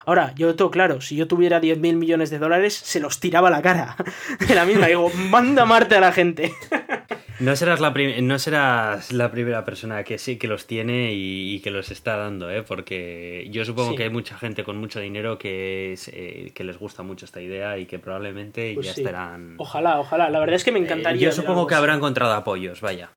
Ahora, 0.05 0.33
yo 0.37 0.55
tengo 0.55 0.71
claro, 0.71 1.01
si 1.01 1.17
yo 1.17 1.27
tuviera 1.27 1.61
10.000 1.61 1.97
millones 1.97 2.31
de 2.31 2.39
dólares, 2.39 2.75
se 2.75 3.01
los 3.01 3.19
tiraba 3.19 3.49
a 3.49 3.51
la 3.51 3.61
cara. 3.61 3.97
De 4.49 4.55
la 4.55 4.65
misma, 4.65 4.87
digo, 4.87 5.11
manda 5.31 5.65
Marte 5.65 5.97
a 5.97 6.01
la 6.01 6.13
gente. 6.13 6.55
No 7.39 7.55
serás 7.55 7.81
la, 7.81 7.91
no 7.91 8.39
serás 8.39 9.13
la 9.13 9.31
primera 9.31 9.65
persona 9.65 10.05
que 10.05 10.19
sí 10.19 10.39
que 10.39 10.49
los 10.49 10.67
tiene 10.67 11.13
y, 11.13 11.61
que 11.61 11.71
los 11.71 11.91
está 11.91 12.17
dando, 12.17 12.51
¿eh? 12.51 12.63
porque 12.63 13.47
yo 13.51 13.65
supongo 13.65 13.95
que 13.95 14.05
hay 14.05 14.11
mucha 14.11 14.39
gente 14.39 14.65
con 14.65 14.79
mucho 14.79 15.01
dinero 15.01 15.39
que, 15.39 15.99
eh, 16.13 16.53
que 16.55 16.65
les 16.65 16.79
gusta 16.79 17.03
mucho 17.03 17.25
esta 17.25 17.41
idea 17.41 17.79
y 17.79 17.87
que 17.87 17.99
probablemente 17.99 18.73
pues 18.75 18.87
ya 18.87 18.93
estarán... 18.93 19.57
Ojalá, 19.59 20.01
ojalá. 20.01 20.31
La 20.31 20.39
verdad 20.39 20.57
es 20.57 20.65
que 20.65 20.73
me 20.73 20.79
eh, 20.79 20.83
encantaría. 20.83 21.21
yo 21.21 21.33
supongo 21.33 21.67
que 21.67 21.75
habrán 21.75 21.97
encontrado 21.97 22.33
apoyos, 22.33 22.81
vaya. 22.81 23.13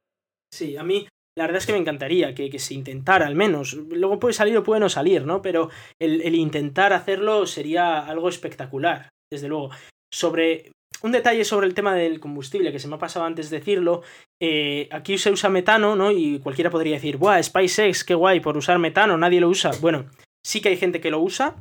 Sí, 0.53 0.75
a 0.77 0.83
mí 0.83 1.07
la 1.37 1.45
verdad 1.45 1.59
es 1.59 1.65
que 1.65 1.73
me 1.73 1.79
encantaría 1.79 2.35
que, 2.35 2.49
que, 2.49 2.59
se 2.59 2.73
intentara 2.73 3.25
al 3.25 3.35
menos. 3.35 3.73
Luego 3.73 4.19
puede 4.19 4.33
salir 4.33 4.57
o 4.57 4.63
puede 4.63 4.81
no 4.81 4.89
salir, 4.89 5.25
¿no? 5.25 5.41
Pero 5.41 5.69
el, 6.01 6.21
el 6.21 6.35
intentar 6.35 6.91
hacerlo 6.91 7.45
sería 7.45 7.99
algo 7.99 8.27
espectacular, 8.27 9.07
desde 9.31 9.47
luego. 9.47 9.69
Sobre 10.11 10.71
un 11.01 11.11
detalle 11.11 11.45
sobre 11.45 11.67
el 11.67 11.73
tema 11.73 11.95
del 11.95 12.19
combustible 12.19 12.71
que 12.71 12.79
se 12.79 12.87
me 12.87 12.95
ha 12.95 12.99
pasado 12.99 13.25
antes 13.25 13.49
de 13.49 13.59
decirlo. 13.59 14.01
Eh, 14.41 14.87
aquí 14.91 15.17
se 15.17 15.31
usa 15.31 15.49
metano, 15.49 15.95
¿no? 15.95 16.11
Y 16.11 16.39
cualquiera 16.39 16.69
podría 16.69 16.95
decir, 16.95 17.17
¡buah, 17.17 17.41
SpaceX, 17.41 18.03
qué 18.03 18.15
guay 18.15 18.39
por 18.39 18.57
usar 18.57 18.79
metano! 18.79 19.17
Nadie 19.17 19.41
lo 19.41 19.49
usa. 19.49 19.71
Bueno, 19.81 20.05
sí 20.45 20.61
que 20.61 20.69
hay 20.69 20.77
gente 20.77 21.01
que 21.01 21.11
lo 21.11 21.19
usa. 21.19 21.55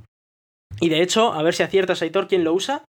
Y 0.80 0.88
de 0.88 1.02
hecho, 1.02 1.32
a 1.32 1.42
ver 1.42 1.54
si 1.54 1.62
aciertas, 1.62 2.02
Aitor, 2.02 2.28
¿quién 2.28 2.44
lo 2.44 2.52
usa? 2.52 2.84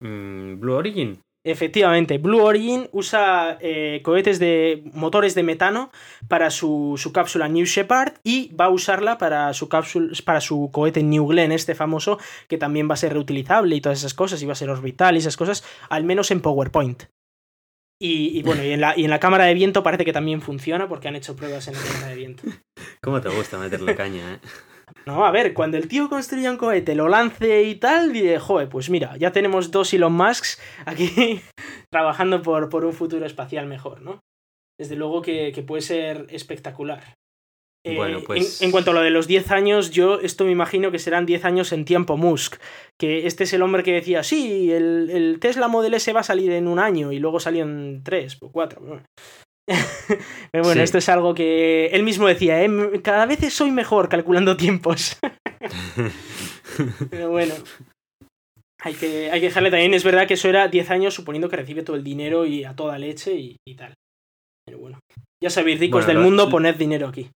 Mm, 0.00 0.60
Blue 0.60 0.74
Origin. 0.74 1.20
Efectivamente, 1.44 2.18
Blue 2.18 2.42
Origin 2.42 2.88
usa 2.92 3.58
eh, 3.60 4.00
cohetes 4.02 4.38
de 4.38 4.82
motores 4.92 5.34
de 5.34 5.42
metano 5.42 5.90
para 6.26 6.50
su, 6.50 6.98
cápsula 7.14 7.48
New 7.48 7.64
Shepard 7.64 8.14
y 8.24 8.52
va 8.54 8.66
a 8.66 8.70
usarla 8.70 9.18
para 9.18 9.52
su 9.54 9.68
cápsula, 9.68 10.12
para 10.24 10.40
su 10.40 10.70
cohete 10.72 11.02
New 11.02 11.26
Glenn, 11.28 11.52
este 11.52 11.74
famoso, 11.74 12.18
que 12.48 12.58
también 12.58 12.88
va 12.88 12.94
a 12.94 12.98
ser 12.98 13.12
reutilizable 13.12 13.76
y 13.76 13.80
todas 13.80 13.98
esas 13.98 14.14
cosas, 14.14 14.42
y 14.42 14.46
va 14.46 14.52
a 14.52 14.56
ser 14.56 14.70
orbital 14.70 15.14
y 15.14 15.18
esas 15.18 15.36
cosas, 15.36 15.64
al 15.88 16.04
menos 16.04 16.30
en 16.30 16.40
PowerPoint. 16.40 17.04
Y, 18.00 18.42
bueno, 18.42 18.62
y 18.62 18.70
en, 18.70 18.80
la, 18.80 18.96
y 18.96 19.04
en 19.04 19.10
la 19.10 19.18
cámara 19.18 19.44
de 19.44 19.54
viento 19.54 19.82
parece 19.82 20.04
que 20.04 20.12
también 20.12 20.40
funciona 20.40 20.88
porque 20.88 21.08
han 21.08 21.16
hecho 21.16 21.34
pruebas 21.34 21.66
en 21.66 21.74
la 21.74 21.80
cámara 21.80 22.06
de 22.08 22.14
viento. 22.14 22.42
¿Cómo 23.02 23.20
te 23.20 23.28
gusta 23.28 23.58
meterle 23.58 23.96
caña, 23.96 24.34
eh? 24.34 24.38
No, 25.08 25.24
a 25.24 25.30
ver, 25.30 25.54
cuando 25.54 25.78
el 25.78 25.88
tío 25.88 26.10
construya 26.10 26.50
un 26.50 26.58
cohete, 26.58 26.94
lo 26.94 27.08
lance 27.08 27.62
y 27.62 27.76
tal, 27.76 28.12
diré, 28.12 28.38
joder, 28.38 28.68
pues 28.68 28.90
mira, 28.90 29.16
ya 29.16 29.32
tenemos 29.32 29.70
dos 29.70 29.94
Elon 29.94 30.12
Musks 30.12 30.60
aquí 30.84 31.40
trabajando 31.90 32.42
por, 32.42 32.68
por 32.68 32.84
un 32.84 32.92
futuro 32.92 33.24
espacial 33.24 33.66
mejor, 33.66 34.02
¿no? 34.02 34.20
Desde 34.78 34.96
luego 34.96 35.22
que, 35.22 35.64
puede 35.66 35.80
ser 35.80 36.26
espectacular. 36.28 37.14
Eh, 37.86 37.96
bueno, 37.96 38.20
pues... 38.26 38.60
en, 38.60 38.70
cuanto 38.70 38.90
a 38.90 38.94
lo 38.94 39.00
de 39.00 39.08
los 39.08 39.26
10 39.26 39.50
años, 39.50 39.92
yo 39.92 40.20
esto 40.20 40.44
me 40.44 40.50
imagino 40.50 40.90
que 40.90 40.98
serán 40.98 41.24
10 41.24 41.46
años 41.46 41.72
en 41.72 41.86
tiempo 41.86 42.18
Musk. 42.18 42.56
Que 43.00 43.26
este 43.26 43.44
es 43.44 43.54
el 43.54 43.62
hombre 43.62 43.82
que 43.82 43.94
decía, 43.94 44.22
sí, 44.22 44.70
el, 44.70 45.08
el 45.08 45.40
Tesla 45.40 45.68
Model 45.68 45.94
S 45.94 46.12
va 46.12 46.20
a 46.20 46.22
salir 46.22 46.52
en 46.52 46.68
un 46.68 46.78
año 46.78 47.12
y 47.12 47.18
luego 47.18 47.40
salió 47.40 47.62
en 47.62 48.02
3 48.04 48.36
o 48.42 48.52
4. 48.52 49.00
Pero 50.50 50.64
bueno, 50.64 50.82
esto 50.82 50.98
es 50.98 51.08
algo 51.08 51.34
que 51.34 51.86
él 51.86 52.02
mismo 52.02 52.26
decía, 52.26 52.62
¿eh? 52.62 52.70
cada 53.02 53.26
vez 53.26 53.52
soy 53.52 53.70
mejor 53.70 54.08
calculando 54.08 54.56
tiempos. 54.56 55.18
Pero 57.10 57.30
bueno, 57.30 57.54
hay 58.80 58.94
que, 58.94 59.30
hay 59.30 59.40
que 59.40 59.46
dejarle 59.46 59.70
también, 59.70 59.94
es 59.94 60.04
verdad 60.04 60.26
que 60.26 60.34
eso 60.34 60.48
era 60.48 60.68
10 60.68 60.90
años 60.90 61.14
suponiendo 61.14 61.48
que 61.48 61.56
recibe 61.56 61.82
todo 61.82 61.96
el 61.96 62.04
dinero 62.04 62.46
y 62.46 62.64
a 62.64 62.74
toda 62.74 62.98
leche 62.98 63.34
y, 63.34 63.74
tal. 63.74 63.94
Pero 64.64 64.78
bueno, 64.78 64.98
ya 65.42 65.50
sabéis, 65.50 65.80
ricos 65.80 66.06
del 66.06 66.18
mundo, 66.18 66.48
poned 66.48 66.76
dinero 66.76 67.08
aquí. 67.08 67.30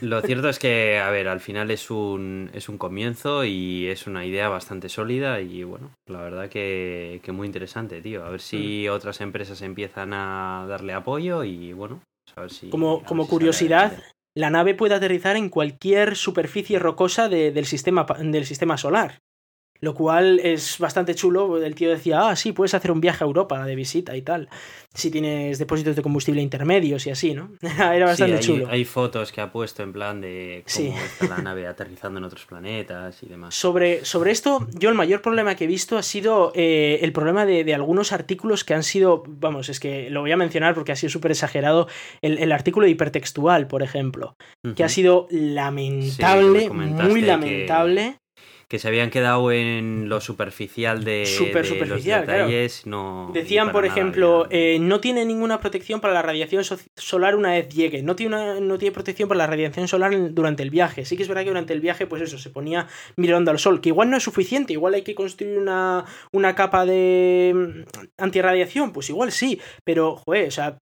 Lo 0.00 0.20
cierto 0.22 0.48
es 0.48 0.58
que, 0.58 0.98
a 0.98 1.10
ver, 1.10 1.28
al 1.28 1.40
final 1.40 1.70
es 1.70 1.90
un, 1.90 2.50
es 2.52 2.68
un 2.68 2.78
comienzo 2.78 3.44
y 3.44 3.88
es 3.88 4.06
una 4.06 4.24
idea 4.24 4.48
bastante 4.48 4.88
sólida 4.88 5.40
y 5.40 5.64
bueno, 5.64 5.90
la 6.06 6.20
verdad 6.20 6.48
que, 6.48 7.20
que 7.22 7.32
muy 7.32 7.46
interesante, 7.46 8.00
tío. 8.00 8.24
A 8.24 8.30
ver 8.30 8.40
si 8.40 8.86
mm. 8.88 8.92
otras 8.92 9.20
empresas 9.20 9.60
empiezan 9.62 10.12
a 10.12 10.66
darle 10.68 10.92
apoyo 10.92 11.44
y 11.44 11.72
bueno, 11.72 12.00
a 12.36 12.42
ver 12.42 12.50
si... 12.50 12.70
Como, 12.70 13.02
como 13.04 13.26
curiosidad, 13.26 13.98
la 14.34 14.50
nave 14.50 14.74
puede 14.74 14.94
aterrizar 14.94 15.36
en 15.36 15.48
cualquier 15.48 16.16
superficie 16.16 16.78
rocosa 16.78 17.28
del, 17.28 17.66
sistema, 17.66 18.06
del 18.20 18.46
sistema 18.46 18.76
solar. 18.76 19.18
Lo 19.80 19.94
cual 19.94 20.40
es 20.42 20.78
bastante 20.78 21.14
chulo. 21.14 21.62
El 21.62 21.74
tío 21.74 21.90
decía, 21.90 22.28
ah, 22.28 22.36
sí, 22.36 22.52
puedes 22.52 22.74
hacer 22.74 22.90
un 22.90 23.00
viaje 23.00 23.22
a 23.22 23.26
Europa 23.26 23.64
de 23.64 23.76
visita 23.76 24.16
y 24.16 24.22
tal. 24.22 24.48
Si 24.92 25.10
tienes 25.10 25.58
depósitos 25.58 25.94
de 25.94 26.02
combustible 26.02 26.42
intermedios 26.42 27.06
y 27.06 27.10
así, 27.10 27.34
¿no? 27.34 27.50
Era 27.60 28.06
bastante 28.06 28.42
sí, 28.42 28.52
hay, 28.52 28.58
chulo. 28.58 28.70
Hay 28.70 28.84
fotos 28.84 29.30
que 29.30 29.40
ha 29.40 29.52
puesto 29.52 29.82
en 29.82 29.92
plan 29.92 30.20
de 30.20 30.64
cómo 30.74 30.98
está 30.98 31.28
la 31.28 31.38
nave 31.42 31.66
aterrizando 31.66 32.18
en 32.18 32.24
otros 32.24 32.44
planetas 32.44 33.22
y 33.22 33.26
demás. 33.26 33.54
Sobre, 33.54 34.04
sobre 34.04 34.32
esto, 34.32 34.66
yo 34.74 34.88
el 34.88 34.96
mayor 34.96 35.22
problema 35.22 35.54
que 35.54 35.64
he 35.64 35.68
visto 35.68 35.96
ha 35.96 36.02
sido 36.02 36.52
eh, 36.54 36.98
el 37.02 37.12
problema 37.12 37.46
de, 37.46 37.74
algunos 37.74 38.12
artículos 38.12 38.64
que 38.64 38.74
han 38.74 38.82
sido, 38.82 39.22
vamos, 39.26 39.68
es 39.68 39.78
que 39.78 40.10
lo 40.10 40.22
voy 40.22 40.32
a 40.32 40.36
mencionar 40.36 40.74
porque 40.74 40.92
ha 40.92 40.96
sido 40.96 41.10
súper 41.10 41.30
exagerado, 41.30 41.86
el, 42.22 42.50
artículo 42.50 42.86
hipertextual, 42.86 43.68
por 43.68 43.82
ejemplo, 43.82 44.36
que 44.74 44.82
ha 44.82 44.88
sido 44.88 45.28
lamentable, 45.30 46.70
muy 46.70 47.20
lamentable 47.20 48.18
que 48.18 48.27
se 48.78 48.86
habían 48.86 49.08
quedado 49.08 49.50
en 49.50 50.10
lo 50.10 50.20
superficial 50.20 51.02
de, 51.02 51.24
Super 51.24 51.64
superficial, 51.64 52.20
los 52.20 52.26
detalles. 52.26 52.86
No, 52.86 53.30
Decían, 53.32 53.72
por 53.72 53.86
ejemplo, 53.86 54.46
eh, 54.50 54.78
no 54.78 55.00
tiene 55.00 55.24
ninguna 55.24 55.58
protección 55.58 56.00
para 56.00 56.12
la 56.12 56.20
radiación 56.20 56.62
solar 56.96 57.34
una 57.34 57.52
vez 57.52 57.70
llegue. 57.70 58.02
No 58.02 58.14
tiene, 58.14 58.36
una, 58.36 58.60
no 58.60 58.76
tiene 58.76 58.92
protección 58.92 59.26
para 59.26 59.38
la 59.38 59.46
radiación 59.46 59.88
solar 59.88 60.12
durante 60.34 60.62
el 60.62 60.68
viaje. 60.68 61.06
Sí 61.06 61.16
que 61.16 61.22
es 61.22 61.28
verdad 61.28 61.44
que 61.44 61.48
durante 61.48 61.72
el 61.72 61.80
viaje, 61.80 62.06
pues 62.06 62.20
eso, 62.20 62.36
se 62.36 62.50
ponía 62.50 62.88
mirando 63.16 63.50
al 63.50 63.58
sol, 63.58 63.80
que 63.80 63.88
igual 63.88 64.10
no 64.10 64.18
es 64.18 64.22
suficiente. 64.22 64.74
Igual 64.74 64.92
hay 64.92 65.02
que 65.02 65.14
construir 65.14 65.58
una, 65.58 66.04
una 66.32 66.54
capa 66.54 66.84
de 66.84 67.54
mm, 67.54 68.02
antirradiación. 68.18 68.92
Pues 68.92 69.08
igual 69.08 69.32
sí. 69.32 69.58
Pero, 69.84 70.16
joder, 70.16 70.48
o 70.48 70.50
sea, 70.50 70.78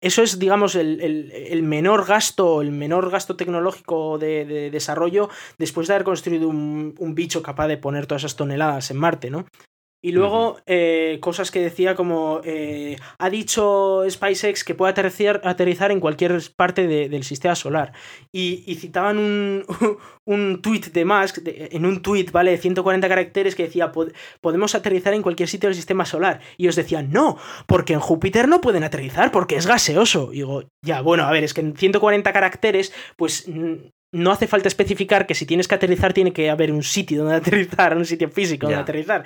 eso 0.00 0.22
es, 0.22 0.38
digamos, 0.38 0.74
el, 0.76 1.62
menor 1.62 2.06
gasto, 2.06 2.62
el 2.62 2.70
menor 2.70 3.10
gasto 3.10 3.36
tecnológico 3.36 4.18
de, 4.18 4.70
desarrollo 4.70 5.28
después 5.58 5.88
de 5.88 5.94
haber 5.94 6.04
construido 6.04 6.48
un, 6.48 6.94
un, 6.98 7.14
bicho 7.14 7.42
capaz 7.42 7.68
de 7.68 7.76
poner 7.76 8.06
todas 8.06 8.22
esas 8.22 8.36
toneladas 8.36 8.90
en 8.90 8.96
Marte, 8.96 9.30
¿no? 9.30 9.46
Y 10.02 10.12
luego 10.12 10.56
eh, 10.66 11.18
cosas 11.20 11.50
que 11.50 11.60
decía 11.60 11.94
como 11.94 12.40
eh, 12.42 12.96
ha 13.18 13.28
dicho 13.28 14.02
SpaceX 14.08 14.64
que 14.64 14.74
puede 14.74 14.92
aterrizar, 14.92 15.42
aterrizar 15.44 15.90
en 15.90 16.00
cualquier 16.00 16.40
parte 16.56 16.86
del 16.86 17.22
sistema 17.22 17.54
solar. 17.54 17.92
Y, 18.32 18.74
citaban 18.76 19.18
un, 19.18 19.64
un 20.24 20.62
tweet 20.62 20.90
de 20.92 21.04
Musk, 21.04 21.38
en 21.44 21.84
un 21.84 22.00
tweet, 22.00 22.26
¿vale? 22.32 22.52
De 22.52 22.58
140 22.58 23.08
caracteres 23.08 23.54
que 23.54 23.64
decía 23.64 23.92
podemos 24.40 24.74
aterrizar 24.74 25.12
en 25.12 25.22
cualquier 25.22 25.50
sitio 25.50 25.68
del 25.68 25.76
sistema 25.76 26.06
solar. 26.06 26.40
Y 26.56 26.68
os 26.68 26.76
decían, 26.76 27.10
no, 27.10 27.36
porque 27.66 27.92
en 27.92 28.00
Júpiter 28.00 28.48
no 28.48 28.62
pueden 28.62 28.84
aterrizar 28.84 29.30
porque 29.30 29.56
es 29.56 29.66
gaseoso. 29.66 30.30
Y 30.32 30.36
digo, 30.36 30.64
ya, 30.82 31.02
bueno, 31.02 31.24
a 31.24 31.30
ver, 31.30 31.44
es 31.44 31.52
que 31.52 31.60
en 31.60 31.76
140 31.76 32.32
caracteres, 32.32 32.94
pues 33.16 33.46
no 34.12 34.32
hace 34.32 34.46
falta 34.46 34.68
especificar 34.68 35.26
que 35.26 35.34
si 35.34 35.44
tienes 35.44 35.68
que 35.68 35.74
aterrizar 35.74 36.14
tiene 36.14 36.32
que 36.32 36.48
haber 36.48 36.72
un 36.72 36.82
sitio 36.82 37.18
donde 37.18 37.36
aterrizar, 37.36 37.96
un 37.96 38.06
sitio 38.06 38.30
físico 38.30 38.66
donde 38.66 38.80
aterrizar 38.80 39.24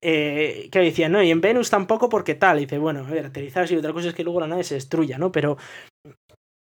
eh, 0.00 0.68
que 0.70 0.78
decía, 0.80 1.08
no, 1.08 1.22
y 1.22 1.30
en 1.30 1.40
Venus 1.40 1.70
tampoco 1.70 2.08
porque 2.08 2.34
tal. 2.34 2.58
Y 2.58 2.62
dice, 2.62 2.78
bueno, 2.78 3.00
a 3.00 3.10
ver, 3.10 3.26
aterrizar 3.26 3.70
y 3.70 3.76
otra 3.76 3.92
cosa 3.92 4.08
es 4.08 4.14
que 4.14 4.24
luego 4.24 4.40
la 4.40 4.46
nave 4.46 4.64
se 4.64 4.74
destruya, 4.74 5.18
¿no? 5.18 5.32
Pero 5.32 5.56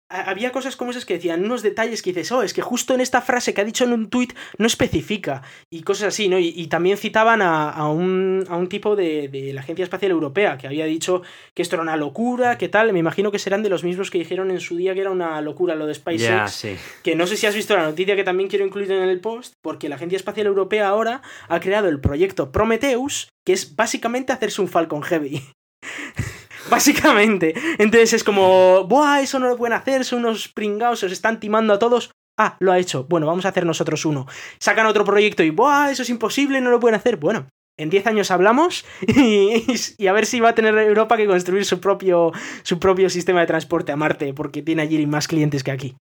había 0.10 0.52
cosas 0.52 0.76
como 0.78 0.92
esas 0.92 1.06
que 1.06 1.16
decían 1.16 1.44
unos 1.44 1.62
detalles 1.62 2.02
que 2.02 2.12
dices, 2.12 2.32
oh, 2.32 2.42
es 2.42 2.54
que 2.54 2.62
justo 2.62 2.94
en 2.94 3.02
esta 3.02 3.22
frase 3.22 3.54
que 3.54 3.62
ha 3.62 3.66
dicho 3.66 3.84
en 3.84 3.94
un 3.94 4.10
tuit 4.10 4.34
no 4.58 4.66
especifica 4.68 5.44
y 5.70 5.82
cosas 5.82 6.10
así, 6.10 6.30
¿no? 6.30 6.40
Y, 6.40 6.68
también 6.68 6.98
citaban 6.98 7.42
a, 7.42 7.90
un, 7.90 8.46
a 8.50 8.58
un 8.58 8.68
tipo 8.68 8.96
de, 8.96 9.30
de, 9.30 9.54
la 9.54 9.62
Agencia 9.62 9.84
Espacial 9.84 10.12
Europea 10.12 10.58
que 10.58 10.68
había 10.68 10.86
dicho 10.86 11.22
que 11.54 11.62
esto 11.62 11.76
era 11.76 11.84
una 11.84 11.96
locura, 11.96 12.58
que 12.58 12.68
tal, 12.68 12.92
me 12.94 13.00
imagino 13.00 13.32
que 13.32 13.40
serán 13.40 13.64
de 13.64 13.70
los 13.70 13.84
mismos 13.84 14.12
que 14.12 14.18
dijeron 14.18 14.52
en 14.52 14.60
su 14.60 14.76
día 14.76 14.94
que 14.94 15.02
era 15.02 15.12
una 15.12 15.42
locura 15.42 15.76
lo 15.76 15.88
de 15.88 15.94
SpaceX, 15.94 16.68
que 17.04 17.16
no 17.16 17.26
sé 17.26 17.38
si 17.38 17.46
has 17.46 17.56
visto 17.56 17.76
la 17.76 17.84
noticia 17.84 18.16
que 18.16 18.24
también 18.24 18.50
quiero 18.50 18.66
incluir 18.66 18.92
en 18.92 19.04
el 19.04 19.20
post, 19.22 19.54
porque 19.62 19.90
la 19.90 19.96
Agencia 19.96 20.18
Espacial 20.18 20.48
Europea 20.48 20.90
ahora 20.90 21.22
ha 21.48 21.60
creado 21.60 21.88
el 21.88 22.00
proyecto 22.00 22.52
Prometheus, 22.52 23.30
que 23.46 23.54
es 23.54 23.76
básicamente 23.76 24.34
hacerse 24.34 24.62
un 24.62 24.68
Falcon 24.68 25.02
Heavy. 25.02 25.42
Básicamente. 26.70 27.54
Entonces 27.78 28.14
es 28.14 28.24
como, 28.24 28.84
¡buah! 28.86 29.22
Eso 29.22 29.40
no 29.40 29.50
lo 29.50 29.58
pueden 29.58 29.74
hacer, 29.74 30.06
son 30.06 30.20
unos 30.20 30.48
pringados, 30.48 31.00
se 31.00 31.08
están 31.08 31.40
timando 31.40 31.74
a 31.74 31.80
todos. 31.80 32.12
Ah, 32.38 32.56
lo 32.60 32.72
ha 32.72 32.80
hecho. 32.80 33.06
Bueno, 33.06 33.26
vamos 33.26 33.46
a 33.46 33.50
hacer 33.50 33.66
nosotros 33.66 34.06
uno. 34.06 34.28
Sacan 34.60 34.86
otro 34.86 35.04
proyecto 35.04 35.44
y, 35.44 35.50
¡buah! 35.50 35.92
Eso 35.92 36.04
es 36.04 36.10
imposible, 36.10 36.62
no 36.62 36.70
lo 36.70 36.80
pueden 36.80 36.96
hacer. 36.96 37.18
Bueno, 37.18 37.48
en 37.78 37.90
10 37.90 38.08
años 38.08 38.32
hablamos 38.32 38.86
y, 39.08 40.08
a 40.08 40.14
ver 40.14 40.26
si 40.26 40.40
va 40.40 40.50
a 40.50 40.56
tener 40.56 40.78
Europa 40.78 41.18
que 41.18 41.28
construir 41.28 41.66
su 41.66 41.80
propio, 41.80 42.32
su 42.64 42.80
propio 42.80 43.10
sistema 43.10 43.40
de 43.42 43.48
transporte 43.48 43.92
a 43.92 43.96
Marte, 43.96 44.34
porque 44.34 44.62
tiene 44.62 44.82
allí 44.82 45.06
más 45.06 45.28
clientes 45.28 45.64
que 45.64 45.72
aquí. 45.72 45.96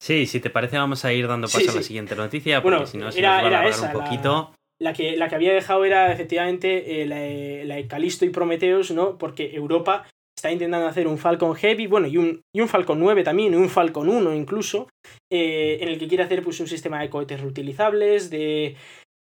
Sí, 0.00 0.26
si 0.26 0.40
te 0.40 0.50
parece, 0.50 0.76
vamos 0.76 1.04
a 1.04 1.12
ir 1.12 1.26
dando 1.26 1.48
paso 1.48 1.70
a 1.70 1.74
la 1.74 1.82
siguiente 1.82 2.14
noticia, 2.14 2.62
porque 2.62 2.76
bueno, 2.76 2.90
si 2.90 2.98
no, 2.98 3.10
se 3.10 3.20
nos 3.20 3.30
va 3.30 3.36
a 3.36 3.38
alargar 3.40 3.80
un 3.80 3.92
poquito. 3.92 4.52
La 4.52 4.65
que, 4.92 5.16
la 5.16 5.28
que 5.28 5.34
había 5.34 5.54
dejado 5.54 5.84
era 5.84 6.12
efectivamente 6.12 7.02
eh, 7.02 7.64
la, 7.64 7.74
de 7.76 7.86
Calisto 7.86 8.24
y 8.24 8.30
Prometheus, 8.30 8.90
¿no? 8.90 9.18
Porque 9.18 9.54
Europa 9.54 10.06
está 10.36 10.52
intentando 10.52 10.86
hacer 10.86 11.08
un 11.08 11.18
Falcon 11.18 11.54
Heavy, 11.54 11.86
bueno, 11.86 12.06
y 12.06 12.18
un, 12.18 12.42
y 12.54 12.60
un 12.60 12.68
Falcon 12.68 13.00
9 13.00 13.24
también, 13.24 13.54
y 13.54 13.56
un 13.56 13.70
Falcon 13.70 14.08
1 14.08 14.34
incluso, 14.34 14.88
eh, 15.32 15.78
en 15.80 15.88
el 15.88 15.98
que 15.98 16.08
quiere 16.08 16.24
hacer 16.24 16.42
pues, 16.42 16.60
un 16.60 16.68
sistema 16.68 17.00
de 17.00 17.08
cohetes 17.08 17.40
reutilizables, 17.40 18.28
de, 18.28 18.76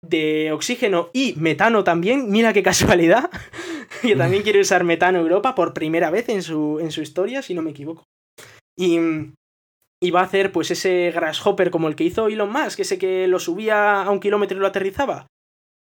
de 0.07 0.53
oxígeno 0.53 1.11
y 1.13 1.35
metano 1.37 1.83
también, 1.83 2.31
mira 2.31 2.53
qué 2.53 2.63
casualidad, 2.63 3.29
que 4.03 4.15
también 4.15 4.45
quiere 4.45 4.61
usar 4.61 4.85
metano 4.85 5.19
Europa 5.19 5.55
por 5.57 5.75
primera 5.75 6.11
vez 6.11 6.29
en 6.29 6.43
su, 6.43 6.79
en 6.81 6.93
su 6.93 7.03
historia, 7.03 7.43
si 7.43 7.55
no 7.55 7.63
me 7.63 7.71
equivoco. 7.71 8.05
Y, 8.79 8.99
y 10.03 10.11
va 10.11 10.21
a 10.21 10.25
hacer 10.25 10.53
pues 10.53 10.71
ese 10.71 11.11
grasshopper 11.11 11.71
como 11.71 11.89
el 11.89 11.97
que 11.97 12.05
hizo 12.05 12.29
Elon 12.29 12.53
Musk, 12.53 12.81
ese 12.81 12.99
que 12.99 13.27
lo 13.27 13.39
subía 13.39 14.03
a 14.03 14.11
un 14.11 14.21
kilómetro 14.21 14.57
y 14.57 14.61
lo 14.61 14.67
aterrizaba. 14.67 15.27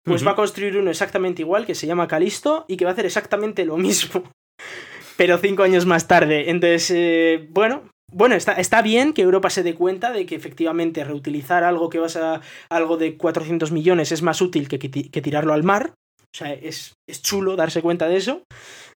Pues 0.04 0.26
va 0.26 0.32
a 0.32 0.36
construir 0.36 0.78
uno 0.78 0.89
exactamente 0.89 1.41
igual, 1.41 1.66
que 1.66 1.76
se 1.76 1.88
llama 1.88 2.08
Calisto, 2.08 2.66
y 2.68 2.78
que 2.78 2.86
va 2.86 2.91
a 2.91 2.93
hacer 2.93 3.06
exactamente 3.06 3.66
lo 3.66 3.78
mismo. 3.78 4.24
Pero 5.18 5.38
cinco 5.38 5.64
años 5.64 5.86
más 5.86 6.08
tarde. 6.08 6.50
Entonces, 6.50 6.91
eh, 6.91 7.47
bueno, 7.52 7.84
bueno, 8.12 8.36
está, 8.36 8.54
está, 8.54 8.82
bien 8.82 9.14
que 9.14 9.22
Europa 9.22 9.50
se 9.50 9.64
dé 9.64 9.76
cuenta 9.76 10.12
de 10.12 10.26
que 10.26 10.36
efectivamente 10.36 11.04
reutilizar 11.04 11.64
algo 11.64 11.89
que 11.89 12.00
vas 12.00 12.16
a. 12.16 12.41
algo 12.70 12.97
de 12.97 13.18
400 13.18 13.72
millones 13.72 14.12
es 14.12 14.22
más 14.22 14.41
útil 14.41 14.68
que, 14.68 14.80
que, 14.80 15.22
tirarlo 15.22 15.54
al 15.54 15.64
mar. 15.64 15.93
O 16.22 16.38
sea, 16.38 16.54
es, 16.54 16.93
es, 17.08 17.22
chulo 17.22 17.56
darse 17.56 17.82
cuenta 17.82 18.08
de 18.08 18.18
eso. 18.18 18.43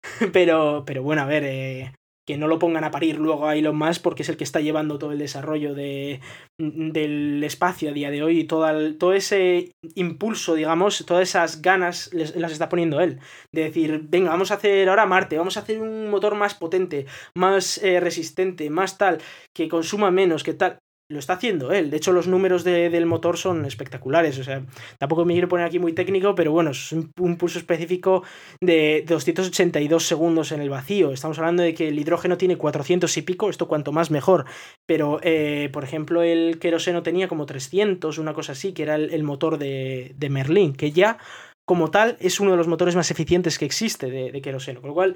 Pero, 0.34 0.84
pero 0.86 1.02
bueno, 1.02 1.22
a 1.22 1.26
ver, 1.26 1.44
eh, 1.46 1.94
que 2.26 2.38
no 2.38 2.48
lo 2.48 2.60
pongan 2.60 2.84
a 2.84 2.92
parir 2.92 3.18
luego 3.18 3.48
a 3.48 3.56
Elon 3.56 3.78
Musk 3.78 4.02
porque 4.02 4.24
es 4.24 4.30
el 4.30 4.38
que 4.38 4.44
está 4.44 4.62
llevando 4.62 4.98
todo 4.98 5.12
el 5.12 5.20
desarrollo 5.20 5.74
de, 5.74 6.22
del 6.58 7.44
espacio 7.44 7.90
a 7.90 7.94
día 7.94 8.12
de 8.12 8.24
hoy 8.24 8.40
y 8.40 8.44
todo, 8.46 8.96
todo 8.96 9.14
ese 9.14 9.72
impulso, 9.96 10.56
digamos, 10.56 11.06
todas 11.06 11.30
esas 11.30 11.62
ganas 11.62 12.12
las 12.14 12.52
está 12.52 12.70
poniendo 12.70 13.02
él. 13.02 13.20
De 13.52 13.64
decir, 13.64 14.02
venga, 14.04 14.30
vamos 14.30 14.52
a 14.52 14.56
hacer 14.56 14.90
ahora 14.90 15.06
Marte, 15.06 15.38
vamos 15.38 15.58
a 15.58 15.62
hacer 15.62 15.82
un 15.82 16.10
motor 16.10 16.36
más 16.36 16.56
potente, 16.56 17.06
más 17.36 17.78
eh, 17.84 18.00
resistente, 18.00 18.70
más 18.70 18.98
tal, 18.98 19.20
que 19.54 19.68
consuma 19.68 20.12
menos, 20.12 20.44
que 20.44 20.54
tal 20.54 20.80
lo 21.14 21.20
está 21.20 21.34
haciendo 21.34 21.72
él. 21.72 21.90
De 21.90 21.98
hecho, 21.98 22.12
los 22.12 22.28
números 22.28 22.64
del 22.64 23.06
motor 23.06 23.38
son 23.38 23.66
espectaculares. 23.66 24.38
O 24.40 24.44
sea, 24.44 24.66
tampoco 24.98 25.24
me 25.26 25.34
quiero 25.34 25.48
poner 25.48 25.66
aquí 25.66 25.80
muy 25.80 25.94
técnico, 25.94 26.36
pero 26.36 26.52
bueno, 26.52 26.72
es 26.72 26.92
un, 26.92 27.12
pulso 27.38 27.60
específico 27.60 28.24
de 28.62 29.06
282 29.08 30.06
segundos 30.06 30.52
en 30.52 30.62
el 30.62 30.70
vacío. 30.70 31.12
Estamos 31.12 31.38
hablando 31.40 31.64
de 31.64 31.74
que 31.74 31.88
el 31.88 32.00
hidrógeno 32.00 32.38
tiene 32.38 32.58
400 32.58 33.16
y 33.16 33.22
pico, 33.22 33.50
esto 33.50 33.68
cuanto 33.68 33.92
más 33.92 34.12
mejor. 34.12 34.46
Pero, 34.86 35.20
eh, 35.24 35.70
por 35.72 35.84
ejemplo, 35.84 36.24
el 36.24 36.60
queroseno 36.60 37.04
tenía 37.04 37.28
como 37.28 37.46
300, 37.46 38.18
una 38.18 38.34
cosa 38.34 38.54
así, 38.54 38.74
que 38.74 38.84
era 38.84 38.96
el, 38.96 39.24
motor 39.24 39.58
de, 39.58 40.14
de, 40.18 40.30
Merlin, 40.30 40.74
que 40.74 40.92
ya, 40.92 41.18
como 41.66 41.92
tal, 41.92 42.18
es 42.20 42.40
uno 42.40 42.52
de 42.52 42.58
los 42.58 42.68
motores 42.68 42.96
más 42.96 43.10
eficientes 43.12 43.58
que 43.58 43.66
existe 43.66 44.10
de, 44.10 44.32
de 44.32 44.42
queroseno. 44.42 44.82
Con 44.82 44.90
lo 44.90 44.94
cual, 44.94 45.16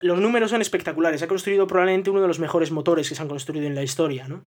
los 0.00 0.18
números 0.18 0.50
son 0.50 0.62
espectaculares. 0.62 1.22
Ha 1.22 1.28
construido 1.28 1.66
probablemente 1.66 2.10
uno 2.10 2.22
de 2.22 2.28
los 2.28 2.38
mejores 2.38 2.70
motores 2.70 3.08
que 3.08 3.14
se 3.14 3.22
han 3.22 3.28
construido 3.28 3.66
en 3.66 3.74
la 3.74 3.82
historia, 3.82 4.26
¿no? 4.28 4.44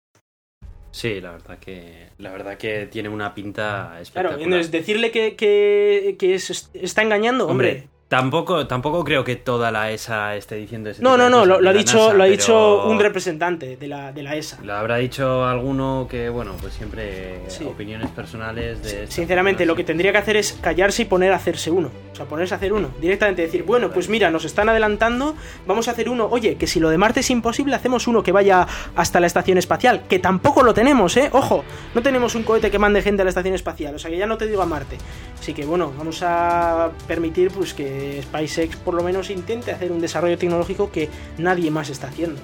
Sí, 0.92 1.22
la 1.22 1.32
verdad 1.32 1.58
que 1.58 2.10
la 2.18 2.32
verdad 2.32 2.58
que 2.58 2.86
tiene 2.88 3.10
una 3.10 3.34
pinta 3.34 4.00
espectacular. 4.02 4.38
Claro, 4.38 4.44
entonces 4.44 4.72
decirle 4.72 5.12
que, 5.12 5.36
que, 5.36 6.16
que 6.20 6.36
está 6.36 7.02
engañando, 7.02 7.48
hombre 7.48 7.88
Tampoco, 8.12 8.68
tampoco 8.68 9.06
creo 9.06 9.24
que 9.24 9.38
toda 9.38 9.72
la 9.72 9.90
ESA 9.90 10.36
esté 10.36 10.56
diciendo 10.56 10.90
eso. 10.90 11.02
No, 11.02 11.16
no, 11.16 11.30
no, 11.30 11.46
lo, 11.46 11.70
ha 11.70 11.72
dicho, 11.72 12.12
lo 12.12 12.24
ha 12.24 12.26
dicho 12.26 12.86
un 12.86 13.00
representante 13.00 13.78
de 13.78 13.88
la, 13.88 14.12
de 14.12 14.22
la 14.22 14.36
ESA. 14.36 14.60
Lo 14.66 14.74
habrá 14.74 14.98
dicho 14.98 15.46
alguno 15.46 16.08
que, 16.10 16.28
bueno, 16.28 16.58
pues 16.60 16.74
siempre 16.74 17.40
opiniones 17.66 18.10
personales 18.10 18.84
de... 18.84 19.08
Sinceramente, 19.10 19.66
lo 19.66 19.78
que 19.78 19.86
tendría 19.86 20.12
que 20.12 20.18
hacer 20.18 20.36
es 20.36 20.52
callarse 20.60 21.04
y 21.04 21.06
poner 21.06 21.32
a 21.32 21.38
hacerse 21.38 21.72
uno. 21.72 21.90
O 22.12 22.16
sea, 22.18 22.26
ponerse 22.26 22.54
a 22.54 22.58
hacer 22.58 22.74
uno. 22.74 22.90
Directamente 23.00 23.44
decir, 23.44 23.64
bueno, 23.64 23.92
pues 23.92 24.10
mira, 24.10 24.30
nos 24.30 24.44
están 24.44 24.68
adelantando, 24.68 25.34
vamos 25.66 25.88
a 25.88 25.92
hacer 25.92 26.10
uno. 26.10 26.28
Oye, 26.30 26.56
que 26.56 26.68
si 26.68 26.82
lo 26.82 26.90
de 26.90 26.98
Marte 26.98 27.22
es 27.22 27.30
imposible, 27.30 27.76
hacemos 27.76 28.10
uno 28.10 28.24
que 28.24 28.34
vaya 28.34 28.68
hasta 28.94 29.22
la 29.22 29.28
estación 29.28 29.58
espacial. 29.58 30.04
Que 30.10 30.20
tampoco 30.20 30.64
lo 30.64 30.74
tenemos, 30.74 31.16
¿eh? 31.16 31.30
Ojo, 31.32 31.64
no 31.96 32.02
tenemos 32.02 32.36
un 32.36 32.44
cohete 32.44 32.70
que 32.70 32.78
mande 32.78 33.02
gente 33.02 33.22
a 33.22 33.24
la 33.24 33.30
estación 33.30 33.56
espacial. 33.56 33.96
O 33.96 34.00
sea, 34.00 34.12
que 34.12 34.18
ya 34.18 34.28
no 34.28 34.38
te 34.38 34.48
digo 34.48 34.62
a 34.62 34.66
Marte. 34.66 34.98
Así 35.40 35.54
que, 35.54 35.66
bueno, 35.66 35.94
vamos 35.98 36.22
a 36.24 36.92
permitir, 37.08 37.52
pues 37.52 37.74
que 37.74 38.01
SpaceX 38.22 38.76
por 38.78 38.94
lo 38.94 39.04
menos 39.04 39.30
intente 39.30 39.72
hacer 39.72 39.92
un 39.92 40.00
desarrollo 40.00 40.38
tecnológico 40.38 40.92
que 40.92 41.10
nadie 41.38 41.72
más 41.72 41.90
está 41.90 42.08
haciendo. 42.08 42.40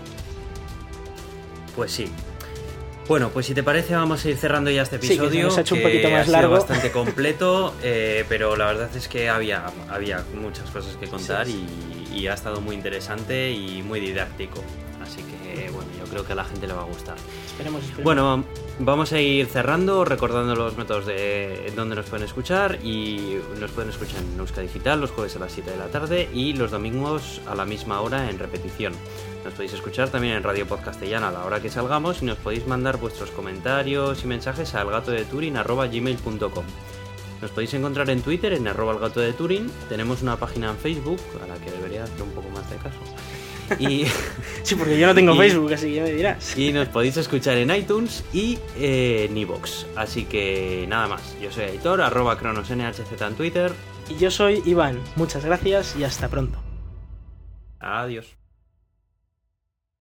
Pues 1.75 1.91
sí. 1.91 2.07
Bueno, 3.07 3.29
pues 3.29 3.45
si 3.45 3.53
te 3.53 3.63
parece 3.63 3.95
vamos 3.95 4.25
a 4.25 4.29
ir 4.29 4.35
cerrando 4.35 4.69
ya 4.69 4.81
este 4.81 4.97
episodio. 4.97 5.49
Sí, 5.49 5.55
que 5.55 5.59
ha 5.59 5.61
hecho 5.61 5.75
un 5.75 5.81
poquito 5.81 6.09
más 6.09 6.27
largo. 6.27 6.53
bastante 6.53 6.91
completo, 6.91 7.73
eh, 7.81 8.25
pero 8.27 8.55
la 8.57 8.65
verdad 8.65 8.89
es 8.95 9.07
que 9.07 9.29
había, 9.29 9.65
había 9.89 10.25
muchas 10.35 10.69
cosas 10.71 10.97
que 10.97 11.07
contar 11.07 11.47
y, 11.47 11.65
y 12.13 12.27
ha 12.27 12.33
estado 12.33 12.59
muy 12.59 12.75
interesante 12.75 13.51
y 13.51 13.81
muy 13.81 13.99
didáctico. 13.99 14.61
Que 15.57 15.69
bueno, 15.71 15.89
yo 15.97 16.05
creo 16.05 16.25
que 16.25 16.33
a 16.33 16.35
la 16.35 16.45
gente 16.45 16.67
le 16.67 16.73
va 16.73 16.83
a 16.83 16.85
gustar. 16.85 17.15
Esperemos, 17.51 17.83
esperemos. 17.83 18.03
Bueno, 18.03 18.43
Vamos 18.79 19.11
a 19.11 19.19
ir 19.19 19.47
cerrando, 19.47 20.05
recordando 20.05 20.53
los 20.53 20.77
métodos 20.77 21.07
de 21.07 21.73
donde 21.75 21.95
nos 21.95 22.05
pueden 22.05 22.25
escuchar 22.25 22.77
y 22.83 23.39
nos 23.59 23.71
pueden 23.71 23.89
escuchar 23.89 24.21
en 24.21 24.39
Euska 24.39 24.61
Digital 24.61 25.01
los 25.01 25.09
jueves 25.09 25.35
a 25.35 25.39
las 25.39 25.51
7 25.51 25.71
de 25.71 25.77
la 25.77 25.87
tarde 25.87 26.29
y 26.31 26.53
los 26.53 26.69
domingos 26.69 27.41
a 27.47 27.55
la 27.55 27.65
misma 27.65 28.01
hora 28.01 28.29
en 28.29 28.37
repetición. 28.37 28.93
Nos 29.43 29.55
podéis 29.55 29.73
escuchar 29.73 30.09
también 30.09 30.35
en 30.35 30.43
Radio 30.43 30.67
Podcastellana 30.67 31.29
a 31.29 31.31
la 31.31 31.43
hora 31.43 31.59
que 31.59 31.71
salgamos 31.71 32.21
y 32.21 32.25
nos 32.25 32.37
podéis 32.37 32.67
mandar 32.67 32.97
vuestros 32.97 33.31
comentarios 33.31 34.23
y 34.23 34.27
mensajes 34.27 34.75
a 34.75 34.83
elgatodeturin.gmail.com 34.83 36.65
Nos 37.41 37.49
podéis 37.51 37.73
encontrar 37.73 38.11
en 38.11 38.21
Twitter 38.21 38.53
en 38.53 38.67
arroba 38.67 38.93
el 38.93 38.99
gato 38.99 39.21
de 39.21 39.33
Turing. 39.33 39.71
Tenemos 39.89 40.21
una 40.21 40.37
página 40.37 40.69
en 40.69 40.77
Facebook 40.77 41.19
a 41.43 41.47
la 41.47 41.55
que 41.55 41.71
debería 41.71 42.03
hacer 42.03 42.21
un 42.21 42.29
poco 42.29 42.49
más 42.49 42.69
de 42.69 42.75
caso. 42.75 42.99
Y, 43.79 44.05
sí, 44.63 44.75
porque 44.75 44.97
yo 44.97 45.07
no 45.07 45.15
tengo 45.15 45.35
Facebook, 45.35 45.73
así 45.73 45.87
que 45.87 45.95
ya 45.95 46.03
me 46.03 46.11
dirás. 46.11 46.57
Y 46.57 46.71
nos 46.71 46.87
podéis 46.89 47.17
escuchar 47.17 47.57
en 47.57 47.73
iTunes 47.73 48.23
y 48.33 48.59
en 48.79 49.37
iVoox. 49.37 49.85
Así 49.95 50.25
que 50.25 50.85
nada 50.87 51.07
más. 51.07 51.35
Yo 51.41 51.51
soy 51.51 51.65
Aitor, 51.65 52.01
arroba 52.01 52.37
cronosnhz 52.37 53.21
en 53.21 53.35
Twitter. 53.35 53.71
Y 54.09 54.17
yo 54.17 54.31
soy 54.31 54.61
Iván. 54.65 54.99
Muchas 55.15 55.43
gracias 55.43 55.95
y 55.97 56.03
hasta 56.03 56.29
pronto. 56.29 56.59
Adiós. 57.79 58.37